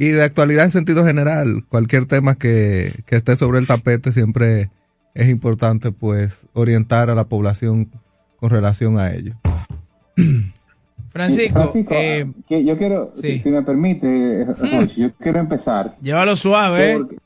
y 0.00 0.08
de 0.10 0.22
actualidad 0.22 0.64
en 0.64 0.70
sentido 0.70 1.04
general. 1.04 1.64
Cualquier 1.68 2.06
tema 2.06 2.36
que, 2.36 2.92
que 3.04 3.16
esté 3.16 3.36
sobre 3.36 3.58
el 3.58 3.66
tapete 3.66 4.12
siempre 4.12 4.70
es 5.14 5.28
importante 5.28 5.90
pues 5.92 6.46
orientar 6.54 7.10
a 7.10 7.14
la 7.16 7.24
población 7.24 7.90
con 8.38 8.48
relación 8.50 8.98
a 8.98 9.12
ello. 9.12 9.34
Francisco, 11.10 11.72
eh, 11.90 12.26
ah, 12.28 12.42
que 12.48 12.64
yo 12.64 12.76
quiero, 12.76 13.12
sí. 13.20 13.38
si 13.40 13.50
me 13.50 13.62
permite, 13.62 14.46
Jochi, 14.58 15.00
yo 15.02 15.12
quiero 15.14 15.40
empezar. 15.40 15.96
llévalo 16.00 16.36
suave, 16.36 16.92
¿eh? 16.92 16.96
Porque- 16.98 17.16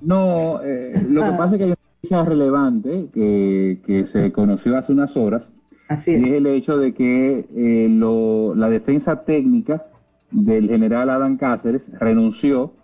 no, 0.00 0.60
eh, 0.62 0.94
lo 1.08 1.22
que 1.24 1.30
pasa 1.32 1.54
es 1.54 1.58
que 1.58 1.64
hay 1.64 1.70
una 1.70 1.78
noticia 1.96 2.24
relevante 2.24 3.06
que, 3.12 3.80
que 3.86 4.06
se 4.06 4.30
conoció 4.32 4.76
hace 4.78 4.92
unas 4.92 5.16
horas. 5.16 5.52
Así 5.88 6.12
Y 6.12 6.24
es 6.24 6.32
el 6.34 6.46
hecho 6.46 6.78
de 6.78 6.94
que 6.94 7.46
eh, 7.54 7.88
lo- 7.90 8.54
la 8.54 8.70
defensa 8.70 9.24
técnica 9.24 9.84
del 10.30 10.68
general 10.68 11.10
Adán 11.10 11.36
Cáceres 11.36 11.90
renunció 12.00 12.74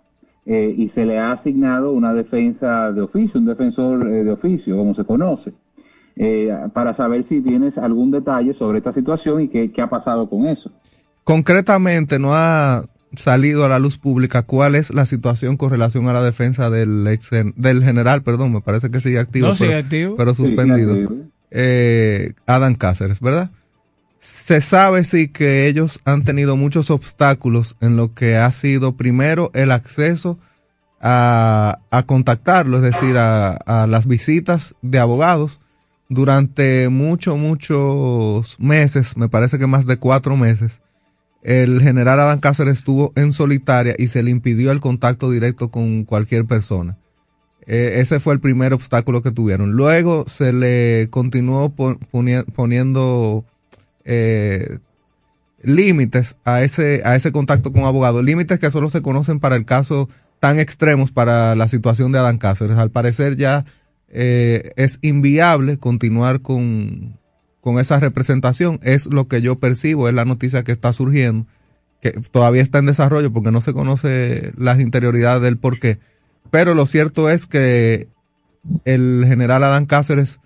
eh, 0.45 0.73
y 0.77 0.87
se 0.89 1.05
le 1.05 1.19
ha 1.19 1.31
asignado 1.31 1.91
una 1.91 2.13
defensa 2.13 2.91
de 2.91 3.01
oficio, 3.01 3.39
un 3.39 3.45
defensor 3.45 4.07
eh, 4.09 4.23
de 4.23 4.31
oficio, 4.31 4.75
como 4.77 4.93
se 4.93 5.03
conoce, 5.05 5.53
eh, 6.15 6.49
para 6.73 6.93
saber 6.93 7.23
si 7.23 7.41
tienes 7.41 7.77
algún 7.77 8.11
detalle 8.11 8.53
sobre 8.53 8.79
esta 8.79 8.91
situación 8.93 9.41
y 9.41 9.47
qué, 9.47 9.71
qué 9.71 9.81
ha 9.81 9.89
pasado 9.89 10.29
con 10.29 10.45
eso. 10.47 10.71
Concretamente, 11.23 12.19
no 12.19 12.33
ha 12.35 12.85
salido 13.15 13.63
a 13.63 13.69
la 13.69 13.79
luz 13.79 13.97
pública 13.97 14.41
cuál 14.43 14.75
es 14.75 14.93
la 14.93 15.05
situación 15.05 15.55
con 15.55 15.69
relación 15.69 16.07
a 16.09 16.13
la 16.13 16.23
defensa 16.23 16.69
del 16.69 17.07
ex, 17.07 17.29
del 17.55 17.83
general, 17.83 18.23
perdón, 18.23 18.51
me 18.53 18.61
parece 18.61 18.89
que 18.91 18.99
sigue 18.99 19.19
activo, 19.19 19.47
No, 19.47 19.55
sigue 19.55 19.69
pero, 19.69 19.79
activo. 19.83 20.15
pero 20.17 20.33
Sí, 20.33 20.45
suspendido. 20.47 20.93
sigue 20.95 21.03
activo. 21.05 21.21
eh, 21.51 22.33
Adán 22.45 22.75
Cáceres, 22.75 23.21
¿verdad? 23.21 23.51
Se 24.23 24.61
sabe 24.61 25.03
sí 25.03 25.27
que 25.27 25.67
ellos 25.67 25.99
han 26.05 26.23
tenido 26.23 26.55
muchos 26.55 26.89
obstáculos 26.89 27.75
en 27.81 27.97
lo 27.97 28.13
que 28.13 28.37
ha 28.37 28.49
sido 28.53 28.95
primero 28.95 29.51
el 29.53 29.69
acceso 29.69 30.39
a, 31.01 31.79
a 31.91 32.03
contactarlo, 32.03 32.77
es 32.77 32.83
decir, 32.83 33.17
a, 33.17 33.51
a 33.51 33.85
las 33.85 34.07
visitas 34.07 34.75
de 34.81 34.99
abogados 34.99 35.59
durante 36.07 36.87
muchos, 36.87 37.37
muchos 37.37 38.57
meses, 38.61 39.17
me 39.17 39.27
parece 39.27 39.59
que 39.59 39.67
más 39.67 39.85
de 39.85 39.97
cuatro 39.97 40.37
meses. 40.37 40.79
El 41.41 41.81
general 41.81 42.21
Adán 42.21 42.39
Cáceres 42.39 42.77
estuvo 42.77 43.11
en 43.17 43.33
solitaria 43.33 43.93
y 43.97 44.07
se 44.07 44.23
le 44.23 44.31
impidió 44.31 44.71
el 44.71 44.79
contacto 44.79 45.31
directo 45.31 45.69
con 45.69 46.05
cualquier 46.05 46.45
persona. 46.45 46.97
Eh, 47.65 47.95
ese 47.97 48.21
fue 48.21 48.33
el 48.33 48.39
primer 48.39 48.73
obstáculo 48.73 49.21
que 49.21 49.31
tuvieron. 49.31 49.73
Luego 49.73 50.23
se 50.29 50.53
le 50.53 51.09
continuó 51.09 51.73
poniendo 52.55 53.45
eh, 54.05 54.79
límites 55.61 56.37
a 56.43 56.61
ese, 56.61 57.01
a 57.05 57.15
ese 57.15 57.31
contacto 57.31 57.71
con 57.71 57.83
abogados, 57.83 58.23
límites 58.23 58.59
que 58.59 58.69
solo 58.69 58.89
se 58.89 59.01
conocen 59.01 59.39
para 59.39 59.55
el 59.55 59.65
caso 59.65 60.09
tan 60.39 60.59
extremos 60.59 61.11
para 61.11 61.55
la 61.55 61.69
situación 61.69 62.11
de 62.11 62.19
Adán 62.19 62.37
Cáceres. 62.37 62.77
Al 62.77 62.91
parecer 62.91 63.37
ya 63.37 63.65
eh, 64.09 64.73
es 64.75 64.99
inviable 65.01 65.77
continuar 65.77 66.41
con, 66.41 67.17
con 67.61 67.79
esa 67.79 67.99
representación. 67.99 68.79
Es 68.83 69.05
lo 69.05 69.29
que 69.29 69.41
yo 69.41 69.57
percibo, 69.57 70.09
es 70.09 70.13
la 70.13 70.25
noticia 70.25 70.63
que 70.63 70.73
está 70.73 70.91
surgiendo, 70.91 71.47
que 72.01 72.11
todavía 72.11 72.61
está 72.61 72.79
en 72.79 72.87
desarrollo 72.87 73.31
porque 73.31 73.51
no 73.51 73.61
se 73.61 73.71
conoce 73.71 74.51
las 74.57 74.81
interioridades 74.81 75.41
del 75.41 75.57
por 75.57 75.79
qué. 75.79 75.99
Pero 76.51 76.75
lo 76.75 76.85
cierto 76.87 77.29
es 77.29 77.47
que 77.47 78.09
el 78.83 79.23
general 79.25 79.63
Adán 79.63 79.85
Cáceres 79.85 80.41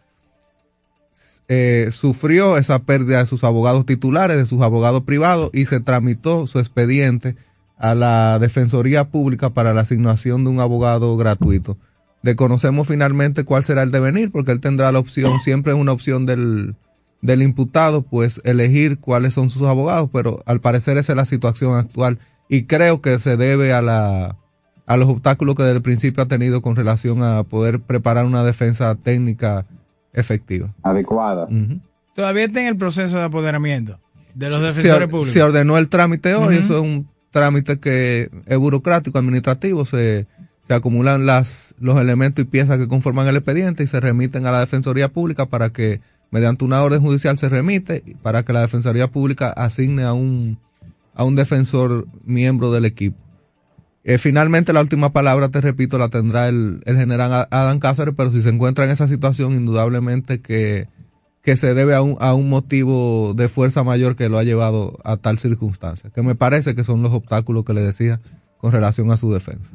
eh, 1.49 1.89
sufrió 1.91 2.57
esa 2.57 2.79
pérdida 2.79 3.19
de 3.19 3.25
sus 3.25 3.43
abogados 3.43 3.85
titulares, 3.85 4.37
de 4.37 4.45
sus 4.45 4.61
abogados 4.61 5.03
privados 5.03 5.49
y 5.53 5.65
se 5.65 5.79
tramitó 5.79 6.45
su 6.45 6.59
expediente 6.59 7.35
a 7.77 7.95
la 7.95 8.37
Defensoría 8.39 9.09
Pública 9.09 9.51
para 9.51 9.73
la 9.73 9.81
asignación 9.81 10.43
de 10.43 10.49
un 10.49 10.59
abogado 10.59 11.15
gratuito. 11.15 11.77
Desconocemos 12.21 12.87
finalmente 12.87 13.45
cuál 13.45 13.63
será 13.63 13.83
el 13.83 13.91
devenir 13.91 14.31
porque 14.31 14.51
él 14.51 14.59
tendrá 14.59 14.91
la 14.91 14.99
opción, 14.99 15.39
siempre 15.39 15.73
es 15.73 15.79
una 15.79 15.93
opción 15.93 16.25
del, 16.25 16.75
del 17.21 17.41
imputado, 17.41 18.01
pues 18.01 18.41
elegir 18.43 18.99
cuáles 18.99 19.33
son 19.33 19.49
sus 19.49 19.61
abogados, 19.63 20.09
pero 20.11 20.41
al 20.45 20.59
parecer 20.59 20.97
esa 20.97 21.13
es 21.13 21.17
la 21.17 21.25
situación 21.25 21.77
actual 21.77 22.19
y 22.49 22.63
creo 22.63 23.01
que 23.01 23.19
se 23.19 23.37
debe 23.37 23.73
a 23.73 23.81
la 23.81 24.37
a 24.85 24.95
los 24.95 25.09
obstáculos 25.09 25.55
que 25.55 25.63
desde 25.63 25.75
el 25.75 25.81
principio 25.81 26.23
ha 26.23 26.27
tenido 26.27 26.61
con 26.61 26.77
relación 26.77 27.21
a 27.21 27.43
poder 27.43 27.81
preparar 27.81 28.25
una 28.25 28.45
defensa 28.45 28.95
técnica 28.95 29.65
efectiva. 30.14 30.74
Adecuada. 30.84 31.47
Todavía 32.16 32.45
está 32.45 32.62
en 32.62 32.68
el 32.68 32.78
proceso 32.78 33.18
de 33.18 33.24
apoderamiento 33.24 33.99
de 34.34 34.49
los 34.49 34.60
Se, 34.60 34.66
defensores 34.66 35.03
or- 35.05 35.10
públicos. 35.10 35.34
se 35.34 35.43
ordenó 35.43 35.78
el 35.78 35.89
trámite 35.89 36.34
hoy, 36.36 36.58
eso 36.58 36.76
es 36.78 36.82
un 36.82 37.08
trámite 37.32 37.80
que 37.80 38.30
es 38.45 38.58
burocrático, 38.58 39.18
administrativo, 39.20 39.86
se, 39.86 40.26
se 40.68 40.74
acumulan 40.74 41.26
las, 41.26 41.76
los 41.80 41.99
elementos 41.99 42.43
y 42.43 42.47
piezas 42.47 42.78
que 42.78 42.88
conforman 42.88 43.28
el 43.28 43.36
expediente 43.36 43.84
y 43.84 43.88
se 43.88 43.99
remiten 43.99 44.45
a 44.47 44.51
la 44.51 44.60
Defensoría 44.60 45.10
Pública 45.10 45.45
para 45.45 45.70
que, 45.72 46.01
mediante 46.32 46.66
una 46.66 46.82
orden 46.84 47.01
judicial 47.01 47.38
se 47.38 47.49
remite, 47.49 48.03
para 48.22 48.43
que 48.43 48.53
la 48.53 48.62
Defensoría 48.62 49.08
Pública 49.08 49.49
asigne 49.51 50.03
a 50.03 50.14
un, 50.14 50.58
a 51.14 51.24
un 51.24 51.36
defensor 51.36 52.08
miembro 52.26 52.72
del 52.72 52.86
equipo. 52.86 53.18
Eh, 54.10 54.18
finalmente, 54.20 54.72
la 54.72 54.80
última 54.80 55.12
palabra, 55.12 55.49
te 55.49 55.60
repito, 55.60 55.97
la 55.97 56.08
tendrá 56.08 56.47
el, 56.47 56.82
el 56.86 56.95
general 56.95 57.45
Adán 57.51 57.80
Cáceres, 57.80 58.14
pero 58.16 58.32
si 58.32 58.39
se 58.39 58.47
encuentra 58.47 58.86
en 58.86 58.91
esa 58.91 59.05
situación, 59.05 59.51
indudablemente 59.51 60.39
que, 60.39 60.88
que 61.41 61.58
se 61.58 61.74
debe 61.74 61.93
a 61.93 62.01
un, 62.01 62.16
a 62.22 62.34
un 62.34 62.47
motivo 62.47 63.34
de 63.34 63.49
fuerza 63.49 63.84
mayor 63.84 64.16
que 64.16 64.30
lo 64.30 64.38
ha 64.38 64.45
llevado 64.45 64.97
a 65.03 65.18
tal 65.18 65.39
circunstancia, 65.39 66.10
que 66.10 66.22
me 66.22 66.36
parece 66.36 66.74
que 66.74 66.86
son 66.86 67.01
los 67.01 67.12
obstáculos 67.12 67.66
que 67.66 67.74
le 67.74 67.82
decía 67.82 68.21
con 68.59 68.71
relación 68.71 69.12
a 69.12 69.17
su 69.17 69.29
defensa. 69.34 69.71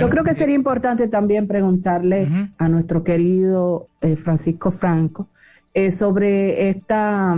Yo 0.00 0.08
creo 0.08 0.24
que 0.24 0.34
sería 0.34 0.56
importante 0.56 1.06
también 1.06 1.46
preguntarle 1.46 2.28
a 2.58 2.68
nuestro 2.68 3.04
querido 3.04 3.86
eh, 4.00 4.16
Francisco 4.16 4.72
Franco 4.72 5.28
eh, 5.74 5.92
sobre 5.92 6.70
esta, 6.70 7.36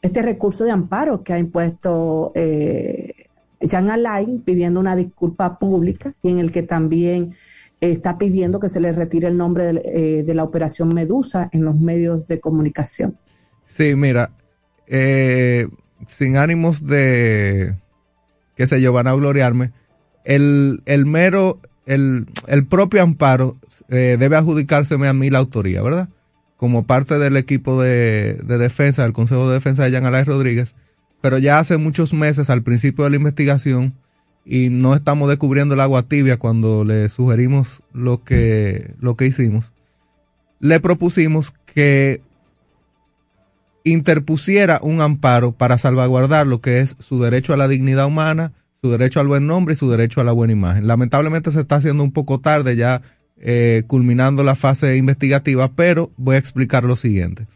este 0.00 0.22
recurso 0.22 0.62
de 0.62 0.70
amparo 0.70 1.24
que 1.24 1.32
ha 1.32 1.40
impuesto 1.40 2.30
eh, 2.36 3.17
Jean 3.60 3.90
Alain 3.90 4.40
pidiendo 4.42 4.80
una 4.80 4.96
disculpa 4.96 5.58
pública 5.58 6.14
y 6.22 6.30
en 6.30 6.38
el 6.38 6.52
que 6.52 6.62
también 6.62 7.34
eh, 7.80 7.90
está 7.90 8.18
pidiendo 8.18 8.60
que 8.60 8.68
se 8.68 8.80
le 8.80 8.92
retire 8.92 9.28
el 9.28 9.36
nombre 9.36 9.72
de, 9.72 9.82
eh, 9.84 10.22
de 10.22 10.34
la 10.34 10.44
operación 10.44 10.94
Medusa 10.94 11.48
en 11.52 11.64
los 11.64 11.78
medios 11.80 12.26
de 12.26 12.40
comunicación. 12.40 13.16
Sí, 13.66 13.94
mira, 13.94 14.30
eh, 14.86 15.66
sin 16.06 16.36
ánimos 16.36 16.86
de, 16.86 17.74
qué 18.56 18.66
sé 18.66 18.80
yo, 18.80 18.92
van 18.92 19.06
a 19.06 19.14
gloriarme, 19.14 19.72
el, 20.24 20.82
el 20.86 21.06
mero, 21.06 21.60
el, 21.86 22.26
el 22.46 22.66
propio 22.66 23.02
amparo 23.02 23.56
eh, 23.88 24.16
debe 24.18 24.36
adjudicárseme 24.36 25.08
a 25.08 25.12
mí 25.12 25.30
la 25.30 25.38
autoría, 25.38 25.82
¿verdad? 25.82 26.08
Como 26.56 26.86
parte 26.86 27.18
del 27.18 27.36
equipo 27.36 27.80
de, 27.80 28.34
de 28.44 28.58
defensa, 28.58 29.02
del 29.02 29.12
Consejo 29.12 29.48
de 29.48 29.54
Defensa 29.54 29.84
de 29.84 29.90
Jean 29.90 30.06
Alain 30.06 30.26
Rodríguez, 30.26 30.74
pero 31.20 31.38
ya 31.38 31.58
hace 31.58 31.76
muchos 31.76 32.12
meses 32.12 32.50
al 32.50 32.62
principio 32.62 33.04
de 33.04 33.10
la 33.10 33.16
investigación 33.16 33.94
y 34.44 34.70
no 34.70 34.94
estamos 34.94 35.28
descubriendo 35.28 35.74
el 35.74 35.80
agua 35.80 36.04
tibia 36.04 36.38
cuando 36.38 36.84
le 36.84 37.08
sugerimos 37.08 37.82
lo 37.92 38.24
que, 38.24 38.94
lo 39.00 39.16
que 39.16 39.26
hicimos, 39.26 39.72
le 40.60 40.80
propusimos 40.80 41.52
que 41.66 42.22
interpusiera 43.84 44.80
un 44.82 45.00
amparo 45.00 45.52
para 45.52 45.78
salvaguardar 45.78 46.46
lo 46.46 46.60
que 46.60 46.80
es 46.80 46.96
su 46.98 47.20
derecho 47.20 47.52
a 47.52 47.56
la 47.56 47.68
dignidad 47.68 48.06
humana, 48.06 48.52
su 48.80 48.90
derecho 48.90 49.20
al 49.20 49.28
buen 49.28 49.46
nombre 49.46 49.72
y 49.72 49.76
su 49.76 49.90
derecho 49.90 50.20
a 50.20 50.24
la 50.24 50.32
buena 50.32 50.52
imagen. 50.52 50.86
Lamentablemente 50.86 51.50
se 51.50 51.60
está 51.60 51.76
haciendo 51.76 52.02
un 52.02 52.12
poco 52.12 52.40
tarde 52.40 52.76
ya 52.76 53.02
eh, 53.40 53.84
culminando 53.86 54.42
la 54.42 54.54
fase 54.54 54.96
investigativa, 54.96 55.72
pero 55.72 56.10
voy 56.16 56.36
a 56.36 56.38
explicar 56.38 56.84
lo 56.84 56.96
siguiente. 56.96 57.46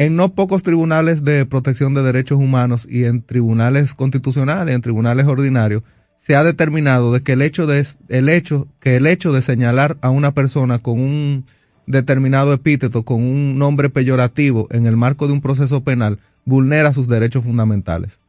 En 0.00 0.16
no 0.16 0.32
pocos 0.32 0.62
tribunales 0.62 1.24
de 1.24 1.44
protección 1.44 1.92
de 1.92 2.02
derechos 2.02 2.38
humanos 2.38 2.88
y 2.88 3.04
en 3.04 3.20
tribunales 3.20 3.92
constitucionales, 3.92 4.74
en 4.74 4.80
tribunales 4.80 5.26
ordinarios, 5.26 5.82
se 6.16 6.34
ha 6.34 6.42
determinado 6.42 7.12
de 7.12 7.22
que 7.22 7.34
el 7.34 7.42
hecho 7.42 7.66
de 7.66 7.86
el 8.08 8.30
hecho 8.30 8.66
que 8.80 8.96
el 8.96 9.06
hecho 9.06 9.30
de 9.30 9.42
señalar 9.42 9.98
a 10.00 10.08
una 10.08 10.32
persona 10.32 10.78
con 10.78 11.00
un 11.00 11.44
determinado 11.86 12.54
epíteto 12.54 13.02
con 13.02 13.22
un 13.22 13.58
nombre 13.58 13.90
peyorativo 13.90 14.68
en 14.70 14.86
el 14.86 14.96
marco 14.96 15.26
de 15.26 15.34
un 15.34 15.42
proceso 15.42 15.84
penal 15.84 16.18
vulnera 16.46 16.94
sus 16.94 17.06
derechos 17.06 17.44
fundamentales. 17.44 18.20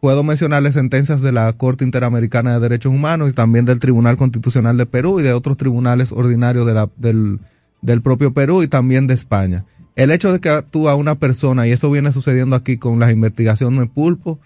Puedo 0.00 0.22
mencionarle 0.22 0.70
sentencias 0.70 1.20
de 1.20 1.32
la 1.32 1.52
Corte 1.54 1.82
Interamericana 1.82 2.54
de 2.54 2.60
Derechos 2.60 2.94
Humanos 2.94 3.30
y 3.30 3.32
también 3.32 3.64
del 3.64 3.80
Tribunal 3.80 4.16
Constitucional 4.16 4.76
de 4.76 4.86
Perú 4.86 5.18
y 5.18 5.24
de 5.24 5.32
otros 5.32 5.56
tribunales 5.56 6.12
ordinarios 6.12 6.64
del, 6.96 7.40
del 7.80 8.02
propio 8.02 8.32
Perú 8.32 8.62
y 8.62 8.68
también 8.68 9.08
de 9.08 9.14
España. 9.14 9.64
El 9.94 10.10
hecho 10.10 10.32
de 10.32 10.40
que 10.40 10.48
actúa 10.48 10.94
una 10.94 11.16
persona, 11.16 11.66
y 11.66 11.72
eso 11.72 11.90
viene 11.90 12.12
sucediendo 12.12 12.56
aquí 12.56 12.78
con 12.78 12.98
las 12.98 13.12
investigaciones 13.12 13.80
de 13.80 13.86
pulpo, 13.86 14.38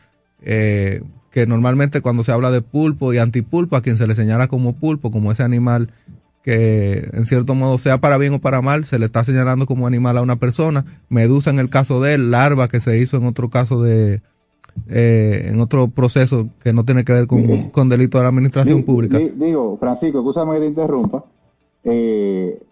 eh, 0.43 1.03
que 1.31 1.47
normalmente 1.47 2.01
cuando 2.01 2.25
se 2.25 2.33
habla 2.33 2.51
de 2.51 2.63
pulpo 2.63 3.13
y 3.13 3.19
antipulpo, 3.19 3.77
a 3.77 3.83
quien 3.83 3.97
se 3.97 4.07
le 4.07 4.15
señala 4.15 4.49
como 4.49 4.75
pulpo, 4.75 5.11
como 5.11 5.31
ese 5.31 5.43
animal 5.43 5.91
que 6.43 7.11
en 7.13 7.27
cierto 7.27 7.57
modo, 7.57 7.77
sea 7.77 7.99
para 7.99 8.19
bien 8.19 8.35
o 8.35 8.39
para 8.39 8.63
mal, 8.63 8.85
se 8.85 9.01
le 9.01 9.07
está 9.07 9.25
señalando 9.25 9.67
como 9.67 9.89
animal 9.89 10.17
a 10.17 10.23
una 10.23 10.37
persona. 10.37 10.85
Medusa 11.09 11.51
en 11.51 11.59
el 11.59 11.69
caso 11.69 12.01
de 12.01 12.15
él, 12.15 12.31
larva 12.31 12.69
que 12.69 12.79
se 12.79 12.99
hizo 12.99 13.17
en 13.17 13.27
otro 13.27 13.51
caso 13.51 13.83
de, 13.83 14.21
eh, 14.89 15.49
en 15.49 15.61
otro 15.61 15.89
proceso 15.89 16.49
que 16.63 16.73
no 16.73 16.85
tiene 16.85 17.05
que 17.05 17.13
ver 17.13 17.27
con, 17.27 17.71
con 17.71 17.89
delito 17.89 18.19
de 18.19 18.23
la 18.23 18.29
administración 18.29 18.85
pública. 18.85 19.19
Digo, 19.19 19.77
Francisco, 19.79 20.19
escúchame 20.19 20.55
que 20.55 20.61
te 20.61 20.67
interrumpa, 20.67 21.25
eh, 21.83 22.63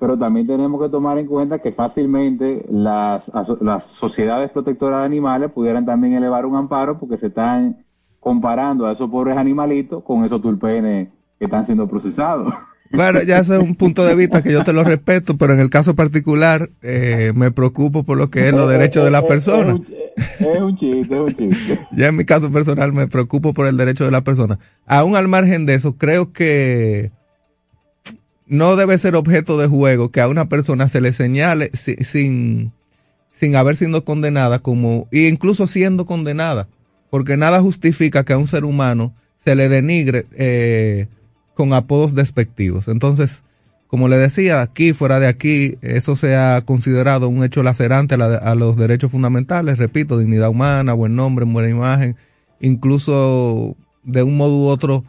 pero 0.00 0.18
también 0.18 0.46
tenemos 0.46 0.82
que 0.82 0.88
tomar 0.88 1.18
en 1.18 1.26
cuenta 1.26 1.58
que 1.58 1.72
fácilmente 1.72 2.64
las, 2.70 3.30
las 3.60 3.84
sociedades 3.84 4.50
protectoras 4.50 5.00
de 5.00 5.06
animales 5.06 5.52
pudieran 5.52 5.84
también 5.84 6.14
elevar 6.14 6.46
un 6.46 6.56
amparo 6.56 6.98
porque 6.98 7.18
se 7.18 7.26
están 7.26 7.84
comparando 8.18 8.86
a 8.86 8.92
esos 8.92 9.10
pobres 9.10 9.36
animalitos 9.36 10.02
con 10.02 10.24
esos 10.24 10.40
tulpenes 10.40 11.10
que 11.38 11.44
están 11.44 11.66
siendo 11.66 11.86
procesados. 11.86 12.52
Bueno, 12.92 13.22
ya 13.22 13.38
ese 13.38 13.54
es 13.54 13.62
un 13.62 13.76
punto 13.76 14.04
de 14.04 14.16
vista 14.16 14.42
que 14.42 14.50
yo 14.50 14.64
te 14.64 14.72
lo 14.72 14.82
respeto, 14.82 15.36
pero 15.36 15.52
en 15.52 15.60
el 15.60 15.70
caso 15.70 15.94
particular 15.94 16.70
eh, 16.82 17.30
me 17.36 17.52
preocupo 17.52 18.02
por 18.02 18.18
lo 18.18 18.30
que 18.30 18.48
es 18.48 18.52
los 18.52 18.68
derechos 18.68 19.04
de 19.04 19.12
las 19.12 19.22
personas. 19.28 19.80
Es 20.40 20.60
un 20.60 20.74
chiste, 20.74 21.14
es 21.14 21.20
un 21.20 21.32
chiste. 21.32 21.86
Ya 21.92 22.08
en 22.08 22.16
mi 22.16 22.24
caso 22.24 22.50
personal 22.50 22.92
me 22.92 23.06
preocupo 23.06 23.54
por 23.54 23.66
el 23.66 23.76
derecho 23.76 24.04
de 24.04 24.10
la 24.10 24.24
persona. 24.24 24.58
Aún 24.86 25.14
al 25.14 25.28
margen 25.28 25.66
de 25.66 25.74
eso, 25.74 25.96
creo 25.98 26.32
que 26.32 27.12
no 28.50 28.76
debe 28.76 28.98
ser 28.98 29.16
objeto 29.16 29.56
de 29.56 29.68
juego 29.68 30.10
que 30.10 30.20
a 30.20 30.28
una 30.28 30.50
persona 30.50 30.88
se 30.88 31.00
le 31.00 31.14
señale 31.14 31.70
sin, 31.72 32.72
sin 33.30 33.56
haber 33.56 33.76
sido 33.76 34.04
condenada 34.04 34.58
como, 34.58 35.08
e 35.10 35.28
incluso 35.28 35.66
siendo 35.66 36.04
condenada 36.04 36.68
porque 37.10 37.36
nada 37.36 37.60
justifica 37.60 38.24
que 38.24 38.32
a 38.32 38.38
un 38.38 38.46
ser 38.46 38.64
humano 38.64 39.12
se 39.44 39.54
le 39.54 39.68
denigre 39.68 40.26
eh, 40.32 41.08
con 41.54 41.74
apodos 41.74 42.14
despectivos. 42.14 42.88
Entonces, 42.88 43.42
como 43.88 44.08
le 44.08 44.16
decía, 44.16 44.62
aquí, 44.62 44.92
fuera 44.92 45.18
de 45.18 45.26
aquí, 45.26 45.76
eso 45.82 46.14
se 46.14 46.36
ha 46.36 46.62
considerado 46.64 47.28
un 47.28 47.42
hecho 47.42 47.62
lacerante 47.64 48.14
a, 48.14 48.54
los 48.54 48.76
derechos 48.76 49.10
fundamentales, 49.10 49.78
repito, 49.78 50.16
dignidad 50.16 50.50
humana, 50.50 50.92
buen 50.92 51.16
nombre, 51.16 51.44
buena 51.44 51.68
imagen, 51.68 52.16
incluso 52.60 53.76
de 54.04 54.22
un 54.22 54.36
modo 54.36 54.56
u 54.56 54.66
otro 54.68 55.04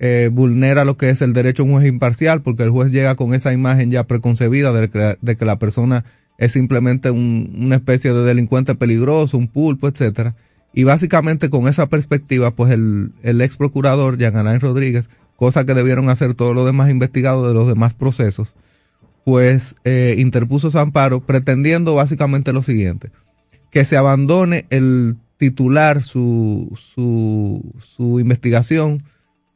eh, 0.00 0.30
vulnera 0.32 0.84
lo 0.84 0.96
que 0.96 1.10
es 1.10 1.22
el 1.22 1.32
derecho 1.32 1.62
a 1.62 1.66
un 1.66 1.72
juez 1.72 1.86
imparcial, 1.86 2.42
porque 2.42 2.64
el 2.64 2.70
juez 2.70 2.90
llega 2.90 3.14
con 3.14 3.34
esa 3.34 3.52
imagen 3.52 3.90
ya 3.90 4.04
preconcebida 4.04 4.72
de 4.72 4.88
que, 4.90 5.44
la 5.44 5.58
persona 5.58 6.04
es 6.38 6.52
simplemente 6.52 7.10
una 7.10 7.76
especie 7.76 8.12
de 8.12 8.24
delincuente 8.24 8.74
peligroso, 8.74 9.38
un 9.38 9.48
pulpo, 9.48 9.88
etcétera. 9.88 10.34
Y 10.72 10.82
básicamente 10.82 11.50
con 11.50 11.68
esa 11.68 11.88
perspectiva, 11.88 12.50
pues 12.50 12.72
el, 12.72 13.12
el 13.22 13.40
ex 13.40 13.56
procurador, 13.56 14.18
Jean 14.18 14.36
Alain 14.36 14.60
Rodríguez, 14.60 15.08
cosa 15.36 15.64
que 15.64 15.74
debieron 15.74 16.08
hacer 16.08 16.34
todos 16.34 16.54
los 16.54 16.66
demás 16.66 16.90
investigados 16.90 17.46
de 17.46 17.54
los 17.54 17.68
demás 17.68 17.94
procesos, 17.94 18.54
pues 19.24 19.76
eh, 19.84 20.16
interpuso 20.18 20.70
su 20.70 20.78
amparo 20.78 21.20
pretendiendo 21.20 21.94
básicamente 21.94 22.52
lo 22.52 22.62
siguiente, 22.62 23.10
que 23.70 23.84
se 23.84 23.96
abandone 23.96 24.66
el 24.70 25.16
titular 25.36 26.02
su, 26.02 26.72
su, 26.76 27.74
su 27.80 28.20
investigación 28.20 29.02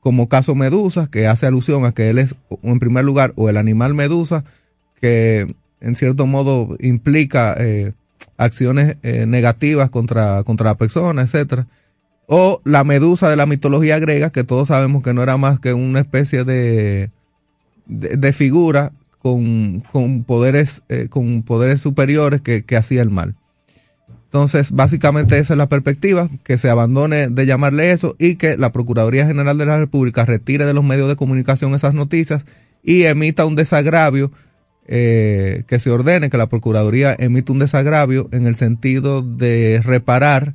como 0.00 0.28
caso 0.28 0.54
Medusa, 0.54 1.08
que 1.10 1.26
hace 1.26 1.46
alusión 1.46 1.84
a 1.84 1.92
que 1.92 2.10
él 2.10 2.18
es, 2.18 2.34
en 2.62 2.78
primer 2.78 3.04
lugar, 3.04 3.32
o 3.36 3.48
el 3.48 3.56
animal 3.56 3.94
Medusa, 3.94 4.44
que 5.00 5.46
en 5.80 5.96
cierto 5.96 6.26
modo 6.26 6.76
implica 6.80 7.54
eh, 7.58 7.92
acciones 8.36 8.96
eh, 9.02 9.26
negativas 9.26 9.90
contra, 9.90 10.42
contra 10.44 10.66
la 10.66 10.74
persona, 10.76 11.22
etcétera. 11.22 11.66
O 12.26 12.60
la 12.64 12.84
medusa 12.84 13.30
de 13.30 13.36
la 13.36 13.46
mitología 13.46 13.98
griega, 13.98 14.30
que 14.30 14.44
todos 14.44 14.68
sabemos 14.68 15.02
que 15.02 15.14
no 15.14 15.22
era 15.22 15.36
más 15.36 15.60
que 15.60 15.72
una 15.72 16.00
especie 16.00 16.44
de, 16.44 17.10
de, 17.86 18.32
figura 18.32 18.92
con, 19.18 19.80
con 19.92 20.24
poderes, 20.24 20.82
eh, 20.90 21.08
con 21.08 21.42
poderes 21.42 21.80
superiores 21.80 22.42
que, 22.42 22.64
que 22.64 22.76
hacía 22.76 23.00
el 23.00 23.10
mal. 23.10 23.34
Entonces, 24.28 24.72
básicamente 24.72 25.38
esa 25.38 25.54
es 25.54 25.58
la 25.58 25.70
perspectiva, 25.70 26.28
que 26.44 26.58
se 26.58 26.68
abandone 26.68 27.28
de 27.28 27.46
llamarle 27.46 27.92
eso 27.92 28.14
y 28.18 28.36
que 28.36 28.58
la 28.58 28.72
Procuraduría 28.72 29.26
General 29.26 29.56
de 29.56 29.64
la 29.64 29.78
República 29.78 30.26
retire 30.26 30.66
de 30.66 30.74
los 30.74 30.84
medios 30.84 31.08
de 31.08 31.16
comunicación 31.16 31.74
esas 31.74 31.94
noticias 31.94 32.44
y 32.82 33.04
emita 33.04 33.46
un 33.46 33.56
desagravio 33.56 34.30
eh, 34.86 35.64
que 35.66 35.78
se 35.78 35.90
ordene 35.90 36.28
que 36.28 36.36
la 36.36 36.48
Procuraduría 36.48 37.16
emita 37.18 37.52
un 37.52 37.58
desagravio 37.58 38.28
en 38.30 38.46
el 38.46 38.54
sentido 38.54 39.22
de 39.22 39.80
reparar 39.82 40.54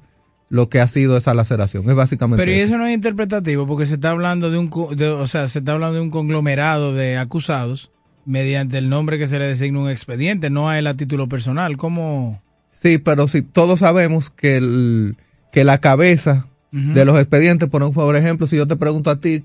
lo 0.49 0.69
que 0.69 0.79
ha 0.79 0.87
sido 0.87 1.17
esa 1.17 1.33
laceración. 1.33 1.89
Es 1.89 1.95
básicamente. 1.95 2.45
Pero 2.45 2.55
eso. 2.55 2.77
no 2.77 2.85
es 2.85 2.93
interpretativo 2.93 3.65
porque 3.65 3.87
se 3.87 3.95
está 3.95 4.11
hablando 4.11 4.51
de 4.51 4.59
un, 4.59 4.69
o 4.71 5.25
sea, 5.25 5.47
se 5.47 5.59
está 5.59 5.71
hablando 5.71 5.95
de 5.95 6.01
un 6.01 6.11
conglomerado 6.11 6.93
de 6.93 7.17
acusados 7.17 7.91
mediante 8.23 8.77
el 8.77 8.87
nombre 8.87 9.17
que 9.17 9.27
se 9.27 9.39
le 9.39 9.47
designa 9.47 9.79
un 9.79 9.89
expediente, 9.89 10.51
no 10.51 10.69
a 10.69 10.77
él 10.77 10.85
a 10.85 10.95
título 10.95 11.27
personal. 11.27 11.75
¿Cómo? 11.77 12.39
Sí, 12.73 12.97
pero 12.97 13.29
si 13.29 13.41
todos 13.41 13.79
sabemos 13.79 14.29
que 14.29 14.57
el, 14.57 15.15
que 15.53 15.63
la 15.63 15.77
cabeza 15.77 16.47
de 16.71 17.05
los 17.05 17.19
expedientes, 17.19 17.69
por 17.69 18.15
ejemplo, 18.15 18.47
si 18.47 18.57
yo 18.57 18.65
te 18.65 18.75
pregunto 18.75 19.11
a 19.11 19.19
ti 19.19 19.43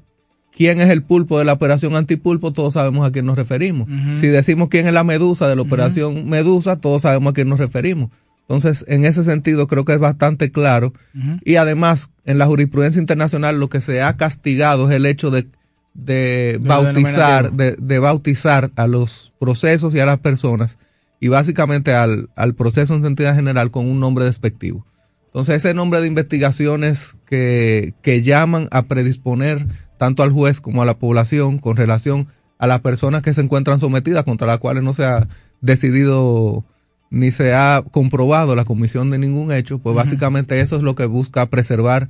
quién 0.56 0.80
es 0.80 0.88
el 0.88 1.02
pulpo 1.02 1.38
de 1.38 1.44
la 1.44 1.52
operación 1.52 1.94
antipulpo, 1.94 2.54
todos 2.54 2.74
sabemos 2.74 3.06
a 3.06 3.12
quién 3.12 3.26
nos 3.26 3.36
referimos. 3.36 3.86
Si 4.14 4.26
decimos 4.26 4.70
quién 4.70 4.86
es 4.86 4.94
la 4.94 5.04
medusa 5.04 5.46
de 5.46 5.54
la 5.54 5.62
operación 5.62 6.28
medusa, 6.28 6.76
todos 6.76 7.02
sabemos 7.02 7.30
a 7.30 7.34
quién 7.34 7.48
nos 7.48 7.60
referimos. 7.60 8.10
Entonces, 8.48 8.86
en 8.88 9.04
ese 9.04 9.24
sentido, 9.24 9.66
creo 9.66 9.84
que 9.84 9.92
es 9.92 9.98
bastante 9.98 10.50
claro. 10.50 10.94
Y 11.44 11.56
además, 11.56 12.10
en 12.24 12.38
la 12.38 12.46
jurisprudencia 12.46 12.98
internacional, 12.98 13.60
lo 13.60 13.68
que 13.68 13.82
se 13.82 14.00
ha 14.00 14.16
castigado 14.16 14.88
es 14.88 14.96
el 14.96 15.04
hecho 15.04 15.30
de, 15.30 15.48
de 15.92 16.58
bautizar, 16.62 17.52
de, 17.52 17.76
de, 17.78 17.98
bautizar 17.98 18.70
a 18.74 18.86
los 18.86 19.34
procesos 19.38 19.94
y 19.94 20.00
a 20.00 20.06
las 20.06 20.20
personas, 20.20 20.78
y 21.20 21.28
básicamente 21.28 21.94
al, 21.94 22.30
al 22.36 22.54
proceso 22.54 22.94
en 22.94 23.02
sentido 23.02 23.34
general 23.34 23.70
con 23.70 23.86
un 23.88 24.00
nombre 24.00 24.24
despectivo. 24.24 24.86
Entonces, 25.26 25.56
ese 25.56 25.74
nombre 25.74 26.00
de 26.00 26.06
investigaciones 26.06 27.16
que, 27.26 27.94
que 28.02 28.22
llaman 28.22 28.68
a 28.70 28.82
predisponer 28.82 29.66
tanto 29.98 30.22
al 30.22 30.32
juez 30.32 30.60
como 30.60 30.82
a 30.82 30.86
la 30.86 30.98
población 30.98 31.58
con 31.58 31.76
relación 31.76 32.28
a 32.58 32.66
las 32.66 32.80
personas 32.80 33.22
que 33.22 33.34
se 33.34 33.40
encuentran 33.40 33.78
sometidas 33.78 34.24
contra 34.24 34.46
las 34.46 34.58
cuales 34.58 34.82
no 34.82 34.94
se 34.94 35.04
ha 35.04 35.28
decidido 35.60 36.64
ni 37.10 37.30
se 37.30 37.54
ha 37.54 37.82
comprobado 37.90 38.54
la 38.54 38.64
comisión 38.64 39.10
de 39.10 39.18
ningún 39.18 39.52
hecho, 39.52 39.78
pues 39.78 39.96
básicamente 39.96 40.60
eso 40.60 40.76
es 40.76 40.82
lo 40.82 40.94
que 40.94 41.06
busca 41.06 41.46
preservar 41.46 42.08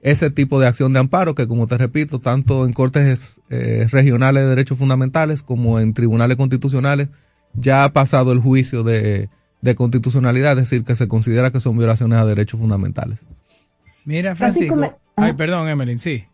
ese 0.00 0.30
tipo 0.30 0.60
de 0.60 0.68
acción 0.68 0.92
de 0.92 1.00
amparo 1.00 1.34
que, 1.34 1.48
como 1.48 1.66
te 1.66 1.76
repito, 1.76 2.20
tanto 2.20 2.64
en 2.64 2.72
cortes 2.72 3.40
eh, 3.50 3.88
regionales 3.90 4.44
de 4.44 4.48
derechos 4.50 4.78
fundamentales 4.78 5.42
como 5.42 5.80
en 5.80 5.92
tribunales 5.92 6.36
constitucionales 6.36 7.08
ya 7.54 7.84
ha 7.84 7.92
pasado 7.92 8.32
el 8.32 8.40
juicio 8.40 8.82
de, 8.82 9.28
constitucionalidad, 9.76 10.52
es 10.52 10.70
decir, 10.70 10.84
que 10.84 10.96
se 10.96 11.08
considera 11.08 11.50
que 11.50 11.60
son 11.60 11.76
violaciones 11.76 12.18
a 12.18 12.24
derechos 12.24 12.60
fundamentales. 12.60 13.18
Mira, 14.04 14.34
Francisco. 14.34 14.80
Ay, 15.16 15.32
perdón, 15.32 15.68
Emeline, 15.68 15.98
sí. 15.98 16.24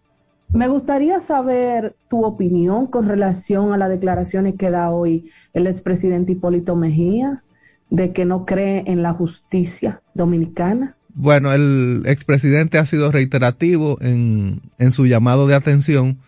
Me 0.50 0.68
gustaría 0.68 1.18
saber 1.20 1.96
tu 2.08 2.24
opinión 2.24 2.86
con 2.86 3.08
relación 3.08 3.72
a 3.72 3.78
las 3.78 3.88
declaraciones 3.88 4.54
que 4.56 4.70
da 4.70 4.90
hoy 4.90 5.30
el 5.52 5.66
expresidente 5.66 6.32
Hipólito 6.32 6.76
Mejía 6.76 7.42
de 7.90 8.12
que 8.12 8.24
no 8.24 8.44
cree 8.44 8.84
en 8.86 9.02
la 9.02 9.12
justicia 9.12 10.02
dominicana. 10.14 10.96
Bueno, 11.14 11.52
el 11.52 12.02
expresidente 12.06 12.78
ha 12.78 12.86
sido 12.86 13.10
reiterativo 13.10 13.98
en, 14.00 14.62
en 14.78 14.92
su 14.92 15.06
llamado 15.06 15.46
de 15.46 15.54
atención 15.54 16.18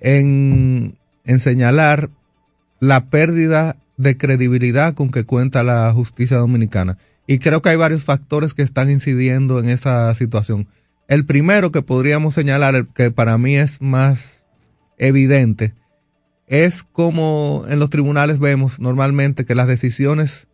en, 0.00 0.96
en 1.24 1.38
señalar 1.38 2.10
la 2.80 3.06
pérdida 3.06 3.76
de 3.98 4.16
credibilidad 4.16 4.94
con 4.94 5.10
que 5.10 5.24
cuenta 5.24 5.62
la 5.62 5.92
justicia 5.92 6.38
dominicana. 6.38 6.96
Y 7.26 7.40
creo 7.40 7.60
que 7.60 7.68
hay 7.68 7.76
varios 7.76 8.04
factores 8.04 8.54
que 8.54 8.62
están 8.62 8.88
incidiendo 8.88 9.58
en 9.58 9.68
esa 9.68 10.14
situación. 10.14 10.68
El 11.08 11.26
primero 11.26 11.72
que 11.72 11.82
podríamos 11.82 12.34
señalar, 12.34 12.86
que 12.94 13.10
para 13.10 13.36
mí 13.36 13.56
es 13.56 13.82
más 13.82 14.46
evidente, 14.96 15.74
es 16.46 16.82
como 16.82 17.66
en 17.68 17.78
los 17.78 17.90
tribunales 17.90 18.38
vemos 18.38 18.80
normalmente 18.80 19.44
que 19.44 19.54
las 19.54 19.68
decisiones 19.68 20.48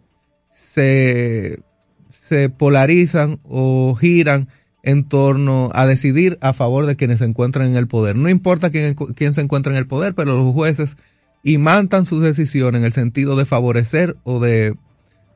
se, 0.50 1.60
se 2.10 2.48
polarizan 2.48 3.38
o 3.44 3.94
giran 3.94 4.48
en 4.82 5.04
torno 5.04 5.70
a 5.74 5.86
decidir 5.86 6.38
a 6.40 6.52
favor 6.52 6.86
de 6.86 6.96
quienes 6.96 7.18
se 7.18 7.24
encuentran 7.24 7.68
en 7.68 7.76
el 7.76 7.88
poder. 7.88 8.16
No 8.16 8.28
importa 8.28 8.70
quién, 8.70 8.94
quién 8.94 9.32
se 9.32 9.40
encuentra 9.40 9.72
en 9.72 9.78
el 9.78 9.86
poder, 9.86 10.14
pero 10.14 10.36
los 10.36 10.52
jueces 10.52 10.96
imantan 11.44 12.06
sus 12.06 12.22
decisiones 12.22 12.80
en 12.80 12.86
el 12.86 12.92
sentido 12.92 13.36
de 13.36 13.44
favorecer 13.44 14.16
o 14.24 14.40
de 14.40 14.74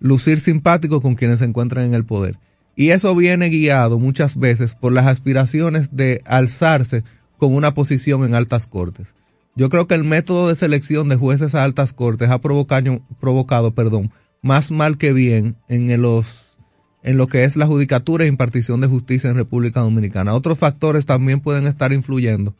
lucir 0.00 0.40
simpático 0.40 1.00
con 1.00 1.14
quienes 1.14 1.38
se 1.38 1.44
encuentran 1.44 1.84
en 1.84 1.94
el 1.94 2.04
poder. 2.04 2.38
Y 2.74 2.90
eso 2.90 3.14
viene 3.14 3.50
guiado 3.50 3.98
muchas 3.98 4.36
veces 4.36 4.74
por 4.74 4.92
las 4.92 5.06
aspiraciones 5.06 5.94
de 5.94 6.22
alzarse 6.24 7.04
con 7.36 7.54
una 7.54 7.74
posición 7.74 8.24
en 8.24 8.34
altas 8.34 8.66
cortes. 8.66 9.14
Yo 9.54 9.68
creo 9.68 9.86
que 9.86 9.94
el 9.94 10.04
método 10.04 10.48
de 10.48 10.54
selección 10.54 11.08
de 11.08 11.16
jueces 11.16 11.54
a 11.54 11.64
altas 11.64 11.92
cortes 11.92 12.30
ha 12.30 12.40
provocado, 12.40 13.00
provocado 13.20 13.74
perdón, 13.74 14.12
más 14.40 14.70
mal 14.70 14.96
que 14.98 15.12
bien 15.12 15.56
en, 15.68 16.00
los, 16.00 16.56
en 17.02 17.16
lo 17.16 17.26
que 17.26 17.44
es 17.44 17.56
la 17.56 17.66
judicatura 17.66 18.24
e 18.24 18.28
impartición 18.28 18.80
de 18.80 18.86
justicia 18.86 19.28
en 19.28 19.36
República 19.36 19.80
Dominicana. 19.80 20.34
Otros 20.34 20.58
factores 20.58 21.06
también 21.06 21.40
pueden 21.40 21.66
estar 21.66 21.92
influyendo, 21.92 22.54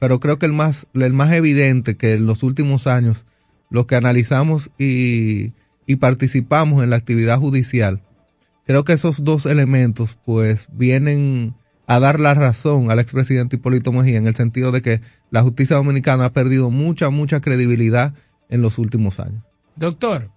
pero 0.00 0.18
creo 0.18 0.38
que 0.38 0.46
el 0.46 0.52
más, 0.52 0.88
el 0.94 1.12
más 1.12 1.30
evidente 1.30 1.96
que 1.96 2.14
en 2.14 2.26
los 2.26 2.42
últimos 2.42 2.88
años, 2.88 3.26
los 3.68 3.86
que 3.86 3.94
analizamos 3.94 4.70
y, 4.78 5.52
y 5.86 5.96
participamos 5.96 6.82
en 6.82 6.90
la 6.90 6.96
actividad 6.96 7.38
judicial, 7.38 8.02
creo 8.66 8.82
que 8.82 8.94
esos 8.94 9.22
dos 9.22 9.46
elementos 9.46 10.18
pues 10.24 10.68
vienen 10.72 11.54
a 11.86 12.00
dar 12.00 12.18
la 12.18 12.34
razón 12.34 12.90
al 12.90 12.98
expresidente 12.98 13.56
Hipólito 13.56 13.92
Mejía 13.92 14.16
en 14.16 14.26
el 14.26 14.34
sentido 14.34 14.72
de 14.72 14.80
que 14.80 15.00
la 15.30 15.42
justicia 15.42 15.76
dominicana 15.76 16.24
ha 16.24 16.32
perdido 16.32 16.70
mucha, 16.70 17.10
mucha 17.10 17.40
credibilidad 17.40 18.14
en 18.48 18.62
los 18.62 18.78
últimos 18.78 19.20
años. 19.20 19.44
Doctor, 19.76 20.30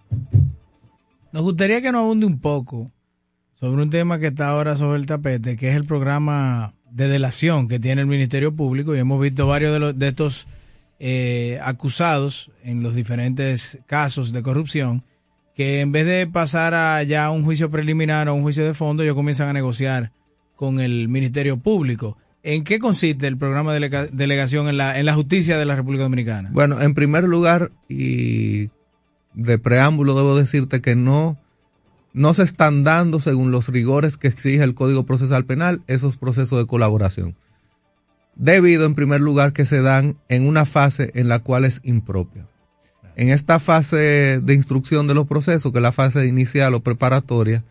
nos 1.32 1.42
gustaría 1.42 1.80
que 1.80 1.90
nos 1.90 2.00
abunde 2.00 2.26
un 2.26 2.38
poco 2.38 2.90
sobre 3.54 3.82
un 3.82 3.90
tema 3.90 4.18
que 4.18 4.26
está 4.26 4.48
ahora 4.48 4.76
sobre 4.76 4.98
el 4.98 5.06
tapete, 5.06 5.56
que 5.56 5.70
es 5.70 5.74
el 5.74 5.84
programa 5.84 6.73
de 6.94 7.08
delación 7.08 7.66
que 7.66 7.80
tiene 7.80 8.02
el 8.02 8.06
Ministerio 8.06 8.54
Público 8.54 8.94
y 8.94 8.98
hemos 9.00 9.20
visto 9.20 9.46
varios 9.46 9.72
de, 9.72 9.80
los, 9.80 9.98
de 9.98 10.08
estos 10.08 10.46
eh, 11.00 11.58
acusados 11.62 12.52
en 12.62 12.82
los 12.82 12.94
diferentes 12.94 13.78
casos 13.86 14.32
de 14.32 14.42
corrupción 14.42 15.02
que 15.56 15.80
en 15.80 15.92
vez 15.92 16.06
de 16.06 16.26
pasar 16.26 16.74
a 16.74 17.02
ya 17.02 17.30
un 17.30 17.44
juicio 17.44 17.70
preliminar 17.70 18.28
o 18.28 18.34
un 18.34 18.42
juicio 18.42 18.64
de 18.64 18.74
fondo, 18.74 19.02
ellos 19.02 19.14
comienzan 19.14 19.48
a 19.48 19.52
negociar 19.52 20.12
con 20.56 20.80
el 20.80 21.08
Ministerio 21.08 21.58
Público. 21.58 22.16
¿En 22.42 22.64
qué 22.64 22.78
consiste 22.78 23.26
el 23.26 23.38
programa 23.38 23.72
de 23.72 24.10
delegación 24.12 24.68
en 24.68 24.76
la, 24.76 24.98
en 24.98 25.06
la 25.06 25.14
justicia 25.14 25.56
de 25.58 25.64
la 25.64 25.76
República 25.76 26.04
Dominicana? 26.04 26.50
Bueno, 26.52 26.80
en 26.80 26.94
primer 26.94 27.24
lugar, 27.24 27.70
y 27.88 28.68
de 29.32 29.58
preámbulo 29.58 30.14
debo 30.14 30.36
decirte 30.36 30.80
que 30.80 30.94
no, 30.94 31.38
no 32.14 32.32
se 32.32 32.44
están 32.44 32.84
dando, 32.84 33.20
según 33.20 33.50
los 33.50 33.68
rigores 33.68 34.16
que 34.16 34.28
exige 34.28 34.62
el 34.62 34.74
Código 34.74 35.04
Procesal 35.04 35.44
Penal, 35.44 35.82
esos 35.88 36.16
procesos 36.16 36.58
de 36.58 36.66
colaboración. 36.66 37.34
Debido, 38.36 38.86
en 38.86 38.94
primer 38.94 39.20
lugar, 39.20 39.52
que 39.52 39.66
se 39.66 39.82
dan 39.82 40.16
en 40.28 40.46
una 40.46 40.64
fase 40.64 41.10
en 41.14 41.28
la 41.28 41.40
cual 41.40 41.64
es 41.64 41.80
impropia. 41.82 42.46
En 43.16 43.30
esta 43.30 43.58
fase 43.58 44.40
de 44.40 44.54
instrucción 44.54 45.08
de 45.08 45.14
los 45.14 45.26
procesos, 45.26 45.72
que 45.72 45.78
es 45.78 45.82
la 45.82 45.92
fase 45.92 46.26
inicial 46.26 46.74
o 46.74 46.80
preparatoria, 46.80 47.64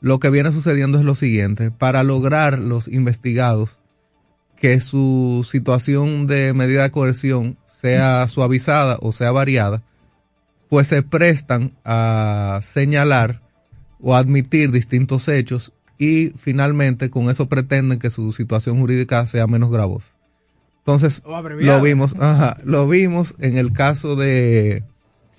lo 0.00 0.20
que 0.20 0.30
viene 0.30 0.52
sucediendo 0.52 0.98
es 0.98 1.04
lo 1.04 1.14
siguiente. 1.14 1.70
Para 1.70 2.02
lograr 2.02 2.58
los 2.58 2.88
investigados 2.88 3.78
que 4.56 4.80
su 4.80 5.46
situación 5.48 6.26
de 6.26 6.54
medida 6.54 6.82
de 6.82 6.90
coerción 6.90 7.58
sea 7.66 8.26
suavizada 8.28 8.96
o 9.02 9.12
sea 9.12 9.32
variada, 9.32 9.82
pues 10.70 10.88
se 10.88 11.02
prestan 11.02 11.72
a 11.84 12.60
señalar 12.62 13.42
o 14.02 14.14
admitir 14.14 14.70
distintos 14.70 15.28
hechos 15.28 15.72
y 15.98 16.32
finalmente 16.36 17.08
con 17.10 17.30
eso 17.30 17.48
pretenden 17.48 17.98
que 17.98 18.10
su 18.10 18.32
situación 18.32 18.78
jurídica 18.78 19.24
sea 19.26 19.46
menos 19.46 19.70
gravosa. 19.70 20.12
Entonces, 20.78 21.22
lo 21.24 21.80
vimos, 21.80 22.16
ajá, 22.18 22.58
lo 22.64 22.88
vimos 22.88 23.34
en 23.38 23.56
el 23.56 23.72
caso 23.72 24.16
de 24.16 24.82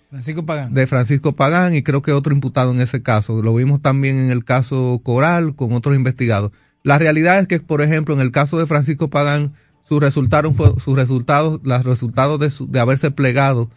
Francisco 0.09 0.45
Pagán. 0.45 0.73
De 0.73 0.87
Francisco 0.87 1.33
Pagán 1.33 1.75
y 1.75 1.83
creo 1.83 2.01
que 2.01 2.13
otro 2.13 2.33
imputado 2.33 2.71
en 2.71 2.79
ese 2.79 3.01
caso. 3.01 3.41
Lo 3.41 3.53
vimos 3.53 3.81
también 3.81 4.19
en 4.19 4.31
el 4.31 4.45
caso 4.45 5.01
Coral 5.03 5.53
con 5.55 5.73
otros 5.73 5.95
investigados. 5.95 6.53
La 6.81 6.97
realidad 6.97 7.39
es 7.39 7.47
que, 7.47 7.59
por 7.59 7.81
ejemplo, 7.81 8.13
en 8.13 8.21
el 8.21 8.31
caso 8.31 8.57
de 8.57 8.65
Francisco 8.65 9.09
Pagán, 9.09 9.53
sus 9.81 9.99
resultados, 9.99 10.53
sus 10.81 10.95
resultados, 10.95 11.59
los 11.63 11.83
resultados 11.83 12.39
de, 12.39 12.65
de 12.67 12.79
haberse 12.79 13.11
plegado 13.11 13.69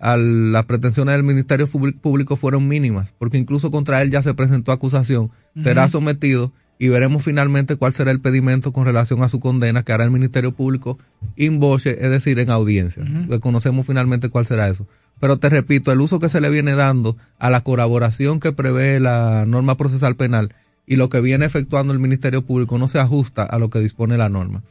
a 0.00 0.16
las 0.16 0.64
pretensiones 0.64 1.14
del 1.14 1.22
Ministerio 1.22 1.66
Público 1.66 2.36
fueron 2.36 2.66
mínimas, 2.66 3.14
porque 3.18 3.38
incluso 3.38 3.70
contra 3.70 4.00
él 4.02 4.10
ya 4.10 4.22
se 4.22 4.34
presentó 4.34 4.72
acusación, 4.72 5.30
será 5.56 5.88
sometido 5.88 6.52
y 6.78 6.88
veremos 6.88 7.22
finalmente 7.22 7.76
cuál 7.76 7.92
será 7.92 8.10
el 8.10 8.20
pedimento 8.20 8.72
con 8.72 8.86
relación 8.86 9.22
a 9.22 9.28
su 9.28 9.38
condena 9.38 9.82
que 9.82 9.92
hará 9.92 10.04
el 10.04 10.10
Ministerio 10.10 10.52
Público 10.52 10.98
in 11.36 11.60
voce, 11.60 11.98
es 12.00 12.10
decir, 12.10 12.38
en 12.38 12.48
audiencia. 12.48 13.04
Conocemos 13.40 13.86
finalmente 13.86 14.30
cuál 14.30 14.46
será 14.46 14.68
eso. 14.68 14.86
Pero 15.20 15.38
te 15.38 15.50
repito, 15.50 15.92
el 15.92 16.00
uso 16.00 16.18
que 16.18 16.30
se 16.30 16.40
le 16.40 16.48
viene 16.48 16.74
dando 16.74 17.18
a 17.38 17.50
la 17.50 17.60
colaboración 17.60 18.40
que 18.40 18.52
prevé 18.52 18.98
la 18.98 19.44
norma 19.46 19.76
procesal 19.76 20.16
penal 20.16 20.54
y 20.86 20.96
lo 20.96 21.10
que 21.10 21.20
viene 21.20 21.44
efectuando 21.44 21.92
el 21.92 21.98
Ministerio 21.98 22.46
Público 22.46 22.78
no 22.78 22.88
se 22.88 22.98
ajusta 22.98 23.42
a 23.42 23.58
lo 23.58 23.68
que 23.68 23.80
dispone 23.80 24.16
la 24.16 24.30
norma. 24.30 24.62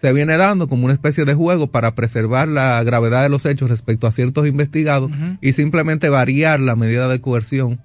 Se 0.00 0.14
viene 0.14 0.38
dando 0.38 0.66
como 0.66 0.86
una 0.86 0.94
especie 0.94 1.26
de 1.26 1.34
juego 1.34 1.66
para 1.66 1.94
preservar 1.94 2.48
la 2.48 2.82
gravedad 2.84 3.22
de 3.22 3.28
los 3.28 3.44
hechos 3.44 3.68
respecto 3.68 4.06
a 4.06 4.12
ciertos 4.12 4.46
investigados 4.46 5.10
y 5.42 5.52
simplemente 5.52 6.08
variar 6.08 6.58
la 6.58 6.74
medida 6.74 7.06
de 7.06 7.20
coerción 7.20 7.80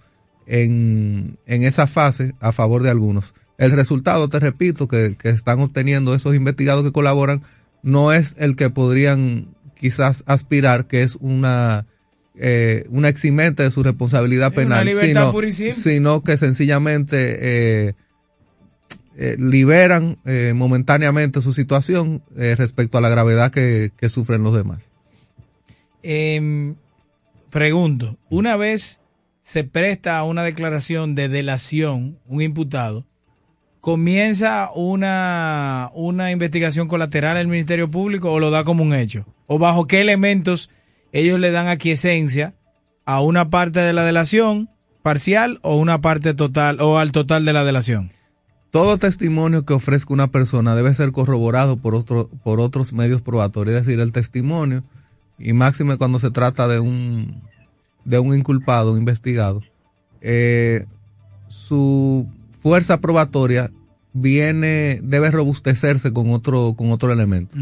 en, 0.47 1.37
en, 1.45 1.63
esa 1.63 1.87
fase 1.87 2.33
a 2.39 2.53
favor 2.53 2.83
de 2.83 2.89
algunos. 2.89 3.33
El 3.57 3.71
resultado, 3.71 4.29
te 4.29 4.39
repito, 4.39 4.87
que, 4.87 5.17
que 5.19 5.27
están 5.27 5.59
obteniendo 5.59 6.15
esos 6.15 6.35
investigados 6.35 6.85
que 6.85 6.93
colaboran 6.93 7.41
no 7.83 8.13
es 8.13 8.37
el 8.39 8.55
que 8.55 8.69
podrían 8.69 9.49
quizás 9.75 10.23
aspirar, 10.25 10.87
que 10.87 11.03
es 11.03 11.17
una 11.19 11.85
eh, 12.37 12.85
una 12.89 13.09
eximente 13.09 13.63
de 13.63 13.71
su 13.71 13.83
responsabilidad 13.83 14.53
penal, 14.53 14.87
sino, 15.73 16.23
que 16.23 16.37
sencillamente 16.37 17.37
eh, 17.41 17.95
eh, 19.17 19.35
liberan 19.39 20.17
momentáneamente 20.53 21.41
su 21.41 21.53
situación 21.53 22.21
respecto 22.35 22.97
a 22.97 23.01
la 23.01 23.09
gravedad 23.09 23.51
que, 23.51 23.91
sufren 24.09 24.43
los 24.43 24.55
demás. 24.55 24.83
Em, 26.03 26.75
pregunto, 27.49 28.17
una 28.29 28.57
vez 28.57 28.99
se 29.41 29.63
presta 29.63 30.21
una 30.23 30.43
declaración 30.43 31.15
de 31.15 31.29
delación 31.29 32.19
un 32.25 32.41
imputado, 32.41 33.05
¿comienza 33.81 34.69
una, 34.75 35.89
una 35.93 36.31
investigación 36.31 36.87
colateral 36.87 37.37
el 37.37 37.47
Ministerio 37.47 37.89
Público 37.89 38.31
o 38.31 38.39
lo 38.39 38.51
da 38.51 38.63
como 38.63 38.83
un 38.83 38.93
hecho? 38.93 39.25
¿O 39.47 39.59
bajo 39.59 39.87
qué 39.87 40.01
elementos 40.01 40.69
ellos 41.15 41.39
le 41.39 41.51
dan 41.51 41.69
aquiescencia 41.69 42.55
a 43.05 43.21
una 43.21 43.49
parte 43.49 43.79
de 43.79 43.93
la 43.93 44.03
delación 44.03 44.69
parcial 45.01 45.59
o 45.61 45.77
una 45.77 46.01
parte 46.01 46.33
total 46.33 46.81
o 46.81 46.97
al 46.97 47.11
total 47.11 47.45
de 47.45 47.53
la 47.53 47.63
delación. 47.63 48.11
Todo 48.75 48.97
testimonio 48.97 49.63
que 49.63 49.71
ofrezca 49.71 50.13
una 50.13 50.27
persona 50.27 50.75
debe 50.75 50.93
ser 50.93 51.13
corroborado 51.13 51.77
por, 51.77 51.95
otro, 51.95 52.29
por 52.43 52.59
otros 52.59 52.91
medios 52.91 53.21
probatorios, 53.21 53.77
es 53.77 53.85
decir, 53.85 54.01
el 54.01 54.11
testimonio, 54.11 54.83
y 55.39 55.53
máxime 55.53 55.95
cuando 55.95 56.19
se 56.19 56.29
trata 56.29 56.67
de 56.67 56.81
un, 56.81 57.35
de 58.03 58.19
un 58.19 58.37
inculpado, 58.37 58.91
un 58.91 58.97
investigado, 58.97 59.61
eh, 60.19 60.87
su 61.47 62.27
fuerza 62.59 62.99
probatoria 62.99 63.71
viene, 64.11 64.99
debe 65.01 65.31
robustecerse 65.31 66.11
con 66.11 66.31
otro, 66.31 66.73
con 66.75 66.91
otro 66.91 67.13
elemento. 67.13 67.55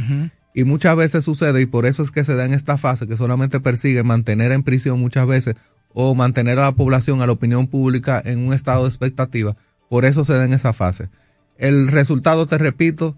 Y 0.55 0.63
muchas 0.63 0.95
veces 0.95 1.23
sucede, 1.23 1.61
y 1.61 1.67
por 1.67 1.85
eso 1.85 2.01
es 2.01 2.09
que 2.09 2.23
se 2.23 2.33
da 2.33 2.43
en 2.43 2.55
esta 2.55 2.79
fase, 2.79 3.05
que 3.05 3.17
solamente 3.17 3.59
persigue 3.59 4.01
mantener 4.01 4.51
en 4.51 4.63
prisión 4.63 4.99
muchas 4.99 5.27
veces 5.27 5.57
o 5.93 6.15
mantener 6.15 6.57
a 6.57 6.63
la 6.63 6.71
población, 6.71 7.21
a 7.21 7.27
la 7.27 7.33
opinión 7.33 7.67
pública 7.67 8.19
en 8.25 8.47
un 8.47 8.51
estado 8.51 8.81
de 8.81 8.89
expectativa. 8.89 9.55
Por 9.93 10.05
eso 10.05 10.25
se 10.25 10.33
da 10.33 10.43
en 10.43 10.53
esa 10.53 10.73
fase. 10.73 11.09
El 11.55 11.87
resultado, 11.87 12.47
te 12.47 12.57
repito, 12.57 13.15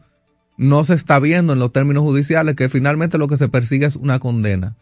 no 0.57 0.83
se 0.83 0.93
está 0.93 1.19
viendo 1.19 1.53
en 1.53 1.59
los 1.59 1.71
términos 1.71 2.03
judiciales, 2.03 2.57
que 2.57 2.67
finalmente 2.67 3.17
lo 3.17 3.29
que 3.29 3.37
se 3.37 3.47
persigue 3.47 3.85
es 3.85 3.95
una 3.95 4.19
condena. 4.19 4.75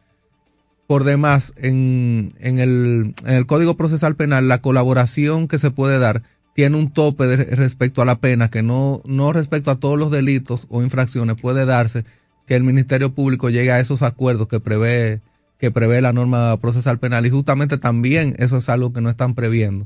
Por 0.88 1.04
demás, 1.04 1.54
en, 1.56 2.34
el, 2.40 3.14
Código 3.46 3.78
Procesal 3.78 4.16
Penal, 4.16 4.48
la 4.48 4.60
colaboración 4.60 5.48
que 5.48 5.60
se 5.60 5.70
puede 5.70 6.00
dar 6.00 6.24
tiene 6.56 6.78
un 6.78 6.90
tope 6.90 7.36
respecto 7.36 8.02
a 8.02 8.06
la 8.06 8.18
pena, 8.18 8.50
que 8.50 8.64
no, 8.64 9.04
no 9.06 9.32
respecto 9.32 9.70
a 9.70 9.78
todos 9.78 10.00
los 10.00 10.10
delitos 10.10 10.66
o 10.72 10.82
infracciones 10.82 11.40
puede 11.40 11.64
darse 11.68 12.06
que 12.48 12.56
el 12.56 12.64
Ministerio 12.64 13.14
Público 13.14 13.52
llegue 13.52 13.72
a 13.72 13.80
esos 13.80 14.02
acuerdos 14.02 14.48
que 14.48 14.60
prevé, 14.60 15.22
que 15.60 15.70
prevé 15.70 16.02
la 16.02 16.12
norma 16.12 16.58
procesal 16.58 16.98
penal. 16.98 17.28
Y 17.28 17.30
justamente 17.30 17.78
también 17.78 18.36
eso 18.40 18.58
es 18.58 18.68
algo 18.68 18.94
que 18.94 19.02
no 19.02 19.12
están 19.12 19.36
previendo 19.36 19.86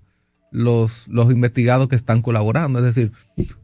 los, 0.51 1.07
los 1.07 1.31
investigados 1.31 1.87
que 1.87 1.95
están 1.95 2.21
colaborando. 2.21 2.79
Es 2.79 2.85
decir, 2.85 3.11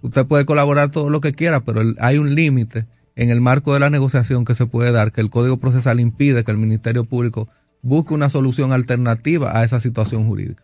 usted 0.02 0.26
puede 0.26 0.46
colaborar 0.46 0.92
todo 0.92 1.10
lo 1.10 1.22
que 1.22 1.34
quiera, 1.34 1.62
pero 1.62 1.82
hay 2.00 2.18
un 2.18 2.36
límite 2.36 2.86
en 3.16 3.30
el 3.30 3.42
marco 3.42 3.74
de 3.74 3.80
la 3.80 3.90
negociación 3.90 4.44
que 4.46 4.56
se 4.56 4.66
puede 4.66 4.92
dar, 4.92 5.12
que 5.12 5.22
el 5.22 5.30
Código 5.30 5.58
Procesal 5.58 6.00
impide 6.00 6.44
que 6.44 6.52
el 6.52 6.58
Ministerio 6.58 7.06
Público 7.06 7.48
busque 7.82 8.14
una 8.14 8.30
solución 8.30 8.72
alternativa 8.74 9.58
a 9.58 9.64
esa 9.64 9.80
situación 9.80 10.26
jurídica. 10.28 10.64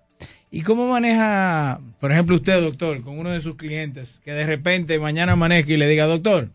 ¿Y 0.51 0.63
cómo 0.63 0.89
maneja, 0.89 1.79
por 1.99 2.11
ejemplo, 2.11 2.35
usted, 2.35 2.59
doctor, 2.61 3.01
con 3.03 3.19
uno 3.19 3.29
de 3.29 3.39
sus 3.39 3.55
clientes 3.55 4.19
que 4.25 4.31
de 4.31 4.45
repente 4.47 4.97
mañana 4.97 5.33
amanezca 5.33 5.71
y 5.73 5.77
le 5.77 5.87
diga, 5.87 6.05
doctor, 6.07 6.49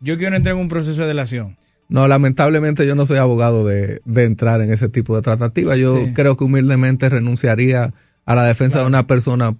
yo 0.00 0.16
quiero 0.16 0.36
entrar 0.36 0.54
en 0.54 0.60
un 0.62 0.68
proceso 0.68 1.02
de 1.02 1.08
delación? 1.08 1.56
No, 1.88 2.06
lamentablemente 2.08 2.86
yo 2.86 2.94
no 2.94 3.04
soy 3.04 3.18
abogado 3.18 3.66
de, 3.66 4.00
de 4.04 4.24
entrar 4.24 4.60
en 4.62 4.72
ese 4.72 4.88
tipo 4.88 5.16
de 5.16 5.22
tratativa. 5.22 5.76
Yo 5.76 6.04
Sí. 6.04 6.12
creo 6.14 6.36
que 6.36 6.44
humildemente 6.44 7.08
renunciaría 7.08 7.92
a 8.24 8.34
la 8.34 8.44
defensa 8.44 8.80
de 8.80 8.86
una 8.86 9.06
persona 9.06 9.54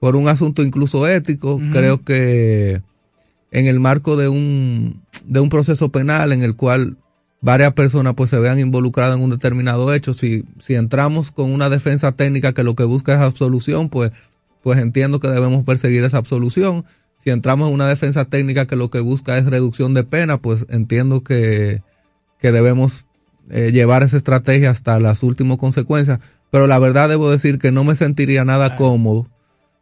por 0.00 0.16
un 0.16 0.28
asunto 0.28 0.62
incluso 0.62 1.06
ético. 1.06 1.60
Creo 1.72 2.02
que 2.04 2.82
en 3.50 3.66
el 3.66 3.80
marco 3.80 4.16
de 4.16 4.28
un, 4.28 5.02
de 5.24 5.40
un 5.40 5.48
proceso 5.48 5.90
penal 5.90 6.32
en 6.32 6.42
el 6.42 6.54
cual 6.54 6.96
varias 7.40 7.72
personas 7.74 8.14
pues 8.14 8.30
se 8.30 8.38
vean 8.38 8.58
involucradas 8.58 9.16
en 9.16 9.22
un 9.22 9.30
determinado 9.30 9.92
hecho, 9.94 10.14
si, 10.14 10.44
si 10.58 10.74
entramos 10.74 11.30
con 11.30 11.52
una 11.52 11.70
defensa 11.70 12.12
técnica 12.12 12.52
que 12.52 12.64
lo 12.64 12.74
que 12.74 12.84
busca 12.84 13.14
es 13.14 13.20
absolución, 13.20 13.88
pues, 13.88 14.12
pues 14.62 14.78
entiendo 14.78 15.20
que 15.20 15.28
debemos 15.28 15.64
perseguir 15.64 16.04
esa 16.04 16.18
absolución. 16.18 16.84
Si 17.22 17.30
entramos 17.30 17.68
en 17.68 17.74
una 17.74 17.88
defensa 17.88 18.24
técnica 18.24 18.66
que 18.66 18.76
lo 18.76 18.90
que 18.90 19.00
busca 19.00 19.38
es 19.38 19.46
reducción 19.46 19.94
de 19.94 20.04
pena, 20.04 20.38
pues 20.38 20.66
entiendo 20.68 21.22
que, 21.22 21.82
que 22.40 22.52
debemos 22.52 23.04
eh, 23.50 23.70
llevar 23.72 24.02
esa 24.02 24.16
estrategia 24.16 24.70
hasta 24.70 25.00
las 25.00 25.22
últimas 25.22 25.58
consecuencias. 25.58 26.20
Pero 26.50 26.66
la 26.66 26.78
verdad 26.78 27.08
debo 27.08 27.30
decir 27.30 27.58
que 27.58 27.70
no 27.72 27.84
me 27.84 27.94
sentiría 27.94 28.44
nada 28.44 28.76
cómodo, 28.76 29.26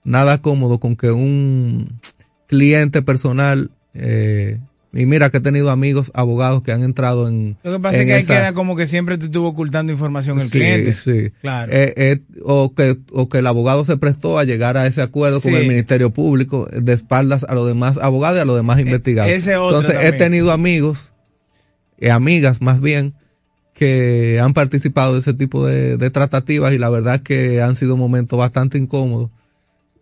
nada 0.04 0.42
cómodo 0.42 0.80
con 0.80 0.96
que 0.96 1.10
un 1.10 2.00
cliente 2.46 3.02
personal, 3.02 3.70
eh, 3.94 4.58
y 4.92 5.04
mira 5.04 5.28
que 5.30 5.36
he 5.36 5.40
tenido 5.40 5.70
amigos 5.70 6.10
abogados 6.14 6.62
que 6.62 6.72
han 6.72 6.82
entrado 6.82 7.28
en... 7.28 7.56
Lo 7.62 7.72
que 7.72 7.80
pasa 7.80 7.98
es 7.98 8.06
que 8.06 8.14
ahí 8.14 8.22
esa- 8.22 8.34
queda 8.34 8.52
como 8.54 8.76
que 8.76 8.86
siempre 8.86 9.18
te 9.18 9.26
estuvo 9.26 9.48
ocultando 9.48 9.92
información 9.92 10.38
el 10.40 10.46
Sí, 10.46 10.50
cliente. 10.52 10.92
sí. 10.92 11.32
Claro. 11.42 11.70
Eh, 11.72 11.92
eh, 11.96 12.20
o, 12.44 12.72
que, 12.74 12.96
o 13.12 13.28
que 13.28 13.38
el 13.38 13.46
abogado 13.46 13.84
se 13.84 13.96
prestó 13.98 14.38
a 14.38 14.44
llegar 14.44 14.76
a 14.78 14.86
ese 14.86 15.02
acuerdo 15.02 15.40
con 15.42 15.52
el 15.54 15.68
Ministerio 15.68 16.10
Público 16.10 16.66
eh, 16.72 16.80
de 16.80 16.94
espaldas 16.94 17.44
a 17.48 17.54
los 17.54 17.66
demás 17.66 17.98
abogados 17.98 18.38
y 18.38 18.40
a 18.40 18.44
los 18.46 18.56
demás 18.56 18.80
investigados. 18.80 19.30
ese 19.30 19.56
otro 19.56 19.80
Entonces 19.80 20.02
he 20.04 20.16
tenido 20.16 20.50
amigos, 20.50 21.12
y 22.00 22.08
amigas 22.08 22.62
más 22.62 22.80
bien, 22.80 23.14
que 23.78 24.40
han 24.42 24.54
participado 24.54 25.12
de 25.12 25.18
ese 25.20 25.34
tipo 25.34 25.66
de, 25.66 25.98
de 25.98 26.10
tratativas 26.10 26.72
y 26.72 26.78
la 26.78 26.88
verdad 26.88 27.20
que 27.20 27.60
han 27.60 27.76
sido 27.76 27.96
momentos 27.96 28.38
bastante 28.38 28.78
incómodos. 28.78 29.30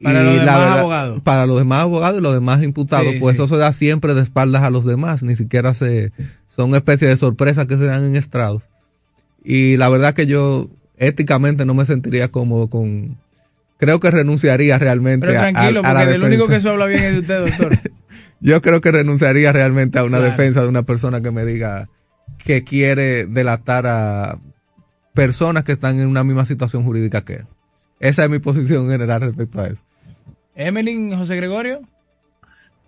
Para 0.00 0.20
Y 0.20 0.24
los 0.24 0.34
la 0.36 0.40
demás 0.42 0.58
verdad- 0.60 0.78
abogados. 0.78 1.20
Para 1.22 1.46
los 1.46 1.58
demás 1.58 1.80
abogados 1.80 2.20
y 2.20 2.22
los 2.22 2.34
demás 2.34 2.62
imputados, 2.62 3.12
Sí, 3.14 3.18
pues 3.20 3.36
sí. 3.36 3.42
eso 3.42 3.52
se 3.52 3.58
da 3.60 3.72
siempre 3.72 4.14
de 4.14 4.22
espaldas 4.22 4.62
a 4.62 4.70
los 4.70 4.84
demás, 4.84 5.22
ni 5.24 5.34
siquiera 5.34 5.74
se, 5.74 6.12
son 6.54 6.68
una 6.68 6.76
especie 6.78 7.08
de 7.08 7.16
sorpresas 7.16 7.66
que 7.66 7.76
se 7.76 7.84
dan 7.84 8.04
en 8.04 8.14
estrados. 8.16 8.62
Y 9.44 9.76
la 9.76 9.88
verdad 9.88 10.14
que 10.14 10.26
yo 10.26 10.68
éticamente 10.96 11.64
no 11.64 11.74
me 11.74 11.84
sentiría 11.84 12.28
cómodo 12.30 12.68
con, 12.68 13.16
creo 13.78 13.98
que 13.98 14.10
renunciaría 14.12 14.78
realmente 14.78 15.26
Pero 15.26 15.38
a- 15.40 15.50
tranquilo, 15.50 15.80
a, 15.84 15.90
a 15.90 15.94
la 15.94 16.00
porque 16.00 16.12
del 16.12 16.22
único 16.22 16.46
que 16.46 16.56
eso 16.56 16.70
habla 16.70 16.86
bien 16.86 17.02
es 17.02 17.12
de 17.14 17.18
usted, 17.20 17.40
doctor. 17.40 17.78
Yo 18.40 18.60
creo 18.62 18.80
que 18.82 18.92
renunciaría 18.92 19.52
realmente 19.52 19.98
a 19.98 20.04
una 20.04 20.18
Claro. 20.18 20.30
defensa 20.30 20.60
de 20.62 20.68
una 20.68 20.82
persona 20.82 21.22
que 21.22 21.30
me 21.30 21.44
diga 21.46 21.88
que 22.38 22.64
quiere 22.64 23.26
delatar 23.26 23.86
a 23.86 24.38
personas 25.14 25.64
que 25.64 25.72
están 25.72 26.00
en 26.00 26.08
una 26.08 26.24
misma 26.24 26.44
situación 26.44 26.84
jurídica 26.84 27.24
que 27.24 27.34
él. 27.34 27.46
Esa 28.00 28.24
es 28.24 28.30
mi 28.30 28.38
posición 28.38 28.88
general 28.88 29.22
respecto 29.22 29.60
a 29.60 29.68
eso. 29.68 29.82
Emelín, 30.54 31.16
José 31.16 31.36
Gregorio. 31.36 31.80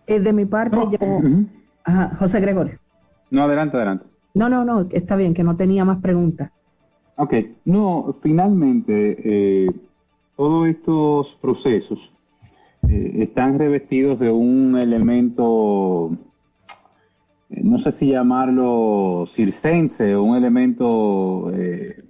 Eh, 0.06 0.20
de 0.20 0.32
mi 0.32 0.44
parte, 0.44 0.76
yo. 0.76 0.98
Ajá, 1.84 2.16
José 2.18 2.40
Gregorio. 2.40 2.78
No, 3.30 3.44
adelante, 3.44 3.76
adelante. 3.76 4.06
No, 4.34 4.48
no, 4.48 4.64
no, 4.64 4.86
está 4.90 5.16
bien, 5.16 5.34
que 5.34 5.42
no 5.42 5.56
tenía 5.56 5.84
más 5.84 6.00
preguntas. 6.00 6.50
Ok, 7.16 7.34
no, 7.64 8.14
finalmente 8.20 9.16
eh, 9.24 9.70
todos 10.36 10.68
estos 10.68 11.34
procesos 11.40 12.12
eh, 12.88 13.12
están 13.22 13.58
revestidos 13.58 14.18
de 14.20 14.30
un 14.30 14.76
elemento, 14.76 16.10
no 17.48 17.78
sé 17.78 17.92
si 17.92 18.08
llamarlo 18.08 19.24
circense 19.28 20.14
o 20.14 20.24
un 20.24 20.36
elemento 20.36 21.52
eh, 21.54 22.02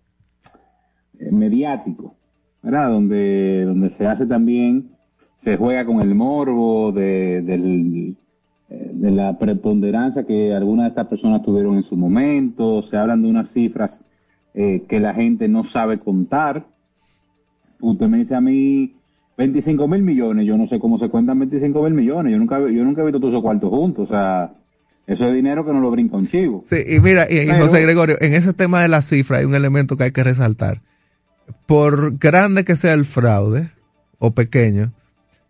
mediático, 1.31 2.15
¿verdad? 2.63 2.91
Donde, 2.91 3.65
donde 3.65 3.91
se 3.91 4.07
hace 4.07 4.27
también, 4.27 4.91
se 5.35 5.57
juega 5.57 5.85
con 5.85 6.01
el 6.01 6.15
morbo 6.15 6.93
de, 6.93 7.39
eh, 7.39 8.91
de 8.93 9.11
la 9.11 9.39
preponderancia 9.39 10.25
que 10.25 10.55
algunas 10.55 10.85
de 10.85 10.89
estas 10.89 11.07
personas 11.07 11.43
tuvieron 11.43 11.77
en 11.77 11.83
su 11.83 11.97
momento, 11.97 12.83
se 12.83 12.97
hablan 12.97 13.23
de 13.23 13.29
unas 13.29 13.51
cifras 13.51 14.01
eh, 14.55 14.85
que 14.89 15.01
la 15.01 15.13
gente 15.15 15.49
no 15.49 15.65
sabe 15.65 15.99
contar. 15.99 16.65
Usted 17.81 18.09
me 18.09 18.19
dice 18.19 18.35
a 18.35 18.41
mí 18.41 18.95
25 19.37 19.87
mil 19.87 20.03
millones, 20.03 20.47
yo 20.47 20.57
no 20.57 20.67
sé 20.67 20.81
cómo 20.81 20.99
se 20.99 21.11
cuentan 21.11 21.39
25 21.39 21.83
mil 21.83 21.93
millones, 21.93 22.33
yo 22.33 22.39
nunca, 22.39 22.59
yo 22.59 22.85
nunca 22.85 23.03
he 23.03 23.05
visto 23.05 23.21
todos 23.21 23.35
esos 23.35 23.43
cuartos 23.43 23.69
juntos, 23.69 24.09
o 24.09 24.13
sea, 24.13 24.55
eso 25.07 25.27
es 25.29 25.35
dinero 25.35 25.65
que 25.65 25.73
no 25.73 25.81
lo 25.81 25.91
brinca 25.91 26.17
un 26.17 26.27
chivo. 26.27 26.65
Sí, 26.71 26.77
y 26.87 27.01
mira, 27.01 27.27
y, 27.31 27.47
Pero- 27.47 27.61
José 27.67 27.83
Gregorio, 27.83 28.17
en 28.21 28.35
ese 28.35 28.53
tema 28.53 28.83
de 28.83 28.89
la 28.89 29.03
cifra 29.03 29.39
hay 29.39 29.45
un 29.45 29.55
elemento 29.55 29.97
que 29.97 30.05
hay 30.05 30.13
que 30.13 30.25
resaltar. 30.25 30.83
Por 31.67 32.19
grande 32.19 32.65
que 32.65 32.77
sea 32.77 32.93
el 32.93 33.05
fraude, 33.05 33.71
o 34.19 34.33
pequeño, 34.33 34.93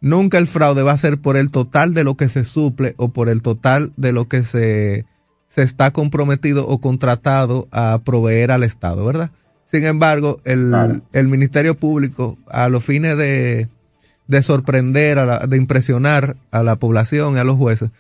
nunca 0.01 0.39
el 0.39 0.47
fraude 0.47 0.83
va 0.83 0.93
a 0.93 0.99
ser 0.99 1.19
por 1.19 1.37
el 1.37 1.51
total 1.51 1.95
de 1.95 2.05
lo 2.05 2.17
que 2.17 2.29
se 2.29 2.45
suple 2.45 2.95
o 2.97 3.09
por 3.11 3.29
el 3.29 3.43
total 3.43 3.93
de 3.97 4.13
lo 4.13 4.29
que 4.29 4.43
se, 4.43 5.07
se 5.49 5.63
está 5.63 5.91
comprometido 5.93 6.67
o 6.67 6.81
contratado 6.81 7.69
a 7.71 8.01
proveer 8.05 8.51
al 8.51 8.63
Estado, 8.63 9.05
¿verdad? 9.07 9.31
Sin 9.65 9.85
embargo, 9.85 10.39
el, 10.45 11.03
el 11.13 11.29
Ministerio 11.29 11.75
Público, 11.77 12.39
a 12.49 12.69
los 12.69 12.85
fines 12.85 13.17
de, 13.19 13.69
de 14.27 14.43
sorprender, 14.43 15.19
a 15.19 15.27
la- 15.27 15.47
de 15.47 15.57
impresionar 15.57 16.37
a 16.51 16.63
la 16.63 16.77
población 16.77 17.37
y 17.37 17.39
a 17.39 17.45
los 17.45 17.57
jueces, 17.57 17.91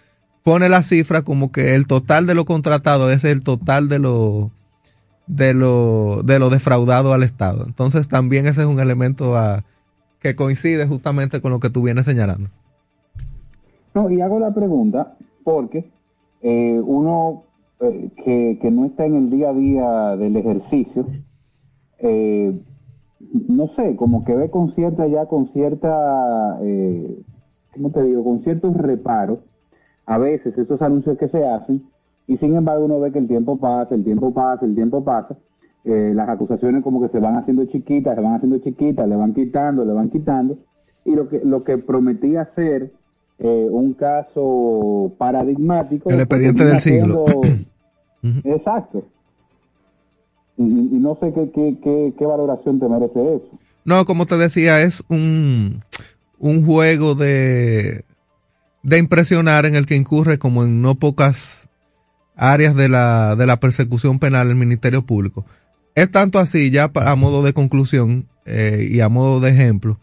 pone 0.46 0.68
la 0.68 0.84
cifra 0.84 1.22
como 1.22 1.50
que 1.50 1.74
el 1.74 1.88
total 1.88 2.28
de 2.28 2.36
lo 2.36 2.44
contratado 2.44 3.10
es 3.10 3.24
el 3.24 3.42
total 3.42 3.88
de 3.88 3.98
lo 3.98 4.52
de 5.26 5.54
lo 5.54 6.22
de 6.22 6.38
lo 6.38 6.50
defraudado 6.50 7.12
al 7.12 7.24
Estado. 7.24 7.64
Entonces 7.66 8.06
también 8.08 8.46
ese 8.46 8.60
es 8.60 8.66
un 8.68 8.78
elemento 8.78 9.36
a- 9.36 9.64
que 10.20 10.36
coincide 10.36 10.86
justamente 10.86 11.40
con 11.40 11.50
lo 11.50 11.58
que 11.58 11.68
tú 11.68 11.82
vienes 11.82 12.04
señalando. 12.04 12.48
No, 13.92 14.08
y 14.08 14.20
hago 14.20 14.38
la 14.38 14.54
pregunta 14.54 15.16
porque 15.42 15.90
eh, 16.42 16.80
uno 16.80 17.42
eh, 17.80 18.10
que, 18.24 18.58
que 18.62 18.70
no 18.70 18.84
está 18.84 19.04
en 19.04 19.16
el 19.16 19.30
día 19.30 19.48
a 19.50 19.52
día 19.52 20.16
del 20.16 20.36
ejercicio, 20.36 21.08
eh, 21.98 22.56
no 23.48 23.66
sé, 23.66 23.96
como 23.96 24.24
que 24.24 24.36
ve 24.36 24.48
con 24.48 24.70
cierta 24.76 25.08
ya, 25.08 25.26
con 25.26 25.48
cierta, 25.48 26.58
eh, 26.62 27.18
¿cómo 27.74 27.90
te 27.90 28.02
digo? 28.04 28.22
Con 28.22 28.38
ciertos 28.42 28.76
reparos, 28.76 29.40
a 30.06 30.18
veces 30.18 30.56
estos 30.56 30.80
anuncios 30.82 31.18
que 31.18 31.28
se 31.28 31.44
hacen, 31.46 31.82
y 32.28 32.36
sin 32.36 32.54
embargo 32.56 32.84
uno 32.84 32.98
ve 33.00 33.12
que 33.12 33.18
el 33.18 33.28
tiempo 33.28 33.56
pasa, 33.58 33.94
el 33.94 34.04
tiempo 34.04 34.32
pasa, 34.32 34.64
el 34.64 34.74
tiempo 34.74 35.04
pasa, 35.04 35.36
eh, 35.84 36.12
las 36.14 36.28
acusaciones 36.28 36.82
como 36.82 37.00
que 37.00 37.08
se 37.08 37.20
van 37.20 37.36
haciendo 37.36 37.64
chiquitas, 37.66 38.14
se 38.16 38.20
van 38.20 38.34
haciendo 38.34 38.58
chiquitas, 38.58 39.08
le 39.08 39.14
van 39.16 39.34
quitando, 39.34 39.84
le 39.84 39.92
van 39.92 40.10
quitando, 40.10 40.58
y 41.04 41.14
lo 41.14 41.28
que, 41.28 41.40
lo 41.44 41.62
que 41.62 41.78
prometía 41.78 42.44
ser 42.46 42.90
eh, 43.38 43.68
un 43.70 43.92
caso 43.94 45.12
paradigmático. 45.18 46.08
El 46.10 46.20
expediente 46.20 46.64
del 46.64 46.80
siglo. 46.80 47.24
Exacto. 48.44 49.04
Y, 50.56 50.64
y- 50.64 50.96
y 50.96 50.98
no 50.98 51.14
sé 51.16 51.32
qué, 51.32 51.50
qué, 51.50 51.76
qué, 51.82 52.14
qué 52.18 52.26
valoración 52.26 52.80
te 52.80 52.88
merece 52.88 53.34
eso. 53.36 53.50
No, 53.84 54.04
como 54.04 54.26
te 54.26 54.36
decía, 54.36 54.82
es 54.82 55.04
un, 55.08 55.82
un 56.40 56.64
juego 56.66 57.14
de, 57.14 58.04
de 58.86 58.98
impresionar 58.98 59.66
en 59.66 59.74
el 59.74 59.84
que 59.84 59.96
incurre 59.96 60.38
como 60.38 60.62
en 60.62 60.80
no 60.80 60.94
pocas 60.94 61.68
áreas 62.36 62.76
de 62.76 62.88
la, 62.88 63.34
de 63.34 63.44
la 63.44 63.58
persecución 63.58 64.20
penal 64.20 64.48
el 64.48 64.54
Ministerio 64.54 65.04
Público. 65.04 65.44
Es 65.96 66.08
tanto 66.12 66.38
así, 66.38 66.70
ya 66.70 66.92
a 66.94 67.16
modo 67.16 67.42
de 67.42 67.52
conclusión 67.52 68.28
eh, 68.44 68.86
y 68.88 69.00
a 69.00 69.08
modo 69.08 69.40
de 69.40 69.50
ejemplo, 69.50 69.98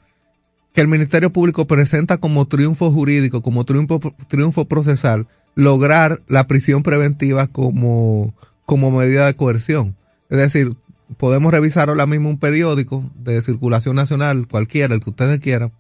que 0.74 0.82
el 0.82 0.90
Ministerio 0.90 1.32
Público 1.32 1.66
presenta 1.66 2.18
como 2.18 2.46
triunfo 2.48 2.92
jurídico, 2.92 3.42
como 3.42 3.64
triunfo, 3.64 4.02
triunfo 4.28 4.66
procesal, 4.66 5.28
lograr 5.56 6.22
la 6.28 6.48
prisión 6.48 6.84
preventiva 6.84 7.48
como, 7.48 8.34
como 8.66 8.92
medida 8.92 9.28
de 9.28 9.36
coerción. 9.36 9.96
Es 10.30 10.40
decir, 10.40 10.76
podemos 11.16 11.54
revisar 11.54 11.88
ahora 11.88 12.06
mismo 12.06 12.28
un 12.28 12.38
periódico 12.38 13.10
de 13.16 13.42
circulación 13.42 13.96
nacional, 13.96 14.46
cualquiera, 14.50 14.94
el 14.94 15.00
que 15.00 15.12
ustedes 15.12 15.40
quieran, 15.40 15.72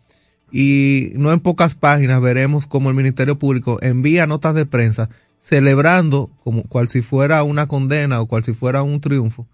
y 0.54 1.12
no 1.16 1.34
en 1.34 1.40
pocas 1.40 1.74
páginas 1.74 2.22
veremos 2.22 2.68
como 2.68 2.90
el 2.90 2.96
Ministerio 2.96 3.40
Público 3.40 3.80
envía 3.82 4.28
notas 4.28 4.54
de 4.54 4.68
prensa 4.68 5.10
celebrando 5.40 6.30
como 6.44 6.64
cual 6.64 6.88
si 6.88 7.02
fuera 7.02 7.44
una 7.44 7.68
condena 7.68 8.22
o 8.22 8.28
cual 8.28 8.44
si 8.44 8.54
fuera 8.54 8.84
un 8.84 9.02
triunfo 9.02 9.48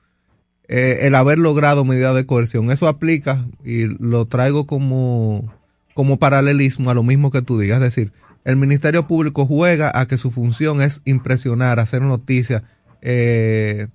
eh, 0.71 1.07
el 1.07 1.15
haber 1.15 1.39
logrado 1.39 1.83
medida 1.83 2.13
de 2.13 2.27
coerción. 2.27 2.69
Eso 2.69 2.87
aplica 2.87 3.47
y 3.65 3.85
lo 3.85 4.27
traigo 4.27 4.67
como, 4.67 5.51
como 5.95 6.19
paralelismo 6.19 6.91
a 6.91 6.93
lo 6.93 7.01
mismo 7.01 7.31
que 7.31 7.41
tú 7.41 7.57
digas. 7.57 7.77
Es 7.77 7.95
decir, 7.95 8.11
el 8.45 8.55
Ministerio 8.55 9.07
Público 9.07 9.47
juega 9.47 9.91
a 9.99 10.05
que 10.05 10.17
su 10.17 10.29
función 10.29 10.83
es 10.83 11.01
impresionar, 11.05 11.79
hacer 11.79 12.03
noticias, 12.03 12.61
eh, 13.01 13.87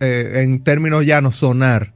eh, 0.00 0.32
en 0.42 0.64
términos 0.64 1.06
llanos, 1.06 1.36
sonar. 1.36 1.94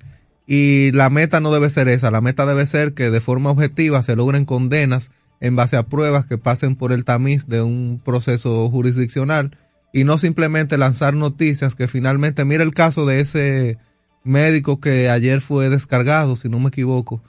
Y 0.53 0.91
la 0.95 1.11
meta 1.11 1.39
no 1.39 1.53
debe 1.53 1.71
ser 1.71 1.87
esa, 1.87 2.11
la 2.11 2.21
meta 2.21 2.45
debe 2.45 2.67
ser 2.67 2.93
que 2.93 3.09
de 3.11 3.21
forma 3.21 3.51
objetiva 3.51 4.03
se 4.03 4.17
logren 4.17 4.45
condenas 4.45 5.13
en 5.41 5.55
base 5.55 5.77
a 5.77 5.85
pruebas 5.85 6.27
que 6.27 6.39
pasen 6.39 6.75
por 6.75 6.91
el 6.91 7.05
tamiz 7.05 7.47
de 7.47 7.63
un 7.63 8.01
proceso 8.05 8.69
jurisdiccional 8.69 9.57
y 9.93 10.03
no 10.03 10.19
simplemente 10.19 10.77
lanzar 10.77 11.15
noticias 11.15 11.77
que 11.77 11.87
finalmente, 11.87 12.45
mira 12.45 12.65
el 12.65 12.75
caso 12.75 13.07
de 13.07 13.21
ese 13.21 13.79
médico 14.25 14.81
que 14.81 15.09
ayer 15.09 15.41
fue 15.41 15.69
descargado, 15.69 16.35
si 16.35 16.49
no 16.49 16.59
me 16.59 16.67
equivoco, 16.69 17.21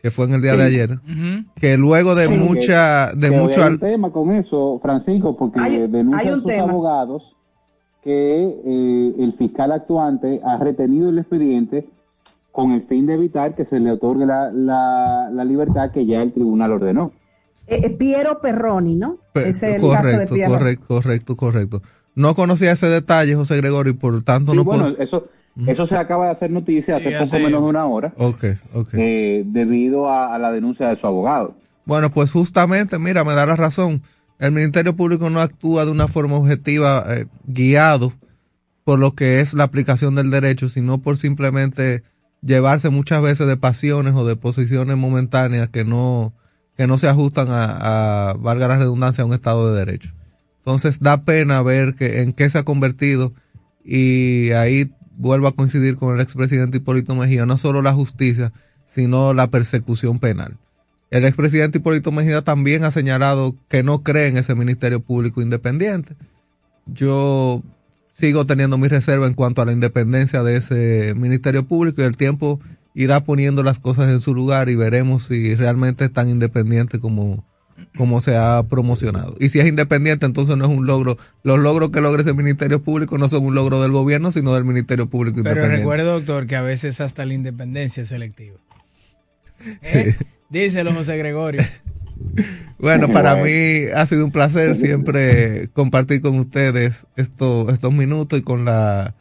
que 0.00 0.12
fue 0.12 0.26
en 0.26 0.34
el 0.34 0.42
día 0.42 0.54
de 0.56 0.62
ayer, 0.62 0.98
que 1.56 1.76
luego 1.76 2.14
de 2.14 2.26
Sí, 2.28 2.34
mucha, 2.36 3.12
de 3.12 3.30
que 3.30 3.36
mucho, 3.36 3.62
hay 3.64 3.72
un 3.72 3.78
tema 3.80 4.10
con 4.12 4.30
eso, 4.36 4.78
Francisco, 4.80 5.36
porque 5.36 5.58
Hay- 5.60 5.88
denuncian 5.88 6.14
hay 6.14 6.28
un 6.32 6.40
sus 6.42 6.46
tema. 6.46 6.62
abogados 6.70 7.36
que 8.04 8.44
eh, 8.64 9.14
el 9.18 9.32
fiscal 9.36 9.72
actuante 9.72 10.40
ha 10.44 10.58
retenido 10.58 11.08
el 11.10 11.18
expediente 11.18 11.88
con 12.52 12.72
el 12.72 12.82
fin 12.82 13.06
de 13.06 13.14
evitar 13.14 13.54
que 13.56 13.64
se 13.64 13.80
le 13.80 13.90
otorgue 13.90 14.26
la, 14.26 14.50
la, 14.52 15.30
la 15.32 15.44
libertad 15.44 15.90
que 15.90 16.06
ya 16.06 16.22
el 16.22 16.32
tribunal 16.32 16.72
ordenó. 16.72 17.12
Eh, 17.66 17.80
eh, 17.84 17.90
Piero 17.90 18.40
Perroni, 18.40 18.94
¿no? 18.96 19.18
Pe- 19.32 19.48
es 19.48 19.62
el 19.62 19.80
caso 19.80 20.06
de 20.08 20.12
correcto, 20.12 20.34
Piero. 20.34 20.50
correcto, 20.52 20.86
correcto, 20.86 21.36
correcto. 21.36 21.82
No 22.14 22.34
conocía 22.34 22.72
ese 22.72 22.88
detalle, 22.88 23.34
José 23.34 23.56
Gregorio, 23.56 23.92
y 23.92 23.96
por 23.96 24.22
tanto 24.22 24.52
Sí, 24.52 24.58
no 24.58 24.64
bueno, 24.64 24.84
puedo... 24.90 24.98
eso, 25.02 25.28
eso 25.66 25.86
se 25.86 25.96
acaba 25.96 26.26
de 26.26 26.32
hacer 26.32 26.50
noticia 26.50 26.96
hace 26.96 27.10
Sí, 27.10 27.16
poco 27.18 27.42
menos 27.42 27.62
de 27.62 27.68
una 27.68 27.86
hora 27.86 28.12
Ok, 28.18 28.44
ok. 28.74 28.88
eh, 28.94 29.42
debido 29.46 30.08
a, 30.10 30.34
a 30.34 30.38
la 30.38 30.52
denuncia 30.52 30.88
de 30.88 30.96
su 30.96 31.06
abogado. 31.06 31.54
Bueno, 31.86 32.10
pues 32.10 32.30
justamente, 32.32 32.98
mira, 32.98 33.24
me 33.24 33.32
da 33.34 33.46
la 33.46 33.56
razón. 33.56 34.02
El 34.38 34.52
Ministerio 34.52 34.94
Público 34.94 35.30
no 35.30 35.40
actúa 35.40 35.84
de 35.86 35.90
una 35.90 36.06
forma 36.08 36.36
objetiva, 36.36 37.02
eh, 37.08 37.26
guiado 37.46 38.12
por 38.84 38.98
lo 38.98 39.12
que 39.14 39.40
es 39.40 39.54
la 39.54 39.64
aplicación 39.64 40.14
del 40.16 40.30
derecho, 40.30 40.68
sino 40.68 40.98
por 40.98 41.16
simplemente 41.16 42.02
llevarse 42.42 42.90
muchas 42.90 43.22
veces 43.22 43.46
de 43.46 43.56
pasiones 43.56 44.14
o 44.14 44.26
de 44.26 44.36
posiciones 44.36 44.96
momentáneas 44.96 45.70
que 45.70 45.84
no, 45.84 46.32
que 46.76 46.86
no 46.86 46.98
se 46.98 47.08
ajustan 47.08 47.48
a, 47.50 48.34
valga 48.38 48.68
la 48.68 48.78
redundancia, 48.78 49.22
a 49.22 49.26
un 49.26 49.32
Estado 49.32 49.72
de 49.72 49.78
Derecho. 49.78 50.12
Entonces 50.58 51.00
da 51.00 51.24
pena 51.24 51.62
ver 51.62 51.94
que 51.94 52.22
en 52.22 52.32
qué 52.32 52.48
se 52.50 52.58
ha 52.58 52.64
convertido 52.64 53.32
y 53.84 54.50
ahí 54.52 54.92
vuelvo 55.16 55.46
a 55.46 55.54
coincidir 55.54 55.96
con 55.96 56.14
el 56.14 56.20
expresidente 56.20 56.78
Hipólito 56.78 57.14
Mejía, 57.14 57.46
no 57.46 57.56
solo 57.56 57.82
la 57.82 57.92
justicia, 57.92 58.52
sino 58.86 59.34
la 59.34 59.48
persecución 59.48 60.18
penal. 60.18 60.58
El 61.10 61.24
expresidente 61.24 61.78
Hipólito 61.78 62.12
Mejía 62.12 62.42
también 62.42 62.84
ha 62.84 62.90
señalado 62.90 63.56
que 63.68 63.82
no 63.82 64.02
cree 64.02 64.28
en 64.28 64.36
ese 64.36 64.54
Ministerio 64.54 65.00
Público 65.00 65.42
independiente. 65.42 66.16
Yo 66.86 67.62
sigo 68.22 68.46
teniendo 68.46 68.78
mi 68.78 68.86
reserva 68.86 69.26
en 69.26 69.34
cuanto 69.34 69.62
a 69.62 69.64
la 69.64 69.72
independencia 69.72 70.44
de 70.44 70.54
ese 70.54 71.12
Ministerio 71.16 71.64
Público 71.66 72.02
y 72.02 72.04
el 72.04 72.16
tiempo 72.16 72.60
irá 72.94 73.24
poniendo 73.24 73.64
las 73.64 73.80
cosas 73.80 74.10
en 74.10 74.20
su 74.20 74.32
lugar 74.32 74.68
y 74.68 74.76
veremos 74.76 75.24
si 75.24 75.56
realmente 75.56 76.04
es 76.04 76.12
tan 76.12 76.28
independiente 76.28 77.00
como, 77.00 77.44
como 77.96 78.20
se 78.20 78.36
ha 78.36 78.62
promocionado. 78.62 79.34
Y 79.40 79.48
si 79.48 79.58
es 79.58 79.66
independiente, 79.66 80.24
entonces 80.24 80.56
no 80.56 80.66
es 80.66 80.70
un 80.70 80.86
logro. 80.86 81.18
Los 81.42 81.58
logros 81.58 81.90
que 81.90 82.00
logra 82.00 82.22
ese 82.22 82.32
Ministerio 82.32 82.80
Público 82.80 83.18
no 83.18 83.28
son 83.28 83.44
un 83.44 83.56
logro 83.56 83.82
del 83.82 83.90
gobierno, 83.90 84.30
sino 84.30 84.54
del 84.54 84.62
Ministerio 84.62 85.08
Público 85.08 85.38
Pero 85.42 85.48
independiente. 85.48 85.78
recuerde, 85.78 86.04
doctor, 86.04 86.46
que 86.46 86.54
a 86.54 86.62
veces 86.62 87.00
hasta 87.00 87.26
la 87.26 87.34
independencia 87.34 88.04
es 88.04 88.08
selectiva. 88.08 88.58
¿Eh? 89.82 90.14
Díselo, 90.48 90.94
José 90.94 91.16
Gregorio. 91.16 91.62
Bueno, 92.78 93.08
para 93.08 93.36
mí 93.36 93.84
ha 93.94 94.06
sido 94.06 94.24
un 94.24 94.32
placer 94.32 94.76
siempre 94.76 95.68
compartir 95.72 96.20
con 96.20 96.38
ustedes 96.38 97.06
esto, 97.16 97.70
estos 97.70 97.92
minutos 97.92 98.38
y 98.38 98.42
con 98.42 98.64
la 98.64 99.14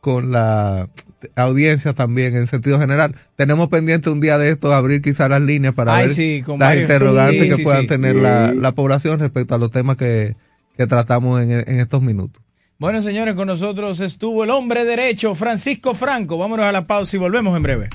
con 0.00 0.32
la 0.32 0.88
audiencia 1.36 1.92
también 1.92 2.34
en 2.34 2.46
sentido 2.46 2.78
general. 2.78 3.14
Tenemos 3.36 3.68
pendiente 3.68 4.10
un 4.10 4.20
día 4.20 4.38
de 4.38 4.50
esto 4.50 4.72
abrir 4.72 5.02
quizás 5.02 5.28
las 5.28 5.42
líneas 5.42 5.74
para 5.74 5.94
Ay, 5.94 6.06
ver 6.06 6.14
sí, 6.14 6.44
las 6.58 6.80
interrogantes 6.80 7.50
sí, 7.50 7.56
que 7.56 7.62
puedan 7.62 7.86
tener 7.86 8.16
la, 8.16 8.54
la 8.54 8.72
población 8.72 9.18
respecto 9.18 9.54
a 9.54 9.58
los 9.58 9.70
temas 9.70 9.96
que, 9.96 10.36
que 10.76 10.86
tratamos 10.86 11.42
en, 11.42 11.50
en 11.50 11.80
estos 11.80 12.02
minutos. 12.02 12.42
Bueno, 12.78 13.02
señores, 13.02 13.34
con 13.34 13.46
nosotros 13.46 14.00
estuvo 14.00 14.44
el 14.44 14.50
hombre 14.50 14.86
derecho, 14.86 15.34
Francisco 15.34 15.92
Franco. 15.92 16.38
Vámonos 16.38 16.64
a 16.64 16.72
la 16.72 16.86
pausa 16.86 17.16
y 17.16 17.18
volvemos 17.18 17.54
en 17.54 17.62
breve. 17.62 17.90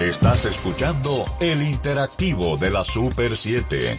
Estás 0.00 0.46
escuchando 0.46 1.26
el 1.40 1.60
interactivo 1.62 2.56
de 2.56 2.70
la 2.70 2.84
Super 2.84 3.36
7. 3.36 3.98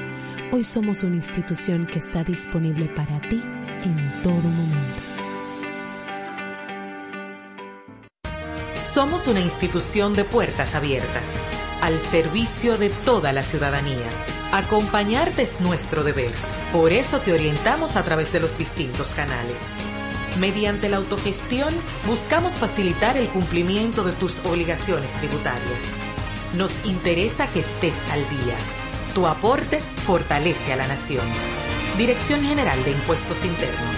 Hoy 0.53 0.65
somos 0.65 1.03
una 1.03 1.15
institución 1.15 1.87
que 1.87 1.97
está 1.97 2.25
disponible 2.25 2.87
para 2.87 3.21
ti 3.21 3.41
en 3.85 4.21
todo 4.21 4.33
momento. 4.33 5.01
Somos 8.93 9.27
una 9.27 9.39
institución 9.39 10.13
de 10.13 10.25
puertas 10.25 10.75
abiertas, 10.75 11.47
al 11.79 12.01
servicio 12.01 12.77
de 12.77 12.89
toda 12.89 13.31
la 13.31 13.43
ciudadanía. 13.43 14.09
Acompañarte 14.51 15.43
es 15.43 15.61
nuestro 15.61 16.03
deber. 16.03 16.33
Por 16.73 16.91
eso 16.91 17.21
te 17.21 17.31
orientamos 17.31 17.95
a 17.95 18.03
través 18.03 18.33
de 18.33 18.41
los 18.41 18.57
distintos 18.57 19.13
canales. 19.13 19.77
Mediante 20.41 20.89
la 20.89 20.97
autogestión, 20.97 21.73
buscamos 22.05 22.55
facilitar 22.55 23.15
el 23.15 23.29
cumplimiento 23.29 24.03
de 24.03 24.11
tus 24.11 24.41
obligaciones 24.41 25.13
tributarias. 25.13 26.01
Nos 26.57 26.85
interesa 26.85 27.47
que 27.47 27.61
estés 27.61 27.95
al 28.11 28.19
día. 28.29 28.80
Tu 29.13 29.27
aporte 29.27 29.81
fortalece 30.05 30.71
a 30.71 30.77
la 30.77 30.87
nación. 30.87 31.25
Dirección 31.97 32.43
General 32.43 32.81
de 32.85 32.91
Impuestos 32.91 33.43
Internos. 33.43 33.97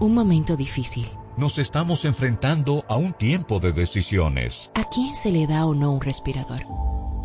Un 0.00 0.14
momento 0.14 0.56
difícil. 0.56 1.08
Nos 1.36 1.58
estamos 1.58 2.04
enfrentando 2.04 2.84
a 2.88 2.96
un 2.96 3.12
tiempo 3.12 3.58
de 3.58 3.72
decisiones. 3.72 4.70
¿A 4.74 4.84
quién 4.84 5.12
se 5.12 5.32
le 5.32 5.48
da 5.48 5.66
o 5.66 5.74
no 5.74 5.92
un 5.92 6.00
respirador? 6.00 6.60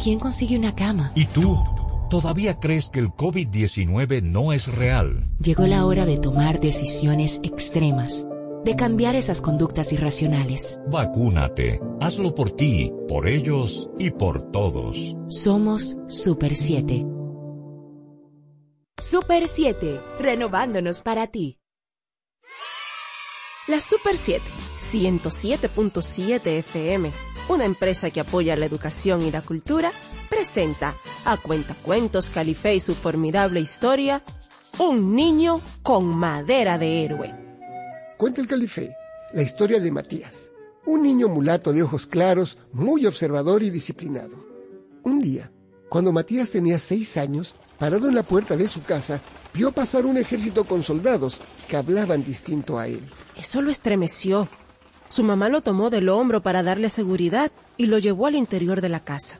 ¿Quién 0.02 0.20
consigue 0.20 0.58
una 0.58 0.74
cama? 0.74 1.12
¿Y 1.14 1.26
tú? 1.26 1.56
¿Todavía 2.10 2.56
crees 2.56 2.90
que 2.90 3.00
el 3.00 3.10
COVID-19 3.10 4.24
no 4.24 4.54
es 4.54 4.68
real? 4.68 5.30
Llegó 5.40 5.68
la 5.68 5.86
hora 5.86 6.06
de 6.06 6.18
tomar 6.18 6.60
decisiones 6.60 7.40
extremas, 7.44 8.28
de 8.66 8.76
cambiar 8.76 9.16
esas 9.16 9.40
conductas 9.40 9.94
irracionales. 9.94 10.80
Vacúnate. 10.92 11.80
Hazlo 12.02 12.34
por 12.34 12.52
ti, 12.52 12.92
por 13.08 13.28
ellos 13.28 13.90
y 14.00 14.10
por 14.10 14.52
todos. 14.52 15.16
Somos 15.28 15.96
Super 16.08 16.56
7. 16.56 17.06
Super 18.98 19.48
7, 19.48 20.00
renovándonos 20.20 21.04
para 21.04 21.28
ti. 21.28 21.60
La 23.66 23.80
Super 23.80 24.18
7, 24.18 24.44
107.7 24.78 26.48
FM, 26.48 27.14
una 27.48 27.64
empresa 27.64 28.12
que 28.12 28.20
apoya 28.20 28.58
la 28.58 28.66
educación 28.66 29.22
y 29.22 29.32
la 29.32 29.42
cultura, 29.42 29.94
presenta 30.30 30.98
a 31.24 31.38
Cuentacuentos 31.38 32.30
Calife 32.30 32.76
y 32.76 32.82
su 32.82 32.94
formidable 32.94 33.62
historia, 33.62 34.22
Un 34.80 35.16
niño 35.16 35.62
con 35.82 36.04
madera 36.04 36.78
de 36.78 37.06
héroe. 37.06 37.34
Cuenta 38.18 38.42
el 38.42 38.48
Calife, 38.48 38.94
la 39.32 39.44
historia 39.44 39.80
de 39.80 39.92
Matías, 39.94 40.52
un 40.86 41.02
niño 41.02 41.30
mulato 41.30 41.72
de 41.72 41.84
ojos 41.84 42.06
claros, 42.06 42.58
muy 42.74 43.06
observador 43.06 43.64
y 43.64 43.70
disciplinado. 43.70 44.46
Un 45.04 45.22
día, 45.22 45.54
cuando 45.88 46.12
Matías 46.12 46.52
tenía 46.52 46.78
seis 46.80 47.16
años, 47.16 47.56
parado 47.80 48.10
en 48.10 48.16
la 48.16 48.24
puerta 48.24 48.58
de 48.58 48.68
su 48.68 48.84
casa, 48.84 49.22
vio 49.54 49.72
pasar 49.72 50.06
un 50.06 50.18
ejército 50.18 50.66
con 50.66 50.84
soldados 50.84 51.40
que 51.70 51.78
hablaban 51.78 52.26
distinto 52.26 52.78
a 52.78 52.88
él. 52.88 53.04
Eso 53.38 53.62
lo 53.62 53.72
estremeció. 53.72 54.50
Su 55.10 55.24
mamá 55.24 55.50
lo 55.50 55.62
tomó 55.62 55.90
del 55.90 56.10
hombro 56.10 56.42
para 56.42 56.64
darle 56.64 56.90
seguridad 56.90 57.52
y 57.78 57.86
lo 57.88 58.00
llevó 58.00 58.28
al 58.28 58.36
interior 58.36 58.82
de 58.82 58.90
la 58.90 59.04
casa. 59.04 59.40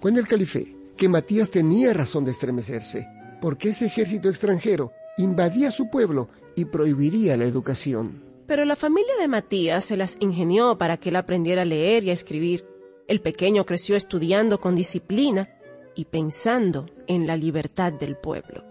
Cuenta 0.00 0.20
el 0.20 0.28
calife 0.28 0.76
que 0.96 1.08
Matías 1.08 1.50
tenía 1.50 1.92
razón 1.92 2.24
de 2.24 2.30
estremecerse, 2.30 3.08
porque 3.40 3.70
ese 3.70 3.86
ejército 3.86 4.28
extranjero 4.28 4.92
invadía 5.18 5.70
su 5.70 5.90
pueblo 5.90 6.28
y 6.54 6.66
prohibiría 6.66 7.36
la 7.36 7.44
educación. 7.44 8.22
Pero 8.46 8.64
la 8.64 8.76
familia 8.76 9.14
de 9.18 9.28
Matías 9.28 9.84
se 9.84 9.96
las 9.96 10.16
ingenió 10.20 10.78
para 10.78 10.96
que 10.96 11.08
él 11.08 11.16
aprendiera 11.16 11.62
a 11.62 11.64
leer 11.66 12.04
y 12.04 12.10
a 12.10 12.12
escribir. 12.12 12.64
El 13.08 13.20
pequeño 13.20 13.66
creció 13.66 13.96
estudiando 13.96 14.60
con 14.60 14.76
disciplina 14.76 15.48
y 15.94 16.04
pensando 16.04 16.88
en 17.08 17.26
la 17.26 17.36
libertad 17.36 17.92
del 17.92 18.16
pueblo. 18.16 18.64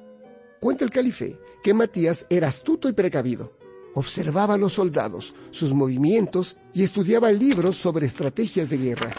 Cuenta 0.61 0.85
el 0.85 0.91
calife 0.91 1.37
que 1.63 1.73
Matías 1.73 2.27
era 2.29 2.47
astuto 2.47 2.87
y 2.87 2.93
precavido. 2.93 3.54
Observaba 3.95 4.55
a 4.55 4.57
los 4.57 4.73
soldados, 4.73 5.33
sus 5.51 5.73
movimientos 5.73 6.57
y 6.73 6.83
estudiaba 6.83 7.31
libros 7.31 7.77
sobre 7.77 8.05
estrategias 8.05 8.69
de 8.69 8.77
guerra. 8.77 9.15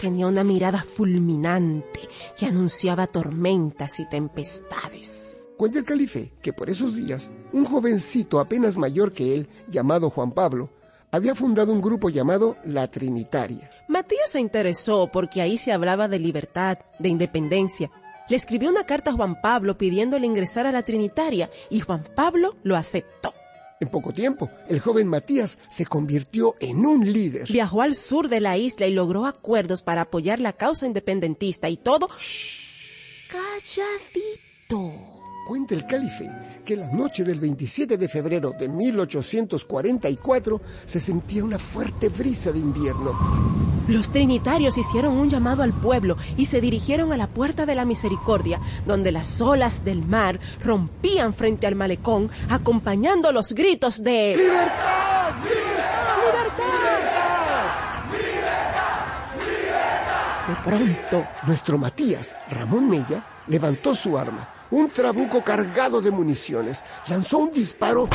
Tenía 0.00 0.26
una 0.26 0.42
mirada 0.42 0.82
fulminante 0.82 2.00
que 2.36 2.46
anunciaba 2.46 3.06
tormentas 3.06 4.00
y 4.00 4.08
tempestades. 4.08 5.44
Cuenta 5.56 5.78
el 5.78 5.84
calife 5.84 6.34
que 6.42 6.52
por 6.52 6.68
esos 6.68 6.96
días, 6.96 7.30
un 7.52 7.64
jovencito 7.64 8.40
apenas 8.40 8.76
mayor 8.76 9.12
que 9.12 9.32
él, 9.32 9.48
llamado 9.68 10.10
Juan 10.10 10.32
Pablo, 10.32 10.72
había 11.12 11.36
fundado 11.36 11.72
un 11.72 11.80
grupo 11.80 12.10
llamado 12.10 12.56
La 12.64 12.90
Trinitaria. 12.90 13.70
Matías 13.88 14.30
se 14.30 14.40
interesó 14.40 15.08
porque 15.10 15.40
ahí 15.40 15.56
se 15.56 15.72
hablaba 15.72 16.08
de 16.08 16.18
libertad, 16.18 16.78
de 16.98 17.08
independencia. 17.08 17.92
Le 18.28 18.36
escribió 18.36 18.70
una 18.70 18.84
carta 18.84 19.10
a 19.10 19.14
Juan 19.14 19.40
Pablo 19.40 19.78
pidiéndole 19.78 20.26
ingresar 20.26 20.66
a 20.66 20.72
la 20.72 20.82
Trinitaria 20.82 21.48
y 21.70 21.78
Juan 21.78 22.04
Pablo 22.16 22.56
lo 22.64 22.76
aceptó. 22.76 23.35
En 23.78 23.88
poco 23.88 24.12
tiempo, 24.12 24.50
el 24.68 24.80
joven 24.80 25.08
Matías 25.08 25.58
se 25.68 25.84
convirtió 25.84 26.54
en 26.60 26.86
un 26.86 27.12
líder. 27.12 27.46
Viajó 27.50 27.82
al 27.82 27.94
sur 27.94 28.28
de 28.28 28.40
la 28.40 28.56
isla 28.56 28.86
y 28.86 28.94
logró 28.94 29.26
acuerdos 29.26 29.82
para 29.82 30.02
apoyar 30.02 30.40
la 30.40 30.54
causa 30.54 30.86
independentista 30.86 31.68
y 31.68 31.76
todo... 31.76 32.08
Calladito. 33.28 35.15
Cuenta 35.46 35.74
el 35.74 35.86
calife 35.86 36.28
que 36.64 36.74
la 36.74 36.90
noche 36.90 37.22
del 37.22 37.38
27 37.38 37.96
de 37.98 38.08
febrero 38.08 38.50
de 38.58 38.68
1844 38.68 40.60
se 40.84 41.00
sentía 41.00 41.44
una 41.44 41.56
fuerte 41.56 42.08
brisa 42.08 42.50
de 42.50 42.58
invierno. 42.58 43.16
Los 43.86 44.10
trinitarios 44.10 44.76
hicieron 44.76 45.16
un 45.16 45.28
llamado 45.28 45.62
al 45.62 45.72
pueblo 45.72 46.16
y 46.36 46.46
se 46.46 46.60
dirigieron 46.60 47.12
a 47.12 47.16
la 47.16 47.28
puerta 47.28 47.64
de 47.64 47.76
la 47.76 47.84
misericordia, 47.84 48.60
donde 48.86 49.12
las 49.12 49.40
olas 49.40 49.84
del 49.84 50.04
mar 50.04 50.40
rompían 50.64 51.32
frente 51.32 51.68
al 51.68 51.76
malecón, 51.76 52.28
acompañando 52.48 53.30
los 53.30 53.52
gritos 53.52 54.02
de 54.02 54.34
¡Libertad! 54.36 55.32
¡Libertad! 55.44 56.16
¡Libertad! 56.26 57.26
De 60.48 60.56
pronto, 60.56 61.24
nuestro 61.46 61.78
Matías, 61.78 62.36
Ramón 62.50 62.88
Mella, 62.88 63.24
levantó 63.46 63.94
su 63.94 64.18
arma, 64.18 64.48
un 64.70 64.90
trabuco 64.90 65.42
cargado 65.44 66.00
de 66.00 66.10
municiones, 66.10 66.84
lanzó 67.08 67.38
un 67.38 67.50
disparo 67.50 68.08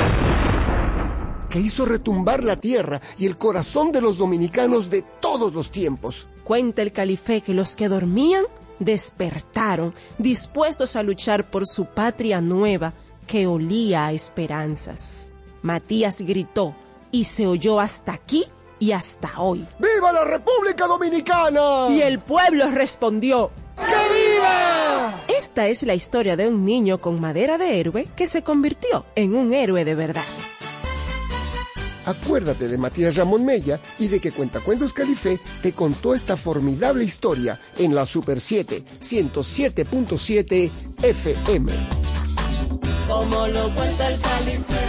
que 1.49 1.60
hizo 1.60 1.86
retumbar 1.86 2.44
la 2.44 2.56
tierra 2.56 3.02
y 3.18 3.26
el 3.26 3.38
corazón 3.38 3.91
de 3.91 4.02
los 4.02 4.18
dominicanos 4.18 4.90
de 4.90 5.03
todos 5.19 5.53
los 5.53 5.72
tiempos. 5.72 6.30
Cuenta 6.44 6.82
el 6.82 6.91
calife 6.91 7.41
que 7.41 7.53
los 7.53 7.76
que 7.76 7.90
dormían 7.90 8.45
despertaron, 8.80 9.94
dispuestos 10.18 10.95
a 10.95 11.03
luchar 11.03 11.49
por 11.52 11.68
su 11.68 11.86
patria 11.86 12.41
nueva 12.41 12.94
que 13.28 13.48
olía 13.48 14.07
a 14.07 14.11
esperanzas. 14.11 15.32
Matías 15.61 16.22
gritó 16.22 16.76
y 17.11 17.26
se 17.26 17.45
oyó 17.45 17.80
hasta 17.80 18.14
aquí 18.14 18.44
y 18.80 18.94
hasta 18.94 19.40
hoy. 19.40 19.65
¡Viva 19.78 20.11
la 20.11 20.26
República 20.26 20.88
Dominicana! 20.88 21.90
Y 21.90 22.02
el 22.02 22.19
pueblo 22.19 22.69
respondió, 22.72 23.52
¡Que 23.76 23.84
viva! 23.84 25.01
Esta 25.52 25.68
es 25.68 25.84
la 25.84 25.94
historia 25.94 26.38
de 26.38 26.48
un 26.48 26.64
niño 26.64 27.02
con 27.02 27.19
madera 27.19 27.57
de 27.57 27.82
héroe 27.82 28.07
que 28.15 28.26
se 28.26 28.41
convirtió 28.41 29.06
en 29.15 29.36
un 29.36 29.52
héroe 29.52 29.84
de 29.84 29.95
verdad. 29.95 30.23
Acuérdate 32.06 32.69
de 32.69 32.78
Matías 32.78 33.18
Ramón 33.18 33.44
Mella 33.44 33.78
y 33.99 34.07
de 34.07 34.22
que 34.22 34.32
Cuentacuentos 34.32 34.94
Calife 34.94 35.41
te 35.61 35.73
contó 35.73 36.15
esta 36.15 36.38
formidable 36.38 37.03
historia 37.03 37.60
en 37.78 37.94
la 37.94 38.06
Super 38.06 38.40
7 38.40 38.82
107.7 39.02 40.72
FM. 41.03 41.73
Como 43.10 43.48
lo 43.48 43.76
cuenta 43.76 44.07
el 44.07 44.22
Calife. 44.22 44.80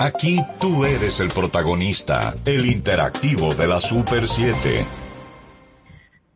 Aquí 0.00 0.40
tú 0.60 0.84
eres 0.84 1.20
el 1.20 1.28
protagonista, 1.28 2.34
el 2.44 2.66
interactivo 2.66 3.54
de 3.54 3.68
la 3.68 3.80
Super 3.80 4.26
7. 4.26 5.03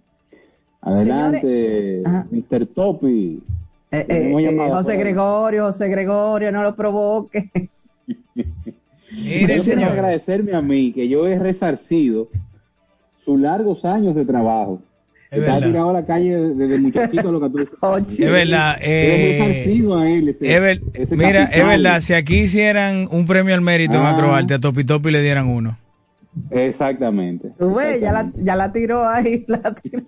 Adelante, 0.80 2.02
Mr. 2.32 2.66
Topi. 2.68 3.44
Eh, 3.92 4.06
eh, 4.08 4.32
eh, 4.38 4.70
José. 4.70 4.96
Gregorio, 4.98 5.66
José 5.66 5.88
Gregorio, 5.90 6.52
no 6.52 6.64
lo 6.64 6.76
provoque. 6.76 7.50
Mire, 9.12 9.60
quiero 9.60 9.86
agradecerme 9.86 10.54
a 10.56 10.62
mí 10.62 10.94
que 10.94 11.08
yo 11.10 11.28
he 11.28 11.38
resarcido 11.38 12.30
sus 13.24 13.40
largos 13.40 13.84
años 13.86 14.16
de 14.16 14.26
trabajo. 14.26 14.82
Es 15.30 15.40
Estaba 15.40 15.60
verdad. 15.60 15.68
tirado 15.72 15.90
a 15.90 15.94
la 15.94 16.06
calle 16.06 16.36
desde 16.56 16.78
muchachito 16.80 17.30
a 17.30 17.32
los 17.32 17.42
14 17.42 17.70
Es 18.26 18.32
verdad. 18.32 18.78
Eh, 18.82 19.38
resarcido 19.40 19.98
a 19.98 20.10
él 20.10 20.30
ese- 20.30 20.56
es 20.56 20.62
ver- 20.62 20.82
ese 20.94 21.16
mira, 21.16 21.44
es 21.46 21.66
verdad, 21.66 22.00
si 22.02 22.14
aquí 22.14 22.36
hicieran 22.42 23.08
un 23.12 23.26
premio 23.26 23.54
al 23.56 23.62
mérito 23.62 23.96
en 23.98 24.04
Ah. 24.04 24.12
Acroarte, 24.12 24.56
a 24.56 24.60
Topi 24.60 24.84
Topi 24.84 25.12
le 25.12 25.22
dieran 25.22 25.48
uno. 25.48 25.78
Exactamente. 26.50 27.52
Tú 27.60 27.74
ves, 27.76 28.00
ya 28.00 28.12
la, 28.14 28.32
ya 28.36 28.56
la 28.56 28.72
tiró 28.72 29.08
ahí. 29.08 29.44
La 29.48 29.74
tiró. 29.76 30.02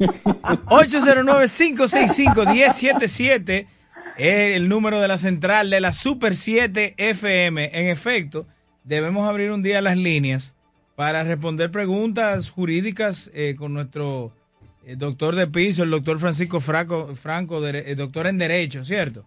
809-565-1077 2.33 3.67
es 4.17 4.55
el 4.55 4.69
número 4.69 5.01
de 5.01 5.07
la 5.07 5.17
central 5.17 5.69
de 5.69 5.81
la 5.81 5.91
Super 5.93 6.35
7 6.35 6.93
FM. 6.97 7.69
En 7.79 7.87
efecto, 7.89 8.45
debemos 8.83 9.27
abrir 9.27 9.51
un 9.51 9.63
día 9.63 9.81
las 9.81 9.97
líneas 9.97 10.53
para 10.95 11.23
responder 11.23 11.71
preguntas 11.71 12.49
jurídicas 12.49 13.31
eh, 13.33 13.55
con 13.57 13.73
nuestro 13.73 14.31
eh, 14.85 14.95
doctor 14.95 15.35
de 15.35 15.47
piso, 15.47 15.83
el 15.83 15.89
doctor 15.89 16.19
Francisco 16.19 16.59
Franco, 16.61 17.15
Franco 17.15 17.59
dere- 17.61 17.83
eh, 17.87 17.95
doctor 17.95 18.27
en 18.27 18.37
Derecho, 18.37 18.83
¿cierto? 18.83 19.25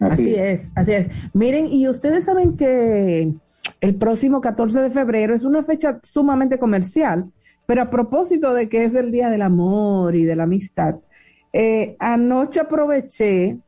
Así 0.00 0.34
es, 0.34 0.70
así 0.76 0.92
es. 0.92 1.08
Miren, 1.34 1.66
y 1.66 1.88
ustedes 1.88 2.24
saben 2.24 2.56
que 2.56 3.32
el 3.80 3.94
próximo 3.96 4.40
14 4.40 4.80
de 4.80 4.90
febrero 4.90 5.34
es 5.34 5.44
una 5.44 5.62
fecha 5.62 6.00
sumamente 6.02 6.58
comercial, 6.58 7.30
pero 7.66 7.82
a 7.82 7.90
propósito 7.90 8.54
de 8.54 8.68
que 8.68 8.84
es 8.84 8.94
el 8.94 9.10
Día 9.10 9.30
del 9.30 9.42
Amor 9.42 10.16
y 10.16 10.24
de 10.24 10.36
la 10.36 10.44
Amistad, 10.44 10.96
eh, 11.52 11.96
anoche 11.98 12.60
aproveché 12.60 13.58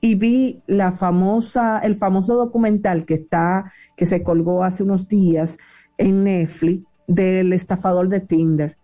y 0.00 0.14
vi 0.14 0.62
la 0.66 0.92
famosa, 0.92 1.78
el 1.78 1.96
famoso 1.96 2.34
documental 2.34 3.04
que 3.04 3.14
está, 3.14 3.72
que 3.96 4.06
se 4.06 4.22
colgó 4.22 4.62
hace 4.62 4.82
unos 4.82 5.08
días 5.08 5.58
en 5.96 6.24
Netflix 6.24 6.84
del 7.06 7.52
estafador 7.52 8.08
de 8.08 8.20
Tinder. 8.20 8.76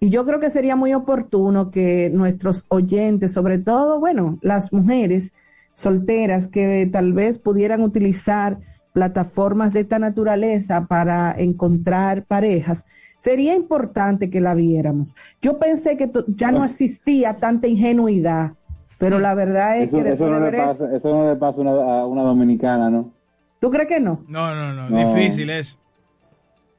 Y 0.00 0.10
yo 0.10 0.24
creo 0.26 0.40
que 0.40 0.50
sería 0.50 0.76
muy 0.76 0.92
oportuno 0.92 1.70
que 1.70 2.10
nuestros 2.10 2.66
oyentes, 2.68 3.32
sobre 3.32 3.58
todo, 3.58 4.00
bueno, 4.00 4.38
las 4.42 4.72
mujeres 4.72 5.32
solteras 5.72 6.46
que 6.46 6.88
tal 6.90 7.12
vez 7.12 7.38
pudieran 7.38 7.80
utilizar 7.80 8.58
plataformas 8.94 9.72
de 9.74 9.80
esta 9.80 9.98
naturaleza 9.98 10.86
para 10.86 11.34
encontrar 11.36 12.24
parejas, 12.24 12.86
sería 13.18 13.54
importante 13.54 14.30
que 14.30 14.40
la 14.40 14.54
viéramos. 14.54 15.14
Yo 15.42 15.58
pensé 15.58 15.96
que 15.98 16.10
ya 16.28 16.52
no 16.52 16.64
existía 16.64 17.36
tanta 17.38 17.66
ingenuidad, 17.66 18.52
pero 18.98 19.18
la 19.18 19.34
verdad 19.34 19.78
es 19.78 19.88
Eso, 19.88 19.96
que 19.96 20.02
eso 20.02 20.10
después 20.10 20.30
no 20.30 20.36
de 20.36 20.44
le 20.44 20.50
ver 20.52 20.54
eso, 20.54 20.68
pasa, 20.68 20.96
eso 20.96 21.08
no 21.10 21.28
le 21.28 21.36
pasa 21.36 21.58
a 21.58 21.60
una, 21.62 21.70
a 21.72 22.06
una 22.06 22.22
dominicana, 22.22 22.88
¿no? 22.88 23.12
¿tú 23.60 23.70
crees 23.70 23.88
que 23.88 23.98
no? 24.00 24.22
No, 24.28 24.54
no, 24.54 24.72
no, 24.72 24.88
No. 24.88 25.14
difícil 25.14 25.50
eso. 25.50 25.76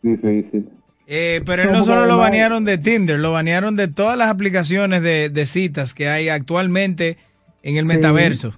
Difícil. 0.01 0.69
Eh, 1.07 1.41
pero 1.45 1.63
él 1.63 1.71
No, 1.71 1.83
solo 1.85 2.05
lo 2.05 2.17
banearon 2.17 2.63
de 2.63 2.77
Tinder, 2.77 3.19
lo 3.19 3.33
banearon 3.33 3.75
de 3.75 3.87
todas 3.89 4.17
las 4.17 4.29
aplicaciones 4.29 5.01
de, 5.01 5.29
de 5.29 5.45
citas 5.45 5.93
que 5.93 6.07
hay 6.07 6.29
actualmente 6.29 7.17
en 7.61 7.75
el 7.75 7.85
Sí. 7.85 7.91
metaverso. 7.93 8.53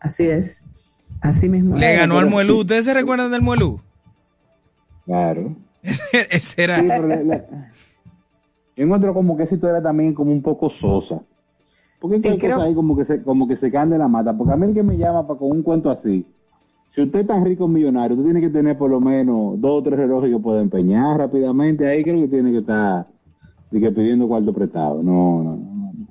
Así 0.00 0.24
es. 0.24 0.64
Así 1.20 1.48
mismo. 1.48 1.76
Le 1.76 1.94
ganó 1.96 2.18
al 2.18 2.30
Muelú. 2.30 2.60
¿Ustedes 2.60 2.84
se 2.86 2.94
recuerdan 2.94 3.30
del 3.30 3.42
Muelú? 3.42 3.80
Claro. 5.04 5.54
Ese 6.30 6.62
era. 6.64 6.80
Sí, 6.80 6.86
pero 6.88 7.22
yo 8.76 8.84
encuentro 8.84 9.12
como 9.14 9.36
que 9.36 9.42
esa 9.42 9.54
historia 9.54 9.82
también 9.82 10.14
como 10.14 10.32
un 10.32 10.42
poco 10.42 10.70
sosa. 10.70 11.20
Porque 12.00 12.16
hay 12.16 12.22
Sí, 12.22 12.38
creo- 12.38 12.56
cosas 12.56 12.68
ahí 12.68 12.74
como 12.74 12.96
que 12.96 13.04
se, 13.04 13.22
como 13.22 13.46
que 13.46 13.56
se 13.56 13.70
caen 13.70 13.90
de 13.90 13.98
la 13.98 14.08
mata. 14.08 14.34
Porque 14.36 14.52
a 14.54 14.56
mí 14.56 14.66
el 14.68 14.74
que 14.74 14.82
me 14.82 14.96
llama 14.96 15.26
para 15.26 15.38
con 15.38 15.50
un 15.52 15.62
cuento 15.62 15.90
así, 15.90 16.24
si 16.90 17.02
usted 17.02 17.20
es 17.20 17.26
tan 17.26 17.44
rico 17.44 17.68
millonario, 17.68 18.16
usted 18.16 18.24
tiene 18.24 18.40
que 18.40 18.48
tener 18.50 18.78
por 18.78 18.90
lo 18.90 19.00
menos 19.00 19.60
dos 19.60 19.80
o 19.80 19.82
tres 19.82 19.98
relojes 19.98 20.30
que 20.32 20.38
pueda 20.38 20.62
empeñar 20.62 21.18
rápidamente. 21.18 21.86
Ahí 21.86 22.02
creo 22.02 22.20
que 22.22 22.28
tiene 22.28 22.52
que 22.52 22.58
estar 22.58 23.06
de 23.70 23.80
que 23.80 23.90
pidiendo 23.92 24.26
cuarto 24.26 24.52
prestado. 24.54 25.02
No, 25.02 25.42
no, 25.42 25.56
no. 25.56 25.92
no. 25.92 26.06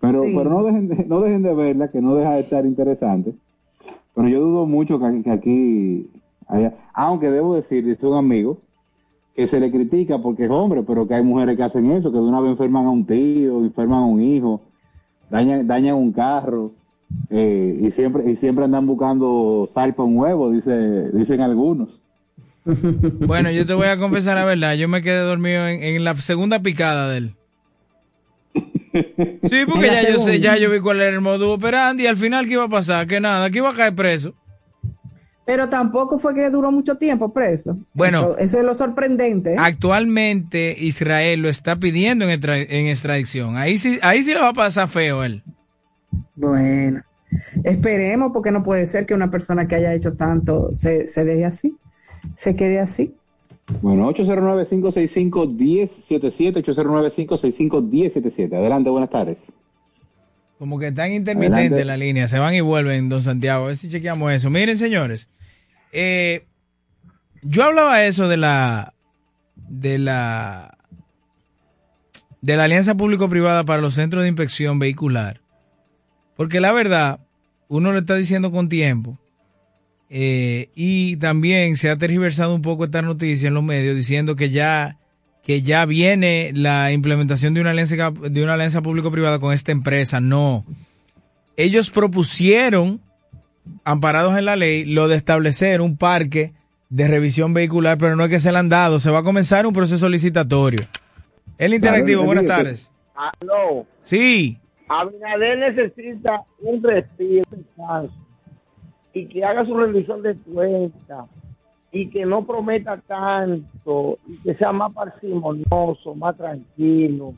Pero, 0.00 0.22
Sí. 0.24 0.34
pero 0.36 0.50
no 0.50 0.62
dejen 0.64 0.88
de, 0.88 1.04
no 1.04 1.20
dejen 1.20 1.42
de 1.42 1.54
verla, 1.54 1.88
que 1.90 2.00
no 2.00 2.14
deja 2.16 2.32
de 2.32 2.40
estar 2.40 2.66
interesante. 2.66 3.34
Pero 4.18 4.30
yo 4.30 4.40
dudo 4.40 4.66
mucho 4.66 4.98
que, 4.98 5.30
aquí 5.30 6.10
haya, 6.48 6.74
aunque 6.92 7.30
debo 7.30 7.54
decir, 7.54 7.84
dice 7.84 8.04
un 8.04 8.16
amigo, 8.16 8.58
que 9.36 9.46
se 9.46 9.60
le 9.60 9.70
critica 9.70 10.18
porque 10.18 10.46
es 10.46 10.50
hombre, 10.50 10.82
pero 10.82 11.06
que 11.06 11.14
hay 11.14 11.22
mujeres 11.22 11.56
que 11.56 11.62
hacen 11.62 11.92
eso, 11.92 12.10
que 12.10 12.18
de 12.18 12.24
una 12.24 12.40
vez 12.40 12.50
enferman 12.50 12.86
a 12.86 12.90
un 12.90 13.06
tío, 13.06 13.60
enferman 13.60 14.02
a 14.02 14.06
un 14.06 14.20
hijo, 14.20 14.60
dañan, 15.30 15.68
dañan 15.68 15.94
un 15.94 16.10
carro, 16.10 16.72
eh, 17.30 17.78
y 17.80 17.92
siempre, 17.92 18.28
y 18.28 18.34
siempre 18.34 18.64
andan 18.64 18.88
buscando 18.88 19.68
sal 19.72 19.94
para 19.94 20.08
huevo, 20.08 20.50
dice, 20.50 21.12
dicen 21.12 21.40
algunos. 21.40 22.00
Bueno, 23.24 23.52
yo 23.52 23.64
te 23.66 23.74
voy 23.74 23.86
a 23.86 23.98
confesar 23.98 24.36
la 24.36 24.44
verdad. 24.44 24.74
Yo 24.74 24.88
me 24.88 25.00
quedé 25.00 25.20
dormido 25.20 25.68
en, 25.68 25.80
en 25.80 26.02
la 26.02 26.16
segunda 26.16 26.58
picada 26.58 27.08
de 27.08 27.18
él. 27.18 27.34
Sí, 29.48 29.64
porque 29.66 29.86
ya 29.86 30.08
yo 30.08 30.18
sé, 30.18 30.40
ya 30.40 30.56
yo 30.56 30.70
vi 30.70 30.80
cuál 30.80 31.00
era 31.00 31.10
el 31.14 31.20
modo 31.20 31.52
operandi 31.52 32.04
y 32.04 32.06
al 32.06 32.16
final 32.16 32.46
qué 32.46 32.52
iba 32.54 32.64
a 32.64 32.68
pasar, 32.68 33.06
que 33.06 33.20
nada, 33.20 33.50
que 33.50 33.58
iba 33.58 33.70
a 33.70 33.74
caer 33.74 33.94
preso. 33.94 34.34
Pero 35.44 35.68
tampoco 35.70 36.18
fue 36.18 36.34
que 36.34 36.50
duró 36.50 36.70
mucho 36.70 36.96
tiempo 36.96 37.32
preso. 37.32 37.78
Bueno. 37.94 38.20
Eso, 38.20 38.38
eso 38.38 38.58
es 38.58 38.64
lo 38.64 38.74
sorprendente. 38.74 39.54
¿eh? 39.54 39.56
Actualmente 39.58 40.76
Israel 40.78 41.40
lo 41.40 41.48
está 41.48 41.76
pidiendo 41.76 42.26
en, 42.26 42.32
extra- 42.32 42.58
en 42.58 42.86
extradición. 42.88 43.56
Ahí 43.56 43.78
sí, 43.78 43.98
ahí 44.02 44.22
sí 44.22 44.34
le 44.34 44.40
va 44.40 44.50
a 44.50 44.52
pasar 44.52 44.88
feo 44.88 45.24
él. 45.24 45.42
Bueno, 46.34 47.02
esperemos 47.64 48.30
porque 48.32 48.50
no 48.50 48.62
puede 48.62 48.86
ser 48.86 49.06
que 49.06 49.14
una 49.14 49.30
persona 49.30 49.66
que 49.66 49.76
haya 49.76 49.94
hecho 49.94 50.14
tanto 50.14 50.74
se, 50.74 51.06
se 51.06 51.24
deje 51.24 51.46
así, 51.46 51.76
se 52.36 52.54
quede 52.54 52.78
así. 52.80 53.14
Bueno, 53.82 54.10
809-565-1077, 54.12 56.64
809-565-1077. 56.64 58.56
Adelante, 58.56 58.90
buenas 58.90 59.10
tardes. 59.10 59.52
Como 60.58 60.78
que 60.78 60.90
tan 60.90 61.12
intermitente 61.12 61.58
Adelante. 61.58 61.84
la 61.84 61.96
línea, 61.96 62.28
se 62.28 62.38
van 62.38 62.54
y 62.54 62.60
vuelven, 62.60 63.08
don 63.08 63.22
Santiago. 63.22 63.64
A 63.64 63.68
ver 63.68 63.76
si 63.76 63.88
chequeamos 63.88 64.32
eso. 64.32 64.50
Miren, 64.50 64.76
señores, 64.76 65.30
eh, 65.92 66.46
yo 67.42 67.64
hablaba 67.64 68.04
eso 68.04 68.26
de 68.26 68.38
la, 68.38 68.94
de 69.56 69.98
la, 69.98 70.78
de 72.40 72.56
la 72.56 72.64
alianza 72.64 72.96
público-privada 72.96 73.64
para 73.64 73.82
los 73.82 73.94
centros 73.94 74.22
de 74.22 74.28
inspección 74.28 74.78
vehicular, 74.78 75.40
porque 76.36 76.60
la 76.60 76.72
verdad, 76.72 77.20
uno 77.68 77.92
lo 77.92 77.98
está 77.98 78.16
diciendo 78.16 78.50
con 78.50 78.68
tiempo, 78.68 79.18
eh, 80.10 80.70
y 80.74 81.16
también 81.16 81.76
se 81.76 81.90
ha 81.90 81.96
tergiversado 81.96 82.54
un 82.54 82.62
poco 82.62 82.84
esta 82.84 83.02
noticia 83.02 83.48
en 83.48 83.54
los 83.54 83.62
medios 83.62 83.94
diciendo 83.94 84.36
que 84.36 84.50
ya 84.50 84.98
que 85.42 85.62
ya 85.62 85.86
viene 85.86 86.52
la 86.54 86.92
implementación 86.92 87.54
de 87.54 87.62
una 87.62 87.70
alianza 87.70 88.10
de 88.10 88.42
una 88.42 88.54
alianza 88.54 88.82
público-privada 88.82 89.38
con 89.38 89.54
esta 89.54 89.72
empresa. 89.72 90.20
No. 90.20 90.66
Ellos 91.56 91.88
propusieron, 91.90 93.00
amparados 93.82 94.36
en 94.36 94.44
la 94.44 94.56
ley, 94.56 94.84
lo 94.84 95.08
de 95.08 95.16
establecer 95.16 95.80
un 95.80 95.96
parque 95.96 96.52
de 96.90 97.08
revisión 97.08 97.54
vehicular, 97.54 97.96
pero 97.96 98.14
no 98.14 98.24
es 98.24 98.30
que 98.30 98.40
se 98.40 98.52
le 98.52 98.58
han 98.58 98.68
dado. 98.68 99.00
Se 99.00 99.10
va 99.10 99.20
a 99.20 99.22
comenzar 99.22 99.66
un 99.66 99.72
proceso 99.72 100.08
licitatorio. 100.08 100.80
El 101.56 101.74
interactivo, 101.74 102.24
buenas 102.24 102.46
tardes. 102.46 102.92
Aló. 103.14 103.86
Sí. 104.02 104.58
Abinader 104.88 105.58
necesita 105.58 106.42
un 106.60 106.82
respiro, 106.82 107.42
un 107.50 107.58
descanso, 107.58 108.14
y 109.18 109.26
que 109.26 109.44
haga 109.44 109.64
su 109.64 109.74
revisión 109.74 110.22
de 110.22 110.36
cuenta 110.36 111.26
y 111.90 112.08
que 112.10 112.24
no 112.24 112.46
prometa 112.46 112.98
tanto 113.06 114.18
y 114.26 114.36
que 114.42 114.54
sea 114.54 114.72
más 114.72 114.92
parsimonioso, 114.92 116.14
más 116.14 116.36
tranquilo, 116.36 117.34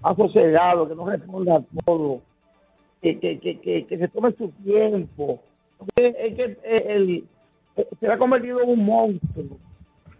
más 0.00 0.16
sosegado, 0.16 0.88
que 0.88 0.94
no 0.94 1.06
responda 1.06 1.56
a 1.56 1.62
todo, 1.84 2.20
que, 3.02 3.18
que, 3.18 3.38
que, 3.38 3.86
que, 3.86 3.98
se 3.98 4.08
tome 4.08 4.32
su 4.32 4.48
tiempo. 4.64 5.40
Es 5.96 6.34
que 6.36 6.58
eh, 6.64 6.84
el, 6.88 7.24
eh, 7.76 7.86
se 7.98 8.10
ha 8.10 8.18
convertido 8.18 8.62
en 8.62 8.70
un 8.70 8.84
monstruo 8.84 9.58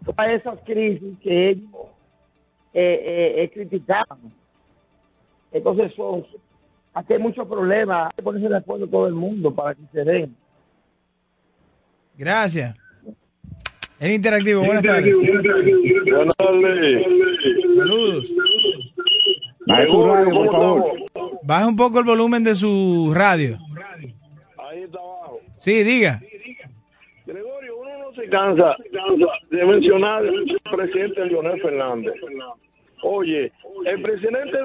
todas 0.05 0.31
esas 0.31 0.59
crisis 0.61 1.17
que 1.19 1.49
ellos 1.49 1.69
eh, 2.73 3.35
eh, 3.37 3.51
criticaban. 3.53 4.19
Entonces, 5.51 5.93
son, 5.95 6.25
aquí 6.93 7.13
hay 7.13 7.19
muchos 7.19 7.47
problemas, 7.47 8.05
hay 8.05 8.15
que 8.17 8.23
ponerse 8.23 8.49
de 8.49 8.57
acuerdo 8.57 8.87
todo 8.87 9.07
el 9.07 9.13
mundo 9.13 9.53
para 9.53 9.75
que 9.75 9.81
se 9.91 10.03
den. 10.03 10.35
Gracias. 12.21 12.77
El 13.99 14.11
interactivo, 14.11 14.63
buenas 14.63 14.83
tardes. 14.83 15.15
Buenas 15.15 16.35
tardes. 16.37 17.03
Saludos. 17.75 18.33
Baje 19.65 19.87
su 19.87 20.05
radio, 20.05 20.29
por 20.29 20.51
favor. 20.51 20.83
Baja 21.41 21.67
un 21.67 21.75
poco 21.75 21.97
el 21.97 22.05
volumen 22.05 22.43
de 22.43 22.53
su 22.53 23.11
radio. 23.15 23.57
Ahí 24.69 24.83
está 24.83 24.99
abajo. 24.99 25.39
Sí, 25.57 25.81
diga. 25.81 26.21
Gregorio, 27.25 27.77
uno 27.79 27.89
no 27.97 28.13
se 28.13 28.29
cansa 28.29 28.75
de 29.49 29.65
mencionar 29.65 30.23
al 30.23 30.77
presidente 30.77 31.25
Leonel 31.25 31.59
Fernández. 31.59 32.13
Oye, 33.01 33.51
el 33.87 34.01
presidente 34.03 34.59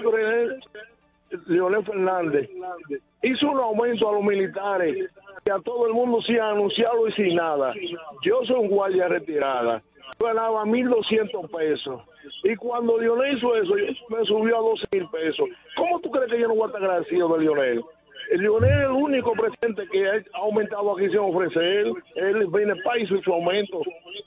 Leonel 1.47 1.85
Fernández 1.87 2.51
hizo 3.27 3.51
un 3.51 3.59
aumento 3.59 4.09
a 4.09 4.13
los 4.13 4.23
militares 4.23 5.11
y 5.47 5.51
a 5.51 5.59
todo 5.61 5.87
el 5.87 5.93
mundo 5.93 6.21
sin 6.23 6.41
anunciarlo 6.41 7.09
y 7.09 7.13
sin 7.13 7.35
nada. 7.37 7.75
Yo 8.23 8.41
soy 8.47 8.57
un 8.57 8.69
guardia 8.69 9.09
retirada. 9.09 9.83
Yo 10.19 10.27
ganaba 10.27 10.65
1.200 10.65 11.51
pesos. 11.51 12.03
Y 12.45 12.57
cuando 12.57 12.99
Lionel 12.99 13.37
hizo 13.37 13.55
eso, 13.57 13.75
me 14.09 14.25
subió 14.25 14.57
a 14.57 14.61
12 14.61 14.85
mil 14.93 15.09
pesos. 15.11 15.49
¿Cómo 15.77 16.01
tú 16.01 16.11
crees 16.11 16.31
que 16.31 16.41
yo 16.41 16.49
no 16.49 16.55
voy 16.55 16.65
a 16.65 16.67
estar 16.67 16.83
agradecido 16.83 17.29
de 17.37 17.45
Lionel? 17.45 17.85
El 18.31 18.41
Lionel 18.41 18.71
es 18.71 18.85
el 18.87 18.91
único 18.91 19.33
presidente 19.33 19.87
que 19.91 20.09
ha 20.09 20.23
aumentado 20.35 20.97
aquí 20.97 21.09
sin 21.09 21.19
ofrecer. 21.19 21.93
Él 22.15 22.47
viene 22.53 22.73
al 22.73 22.83
país 22.83 23.09
y 23.11 23.23
su 23.23 23.33
aumento. 23.33 23.83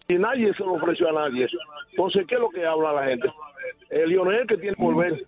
Y 0.08 0.16
nadie 0.16 0.54
se 0.54 0.64
lo 0.64 0.74
ofreció 0.74 1.10
a 1.10 1.30
nadie. 1.30 1.48
Entonces, 1.92 2.26
¿qué 2.28 2.36
es 2.36 2.42
lo 2.42 2.50
que 2.50 2.66
habla 2.66 2.94
la 2.94 3.06
gente? 3.06 3.30
El 3.90 4.10
Lionel 4.10 4.48
que 4.48 4.58
tiene 4.58 4.76
que 4.76 4.84
volver. 4.84 5.26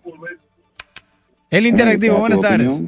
El 1.50 1.66
interactivo, 1.66 2.16
buenas 2.16 2.40
tardes. 2.40 2.82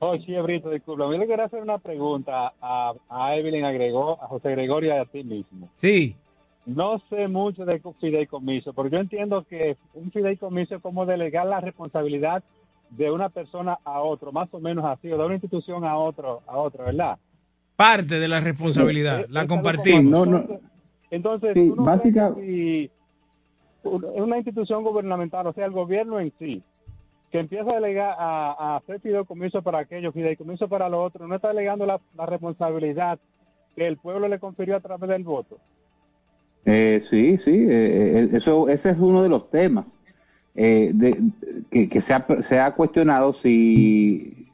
Oh, 0.00 0.16
sí, 0.18 0.32
Brito, 0.40 0.70
disculpa. 0.70 1.04
Yo 1.04 1.18
le 1.18 1.26
quería 1.26 1.46
hacer 1.46 1.60
una 1.60 1.78
pregunta 1.78 2.52
a, 2.60 2.92
a 3.08 3.36
Evelyn, 3.36 3.64
a, 3.64 3.72
Grego- 3.72 4.18
a 4.22 4.26
José 4.28 4.50
Gregorio 4.52 4.94
y 4.94 4.98
a 4.98 5.04
ti 5.04 5.24
mismo. 5.24 5.68
Sí. 5.74 6.14
No 6.66 6.98
sé 7.08 7.26
mucho 7.28 7.64
de 7.64 7.80
fideicomiso, 8.00 8.72
pero 8.74 8.88
yo 8.88 8.98
entiendo 8.98 9.42
que 9.44 9.76
un 9.94 10.10
fideicomiso 10.12 10.76
es 10.76 10.82
como 10.82 11.06
delegar 11.06 11.46
la 11.46 11.60
responsabilidad 11.60 12.44
de 12.90 13.10
una 13.10 13.28
persona 13.28 13.78
a 13.84 14.00
otro, 14.02 14.32
más 14.32 14.48
o 14.52 14.60
menos 14.60 14.84
así, 14.84 15.10
o 15.10 15.18
de 15.18 15.24
una 15.24 15.34
institución 15.34 15.84
a 15.84 15.96
otro, 15.96 16.42
a 16.46 16.58
otro, 16.58 16.84
¿verdad? 16.84 17.18
Parte 17.74 18.18
de 18.18 18.28
la 18.28 18.40
responsabilidad, 18.40 19.24
la 19.30 19.46
compartimos. 19.46 20.28
lo 20.28 20.46
que- 20.46 20.58
Entonces, 21.10 21.54
Sí, 21.54 21.70
uno 21.70 21.84
básica- 21.84 22.34
si 22.34 22.90
una 23.82 24.36
institución 24.36 24.84
gubernamental, 24.84 25.46
o 25.46 25.52
sea, 25.54 25.64
el 25.64 25.72
gobierno 25.72 26.20
en 26.20 26.32
sí, 26.38 26.62
que 27.30 27.40
empieza 27.40 27.70
a 27.70 27.74
delegar 27.74 28.14
a, 28.18 28.52
a 28.52 28.76
hacer 28.76 29.00
fideicomiso 29.00 29.62
para 29.62 29.80
aquello, 29.80 30.12
fideicomiso 30.12 30.68
para 30.68 30.88
lo 30.88 31.02
otro, 31.02 31.26
no 31.26 31.34
está 31.34 31.48
delegando 31.48 31.84
la, 31.86 32.00
la 32.16 32.26
responsabilidad 32.26 33.18
que 33.76 33.86
el 33.86 33.96
pueblo 33.98 34.28
le 34.28 34.38
confirió 34.38 34.76
a 34.76 34.80
través 34.80 35.08
del 35.10 35.24
voto. 35.24 35.58
Eh, 36.64 37.00
sí, 37.08 37.36
sí, 37.38 37.50
eh, 37.52 37.68
eh, 38.24 38.28
eso, 38.32 38.68
ese 38.68 38.90
es 38.90 38.98
uno 38.98 39.22
de 39.22 39.28
los 39.28 39.50
temas 39.50 39.98
eh, 40.54 40.90
de, 40.92 41.18
que, 41.70 41.88
que 41.88 42.00
se, 42.00 42.14
ha, 42.14 42.26
se 42.42 42.58
ha 42.58 42.72
cuestionado 42.72 43.32
si 43.32 44.48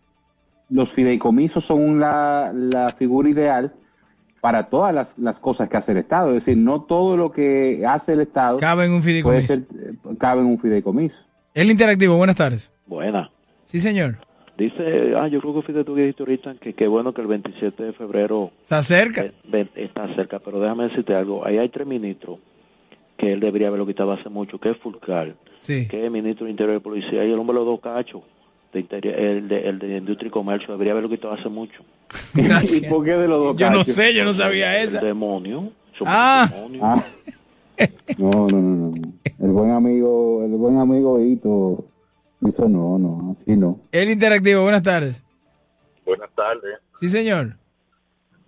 los 0.69 0.93
fideicomisos 0.93 1.65
son 1.65 2.01
la, 2.01 2.53
la 2.53 2.89
figura 2.91 3.29
ideal 3.29 3.73
para 4.41 4.69
todas 4.69 4.95
las, 4.95 5.19
las 5.19 5.39
cosas 5.39 5.69
que 5.71 5.77
hace 5.77 5.93
el 5.93 5.99
Estado. 5.99 6.29
Es 6.37 6.45
decir, 6.45 6.59
no 6.59 6.83
todo 6.83 7.17
lo 7.17 7.33
que 7.33 7.85
hace 7.87 8.13
el 8.13 8.21
Estado 8.21 8.59
Cabe 8.59 8.85
en 8.85 8.93
un 8.93 9.01
puede 9.01 9.23
fideicomiso. 9.23 9.55
ser, 9.55 9.63
eh, 9.63 10.17
cabe 10.19 10.41
en 10.43 10.47
un 10.49 10.59
fideicomiso. 10.59 11.19
El 11.55 11.71
interactivo, 11.71 12.17
buenas 12.17 12.37
tardes. 12.37 12.73
Buena. 12.87 13.31
Sí, 13.65 13.81
señor. 13.81 14.17
Dice, 14.59 15.15
ah, 15.17 15.27
yo 15.29 15.41
creo 15.41 15.55
que 15.55 15.63
fuiste 15.63 15.85
tú 15.85 15.95
que 15.95 16.03
dijiste 16.03 16.23
ahorita 16.23 16.55
que 16.61 16.75
qué 16.75 16.87
bueno 16.87 17.13
que 17.13 17.21
el 17.21 17.27
27 17.27 17.83
de 17.83 17.93
febrero 17.93 18.51
Está 18.63 18.83
cerca. 18.83 19.23
eh, 19.53 19.67
está 19.77 20.13
cerca, 20.15 20.39
pero 20.39 20.61
déjame 20.61 20.85
decirte 20.89 21.15
algo. 21.15 21.45
Ahí 21.45 21.59
hay 21.59 21.69
tres 21.71 21.87
ministros 21.87 22.39
que 23.17 23.33
él 23.33 23.41
debería 23.41 23.69
haberlo 23.69 23.87
quitado 23.87 24.13
hace 24.13 24.29
mucho, 24.29 24.59
que 24.59 24.71
es 24.71 24.77
Fulcar, 24.79 25.35
Sí. 25.63 25.89
que 25.89 26.05
es 26.07 26.11
ministro 26.11 26.45
de 26.47 26.51
Interior 26.53 26.77
y 26.77 26.81
Policía, 26.81 27.25
y 27.25 27.31
el 27.33 27.39
hombre 27.39 27.55
de 27.55 27.61
los 27.65 27.67
dos 27.67 27.81
cachos, 27.81 28.23
de 28.73 28.81
interior- 28.81 29.15
el, 29.19 29.49
de, 29.49 29.69
el 29.69 29.79
de 29.79 29.97
Industria 29.99 30.29
y 30.29 30.31
Comercio, 30.31 30.73
debería 30.73 30.93
haberlo 30.93 31.09
quitado 31.11 31.35
hace 31.35 31.49
mucho. 31.49 31.83
Gracias. 32.35 32.83
¿Y 32.83 32.87
por 32.89 33.05
qué 33.05 33.13
de 33.13 33.29
los 33.29 33.39
dos 33.41 33.57
Yo 33.57 33.71
no 33.71 33.79
cachos? 33.79 33.95
sé, 33.95 34.13
yo 34.15 34.25
no 34.25 34.33
sabía 34.35 34.81
El 34.81 34.89
esa. 34.89 35.01
demonio. 35.01 35.71
Ah. 36.05 36.49
demonios. 36.53 36.83
Ah. 36.85 37.05
No, 38.19 38.31
no, 38.31 38.47
no, 38.63 38.91
no. 38.93 38.93
El 39.41 39.51
buen 39.51 39.73
amigo, 39.73 40.45
el 40.45 40.53
buen 40.65 40.79
amigo 40.79 41.21
Hito 41.21 41.85
hizo 42.41 42.69
no, 42.69 42.99
no, 42.99 43.33
así 43.33 43.55
no. 43.55 43.81
El 43.93 44.11
interactivo, 44.11 44.63
buenas 44.63 44.83
tardes. 44.83 45.23
Buenas 46.07 46.31
tardes. 46.35 46.79
Sí, 47.01 47.09
señor. 47.09 47.57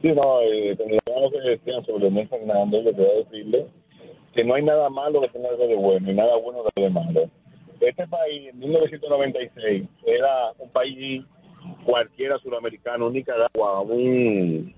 Sí, 0.00 0.08
no, 0.12 0.40
eh, 0.40 0.74
lo 0.78 1.30
que 1.30 1.40
decían 1.40 1.84
sobre 1.84 2.04
Leonel 2.04 2.28
Fernández, 2.28 2.84
le 2.84 2.92
voy 2.92 3.06
a 3.06 3.24
decirle 3.24 3.66
que 4.34 4.44
no 4.44 4.54
hay 4.54 4.62
nada 4.64 4.88
malo 4.88 5.20
que 5.20 5.28
tenga 5.28 5.50
algo 5.50 5.66
de 5.66 5.74
bueno 5.74 6.10
y 6.10 6.14
nada 6.14 6.36
bueno 6.36 6.60
que 6.74 6.82
de 6.82 6.90
malo. 6.90 7.30
Este 7.80 8.06
país, 8.06 8.48
en 8.48 8.58
1996, 8.60 9.84
era 10.06 10.52
un 10.58 10.70
país 10.70 11.22
cualquiera 11.84 12.38
suramericano, 12.38 13.08
un 13.08 13.12
Nicaragua, 13.12 13.80
un, 13.82 14.74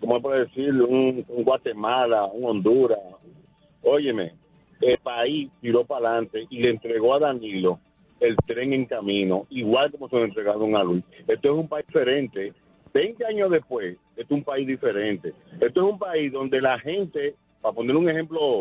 ¿cómo 0.00 0.20
puedo 0.20 0.38
decirlo? 0.38 0.86
Un, 0.86 1.24
un 1.28 1.44
Guatemala, 1.44 2.26
un 2.26 2.44
Honduras. 2.44 2.98
Óyeme, 3.82 4.32
el 4.84 4.98
país 4.98 5.50
tiró 5.60 5.84
para 5.84 6.08
adelante 6.08 6.46
y 6.50 6.60
le 6.60 6.70
entregó 6.70 7.14
a 7.14 7.18
Danilo 7.18 7.78
el 8.20 8.36
tren 8.46 8.72
en 8.72 8.86
camino, 8.86 9.46
igual 9.50 9.90
como 9.90 10.08
se 10.08 10.16
lo 10.16 10.24
entregaron 10.24 10.76
a 10.76 10.84
Luis. 10.84 11.04
Esto 11.26 11.52
es 11.52 11.58
un 11.58 11.68
país 11.68 11.86
diferente. 11.86 12.52
20 12.92 13.26
años 13.26 13.50
después, 13.50 13.96
esto 14.16 14.34
es 14.34 14.38
un 14.38 14.44
país 14.44 14.66
diferente. 14.66 15.32
Esto 15.60 15.86
es 15.86 15.92
un 15.92 15.98
país 15.98 16.32
donde 16.32 16.60
la 16.60 16.78
gente, 16.78 17.34
para 17.60 17.74
poner 17.74 17.96
un 17.96 18.08
ejemplo 18.08 18.60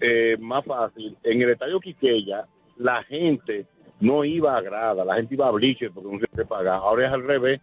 eh, 0.00 0.36
más 0.40 0.64
fácil, 0.64 1.16
en 1.22 1.42
el 1.42 1.50
estadio 1.50 1.80
Quiqueya, 1.80 2.46
la 2.78 3.02
gente 3.04 3.66
no 4.00 4.24
iba 4.24 4.56
a 4.56 4.60
grada, 4.60 5.04
la 5.04 5.16
gente 5.16 5.34
iba 5.34 5.48
a 5.48 5.52
bliches 5.52 5.90
porque 5.92 6.10
no 6.10 6.18
se 6.34 6.44
pagaba. 6.44 6.78
Ahora 6.78 7.06
es 7.06 7.12
al 7.12 7.24
revés, 7.24 7.60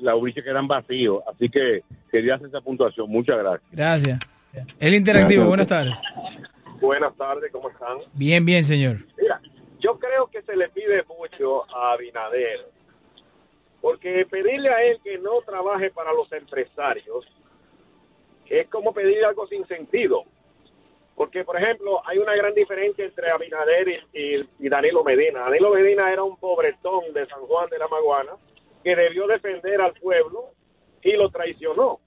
los 0.00 0.22
bliches 0.22 0.44
quedan 0.44 0.68
vacíos. 0.68 1.22
Así 1.32 1.48
que 1.48 1.82
quería 2.10 2.36
hacer 2.36 2.48
esa 2.48 2.60
puntuación. 2.60 3.10
Muchas 3.10 3.38
gracias. 3.38 3.70
Gracias. 3.72 4.18
El 4.78 4.94
interactivo, 4.94 5.46
buenas 5.46 5.66
tardes. 5.66 5.98
Buenas 6.82 7.16
tardes, 7.16 7.52
¿cómo 7.52 7.70
están? 7.70 7.98
Bien, 8.12 8.44
bien, 8.44 8.64
señor. 8.64 8.96
Mira, 9.16 9.40
yo 9.78 9.96
creo 10.00 10.26
que 10.26 10.42
se 10.42 10.56
le 10.56 10.68
pide 10.70 11.04
mucho 11.04 11.62
a 11.72 11.92
Abinader, 11.92 12.66
porque 13.80 14.26
pedirle 14.28 14.68
a 14.68 14.82
él 14.82 14.98
que 15.04 15.16
no 15.18 15.40
trabaje 15.42 15.92
para 15.92 16.12
los 16.12 16.30
empresarios 16.32 17.24
es 18.48 18.66
como 18.68 18.92
pedir 18.92 19.24
algo 19.24 19.46
sin 19.46 19.64
sentido. 19.68 20.24
Porque, 21.14 21.44
por 21.44 21.56
ejemplo, 21.56 22.00
hay 22.04 22.18
una 22.18 22.34
gran 22.34 22.52
diferencia 22.52 23.04
entre 23.04 23.30
Abinader 23.30 23.88
y, 24.12 24.18
y- 24.20 24.48
y 24.58 24.68
Danilo 24.68 25.04
Medina. 25.04 25.40
Danilo 25.42 25.70
Medina 25.70 26.12
era 26.12 26.24
un 26.24 26.36
pobretón 26.36 27.12
de 27.14 27.26
San 27.28 27.42
Juan 27.42 27.70
de 27.70 27.78
la 27.78 27.86
Maguana 27.86 28.32
que 28.82 28.96
debió 28.96 29.28
defender 29.28 29.80
al 29.80 29.92
pueblo 29.94 30.46
y 31.00 31.12
lo 31.12 31.30
traicionó. 31.30 32.00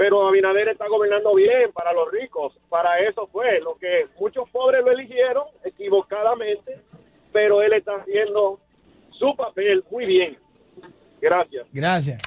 Pero 0.00 0.26
Abinader 0.26 0.66
está 0.68 0.88
gobernando 0.88 1.34
bien 1.34 1.72
para 1.74 1.92
los 1.92 2.10
ricos. 2.10 2.58
Para 2.70 3.00
eso 3.00 3.26
fue 3.26 3.60
lo 3.60 3.76
que 3.76 4.06
muchos 4.18 4.48
pobres 4.48 4.82
lo 4.82 4.92
eligieron 4.92 5.44
equivocadamente, 5.62 6.80
pero 7.34 7.60
él 7.60 7.74
está 7.74 7.96
haciendo 7.96 8.58
su 9.10 9.36
papel 9.36 9.84
muy 9.90 10.06
bien. 10.06 10.38
Gracias. 11.20 11.66
Gracias. 11.70 12.22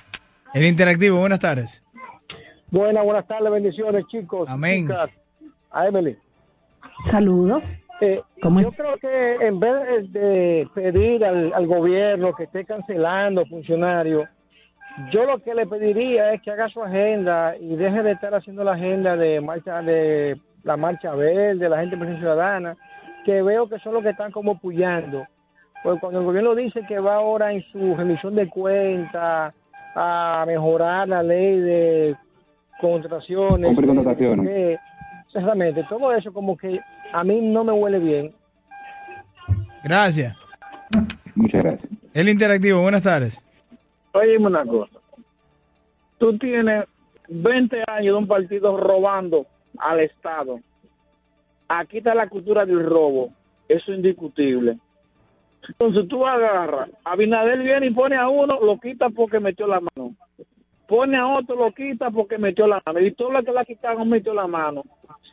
El 0.53 0.65
interactivo, 0.65 1.17
buenas 1.17 1.39
tardes. 1.39 1.81
Buenas, 2.69 3.03
buenas 3.03 3.25
tardes, 3.25 3.51
bendiciones, 3.51 4.05
chicos. 4.05 4.47
Amén. 4.47 4.83
chicas. 4.83 5.09
A 5.71 5.87
Emily. 5.87 6.15
Saludos. 7.05 7.75
Eh, 8.01 8.21
¿Cómo 8.39 8.61
yo 8.61 8.71
creo 8.71 8.97
que 8.97 9.47
en 9.47 9.59
vez 9.59 10.13
de 10.13 10.69
pedir 10.75 11.25
al, 11.25 11.51
al 11.51 11.65
gobierno 11.65 12.35
que 12.35 12.43
esté 12.43 12.65
cancelando 12.65 13.47
funcionarios, 13.47 14.29
yo 15.11 15.25
lo 15.25 15.39
que 15.39 15.53
le 15.53 15.65
pediría 15.65 16.33
es 16.33 16.41
que 16.41 16.51
haga 16.51 16.69
su 16.69 16.83
agenda 16.83 17.55
y 17.57 17.75
deje 17.75 18.03
de 18.03 18.11
estar 18.11 18.33
haciendo 18.33 18.63
la 18.63 18.73
agenda 18.73 19.15
de 19.15 19.41
marcha 19.41 19.81
de 19.81 20.39
la 20.63 20.77
marcha 20.77 21.13
verde, 21.15 21.67
la 21.67 21.79
gente 21.79 21.95
de 21.95 21.99
Presión 21.99 22.19
ciudadana, 22.19 22.77
que 23.25 23.41
veo 23.41 23.67
que 23.67 23.79
son 23.79 23.95
los 23.95 24.03
que 24.03 24.09
están 24.09 24.31
como 24.31 24.59
puyando. 24.59 25.25
Pues 25.83 25.99
cuando 25.99 26.19
el 26.19 26.25
gobierno 26.25 26.55
dice 26.55 26.85
que 26.87 26.99
va 26.99 27.15
ahora 27.15 27.51
en 27.51 27.61
su 27.71 27.95
remisión 27.95 28.35
de 28.35 28.47
cuentas 28.47 29.53
a 29.95 30.43
mejorar 30.47 31.09
la 31.09 31.21
ley 31.21 31.59
de 31.59 32.15
contrataciones, 32.79 33.75
contrataciones. 33.75 34.47
que 34.47 34.79
Realmente, 35.33 35.83
todo 35.89 36.13
eso 36.13 36.31
como 36.31 36.55
que 36.55 36.79
a 37.11 37.23
mí 37.23 37.41
no 37.41 37.63
me 37.63 37.71
huele 37.71 37.99
bien. 37.99 38.33
Gracias. 39.83 40.37
Muchas 41.35 41.63
gracias. 41.63 41.91
El 42.13 42.29
Interactivo, 42.29 42.81
buenas 42.81 43.01
tardes. 43.01 43.41
Oye, 44.13 44.37
una 44.37 44.65
cosa. 44.65 44.99
Tú 46.19 46.37
tienes 46.37 46.85
20 47.27 47.83
años 47.87 48.13
de 48.13 48.19
un 48.19 48.27
partido 48.27 48.77
robando 48.77 49.45
al 49.77 49.99
Estado. 50.01 50.59
Aquí 51.67 51.97
está 51.97 52.13
la 52.13 52.29
cultura 52.29 52.65
del 52.65 52.85
robo. 52.85 53.31
Eso 53.67 53.91
es 53.91 53.97
indiscutible. 53.97 54.77
Entonces 55.67 56.07
tú 56.09 56.25
agarras, 56.27 56.89
Abinader 57.05 57.59
viene 57.59 57.87
y 57.87 57.91
pone 57.91 58.17
a 58.17 58.27
uno, 58.27 58.59
lo 58.61 58.77
quita 58.79 59.09
porque 59.09 59.39
metió 59.39 59.65
la 59.65 59.79
mano. 59.79 60.13
Pone 60.87 61.17
a 61.17 61.27
otro, 61.27 61.55
lo 61.55 61.71
quita 61.71 62.11
porque 62.11 62.37
metió 62.37 62.67
la 62.67 62.81
mano. 62.85 62.99
Y 62.99 63.11
todo 63.13 63.31
lo 63.31 63.41
que 63.43 63.51
la 63.51 63.63
quitaron 63.63 64.09
metió 64.09 64.33
la 64.33 64.45
mano. 64.45 64.83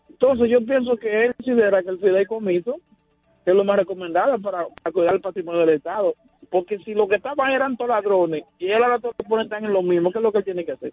Entonces 0.08 0.48
yo 0.48 0.64
pienso 0.64 0.96
que 0.96 1.24
él 1.24 1.34
considera 1.34 1.82
que 1.82 1.90
el 1.90 1.98
fideicomiso 1.98 2.76
es 3.44 3.54
lo 3.54 3.64
más 3.64 3.76
recomendable 3.78 4.38
para, 4.38 4.66
para 4.82 4.92
cuidar 4.92 5.14
el 5.14 5.20
patrimonio 5.20 5.60
del 5.60 5.76
Estado. 5.76 6.14
Porque 6.48 6.78
si 6.78 6.94
lo 6.94 7.06
que 7.06 7.16
estaban 7.16 7.52
eran 7.52 7.76
todos 7.76 7.90
ladrones 7.90 8.44
y 8.58 8.70
él 8.70 8.82
ahora 8.82 8.98
todos 8.98 9.14
los 9.18 9.28
pone 9.28 9.44
están 9.44 9.64
en 9.64 9.72
lo 9.72 9.82
mismo, 9.82 10.10
¿qué 10.10 10.18
es 10.18 10.22
lo 10.22 10.32
que 10.32 10.38
él 10.38 10.44
tiene 10.44 10.64
que 10.64 10.72
hacer? 10.72 10.92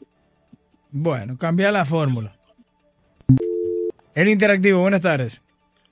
Bueno, 0.91 1.37
cambia 1.37 1.71
la 1.71 1.85
fórmula. 1.85 2.33
El 4.13 4.29
Interactivo, 4.29 4.81
buenas 4.81 5.01
tardes. 5.01 5.41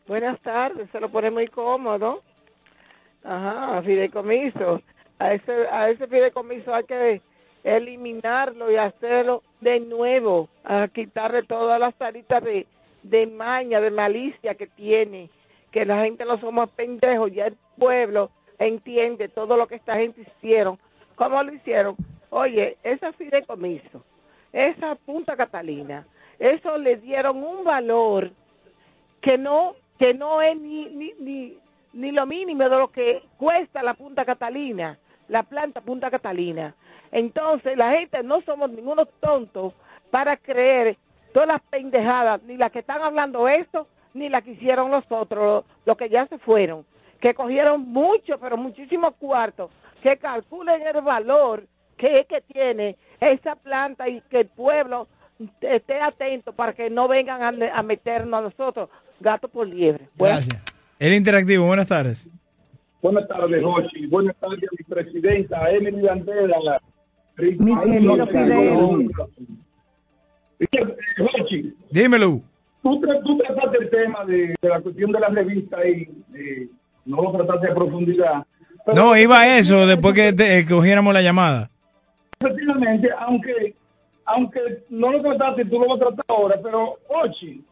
Buenas 0.08 0.40
tardes, 0.42 0.90
se 0.92 1.00
lo 1.00 1.10
pone 1.10 1.32
muy 1.32 1.48
cómodo. 1.48 2.22
Ajá, 3.24 3.82
fideicomiso. 3.82 4.82
A 5.18 5.34
ese, 5.34 5.52
a 5.72 5.90
ese 5.90 6.08
fideicomiso 6.08 6.74
hay 6.74 6.84
que 6.84 7.22
eliminarlo 7.64 8.72
y 8.72 8.76
hacerlo 8.76 9.42
de 9.62 9.80
nuevo, 9.80 10.50
a 10.64 10.88
quitarle 10.88 11.44
todas 11.44 11.80
las 11.80 11.96
taritas 11.96 12.44
de, 12.44 12.68
de 13.02 13.26
maña, 13.26 13.82
de 13.82 13.90
malicia 13.90 14.54
que 14.56 14.68
tiene, 14.68 15.30
que 15.72 15.86
la 15.86 16.04
gente 16.04 16.26
no 16.26 16.40
somos 16.40 16.70
pendejos, 16.72 17.32
ya 17.34 17.48
el 17.48 17.58
pueblo 17.78 18.30
entiende 18.60 19.28
todo 19.30 19.58
lo 19.58 19.68
que 19.68 19.76
esta 19.76 19.96
gente 19.96 20.22
hicieron. 20.22 20.78
¿Cómo 21.16 21.42
lo 21.42 21.54
hicieron? 21.54 21.96
Oye, 22.30 22.78
ese 22.84 23.12
fideicomiso, 23.14 24.04
esa 24.52 24.96
Punta 24.96 25.36
Catalina, 25.36 26.06
eso 26.40 26.78
le 26.78 26.98
dieron 26.98 27.44
un 27.44 27.64
valor 27.64 28.32
que 29.22 29.38
no 29.38 29.76
que 29.98 30.14
no 30.14 30.42
es 30.42 30.58
ni, 30.60 30.88
ni, 30.88 31.14
ni, 31.20 31.58
ni 31.94 32.12
lo 32.12 32.26
mínimo 32.26 32.64
de 32.64 32.70
lo 32.70 32.92
que 32.92 33.24
cuesta 33.38 33.82
la 33.82 33.94
Punta 33.94 34.26
Catalina, 34.26 34.98
la 35.30 35.44
planta 35.44 35.82
Punta 35.82 36.12
Catalina. 36.12 36.76
Entonces, 37.12 37.78
la 37.78 37.92
gente 37.92 38.22
no 38.24 38.42
somos 38.42 38.70
ningunos 38.70 39.08
tontos 39.22 39.74
para 40.12 40.36
creer 40.36 40.98
todas 41.34 41.48
las 41.48 41.62
pendejadas, 41.64 42.42
ni 42.44 42.58
las 42.58 42.72
que 42.72 42.80
están 42.80 43.02
hablando 43.02 43.48
esto, 43.48 43.88
ni 44.14 44.30
las 44.30 44.44
que 44.44 44.52
hicieron 44.52 44.92
los 44.92 45.04
otros, 45.10 45.66
los 45.86 45.98
que 45.98 46.10
ya 46.10 46.26
se 46.28 46.38
fueron, 46.40 46.86
que 47.26 47.34
cogieron 47.34 47.82
mucho, 47.82 48.38
pero 48.40 48.56
muchísimos 48.56 49.16
cuartos, 49.16 49.72
que 50.04 50.16
calculen 50.18 50.84
el 50.86 51.02
valor 51.02 51.64
que 51.98 52.20
es 52.20 52.28
que 52.28 52.40
tiene 52.42 52.98
esa 53.20 53.56
planta 53.56 54.08
y 54.08 54.22
que 54.30 54.42
el 54.42 54.48
pueblo 54.48 55.08
esté 55.60 56.00
atento 56.00 56.54
para 56.54 56.74
que 56.74 56.88
no 56.92 57.08
vengan 57.08 57.42
a, 57.42 57.80
a 57.80 57.82
meternos 57.82 58.38
a 58.38 58.44
nosotros 58.44 58.90
gato 59.20 59.48
por 59.48 59.66
liebre. 59.66 60.08
Bueno, 60.16 60.36
Gracias. 60.36 60.62
El 61.00 61.14
Interactivo, 61.14 61.66
buenas 61.66 61.88
tardes. 61.88 62.30
Buenas 63.02 63.28
tardes, 63.28 63.64
Jochi. 63.64 64.06
Buenas 64.06 64.36
tardes 64.36 64.60
a 64.62 64.76
mi 64.78 64.84
presidenta, 64.88 65.72
Emily 65.72 66.02
Landela. 66.02 66.76
Mi 67.38 67.76
querido 67.80 68.28
Fidel. 68.28 69.12
Jochi, 71.18 71.76
Dímelo. 71.90 72.42
tú, 72.84 73.02
tú 73.02 73.38
trataste 73.40 73.78
el 73.80 73.90
tema 73.90 74.26
de, 74.26 74.54
de 74.62 74.70
la 74.70 74.80
cuestión 74.80 75.12
de 75.12 75.20
la 75.20 75.30
revista 75.30 75.88
y 75.88 76.08
eh, 76.36 76.70
no 77.06 77.22
lo 77.22 77.32
trataste 77.32 77.72
a 77.72 77.76
profundidad. 77.76 78.46
Pero 78.86 78.98
No, 78.98 79.18
iba 79.18 79.40
a 79.42 79.58
eso 79.58 79.86
después 79.88 80.14
que 80.14 80.34
te- 80.34 80.60
eh, 80.60 80.66
cogiéramos 80.68 81.14
la 81.14 81.22
llamada. 81.22 81.70
Efectivamente, 82.40 83.10
aunque 83.20 83.74
aunque 84.28 84.60
no 84.90 85.12
lo 85.12 85.22
trataste, 85.22 85.66
tú 85.66 85.80
lo 85.80 85.88
vas 85.88 86.02
a 86.02 86.06
tratar 86.08 86.26
ahora, 86.30 86.56
pero 86.64 86.96
Ochi, 87.10 87.64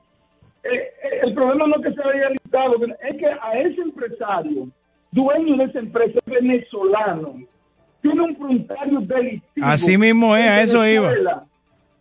eh, 0.64 0.69
eh, 0.72 1.19
el 1.23 1.34
problema 1.34 1.65
no 1.65 1.76
es 1.77 1.81
que 1.81 1.93
se 1.99 2.07
haya 2.07 2.30
listado, 2.30 2.76
es 3.10 3.18
que 3.18 3.26
a 3.26 3.53
ese 3.60 3.81
empresario, 3.81 4.68
dueño 5.11 5.57
de 5.57 5.64
esa 5.64 5.80
empresa 5.80 6.19
venezolano, 6.27 7.39
tiene 8.01 8.22
un 8.22 8.35
frontario 8.38 8.99
delictivo. 9.01 9.65
Así 9.65 9.97
mismo 9.97 10.35
es, 10.35 10.47
a 10.47 10.61
eso 10.61 10.85
iba. 10.88 11.11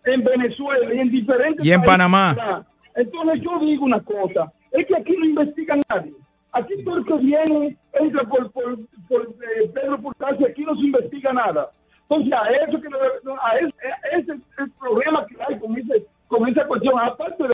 En 0.04 0.22
Venezuela 0.24 0.94
y 0.94 0.98
en 0.98 1.10
diferentes 1.10 1.64
Y 1.64 1.70
en 1.72 1.80
países. 1.80 1.92
Panamá. 1.92 2.66
Entonces 2.94 3.40
yo 3.42 3.58
digo 3.60 3.84
una 3.86 4.00
cosa, 4.00 4.52
es 4.70 4.86
que 4.86 4.96
aquí 4.96 5.14
no 5.18 5.24
investiga 5.26 5.76
nadie. 5.90 6.12
Aquí 6.52 6.84
todo 6.84 6.98
el 6.98 7.04
que 7.06 7.14
viene 7.14 7.76
entra 7.94 8.24
por, 8.24 8.50
por, 8.52 8.78
por 9.08 9.22
eh, 9.22 9.68
Pedro 9.72 10.00
Portacio, 10.02 10.46
aquí 10.46 10.62
no 10.64 10.74
se 10.76 10.82
investiga 10.86 11.32
nada. 11.32 11.70
Entonces 12.08 12.32
a 12.34 12.50
eso 12.50 12.80
que 12.80 12.88
le- 12.88 13.32
a 13.40 13.56
ese, 13.58 13.74
a 13.88 14.18
ese 14.18 14.32
es 14.32 14.38
el 14.58 14.70
problema 14.72 15.26
que 15.26 15.36
hay 15.48 15.58
con, 15.58 15.76
ese, 15.78 16.06
con 16.28 16.46
esa 16.48 16.66
cuestión. 16.66 16.98
Aparte 16.98 17.44
de 17.44 17.50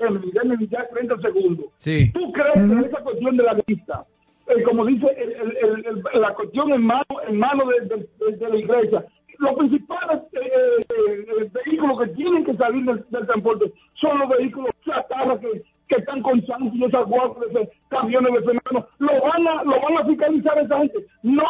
Emily, 0.00 0.30
déjame 0.32 0.66
ya 0.66 0.86
30 0.88 1.16
segundos. 1.22 1.66
Sí. 1.78 2.10
¿Tú 2.12 2.30
crees 2.32 2.52
que 2.54 2.86
esa 2.88 3.00
cuestión 3.02 3.36
de 3.38 3.42
la 3.44 3.56
lista, 3.66 4.04
eh, 4.48 4.62
como 4.64 4.84
dice 4.84 5.06
el- 5.16 5.32
el- 5.32 5.56
el- 5.86 5.86
el- 6.12 6.20
la 6.20 6.34
cuestión 6.34 6.72
en 6.72 6.82
mano, 6.82 7.02
en 7.26 7.38
mano 7.38 7.64
de, 7.66 7.80
de- 7.86 8.08
de- 8.18 8.36
de 8.36 8.48
la 8.48 8.56
iglesia, 8.56 9.04
los 9.38 9.54
principales 9.54 10.20
eh, 10.32 10.40
eh, 10.42 11.24
eh, 11.40 11.50
vehículos 11.64 12.00
que 12.00 12.08
tienen 12.14 12.44
que 12.44 12.54
salir 12.56 12.84
del, 12.84 13.02
del 13.08 13.26
transporte 13.26 13.72
son 13.94 14.18
los 14.18 14.28
vehículos 14.28 14.70
chatarra 14.84 15.40
que, 15.40 15.62
que 15.90 15.96
están 15.96 16.22
con 16.22 16.40
Santos 16.46 16.72
y 16.74 16.84
esas 16.84 17.04
guaguas, 17.06 17.46
esos 17.50 17.68
camiones 17.88 18.32
de 18.32 18.38
fenómeno. 18.40 18.86
Lo 18.98 19.12
van 19.22 19.46
a, 19.48 19.62
lo 19.64 19.80
van 19.82 19.98
a 19.98 20.06
fiscalizar 20.06 20.58
esa 20.58 20.78
gente. 20.78 20.98
No, 21.22 21.42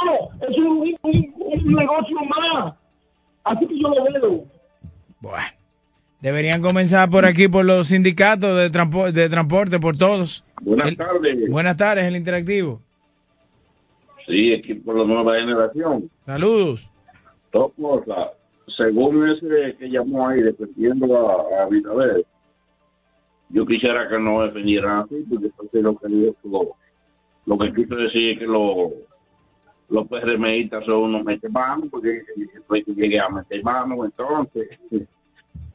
es 0.49 0.57
un, 0.59 0.95
un- 1.03 1.35
un 1.37 1.73
negocio 1.75 2.17
más. 2.27 2.75
Así 3.45 3.67
que 3.67 3.79
yo 3.79 3.89
lo 3.89 4.05
veo. 4.05 4.45
Deberían 6.21 6.61
comenzar 6.61 7.09
por 7.09 7.25
aquí, 7.25 7.49
por 7.49 7.65
los 7.65 7.89
sindicatos 7.89 8.57
de, 8.59 8.71
trampo- 8.71 9.11
de 9.11 9.29
transporte, 9.29 9.79
por 9.79 9.97
todos. 9.97 10.45
Buenas 10.63 10.89
El- 10.89 10.97
tardes. 10.97 11.51
Buenas 11.51 11.77
tardes, 11.77 12.05
el 12.05 12.17
Interactivo. 12.17 12.81
Sí, 14.27 14.53
es 14.53 14.65
que 14.67 14.75
por 14.77 14.97
la 14.97 15.05
nueva 15.05 15.35
generación. 15.39 16.11
Saludos. 16.27 16.89
Dos 17.53 17.73
cosas. 17.81 18.29
Según 18.77 19.29
ese 19.31 19.77
que 19.79 19.89
llamó 19.91 20.29
ahí 20.29 20.41
defendiendo 20.43 21.17
a, 21.29 21.61
a 21.61 21.65
Abinader, 21.65 22.25
yo 23.51 23.67
quisiera 23.67 24.09
que 24.09 24.19
no 24.19 24.43
defendieran 24.43 25.01
así, 25.01 25.25
porque 25.29 25.47
entonces 25.47 25.83
lo 25.83 25.97
que 25.97 26.09
dijo 26.09 26.35
lo, 26.45 26.77
lo 27.47 27.59
que 27.59 27.73
quiso 27.75 27.95
decir 27.97 28.31
es 28.33 28.39
que 28.39 28.47
los 28.47 28.93
los 29.89 30.07
PRMistas 30.07 30.85
son 30.85 30.99
unos 31.03 31.25
meter 31.25 31.51
manos, 31.51 31.89
porque 31.91 32.23
después 32.55 32.85
que 32.85 32.95
llegue 32.95 33.19
a 33.19 33.29
meter 33.29 33.61
manos, 33.65 33.99
entonces, 34.05 34.79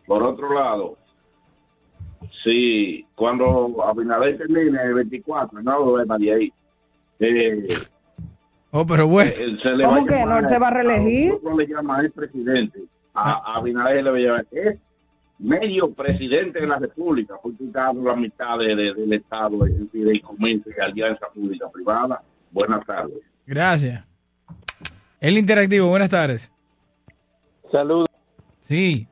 por 0.08 0.24
otro 0.24 0.54
lado, 0.54 0.98
si 2.44 3.06
cuando 3.16 3.84
Abinader 3.86 4.38
termine 4.38 4.82
el 4.84 4.94
24, 4.94 5.62
no 5.62 5.80
lo 5.80 5.94
ve 5.94 6.06
nadie 6.06 6.34
ahí. 6.34 6.54
Eh, 7.20 7.68
Oh, 8.78 8.86
pero 8.86 9.08
bueno. 9.08 9.32
él 9.40 9.58
se 9.64 9.70
le 9.70 9.86
va 9.86 9.92
a 9.92 9.96
¿Cómo 9.96 10.06
que 10.08 10.14
no? 10.16 10.20
llamar 10.20 10.40
¿Él 10.44 10.46
se 10.48 10.60
va 10.60 10.68
a 10.68 10.72
reelegir? 10.72 11.30
nosotros 11.32 11.58
le 11.60 11.68
llama 11.68 12.00
el 12.02 12.12
presidente. 12.12 12.80
A, 13.14 13.32
a 13.54 13.56
Abinader 13.58 14.04
le 14.04 14.12
va 14.12 14.18
a 14.18 14.20
llamar. 14.20 14.46
Es 14.52 14.80
medio 15.40 15.92
presidente 15.94 16.62
de 16.62 16.68
la 16.68 16.78
República, 16.80 17.36
porque 17.42 17.64
está 17.66 17.86
dando 17.88 18.10
la 18.10 18.16
mitad 18.16 18.58
de- 18.58 18.76
de- 18.76 18.94
del 18.94 19.14
Estado 19.14 19.66
en 19.66 19.90
fideicomiso 19.90 20.70
y 20.70 20.82
alianza 20.82 21.28
pública-privada. 21.34 22.22
Buenas 22.52 22.86
tardes. 22.86 23.20
Gracias. 23.46 24.04
El 25.20 25.38
Interactivo, 25.38 25.88
buenas 25.88 26.10
tardes. 26.10 26.52
Saludos. 27.72 28.08
Sí. 28.62 29.08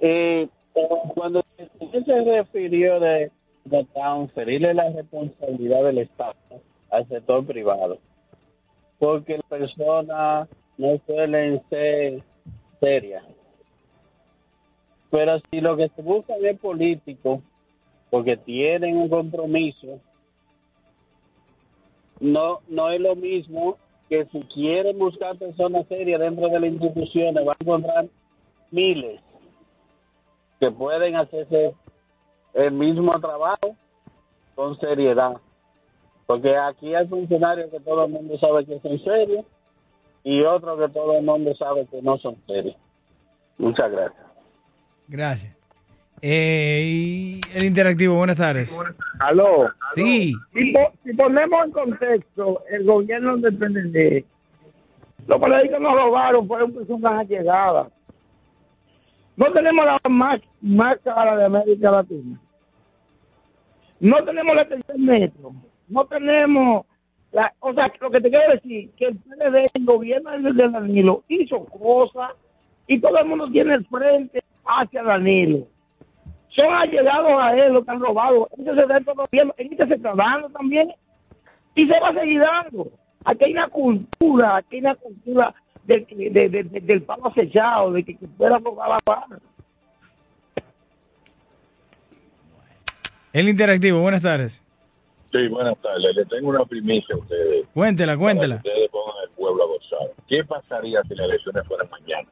Eh, 0.00 0.48
cuando 1.14 1.44
usted 1.80 2.04
se 2.04 2.24
refirió 2.24 2.98
de, 3.00 3.30
de 3.64 3.84
transferirle 3.92 4.74
la 4.74 4.90
responsabilidad 4.90 5.84
del 5.84 5.98
Estado 5.98 6.34
al 6.90 7.06
sector 7.08 7.44
privado, 7.46 7.98
porque 8.98 9.34
las 9.38 9.46
personas 9.46 10.48
no 10.78 10.98
suelen 11.06 11.62
ser 11.68 12.22
serias. 12.80 13.24
Pero 15.12 15.38
si 15.50 15.60
lo 15.60 15.76
que 15.76 15.90
se 15.90 16.00
busca 16.00 16.34
es 16.40 16.58
político, 16.58 17.42
porque 18.08 18.38
tienen 18.38 18.96
un 18.96 19.10
compromiso, 19.10 20.00
no, 22.18 22.60
no 22.66 22.88
es 22.88 22.98
lo 22.98 23.14
mismo 23.14 23.76
que 24.08 24.24
si 24.32 24.40
quieren 24.54 24.98
buscar 24.98 25.36
personas 25.36 25.86
serias 25.86 26.18
dentro 26.18 26.48
de 26.48 26.58
las 26.58 26.70
instituciones, 26.70 27.44
van 27.44 27.48
a 27.48 27.62
encontrar 27.62 28.06
miles 28.70 29.20
que 30.58 30.70
pueden 30.70 31.16
hacerse 31.16 31.74
el 32.54 32.72
mismo 32.72 33.12
trabajo 33.20 33.76
con 34.54 34.80
seriedad. 34.80 35.36
Porque 36.26 36.56
aquí 36.56 36.94
hay 36.94 37.06
funcionarios 37.06 37.70
que 37.70 37.80
todo 37.80 38.06
el 38.06 38.12
mundo 38.12 38.38
sabe 38.38 38.64
que 38.64 38.80
son 38.80 38.98
serios 39.04 39.44
y 40.24 40.42
otros 40.42 40.78
que 40.78 40.88
todo 40.88 41.18
el 41.18 41.22
mundo 41.22 41.54
sabe 41.56 41.86
que 41.86 42.00
no 42.00 42.16
son 42.16 42.36
serios. 42.46 42.76
Muchas 43.58 43.92
gracias. 43.92 44.31
Gracias. 45.12 45.54
Eh, 46.22 46.80
y 46.86 47.40
el 47.54 47.64
interactivo, 47.64 48.14
buenas 48.14 48.38
tardes. 48.38 48.74
Aló. 49.20 49.68
Sí. 49.94 50.32
Si, 50.54 50.72
po- 50.72 50.92
si 51.04 51.12
ponemos 51.12 51.66
en 51.66 51.70
contexto, 51.72 52.62
el 52.70 52.84
gobierno 52.84 53.36
del 53.36 53.58
PND, 53.58 54.24
los 55.26 55.38
políticos 55.38 55.80
nos 55.80 55.92
robaron, 55.94 56.48
fueron 56.48 56.72
personas 56.72 57.12
allegadas. 57.20 57.88
No 59.36 59.52
tenemos 59.52 59.84
la 59.84 59.98
más, 60.08 60.40
más 60.62 60.98
cara 61.04 61.36
de 61.36 61.44
América 61.44 61.90
Latina. 61.90 62.40
No 64.00 64.24
tenemos 64.24 64.56
la 64.56 64.66
tercer 64.66 64.98
metro. 64.98 65.52
No 65.88 66.06
tenemos... 66.06 66.86
La, 67.32 67.52
o 67.60 67.74
sea, 67.74 67.92
lo 68.00 68.10
que 68.10 68.20
te 68.22 68.30
quiero 68.30 68.52
decir, 68.54 68.90
que 68.96 69.06
el 69.08 69.16
PND, 69.16 69.70
el 69.74 69.84
gobierno 69.84 70.30
de 70.30 70.68
Danilo, 70.70 71.22
hizo 71.28 71.64
cosas 71.66 72.30
y 72.86 72.98
todo 72.98 73.18
el 73.18 73.26
mundo 73.26 73.50
tiene 73.50 73.74
el 73.74 73.86
frente 73.86 74.42
hacia 74.80 75.02
Danilo. 75.02 75.66
Son 76.48 76.72
allegados 76.72 77.32
a 77.40 77.56
él, 77.56 77.72
los 77.72 77.84
que 77.84 77.90
han 77.90 78.00
robado. 78.00 78.48
Este 78.58 78.74
se 78.74 78.80
el 78.82 79.04
gobierno, 79.04 79.54
en 79.56 79.72
este 79.72 79.86
se 79.86 79.94
está 79.94 80.12
dando 80.14 80.48
también 80.50 80.92
y 81.74 81.86
se 81.86 81.98
va 82.00 82.08
a 82.10 82.14
seguir 82.14 82.40
dando. 82.40 82.88
Aquí 83.24 83.44
hay 83.44 83.52
una 83.52 83.68
cultura, 83.68 84.56
aquí 84.56 84.76
hay 84.76 84.80
una 84.82 84.94
cultura 84.96 85.54
del, 85.84 86.06
de- 86.06 86.48
de- 86.48 86.62
de- 86.64 86.80
del 86.80 87.02
palo 87.02 87.28
acechado, 87.28 87.92
de 87.92 88.04
que, 88.04 88.16
que 88.16 88.26
pueda 88.26 88.58
robar 88.58 88.90
la 88.90 88.98
mano. 89.06 89.38
El 93.32 93.48
interactivo, 93.48 94.00
buenas 94.00 94.20
tardes. 94.22 94.62
Sí, 95.32 95.48
buenas 95.48 95.78
tardes. 95.80 96.14
Le 96.14 96.24
tengo 96.26 96.50
una 96.50 96.64
primicia 96.66 97.14
a 97.14 97.18
ustedes. 97.18 97.66
Cuéntela, 97.72 98.12
Para 98.12 98.18
que 98.18 98.22
cuéntela. 98.22 98.56
ustedes 98.56 98.90
pongan 98.90 99.16
al 99.22 99.30
pueblo 99.30 99.62
a 99.62 99.66
gozar. 99.66 100.10
¿Qué 100.28 100.44
pasaría 100.44 101.00
si 101.04 101.14
las 101.14 101.26
elecciones 101.30 101.66
fueran 101.66 101.88
mañana? 101.90 102.28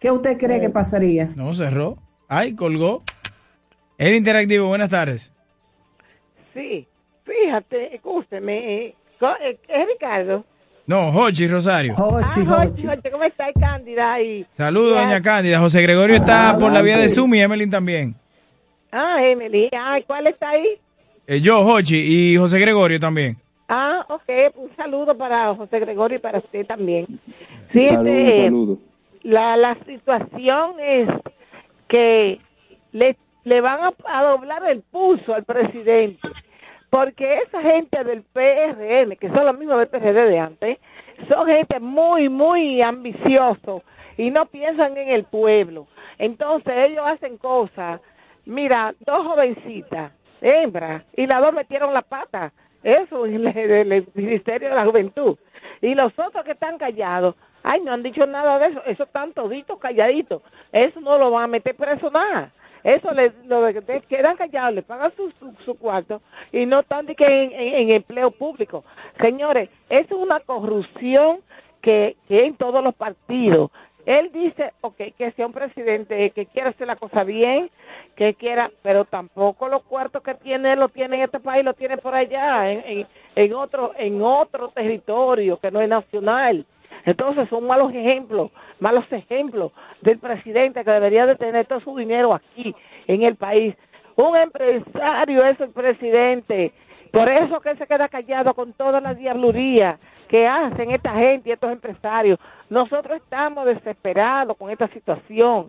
¿Qué 0.00 0.10
usted 0.10 0.38
cree 0.38 0.60
que 0.60 0.70
pasaría? 0.70 1.30
No, 1.34 1.54
cerró. 1.54 1.96
Ay, 2.28 2.54
colgó. 2.54 3.02
El 3.96 4.14
interactivo, 4.14 4.68
buenas 4.68 4.90
tardes. 4.90 5.32
Sí, 6.54 6.86
fíjate, 7.24 7.96
escúcheme, 7.96 8.84
eh, 8.86 8.94
eh, 9.42 9.58
es 9.68 9.86
Ricardo. 9.88 10.44
No, 10.86 11.12
Jochi 11.12 11.46
Rosario. 11.48 11.94
ah, 11.96 12.00
Jochi, 12.00 12.46
Jochi, 12.86 13.10
¿cómo 13.10 13.24
está 13.24 13.52
Cándida? 13.52 14.22
Y, 14.22 14.46
Saludos, 14.56 14.92
y 14.96 15.04
doña 15.04 15.20
Cándida. 15.20 15.58
José 15.58 15.82
Gregorio 15.82 16.16
está 16.16 16.56
por 16.58 16.72
la 16.72 16.80
vía 16.80 16.96
de 16.96 17.08
Zoom 17.08 17.34
y 17.34 17.40
Evelyn 17.40 17.70
también. 17.70 18.14
Ah, 18.90 19.16
Emily, 19.20 19.68
ay, 19.72 20.02
¿cuál 20.06 20.28
está 20.28 20.48
ahí? 20.50 20.78
Eh, 21.26 21.40
yo, 21.42 21.62
Jochi, 21.62 21.96
y 21.98 22.36
José 22.38 22.58
Gregorio 22.58 22.98
también. 22.98 23.36
Ah, 23.68 24.06
ok, 24.08 24.54
un 24.56 24.74
saludo 24.76 25.14
para 25.18 25.54
José 25.54 25.78
Gregorio 25.80 26.16
y 26.16 26.20
para 26.20 26.38
usted 26.38 26.64
también. 26.66 27.06
Sí, 27.70 27.80
este, 27.84 28.44
saludos. 28.44 28.78
La, 29.22 29.56
la 29.56 29.74
situación 29.84 30.78
es 30.80 31.08
que 31.88 32.40
le, 32.92 33.16
le 33.44 33.60
van 33.60 33.92
a, 34.04 34.22
doblar 34.22 34.64
el 34.64 34.82
pulso 34.82 35.34
al 35.34 35.44
presidente, 35.44 36.28
porque 36.90 37.40
esa 37.40 37.60
gente 37.62 38.04
del 38.04 38.22
PRM, 38.22 39.16
que 39.16 39.28
son 39.28 39.46
los 39.46 39.58
mismos 39.58 39.78
del 39.78 39.88
PRD 39.88 40.28
de 40.28 40.38
antes, 40.38 40.78
son 41.28 41.46
gente 41.46 41.80
muy, 41.80 42.28
muy 42.28 42.80
ambicioso 42.82 43.82
y 44.16 44.30
no 44.30 44.46
piensan 44.46 44.96
en 44.96 45.08
el 45.08 45.24
pueblo. 45.24 45.86
Entonces 46.18 46.72
ellos 46.76 47.04
hacen 47.06 47.38
cosas, 47.38 48.00
mira, 48.44 48.94
dos 49.00 49.26
jovencitas, 49.26 50.12
hembras, 50.40 51.04
y 51.16 51.26
las 51.26 51.40
dos 51.40 51.52
metieron 51.52 51.94
la 51.94 52.02
pata, 52.02 52.52
eso 52.82 53.26
en 53.26 53.46
el, 53.56 53.92
el 53.92 54.06
Ministerio 54.14 54.68
de 54.68 54.74
la 54.74 54.84
Juventud. 54.84 55.36
Y 55.80 55.94
los 55.94 56.12
otros 56.18 56.44
que 56.44 56.52
están 56.52 56.78
callados, 56.78 57.34
ay, 57.68 57.82
no 57.82 57.92
han 57.92 58.02
dicho 58.02 58.24
nada 58.26 58.58
de 58.58 58.68
eso, 58.68 58.82
eso 58.86 59.02
están 59.04 59.32
toditos 59.34 59.78
calladitos, 59.78 60.42
eso 60.72 61.00
no 61.00 61.18
lo 61.18 61.30
van 61.30 61.44
a 61.44 61.48
meter 61.48 61.76
preso 61.76 62.10
nada. 62.10 62.50
Eso 62.84 63.10
le, 63.12 63.32
lo 63.44 63.60
de 63.62 64.02
quedan 64.08 64.36
callados, 64.36 64.72
le 64.72 64.82
pagan 64.82 65.12
su, 65.16 65.32
su, 65.64 65.74
cuarto 65.76 66.22
y 66.52 66.64
no 66.64 66.80
están 66.80 67.06
de 67.06 67.16
que 67.16 67.26
en, 67.26 67.90
empleo 67.90 68.30
público. 68.30 68.84
Señores, 69.18 69.68
eso 69.90 70.14
es 70.14 70.22
una 70.22 70.40
corrupción 70.40 71.40
que, 71.82 72.16
en 72.28 72.54
todos 72.54 72.82
los 72.82 72.94
partidos. 72.94 73.70
Él 74.06 74.30
dice, 74.32 74.72
ok, 74.80 74.96
que 75.18 75.32
sea 75.32 75.46
un 75.46 75.52
presidente 75.52 76.30
que 76.30 76.46
quiera 76.46 76.70
hacer 76.70 76.86
la 76.86 76.96
cosa 76.96 77.24
bien, 77.24 77.68
que 78.16 78.34
quiera, 78.34 78.70
pero 78.80 79.04
tampoco 79.04 79.68
los 79.68 79.82
cuartos 79.82 80.22
que 80.22 80.34
tiene 80.34 80.76
lo 80.76 80.88
tiene 80.88 81.16
en 81.16 81.22
este 81.24 81.40
país, 81.40 81.64
lo 81.64 81.74
tiene 81.74 81.98
por 81.98 82.14
allá, 82.14 82.70
en, 82.70 82.82
en, 82.86 83.06
en 83.34 83.52
otro, 83.52 83.92
en 83.98 84.22
otro 84.22 84.68
territorio 84.68 85.58
que 85.58 85.70
no 85.70 85.82
es 85.82 85.88
nacional. 85.88 86.64
Entonces 87.08 87.48
son 87.48 87.66
malos 87.66 87.90
ejemplos, 87.94 88.50
malos 88.80 89.10
ejemplos 89.10 89.72
del 90.02 90.18
presidente 90.18 90.84
que 90.84 90.90
debería 90.90 91.24
de 91.24 91.36
tener 91.36 91.64
todo 91.64 91.80
su 91.80 91.96
dinero 91.96 92.34
aquí, 92.34 92.74
en 93.06 93.22
el 93.22 93.34
país. 93.36 93.74
Un 94.14 94.36
empresario 94.36 95.42
es 95.46 95.58
el 95.58 95.70
presidente. 95.70 96.70
Por 97.10 97.30
eso 97.30 97.60
que 97.60 97.70
él 97.70 97.78
se 97.78 97.86
queda 97.86 98.10
callado 98.10 98.52
con 98.52 98.74
toda 98.74 99.00
la 99.00 99.14
diabluría 99.14 99.98
que 100.28 100.46
hacen 100.46 100.90
esta 100.90 101.14
gente 101.14 101.48
y 101.48 101.52
estos 101.52 101.72
empresarios.Nosotros 101.72 103.22
estamos 103.22 103.64
desesperados 103.64 104.54
con 104.58 104.68
esta 104.70 104.88
situación. 104.88 105.68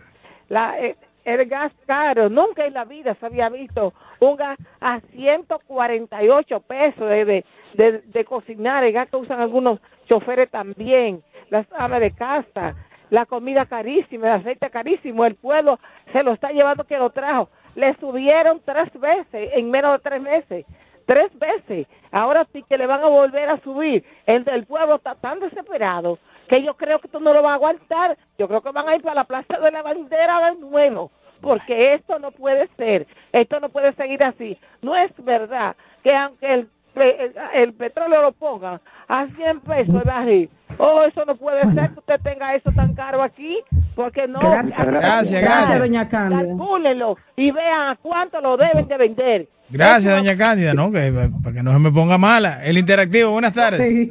La, 0.49 0.77
eh, 0.77 0.97
el 1.23 1.45
gas 1.45 1.71
caro, 1.85 2.27
nunca 2.27 2.65
en 2.65 2.73
la 2.73 2.83
vida 2.83 3.15
se 3.15 3.25
había 3.25 3.47
visto 3.47 3.93
un 4.19 4.35
gas 4.35 4.57
a 4.81 4.99
148 5.15 6.59
pesos 6.59 7.09
de, 7.09 7.23
de, 7.23 7.45
de, 7.75 8.01
de 8.01 8.25
cocinar, 8.25 8.83
el 8.83 8.91
gas 8.91 9.09
que 9.09 9.15
usan 9.15 9.39
algunos 9.39 9.79
choferes 10.09 10.49
también, 10.49 11.21
las 11.49 11.65
amas 11.73 11.99
de 11.99 12.11
casa, 12.11 12.75
la 13.09 13.25
comida 13.25 13.65
carísima, 13.65 14.27
el 14.27 14.41
aceite 14.41 14.69
carísimo, 14.69 15.25
el 15.25 15.35
pueblo 15.35 15.79
se 16.11 16.23
lo 16.23 16.33
está 16.33 16.51
llevando 16.51 16.83
que 16.83 16.97
lo 16.97 17.09
trajo. 17.09 17.49
Le 17.75 17.95
subieron 17.95 18.61
tres 18.65 18.91
veces 18.99 19.51
en 19.53 19.69
menos 19.71 19.93
de 19.93 19.99
tres 19.99 20.21
meses, 20.21 20.65
tres 21.05 21.37
veces. 21.39 21.87
Ahora 22.11 22.45
sí 22.51 22.63
que 22.67 22.77
le 22.77 22.87
van 22.87 23.01
a 23.01 23.07
volver 23.07 23.49
a 23.49 23.59
subir. 23.61 24.03
El 24.25 24.43
del 24.43 24.65
pueblo 24.65 24.95
está 24.95 25.15
tan 25.15 25.39
desesperado 25.39 26.19
que 26.47 26.63
yo 26.63 26.75
creo 26.75 26.99
que 26.99 27.07
esto 27.07 27.19
no 27.19 27.33
lo 27.33 27.43
va 27.43 27.51
a 27.51 27.55
aguantar. 27.55 28.17
Yo 28.37 28.47
creo 28.47 28.61
que 28.61 28.71
van 28.71 28.89
a 28.89 28.95
ir 28.95 29.01
para 29.01 29.15
la 29.15 29.23
Plaza 29.23 29.59
de 29.59 29.71
la 29.71 29.81
Bandera 29.81 30.51
de 30.51 30.59
nuevo, 30.59 31.11
porque 31.41 31.93
esto 31.93 32.19
no 32.19 32.31
puede 32.31 32.67
ser, 32.75 33.07
esto 33.31 33.59
no 33.59 33.69
puede 33.69 33.93
seguir 33.93 34.23
así. 34.23 34.57
No 34.81 34.95
es 34.95 35.11
verdad 35.23 35.75
que 36.03 36.13
aunque 36.13 36.53
el, 36.53 36.69
el, 36.95 37.33
el 37.53 37.73
petróleo 37.73 38.21
lo 38.21 38.31
pongan 38.33 38.79
a 39.07 39.27
100 39.27 39.59
pesos 39.61 39.95
el 39.95 40.01
barril, 40.03 40.49
oh, 40.77 41.03
eso 41.03 41.23
no 41.25 41.35
puede 41.35 41.61
ser 41.73 41.91
que 41.91 41.99
usted 41.99 42.19
tenga 42.21 42.55
eso 42.55 42.71
tan 42.71 42.93
caro 42.93 43.21
aquí, 43.23 43.59
porque 43.95 44.27
no. 44.27 44.39
Gracias, 44.39 44.85
gracias, 44.85 45.41
gracias, 45.41 45.79
doña 45.79 46.07
Cándida. 46.09 46.45
Calcúlenlo 46.47 47.17
y 47.35 47.51
vean 47.51 47.89
a 47.89 47.95
cuánto 48.01 48.41
lo 48.41 48.57
deben 48.57 48.87
de 48.87 48.97
vender. 48.97 49.47
Gracias, 49.71 50.15
doña 50.15 50.35
Cándida, 50.35 50.73
¿no? 50.73 50.91
Que, 50.91 51.11
para 51.43 51.55
que 51.55 51.61
no 51.63 51.71
se 51.71 51.79
me 51.79 51.91
ponga 51.91 52.17
mala. 52.17 52.65
El 52.65 52.77
interactivo, 52.77 53.31
buenas 53.31 53.53
tardes. 53.53 54.09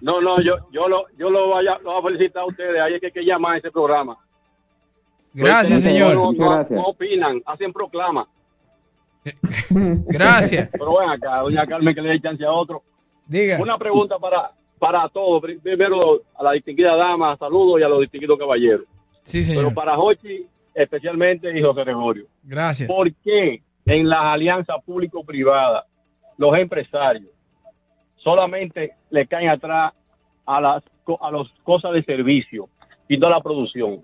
No, 0.00 0.20
no, 0.20 0.40
yo, 0.40 0.54
yo 0.72 0.88
lo, 0.88 1.06
yo 1.18 1.30
lo 1.30 1.48
vaya, 1.50 1.78
lo 1.82 1.92
voy 1.92 2.00
a 2.00 2.02
felicitar 2.16 2.42
a 2.42 2.46
ustedes. 2.46 2.80
Ahí 2.80 2.94
es 2.94 3.00
que 3.00 3.06
hay 3.06 3.12
que 3.12 3.24
llamar 3.24 3.54
a 3.56 3.58
ese 3.58 3.70
programa. 3.72 4.16
Gracias, 5.32 5.82
Porque 5.82 5.94
señor. 5.94 6.14
No, 6.14 6.24
Muchas 6.26 6.40
no- 6.40 6.50
gracias. 6.50 6.76
no 6.76 6.82
opinan, 6.86 7.42
hacen 7.46 7.72
proclama. 7.72 8.26
Gracias. 10.06 10.68
Pero 10.72 10.98
ven 10.98 11.10
acá, 11.10 11.38
doña 11.40 11.66
Carmen, 11.66 11.94
que 11.94 12.02
le 12.02 12.10
dé 12.10 12.20
chance 12.20 12.44
a 12.44 12.52
otro. 12.52 12.82
Diga. 13.26 13.60
Una 13.60 13.78
pregunta 13.78 14.18
para, 14.18 14.50
para 14.78 15.08
todos. 15.08 15.40
Pri- 15.42 15.58
Primero 15.58 16.20
a 16.36 16.42
la 16.42 16.52
distinguida 16.52 16.96
dama, 16.96 17.36
saludos 17.36 17.80
y 17.80 17.84
a 17.84 17.88
los 17.88 18.00
distinguidos 18.00 18.38
caballeros. 18.38 18.86
Sí, 19.22 19.44
señor. 19.44 19.64
Pero 19.64 19.74
para 19.74 19.96
Jochi, 19.96 20.46
especialmente, 20.74 21.56
y 21.56 21.62
José 21.62 21.80
Gregorio. 21.84 22.26
Gracias. 22.42 22.88
¿Por 22.88 23.12
qué 23.22 23.62
en 23.86 24.08
las 24.08 24.20
alianzas 24.24 24.76
público-privadas 24.84 25.84
los 26.38 26.56
empresarios 26.56 27.30
solamente 28.16 28.92
le 29.10 29.26
caen 29.26 29.48
atrás 29.50 29.92
a 30.46 30.60
las 30.60 30.82
a 31.20 31.30
las 31.32 31.48
cosas 31.64 31.92
de 31.92 32.02
servicio 32.04 32.68
y 33.08 33.16
no 33.18 33.26
a 33.26 33.30
la 33.30 33.40
producción? 33.40 34.00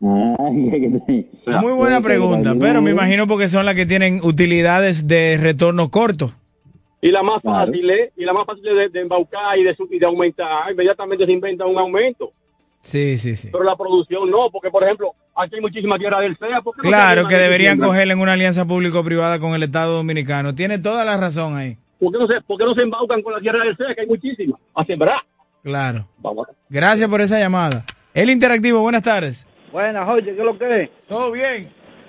Muy 0.00 1.72
buena 1.74 2.00
pregunta, 2.00 2.54
pero 2.58 2.80
me 2.80 2.90
imagino 2.90 3.26
porque 3.26 3.48
son 3.48 3.66
las 3.66 3.74
que 3.74 3.84
tienen 3.86 4.20
utilidades 4.22 5.06
de 5.06 5.36
retorno 5.36 5.90
corto. 5.90 6.32
Y 7.02 7.10
la 7.10 7.22
más 7.22 7.42
fácil 7.42 7.88
es, 7.90 8.12
y 8.16 8.24
la 8.24 8.32
más 8.32 8.46
fácil 8.46 8.66
es 8.68 8.74
de, 8.76 8.88
de 8.90 9.00
embaucar 9.00 9.58
y 9.58 9.64
de, 9.64 9.74
su- 9.74 9.88
y 9.90 9.98
de 9.98 10.06
aumentar, 10.06 10.70
inmediatamente 10.70 11.24
se 11.26 11.32
inventa 11.32 11.64
un 11.66 11.78
aumento. 11.78 12.32
Sí, 12.82 13.18
sí, 13.18 13.36
sí. 13.36 13.48
Pero 13.52 13.62
la 13.64 13.76
producción 13.76 14.30
no, 14.30 14.50
porque 14.50 14.70
por 14.70 14.82
ejemplo, 14.84 15.12
aquí 15.36 15.54
hay 15.56 15.60
muchísima 15.60 15.98
tierra 15.98 16.20
del 16.20 16.36
CEA. 16.38 16.62
¿por 16.62 16.74
qué 16.74 16.80
no 16.82 16.88
Claro 16.88 17.26
que 17.26 17.36
deberían 17.36 17.78
cogerla 17.78 18.14
en 18.14 18.20
una 18.20 18.32
alianza 18.34 18.64
público-privada 18.64 19.38
con 19.38 19.54
el 19.54 19.62
Estado 19.62 19.94
Dominicano. 19.96 20.54
Tiene 20.54 20.78
toda 20.78 21.04
la 21.04 21.16
razón 21.18 21.56
ahí. 21.56 21.76
¿Por 21.98 22.10
qué, 22.12 22.18
no 22.18 22.26
se, 22.26 22.40
¿Por 22.42 22.56
qué 22.58 22.64
no 22.64 22.74
se 22.74 22.82
embaucan 22.82 23.20
con 23.22 23.34
la 23.34 23.40
tierra 23.40 23.62
del 23.64 23.76
CEA, 23.76 23.94
que 23.94 24.00
hay 24.02 24.06
muchísima? 24.06 24.58
A 24.74 24.84
sembrar. 24.86 25.20
Claro. 25.62 26.06
Vamos. 26.18 26.48
Gracias 26.70 27.08
por 27.08 27.20
esa 27.20 27.38
llamada. 27.38 27.84
El 28.14 28.30
interactivo, 28.30 28.80
buenas 28.80 29.02
tardes. 29.02 29.46
Buenas, 29.72 30.04
Jorge, 30.04 30.24
¿qué 30.24 30.30
es 30.30 30.36
lo 30.38 30.58
que 30.58 30.82
es? 30.82 30.90
Todo 31.08 31.30
bien. 31.32 31.68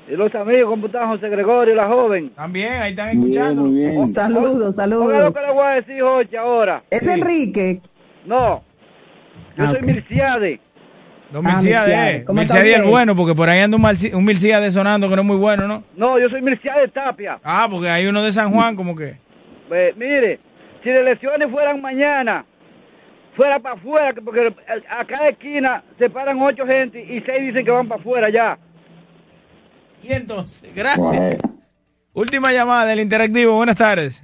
Y 0.09 0.15
los 0.15 0.33
amigos, 0.33 0.69
¿cómo 0.69 0.87
están 0.87 1.07
José 1.09 1.29
Gregorio 1.29 1.73
y 1.73 1.77
la 1.77 1.87
joven? 1.87 2.31
También, 2.31 2.73
ahí 2.73 2.91
están 2.91 3.09
escuchando. 3.09 3.63
Saludos, 4.07 4.51
Oiga 4.57 4.65
lo 4.65 4.71
saludos. 4.71 5.35
que 5.35 5.41
le 5.41 5.53
voy 5.53 5.63
a 5.65 5.69
decir, 5.75 6.01
Jorge, 6.01 6.37
ahora. 6.37 6.83
Es 6.89 7.03
Sí. 7.03 7.09
Enrique. 7.11 7.81
No, 8.25 8.63
yo 9.57 9.63
Ah, 9.63 9.67
soy 9.71 9.77
ok. 9.77 9.83
Mirciade. 9.83 10.59
Don 11.31 11.47
Ah, 11.47 11.51
Milciades. 11.53 12.25
¿Cómo 12.25 12.41
está 12.41 12.55
Milciades 12.55 12.75
el 12.75 12.81
usted? 12.81 12.91
bueno, 12.91 13.15
porque 13.15 13.35
por 13.35 13.47
ahí 13.47 13.59
anda 13.61 13.77
un, 13.77 13.85
un 14.15 14.25
Milciades 14.25 14.73
sonando 14.73 15.07
que 15.07 15.15
no 15.15 15.21
es 15.21 15.27
muy 15.27 15.37
bueno, 15.37 15.67
¿no? 15.67 15.83
No, 15.95 16.19
yo 16.19 16.27
soy 16.29 16.41
Mircea 16.41 16.79
de 16.79 16.87
Tapia. 16.89 17.39
Ah, 17.43 17.67
porque 17.71 17.87
hay 17.89 18.05
uno 18.07 18.21
de 18.23 18.31
San 18.33 18.51
Juan 18.51 18.75
como 18.75 18.95
que... 18.95 19.15
Pues, 19.69 19.95
mire, 19.95 20.39
si 20.83 20.89
las 20.89 20.99
elecciones 21.01 21.49
fueran 21.49 21.79
mañana, 21.81 22.43
fuera 23.35 23.59
para 23.59 23.75
afuera, 23.75 24.13
que- 24.13 24.21
porque 24.21 24.53
a 24.89 25.05
cada 25.05 25.29
esquina 25.29 25.83
se 25.97 26.09
paran 26.09 26.41
ocho 26.41 26.65
gente 26.65 27.01
y 27.01 27.21
seis 27.21 27.41
dicen 27.47 27.65
que 27.65 27.71
van 27.71 27.87
para 27.87 27.99
afuera 28.01 28.29
ya. 28.29 28.57
Y 30.03 30.13
entonces, 30.13 30.73
gracias. 30.75 31.39
Última 32.13 32.51
llamada 32.51 32.85
del 32.87 32.99
interactivo, 32.99 33.55
buenas 33.55 33.77
tardes. 33.77 34.23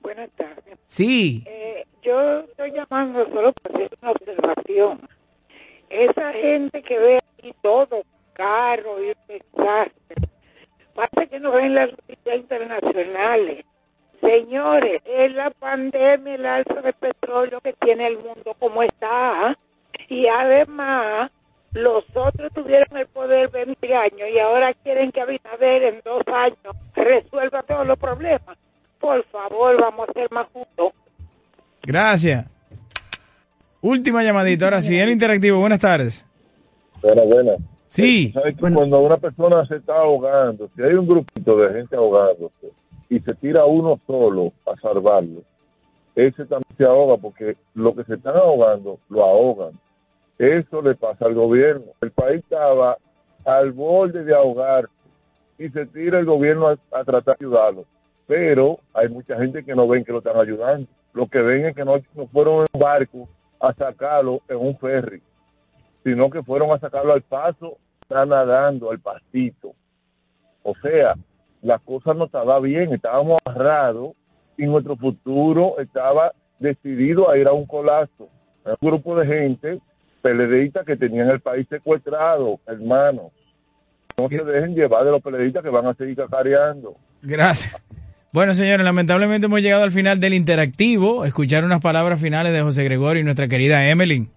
Buenas 0.00 0.30
tardes. 0.32 0.78
Sí. 0.86 1.42
Eh, 1.46 1.84
yo 2.02 2.40
estoy 2.40 2.72
llamando 2.72 3.24
solo 3.32 3.52
para 3.52 3.76
hacer 3.76 3.98
una 4.00 4.10
observación. 4.12 5.00
Esa 5.90 6.32
gente 6.32 6.82
que 6.82 6.98
ve 6.98 7.18
aquí 7.38 7.52
todo, 7.62 8.02
carro 8.34 9.02
y 9.02 9.12
desastre, 9.28 10.28
pasa 10.94 11.26
que 11.26 11.40
no 11.40 11.52
ven 11.52 11.74
las 11.74 11.90
noticias 11.90 12.36
internacionales. 12.36 13.64
Señores, 14.22 15.02
es 15.04 15.34
la 15.34 15.50
pandemia, 15.50 16.34
el 16.36 16.46
alza 16.46 16.80
de 16.80 16.92
petróleo 16.92 17.60
que 17.60 17.72
tiene 17.72 18.06
el 18.06 18.18
mundo 18.18 18.54
como 18.60 18.84
está. 18.84 19.58
Y 20.08 20.28
además, 20.28 21.32
los 21.72 22.04
otros 22.14 22.52
tuvieron 22.54 22.96
el 22.96 23.06
poder 23.08 23.50
20 23.50 23.94
años 23.94 24.28
y 24.32 24.38
ahora 24.38 24.74
quieren 24.74 25.10
que 25.10 25.20
Abinader 25.20 25.82
en 25.82 26.00
dos 26.04 26.22
años 26.28 26.76
resuelva 26.94 27.64
todos 27.64 27.84
los 27.84 27.98
problemas. 27.98 28.56
Por 29.00 29.24
favor, 29.24 29.80
vamos 29.80 30.08
a 30.08 30.12
ser 30.12 30.30
más 30.30 30.46
justos. 30.52 30.92
Gracias. 31.82 32.46
Última 33.80 34.22
llamadita, 34.22 34.66
ahora 34.66 34.82
sí, 34.82 34.96
el 34.96 35.10
interactivo, 35.10 35.58
buenas 35.58 35.80
tardes. 35.80 36.24
Buena, 37.02 37.22
buena. 37.22 37.52
Sí. 37.88 38.30
¿Sabes 38.32 38.54
que 38.54 38.60
cuando 38.60 39.00
una 39.00 39.16
persona 39.16 39.66
se 39.66 39.76
está 39.76 39.96
ahogando, 39.96 40.70
si 40.76 40.82
hay 40.82 40.94
un 40.94 41.08
grupito 41.08 41.56
de 41.56 41.74
gente 41.74 41.96
ahogándose 41.96 42.70
y 43.12 43.20
se 43.20 43.34
tira 43.34 43.64
uno 43.66 44.00
solo 44.06 44.52
a 44.66 44.74
salvarlo, 44.80 45.42
ese 46.14 46.44
también 46.46 46.76
se 46.76 46.84
ahoga 46.84 47.16
porque 47.16 47.56
lo 47.74 47.94
que 47.94 48.04
se 48.04 48.14
están 48.14 48.36
ahogando 48.36 48.98
lo 49.08 49.22
ahogan. 49.22 49.78
Eso 50.38 50.82
le 50.82 50.94
pasa 50.94 51.26
al 51.26 51.34
gobierno. 51.34 51.86
El 52.00 52.10
país 52.10 52.42
estaba 52.42 52.96
al 53.44 53.72
borde 53.72 54.24
de 54.24 54.34
ahogar 54.34 54.88
y 55.58 55.68
se 55.68 55.86
tira 55.86 56.18
el 56.18 56.26
gobierno 56.26 56.68
a, 56.68 57.04
tratar 57.04 57.36
de 57.36 57.46
ayudarlo. 57.46 57.84
Pero 58.26 58.78
hay 58.94 59.08
mucha 59.08 59.36
gente 59.36 59.64
que 59.64 59.74
no 59.74 59.86
ven 59.86 60.04
que 60.04 60.12
lo 60.12 60.18
están 60.18 60.38
ayudando. 60.38 60.88
Lo 61.12 61.26
que 61.26 61.40
ven 61.40 61.66
es 61.66 61.76
que 61.76 61.84
no, 61.84 61.96
no 62.14 62.26
fueron 62.28 62.60
en 62.60 62.66
un 62.72 62.80
barco 62.80 63.28
a 63.60 63.72
sacarlo 63.74 64.40
en 64.48 64.56
un 64.56 64.76
ferry 64.78 65.22
sino 66.04 66.30
que 66.30 66.42
fueron 66.42 66.72
a 66.72 66.78
sacarlo 66.78 67.12
al 67.12 67.22
paso, 67.22 67.78
está 68.00 68.26
nadando 68.26 68.90
al 68.90 68.98
pastito. 68.98 69.74
O 70.62 70.74
sea, 70.76 71.14
la 71.62 71.78
cosa 71.78 72.12
no 72.12 72.26
estaba 72.26 72.60
bien, 72.60 72.92
estábamos 72.92 73.38
agarrados 73.44 74.12
y 74.58 74.66
nuestro 74.66 74.96
futuro 74.96 75.78
estaba 75.78 76.32
decidido 76.58 77.30
a 77.30 77.38
ir 77.38 77.46
a 77.46 77.52
un 77.52 77.66
colapso. 77.66 78.28
Un 78.64 78.76
grupo 78.80 79.16
de 79.16 79.26
gente 79.26 79.78
peledeístas 80.20 80.84
que 80.84 80.96
tenían 80.96 81.30
el 81.30 81.40
país 81.40 81.66
secuestrado, 81.68 82.60
hermanos. 82.66 83.32
No 84.18 84.28
se 84.28 84.44
dejen 84.44 84.74
llevar 84.74 85.04
de 85.04 85.10
los 85.12 85.22
peledeístas 85.22 85.62
que 85.62 85.70
van 85.70 85.86
a 85.86 85.94
seguir 85.94 86.16
cacareando. 86.16 86.96
Gracias. 87.22 87.82
Bueno, 88.32 88.54
señores, 88.54 88.84
lamentablemente 88.84 89.46
hemos 89.46 89.60
llegado 89.60 89.84
al 89.84 89.90
final 89.90 90.20
del 90.20 90.34
interactivo. 90.34 91.24
Escuchar 91.24 91.64
unas 91.64 91.80
palabras 91.80 92.20
finales 92.20 92.52
de 92.52 92.62
José 92.62 92.84
Gregorio 92.84 93.20
y 93.20 93.24
nuestra 93.24 93.48
querida 93.48 93.88
Emily. 93.88 94.28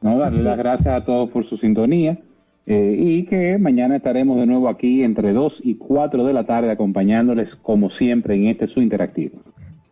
No, 0.00 0.18
darle 0.18 0.42
las 0.42 0.56
gracias 0.56 0.94
a 0.94 1.04
todos 1.04 1.30
por 1.30 1.44
su 1.44 1.56
sintonía 1.56 2.18
eh, 2.72 2.94
y 2.96 3.24
que 3.24 3.58
mañana 3.58 3.96
estaremos 3.96 4.38
de 4.38 4.46
nuevo 4.46 4.68
aquí 4.68 5.02
entre 5.02 5.32
2 5.32 5.62
y 5.64 5.74
4 5.74 6.24
de 6.24 6.32
la 6.32 6.44
tarde 6.44 6.70
acompañándoles 6.70 7.56
como 7.56 7.90
siempre 7.90 8.36
en 8.36 8.46
este 8.46 8.68
su 8.68 8.80
interactivo. 8.80 9.40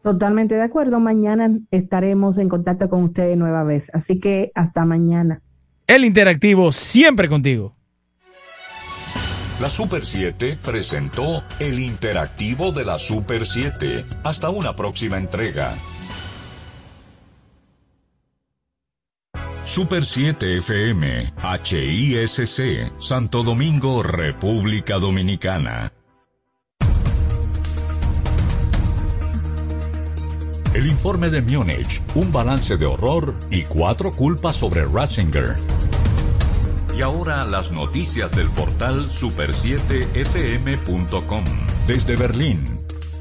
Totalmente 0.04 0.54
de 0.54 0.62
acuerdo. 0.62 1.00
Mañana 1.00 1.58
estaremos 1.72 2.38
en 2.38 2.48
contacto 2.48 2.88
con 2.88 3.02
ustedes 3.02 3.36
nueva 3.36 3.64
vez. 3.64 3.90
Así 3.92 4.20
que 4.20 4.52
hasta 4.54 4.84
mañana. 4.84 5.42
El 5.88 6.04
interactivo 6.04 6.70
siempre 6.70 7.28
contigo. 7.28 7.74
La 9.60 9.68
Super 9.68 10.06
7 10.06 10.58
presentó 10.64 11.38
el 11.58 11.80
interactivo 11.80 12.70
de 12.70 12.84
la 12.84 13.00
Super 13.00 13.44
7. 13.44 14.04
Hasta 14.22 14.50
una 14.50 14.76
próxima 14.76 15.18
entrega. 15.18 15.74
Super 19.68 20.04
7 20.06 20.56
FM, 20.56 21.34
HISC, 21.62 22.90
Santo 22.98 23.42
Domingo, 23.42 24.02
República 24.02 24.98
Dominicana. 24.98 25.92
El 30.72 30.86
informe 30.86 31.28
de 31.28 31.42
Múnich, 31.42 32.00
un 32.14 32.32
balance 32.32 32.78
de 32.78 32.86
horror 32.86 33.38
y 33.50 33.64
cuatro 33.64 34.10
culpas 34.10 34.56
sobre 34.56 34.86
Ratzinger. 34.86 35.56
Y 36.96 37.02
ahora 37.02 37.44
las 37.44 37.70
noticias 37.70 38.32
del 38.32 38.48
portal 38.48 39.04
super7fm.com. 39.04 41.44
Desde 41.86 42.16
Berlín, 42.16 42.77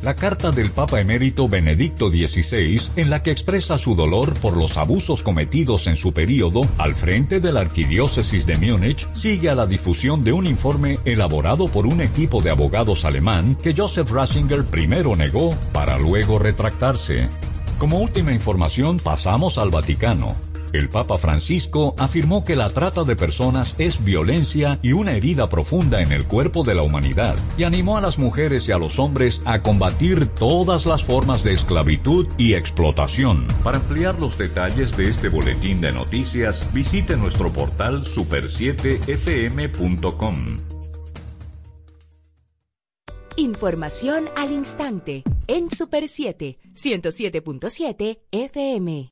la 0.07 0.15
carta 0.15 0.51
del 0.51 0.71
Papa 0.71 1.01
emérito 1.01 1.49
Benedicto 1.49 2.09
XVI 2.09 2.81
en 2.95 3.09
la 3.09 3.21
que 3.21 3.31
expresa 3.31 3.77
su 3.77 3.93
dolor 3.93 4.33
por 4.39 4.55
los 4.55 4.77
abusos 4.77 5.21
cometidos 5.21 5.85
en 5.85 5.97
su 5.97 6.13
periodo 6.13 6.61
al 6.77 6.95
frente 6.95 7.41
de 7.41 7.51
la 7.51 7.59
Arquidiócesis 7.59 8.45
de 8.45 8.55
Múnich 8.55 9.05
sigue 9.13 9.49
a 9.49 9.55
la 9.55 9.67
difusión 9.67 10.23
de 10.23 10.31
un 10.31 10.47
informe 10.47 10.97
elaborado 11.03 11.67
por 11.67 11.85
un 11.85 11.99
equipo 11.99 12.41
de 12.41 12.51
abogados 12.51 13.03
alemán 13.03 13.55
que 13.55 13.73
Joseph 13.75 14.09
Ratzinger 14.09 14.63
primero 14.63 15.13
negó 15.13 15.49
para 15.73 15.99
luego 15.99 16.39
retractarse. 16.39 17.27
Como 17.77 17.99
última 17.99 18.31
información 18.31 18.99
pasamos 19.03 19.57
al 19.57 19.71
Vaticano. 19.71 20.46
El 20.73 20.89
Papa 20.89 21.17
Francisco 21.17 21.95
afirmó 21.97 22.43
que 22.43 22.55
la 22.55 22.69
trata 22.69 23.03
de 23.03 23.15
personas 23.15 23.73
es 23.77 24.03
violencia 24.03 24.79
y 24.81 24.91
una 24.91 25.13
herida 25.13 25.47
profunda 25.47 26.01
en 26.01 26.11
el 26.11 26.25
cuerpo 26.25 26.63
de 26.63 26.75
la 26.75 26.83
humanidad 26.83 27.37
y 27.57 27.63
animó 27.63 27.97
a 27.97 28.01
las 28.01 28.17
mujeres 28.17 28.67
y 28.67 28.71
a 28.71 28.77
los 28.77 28.99
hombres 28.99 29.41
a 29.45 29.63
combatir 29.63 30.27
todas 30.27 30.85
las 30.85 31.03
formas 31.03 31.43
de 31.43 31.53
esclavitud 31.53 32.27
y 32.37 32.53
explotación. 32.53 33.47
Para 33.63 33.77
ampliar 33.77 34.19
los 34.19 34.37
detalles 34.37 34.95
de 34.97 35.09
este 35.09 35.29
boletín 35.29 35.81
de 35.81 35.91
noticias, 35.91 36.67
visite 36.73 37.17
nuestro 37.17 37.51
portal 37.51 38.03
super7fm.com. 38.03 40.57
Información 43.37 44.29
al 44.35 44.51
instante 44.51 45.23
en 45.47 45.69
Super 45.69 46.07
7, 46.07 46.57
107.7 46.75 48.19
FM. 48.31 49.11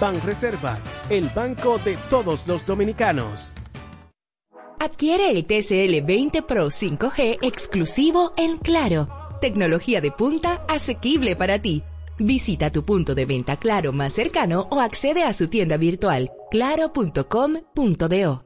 Banreservas, 0.00 0.90
el 1.08 1.28
banco 1.30 1.78
de 1.78 1.96
todos 2.10 2.46
los 2.46 2.66
dominicanos. 2.66 3.50
Adquiere 4.78 5.30
el 5.30 5.46
TCL 5.46 6.04
20 6.06 6.42
Pro 6.42 6.66
5G 6.66 7.38
exclusivo 7.42 8.32
en 8.36 8.58
Claro. 8.58 9.08
Tecnología 9.40 10.00
de 10.00 10.10
punta 10.10 10.64
asequible 10.68 11.34
para 11.34 11.60
ti. 11.60 11.82
Visita 12.18 12.70
tu 12.70 12.84
punto 12.84 13.14
de 13.14 13.26
venta 13.26 13.56
Claro 13.56 13.92
más 13.92 14.12
cercano 14.14 14.68
o 14.70 14.80
accede 14.80 15.22
a 15.22 15.32
su 15.32 15.48
tienda 15.48 15.76
virtual 15.76 16.30
claro.com.do. 16.50 18.45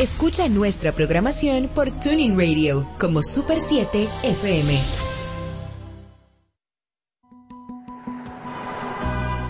Escucha 0.00 0.48
nuestra 0.48 0.90
programación 0.90 1.68
por 1.68 1.92
Tuning 1.92 2.36
Radio 2.36 2.88
como 2.98 3.22
Super 3.22 3.60
7 3.60 4.08
FM. 4.24 5.11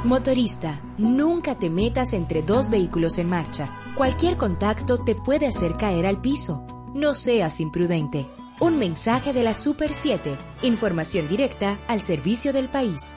Motorista, 0.04 0.80
nunca 0.98 1.56
te 1.56 1.70
metas 1.70 2.12
entre 2.12 2.42
dos 2.42 2.70
vehículos 2.70 3.18
en 3.18 3.28
marcha. 3.28 3.70
Cualquier 3.94 4.36
contacto 4.36 4.98
te 4.98 5.14
puede 5.14 5.46
hacer 5.46 5.74
caer 5.74 6.06
al 6.06 6.20
piso. 6.20 6.66
No 6.92 7.14
seas 7.14 7.60
imprudente. 7.60 8.26
Un 8.58 8.80
mensaje 8.80 9.32
de 9.32 9.44
la 9.44 9.54
Super 9.54 9.94
7. 9.94 10.36
Información 10.62 11.28
directa 11.28 11.78
al 11.86 12.00
servicio 12.00 12.52
del 12.52 12.68
país. 12.68 13.16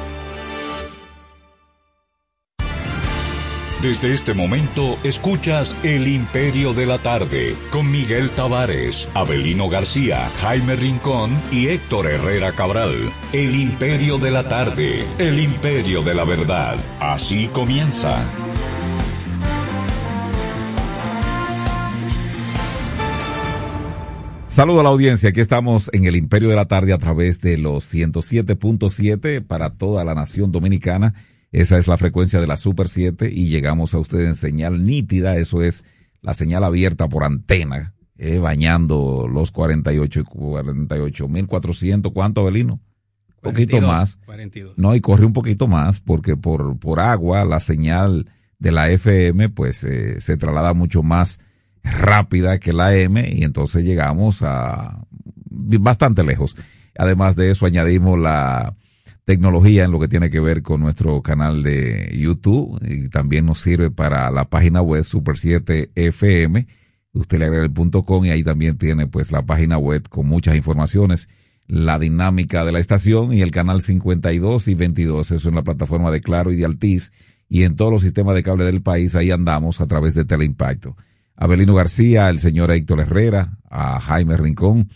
Desde 3.81 4.13
este 4.13 4.35
momento 4.35 4.99
escuchas 5.03 5.75
El 5.81 6.07
Imperio 6.07 6.71
de 6.71 6.85
la 6.85 6.99
Tarde 6.99 7.55
con 7.71 7.89
Miguel 7.89 8.29
Tavares, 8.29 9.09
Abelino 9.15 9.69
García, 9.69 10.29
Jaime 10.39 10.75
Rincón 10.75 11.41
y 11.51 11.65
Héctor 11.65 12.05
Herrera 12.05 12.51
Cabral. 12.51 13.11
El 13.33 13.55
Imperio 13.55 14.19
de 14.19 14.29
la 14.29 14.47
Tarde, 14.47 15.03
el 15.17 15.39
Imperio 15.39 16.03
de 16.03 16.13
la 16.13 16.23
Verdad. 16.25 16.77
Así 16.99 17.47
comienza. 17.47 18.23
Saludo 24.45 24.81
a 24.81 24.83
la 24.83 24.89
audiencia, 24.89 25.29
aquí 25.29 25.39
estamos 25.39 25.89
en 25.91 26.05
el 26.05 26.17
Imperio 26.17 26.49
de 26.49 26.55
la 26.55 26.67
Tarde 26.67 26.93
a 26.93 26.99
través 26.99 27.41
de 27.41 27.57
los 27.57 27.91
107.7 27.91 29.41
para 29.43 29.71
toda 29.71 30.03
la 30.03 30.13
nación 30.13 30.51
dominicana. 30.51 31.15
Esa 31.51 31.77
es 31.77 31.87
la 31.87 31.97
frecuencia 31.97 32.39
de 32.39 32.47
la 32.47 32.55
Super 32.55 32.87
7 32.87 33.29
y 33.31 33.49
llegamos 33.49 33.93
a 33.93 33.99
ustedes 33.99 34.27
en 34.27 34.35
señal 34.35 34.85
nítida, 34.85 35.35
eso 35.37 35.61
es 35.61 35.85
la 36.21 36.33
señal 36.33 36.63
abierta 36.63 37.09
por 37.09 37.23
antena, 37.23 37.93
eh, 38.17 38.37
bañando 38.37 39.27
los 39.27 39.51
48 39.51 40.19
y 40.19 40.23
48.400, 40.23 42.13
¿cuánto, 42.13 42.41
Abelino? 42.41 42.79
Un 43.43 43.51
poquito 43.51 43.81
más. 43.81 44.17
42. 44.25 44.77
No, 44.77 44.95
y 44.95 45.01
corre 45.01 45.25
un 45.25 45.33
poquito 45.33 45.67
más 45.67 45.99
porque 45.99 46.37
por, 46.37 46.77
por 46.77 46.99
agua 46.99 47.43
la 47.43 47.59
señal 47.59 48.29
de 48.59 48.71
la 48.71 48.91
FM 48.91 49.49
pues 49.49 49.83
eh, 49.83 50.21
se 50.21 50.37
traslada 50.37 50.73
mucho 50.73 51.01
más 51.01 51.41
rápida 51.83 52.59
que 52.59 52.73
la 52.73 52.95
M 52.95 53.27
y 53.33 53.43
entonces 53.43 53.83
llegamos 53.83 54.43
a 54.43 55.05
bastante 55.49 56.23
lejos. 56.23 56.55
Además 56.97 57.35
de 57.35 57.49
eso 57.49 57.65
añadimos 57.65 58.19
la 58.19 58.75
tecnología 59.25 59.85
en 59.85 59.91
lo 59.91 59.99
que 59.99 60.07
tiene 60.07 60.29
que 60.29 60.39
ver 60.39 60.61
con 60.61 60.81
nuestro 60.81 61.21
canal 61.21 61.63
de 61.63 62.15
YouTube 62.17 62.79
y 62.87 63.09
también 63.09 63.45
nos 63.45 63.59
sirve 63.59 63.91
para 63.91 64.31
la 64.31 64.49
página 64.49 64.81
web 64.81 65.03
Super 65.03 65.37
7 65.37 65.91
FM. 65.95 66.67
Usted 67.13 67.39
le 67.39 67.45
agrega 67.45 67.63
el 67.63 67.71
punto 67.71 68.03
com 68.03 68.25
y 68.25 68.31
ahí 68.31 68.43
también 68.43 68.77
tiene 68.77 69.07
pues 69.07 69.31
la 69.31 69.45
página 69.45 69.77
web 69.77 70.07
con 70.09 70.27
muchas 70.27 70.55
informaciones, 70.55 71.29
la 71.67 71.99
dinámica 71.99 72.65
de 72.65 72.71
la 72.71 72.79
estación 72.79 73.33
y 73.33 73.41
el 73.41 73.51
canal 73.51 73.81
52 73.81 74.67
y 74.67 74.75
22. 74.75 75.31
Eso 75.31 75.49
en 75.49 75.55
la 75.55 75.63
plataforma 75.63 76.11
de 76.11 76.21
Claro 76.21 76.51
y 76.51 76.55
de 76.55 76.65
Altiz 76.65 77.11
y 77.49 77.63
en 77.63 77.75
todos 77.75 77.91
los 77.91 78.01
sistemas 78.01 78.35
de 78.35 78.43
cable 78.43 78.63
del 78.63 78.81
país. 78.81 79.15
Ahí 79.15 79.29
andamos 79.29 79.81
a 79.81 79.87
través 79.87 80.15
de 80.15 80.25
Teleimpacto. 80.25 80.95
Abelino 81.35 81.73
García, 81.73 82.29
el 82.29 82.39
señor 82.39 82.71
Héctor 82.71 83.01
Herrera, 83.01 83.57
a 83.69 83.99
Jaime 83.99 84.37
Rincón, 84.37 84.89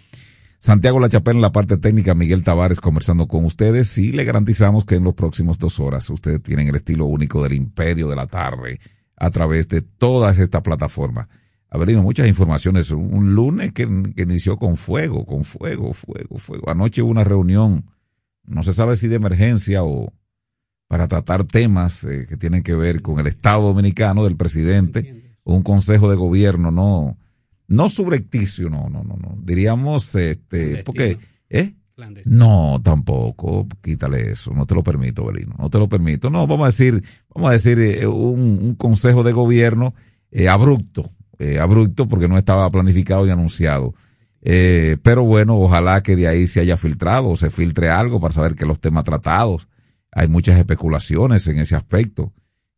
Santiago 0.65 0.99
La 0.99 1.09
Chapela 1.09 1.37
en 1.37 1.41
la 1.43 1.51
parte 1.51 1.77
técnica, 1.77 2.15
Miguel 2.15 2.41
Tavares 2.41 2.81
conversando 2.81 3.27
con 3.27 3.45
ustedes 3.45 3.99
y 3.99 4.11
le 4.11 4.23
garantizamos 4.23 4.83
que 4.83 4.95
en 4.95 5.03
los 5.03 5.13
próximos 5.13 5.59
dos 5.59 5.79
horas 5.79 6.09
ustedes 6.09 6.41
tienen 6.41 6.67
el 6.67 6.75
estilo 6.75 7.05
único 7.05 7.43
del 7.43 7.53
imperio 7.53 8.07
de 8.09 8.15
la 8.15 8.25
tarde 8.25 8.79
a 9.15 9.29
través 9.29 9.69
de 9.69 9.83
todas 9.83 10.39
estas 10.39 10.63
plataformas. 10.63 11.27
Abelino, 11.69 12.01
muchas 12.01 12.27
informaciones. 12.27 12.89
Un 12.89 13.35
lunes 13.35 13.73
que, 13.73 13.87
que 14.15 14.23
inició 14.23 14.57
con 14.57 14.75
fuego, 14.75 15.23
con 15.27 15.43
fuego, 15.43 15.93
fuego, 15.93 16.39
fuego. 16.39 16.67
Anoche 16.71 17.03
hubo 17.03 17.11
una 17.11 17.23
reunión, 17.23 17.85
no 18.43 18.63
se 18.63 18.73
sabe 18.73 18.95
si 18.95 19.07
de 19.07 19.17
emergencia 19.17 19.83
o 19.83 20.13
para 20.87 21.07
tratar 21.07 21.43
temas 21.43 22.03
eh, 22.05 22.25
que 22.27 22.37
tienen 22.37 22.63
que 22.63 22.73
ver 22.73 23.03
con 23.03 23.19
el 23.19 23.27
Estado 23.27 23.61
dominicano 23.61 24.23
del 24.23 24.35
presidente 24.35 25.37
un 25.43 25.61
consejo 25.61 26.09
de 26.09 26.15
gobierno 26.15 26.71
no 26.71 27.19
no 27.67 27.89
subrepticio 27.89 28.69
no 28.69 28.89
no 28.89 29.03
no 29.03 29.15
no. 29.15 29.37
Diríamos 29.41 30.15
este 30.15 30.83
porque 30.83 31.17
eh 31.49 31.73
no 32.25 32.81
tampoco. 32.83 33.67
Quítale 33.81 34.31
eso. 34.31 34.53
No 34.53 34.65
te 34.65 34.75
lo 34.75 34.83
permito 34.83 35.25
Belino. 35.25 35.55
No 35.57 35.69
te 35.69 35.77
lo 35.77 35.87
permito. 35.87 36.29
No 36.29 36.45
vamos 36.45 36.65
a 36.65 36.67
decir 36.67 37.01
vamos 37.33 37.49
a 37.49 37.53
decir 37.53 37.79
eh, 37.79 38.05
un, 38.05 38.59
un, 38.61 38.75
consejo 38.75 39.23
de 39.23 39.31
gobierno 39.31 39.93
eh, 40.29 40.49
abrupto 40.49 41.09
eh, 41.39 41.59
abrupto 41.59 42.07
porque 42.07 42.27
no 42.27 42.37
estaba 42.37 42.69
planificado 42.69 43.25
y 43.27 43.31
anunciado. 43.31 43.93
Eh, 44.41 44.97
pero 45.01 45.23
bueno 45.23 45.57
ojalá 45.57 46.03
que 46.03 46.15
de 46.15 46.27
ahí 46.27 46.47
se 46.47 46.59
haya 46.59 46.77
filtrado 46.77 47.29
o 47.29 47.35
se 47.35 47.49
filtre 47.49 47.89
algo 47.89 48.19
para 48.19 48.33
saber 48.33 48.55
que 48.55 48.65
los 48.65 48.79
temas 48.79 49.03
tratados 49.03 49.67
hay 50.11 50.27
muchas 50.27 50.57
especulaciones 50.59 51.47
en 51.47 51.57
ese 51.57 51.75
aspecto 51.75 52.31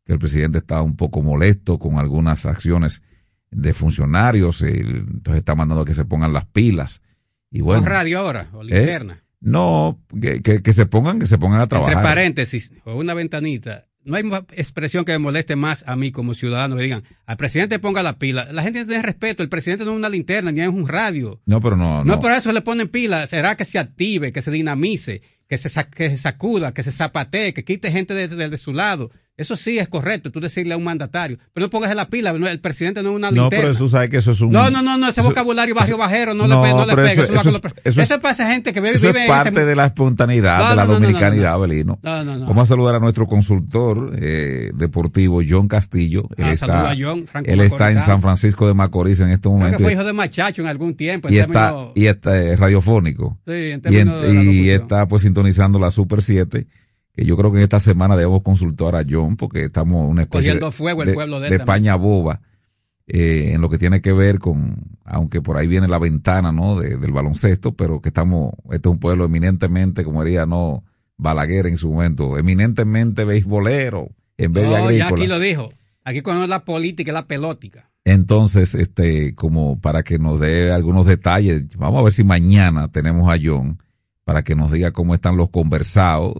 que 0.06 0.14
el 0.14 0.20
presidente 0.20 0.60
está 0.60 0.82
un 0.82 0.96
poco 0.96 1.22
molesto 1.22 1.78
con 1.78 1.98
algunas 1.98 2.46
acciones 2.46 3.04
de 3.52 3.74
funcionarios, 3.74 4.62
entonces 4.62 5.40
está 5.40 5.56
mandando 5.56 5.86
que 5.86 5.96
se 5.96 6.06
pongan 6.06 6.34
las 6.34 6.46
pilas. 6.46 7.02
Y 7.50 7.62
bueno, 7.62 7.82
¿Con 7.82 7.90
radio 7.90 8.20
ahora 8.20 8.50
o 8.54 8.64
linterna? 8.64 9.14
Eh, 9.14 9.24
no, 9.40 10.00
que, 10.20 10.42
que, 10.42 10.62
que, 10.62 10.74
se 10.74 10.86
pongan, 10.86 11.20
que 11.20 11.28
se 11.28 11.38
pongan 11.38 11.62
a 11.62 11.68
trabajar. 11.68 11.94
Entre 11.94 12.10
paréntesis, 12.10 12.74
o 12.86 12.96
una 12.96 13.14
ventanita, 13.14 13.86
no 14.08 14.16
hay 14.16 14.24
expresión 14.52 15.06
que 15.06 15.12
me 15.12 15.20
moleste 15.20 15.56
más 15.56 15.84
a 15.86 15.96
mí 15.96 16.12
como 16.12 16.34
ciudadano 16.34 16.78
que 16.78 16.84
digan, 16.84 17.04
al 17.26 17.38
presidente 17.38 17.78
ponga 17.78 18.02
la 18.02 18.18
pila. 18.18 18.48
La 18.52 18.64
gente 18.64 18.86
tiene 18.86 19.02
respeto, 19.02 19.44
el 19.44 19.50
presidente 19.50 19.86
no 19.86 19.92
es 19.92 19.98
una 19.98 20.10
linterna, 20.10 20.52
ni 20.52 20.62
es 20.62 20.70
un 20.70 20.88
radio. 20.88 21.42
No, 21.46 21.62
pero 21.62 21.76
no. 21.76 22.04
No, 22.04 22.16
no 22.16 22.20
por 22.20 22.32
eso 22.32 22.52
le 22.52 22.62
ponen 22.62 22.88
pila, 22.88 23.28
será 23.28 23.56
que 23.58 23.66
se 23.66 23.80
active, 23.80 24.32
que 24.32 24.42
se 24.42 24.50
dinamice, 24.50 25.22
que 25.48 25.58
se, 25.58 25.70
que 25.90 26.10
se 26.10 26.18
sacuda, 26.18 26.74
que 26.74 26.84
se 26.84 26.92
zapatee, 26.92 27.54
que 27.54 27.64
quite 27.66 27.92
gente 27.92 28.14
de, 28.14 28.28
de, 28.30 28.50
de 28.50 28.58
su 28.58 28.74
lado. 28.74 29.12
Eso 29.38 29.56
sí 29.56 29.78
es 29.78 29.88
correcto, 29.88 30.32
tú 30.32 30.40
decirle 30.40 30.74
a 30.74 30.78
un 30.78 30.84
mandatario. 30.84 31.38
Pero 31.54 31.68
no 31.68 31.70
pongas 31.70 31.92
en 31.92 31.98
la 31.98 32.10
pila, 32.10 32.34
no, 32.34 32.48
el 32.48 32.60
presidente 32.60 33.04
no 33.04 33.12
es 33.12 33.16
una 33.18 33.30
No, 33.30 33.42
linterna. 33.44 33.62
pero 33.62 33.72
eso 33.72 33.88
sabe 33.88 34.10
que 34.10 34.18
eso 34.18 34.32
es 34.32 34.42
un... 34.42 34.50
No, 34.52 34.72
no, 34.72 34.82
no, 34.82 34.98
no, 34.98 35.08
ese 35.10 35.20
eso- 35.22 35.30
vocabulario 35.30 35.76
barrio 35.76 35.94
eso- 35.94 35.98
bajero 36.00 36.34
no, 36.34 36.48
no, 36.48 36.64
le, 36.66 36.74
no 36.74 36.86
le 36.88 36.96
pega. 36.96 37.12
eso- 37.12 37.22
Eso, 37.24 37.34
es 37.34 37.40
eso 37.42 37.52
lo 37.64 37.70
es- 37.84 37.98
eso 38.00 38.20
para 38.20 38.32
esa 38.34 38.52
gente 38.52 38.74
que 38.74 38.82
vive, 38.82 38.96
Eso 38.96 39.08
vive 39.08 39.20
es 39.26 39.30
en 39.30 39.34
ese 39.36 39.44
parte 39.52 39.66
de 39.66 39.76
la 39.76 39.86
espontaneidad, 39.86 40.58
No, 40.58 40.70
de 40.72 40.76
la 40.76 40.82
no, 40.86 40.94
no, 40.94 41.00
no, 41.00 41.06
dominicanidad, 41.06 41.52
no, 41.52 41.58
no. 41.58 41.64
Abelino. 41.64 42.00
No, 42.02 42.24
no, 42.24 42.38
no. 42.40 42.46
Vamos 42.48 42.64
a 42.64 42.66
saludar 42.66 42.96
a 42.96 43.00
nuestro 43.00 43.28
consultor 43.28 44.16
eh, 44.20 44.72
deportivo, 44.74 45.42
John 45.48 45.68
Castillo. 45.68 46.28
Él 46.36 46.46
Ah, 46.46 46.52
está, 46.54 46.90
a 46.90 46.96
John, 46.98 47.28
Franco 47.28 47.50
él 47.52 47.62
está 47.62 47.92
en. 47.92 48.02
San 48.02 48.24
Francisco 48.24 48.68
de 48.68 48.74
Macorís 48.74 49.20
en 49.20 49.30
este 49.30 49.42
Creo 49.44 49.52
momento. 49.54 49.78
que 49.78 49.84
fue 49.84 49.94
hijo 49.94 50.04
de 50.04 50.14
machacho 50.14 50.64
en 50.64 50.68
algún 50.68 50.96
tiempo. 50.96 51.28
en 51.28 51.36
y 51.36 51.38
está, 51.38 51.76
y 51.94 52.08
está 52.08 52.38
eh, 52.42 52.56
radiofónico. 52.56 53.38
Sí, 53.46 53.54
en 53.54 53.82
y, 53.88 54.04
la 54.04 54.34
y 54.34 54.70
está 54.72 55.08
pues 55.08 55.22
sintonizando 55.22 55.78
la 55.78 55.92
Super 55.92 56.24
7. 56.24 56.66
Que 57.18 57.26
yo 57.26 57.36
creo 57.36 57.52
que 57.52 57.58
en 57.58 57.64
esta 57.64 57.80
semana 57.80 58.16
debemos 58.16 58.44
consultar 58.44 58.96
a 58.96 59.04
John 59.10 59.36
porque 59.38 59.64
estamos 59.66 60.06
en 60.06 60.12
una 60.12 60.22
especie 60.22 60.52
Cogiendo 60.52 60.68
de, 60.68 60.72
fuego 60.72 61.02
el 61.02 61.08
de- 61.10 61.14
pueblo 61.16 61.40
de 61.40 61.48
él 61.48 61.52
de 61.52 61.58
también. 61.58 61.66
paña 61.66 61.96
boba 61.96 62.42
eh, 63.08 63.54
en 63.54 63.62
lo 63.62 63.70
que 63.70 63.80
tiene 63.80 64.02
que 64.02 64.12
ver 64.14 64.38
con, 64.38 64.84
aunque 65.04 65.42
por 65.42 65.58
ahí 65.58 65.66
viene 65.66 65.88
la 65.88 65.98
ventana 65.98 66.52
¿no? 66.52 66.80
de- 66.80 66.98
del 66.98 67.12
baloncesto, 67.12 67.74
pero 67.74 68.02
que 68.02 68.10
estamos, 68.10 68.54
este 68.72 68.88
es 68.88 68.92
un 68.94 69.00
pueblo 69.00 69.26
eminentemente, 69.26 70.04
como 70.04 70.24
diría 70.24 70.46
no 70.46 70.84
Balaguer 71.18 71.66
en 71.66 71.78
su 71.78 71.92
momento, 71.92 72.38
eminentemente 72.38 73.26
beisbolero 73.26 74.10
en 74.38 74.54
vez 74.54 74.66
de 74.66 74.70
No, 74.70 74.76
ya 74.76 74.84
agrícola. 75.08 75.10
aquí 75.16 75.26
lo 75.28 75.40
dijo. 75.40 75.70
Aquí 76.04 76.22
cuando 76.22 76.44
es 76.44 76.50
la 76.50 76.64
política, 76.64 77.10
es 77.10 77.14
la 77.16 77.26
pelótica. 77.26 77.90
Entonces, 78.06 78.76
este, 78.76 79.34
como 79.34 79.80
para 79.82 80.04
que 80.04 80.20
nos 80.20 80.40
dé 80.40 80.72
algunos 80.72 81.08
detalles, 81.08 81.66
vamos 81.76 82.00
a 82.00 82.04
ver 82.04 82.14
si 82.14 82.24
mañana 82.24 82.90
tenemos 82.92 83.34
a 83.34 83.38
John 83.44 83.80
para 84.24 84.44
que 84.44 84.54
nos 84.54 84.72
diga 84.72 84.92
cómo 84.92 85.16
están 85.16 85.36
los 85.38 85.50
conversados 85.50 86.36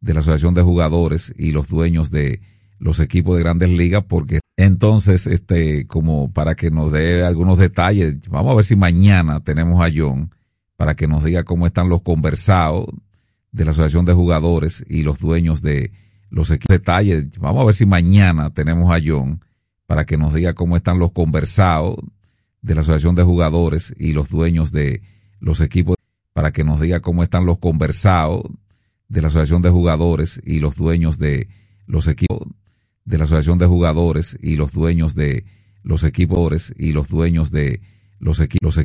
de 0.00 0.14
la 0.14 0.20
Asociación 0.20 0.54
de 0.54 0.62
Jugadores 0.62 1.34
y 1.36 1.52
los 1.52 1.68
dueños 1.68 2.10
de 2.10 2.40
los 2.78 3.00
equipos 3.00 3.36
de 3.36 3.42
grandes 3.42 3.70
ligas, 3.70 4.04
porque 4.06 4.40
entonces, 4.56 5.26
este, 5.26 5.86
como 5.86 6.32
para 6.32 6.54
que 6.54 6.70
nos 6.70 6.92
dé 6.92 7.24
algunos 7.24 7.58
detalles, 7.58 8.16
vamos 8.28 8.52
a 8.52 8.56
ver 8.56 8.64
si 8.64 8.76
mañana 8.76 9.40
tenemos 9.40 9.84
a 9.84 9.90
John 9.94 10.34
para 10.76 10.94
que 10.94 11.08
nos 11.08 11.24
diga 11.24 11.44
cómo 11.44 11.66
están 11.66 11.88
los 11.88 12.02
conversados 12.02 12.86
de 13.52 13.64
la 13.64 13.72
Asociación 13.72 14.04
de 14.04 14.12
Jugadores 14.12 14.84
y 14.88 15.02
los 15.02 15.18
dueños 15.18 15.62
de 15.62 15.92
los 16.30 16.50
equipos. 16.50 16.76
Detalles, 16.76 17.38
vamos 17.38 17.62
a 17.62 17.66
ver 17.66 17.74
si 17.74 17.86
mañana 17.86 18.50
tenemos 18.50 18.94
a 18.94 19.00
John 19.04 19.44
para 19.86 20.04
que 20.04 20.16
nos 20.16 20.34
diga 20.34 20.54
cómo 20.54 20.76
están 20.76 20.98
los 20.98 21.12
conversados 21.12 21.96
de 22.62 22.74
la 22.74 22.82
Asociación 22.82 23.14
de 23.14 23.22
Jugadores 23.22 23.94
y 23.98 24.12
los 24.12 24.28
dueños 24.28 24.70
de 24.70 25.02
los 25.40 25.60
equipos, 25.60 25.96
para 26.32 26.52
que 26.52 26.64
nos 26.64 26.80
diga 26.80 27.00
cómo 27.00 27.22
están 27.22 27.46
los 27.46 27.58
conversados 27.58 28.42
de 29.08 29.22
la 29.22 29.28
Asociación 29.28 29.62
de 29.62 29.70
Jugadores 29.70 30.40
y 30.44 30.60
los 30.60 30.76
dueños 30.76 31.18
de 31.18 31.48
los 31.86 32.08
equipos, 32.08 32.46
de 33.04 33.18
la 33.18 33.24
Asociación 33.24 33.58
de 33.58 33.66
Jugadores 33.66 34.38
y 34.42 34.56
los 34.56 34.72
dueños 34.72 35.14
de 35.14 35.44
los 35.82 36.04
equipos 36.04 36.72
y 36.76 36.92
los 36.92 37.08
dueños 37.08 37.50
de 37.50 37.80
los 38.18 38.40
equipos, 38.40 38.78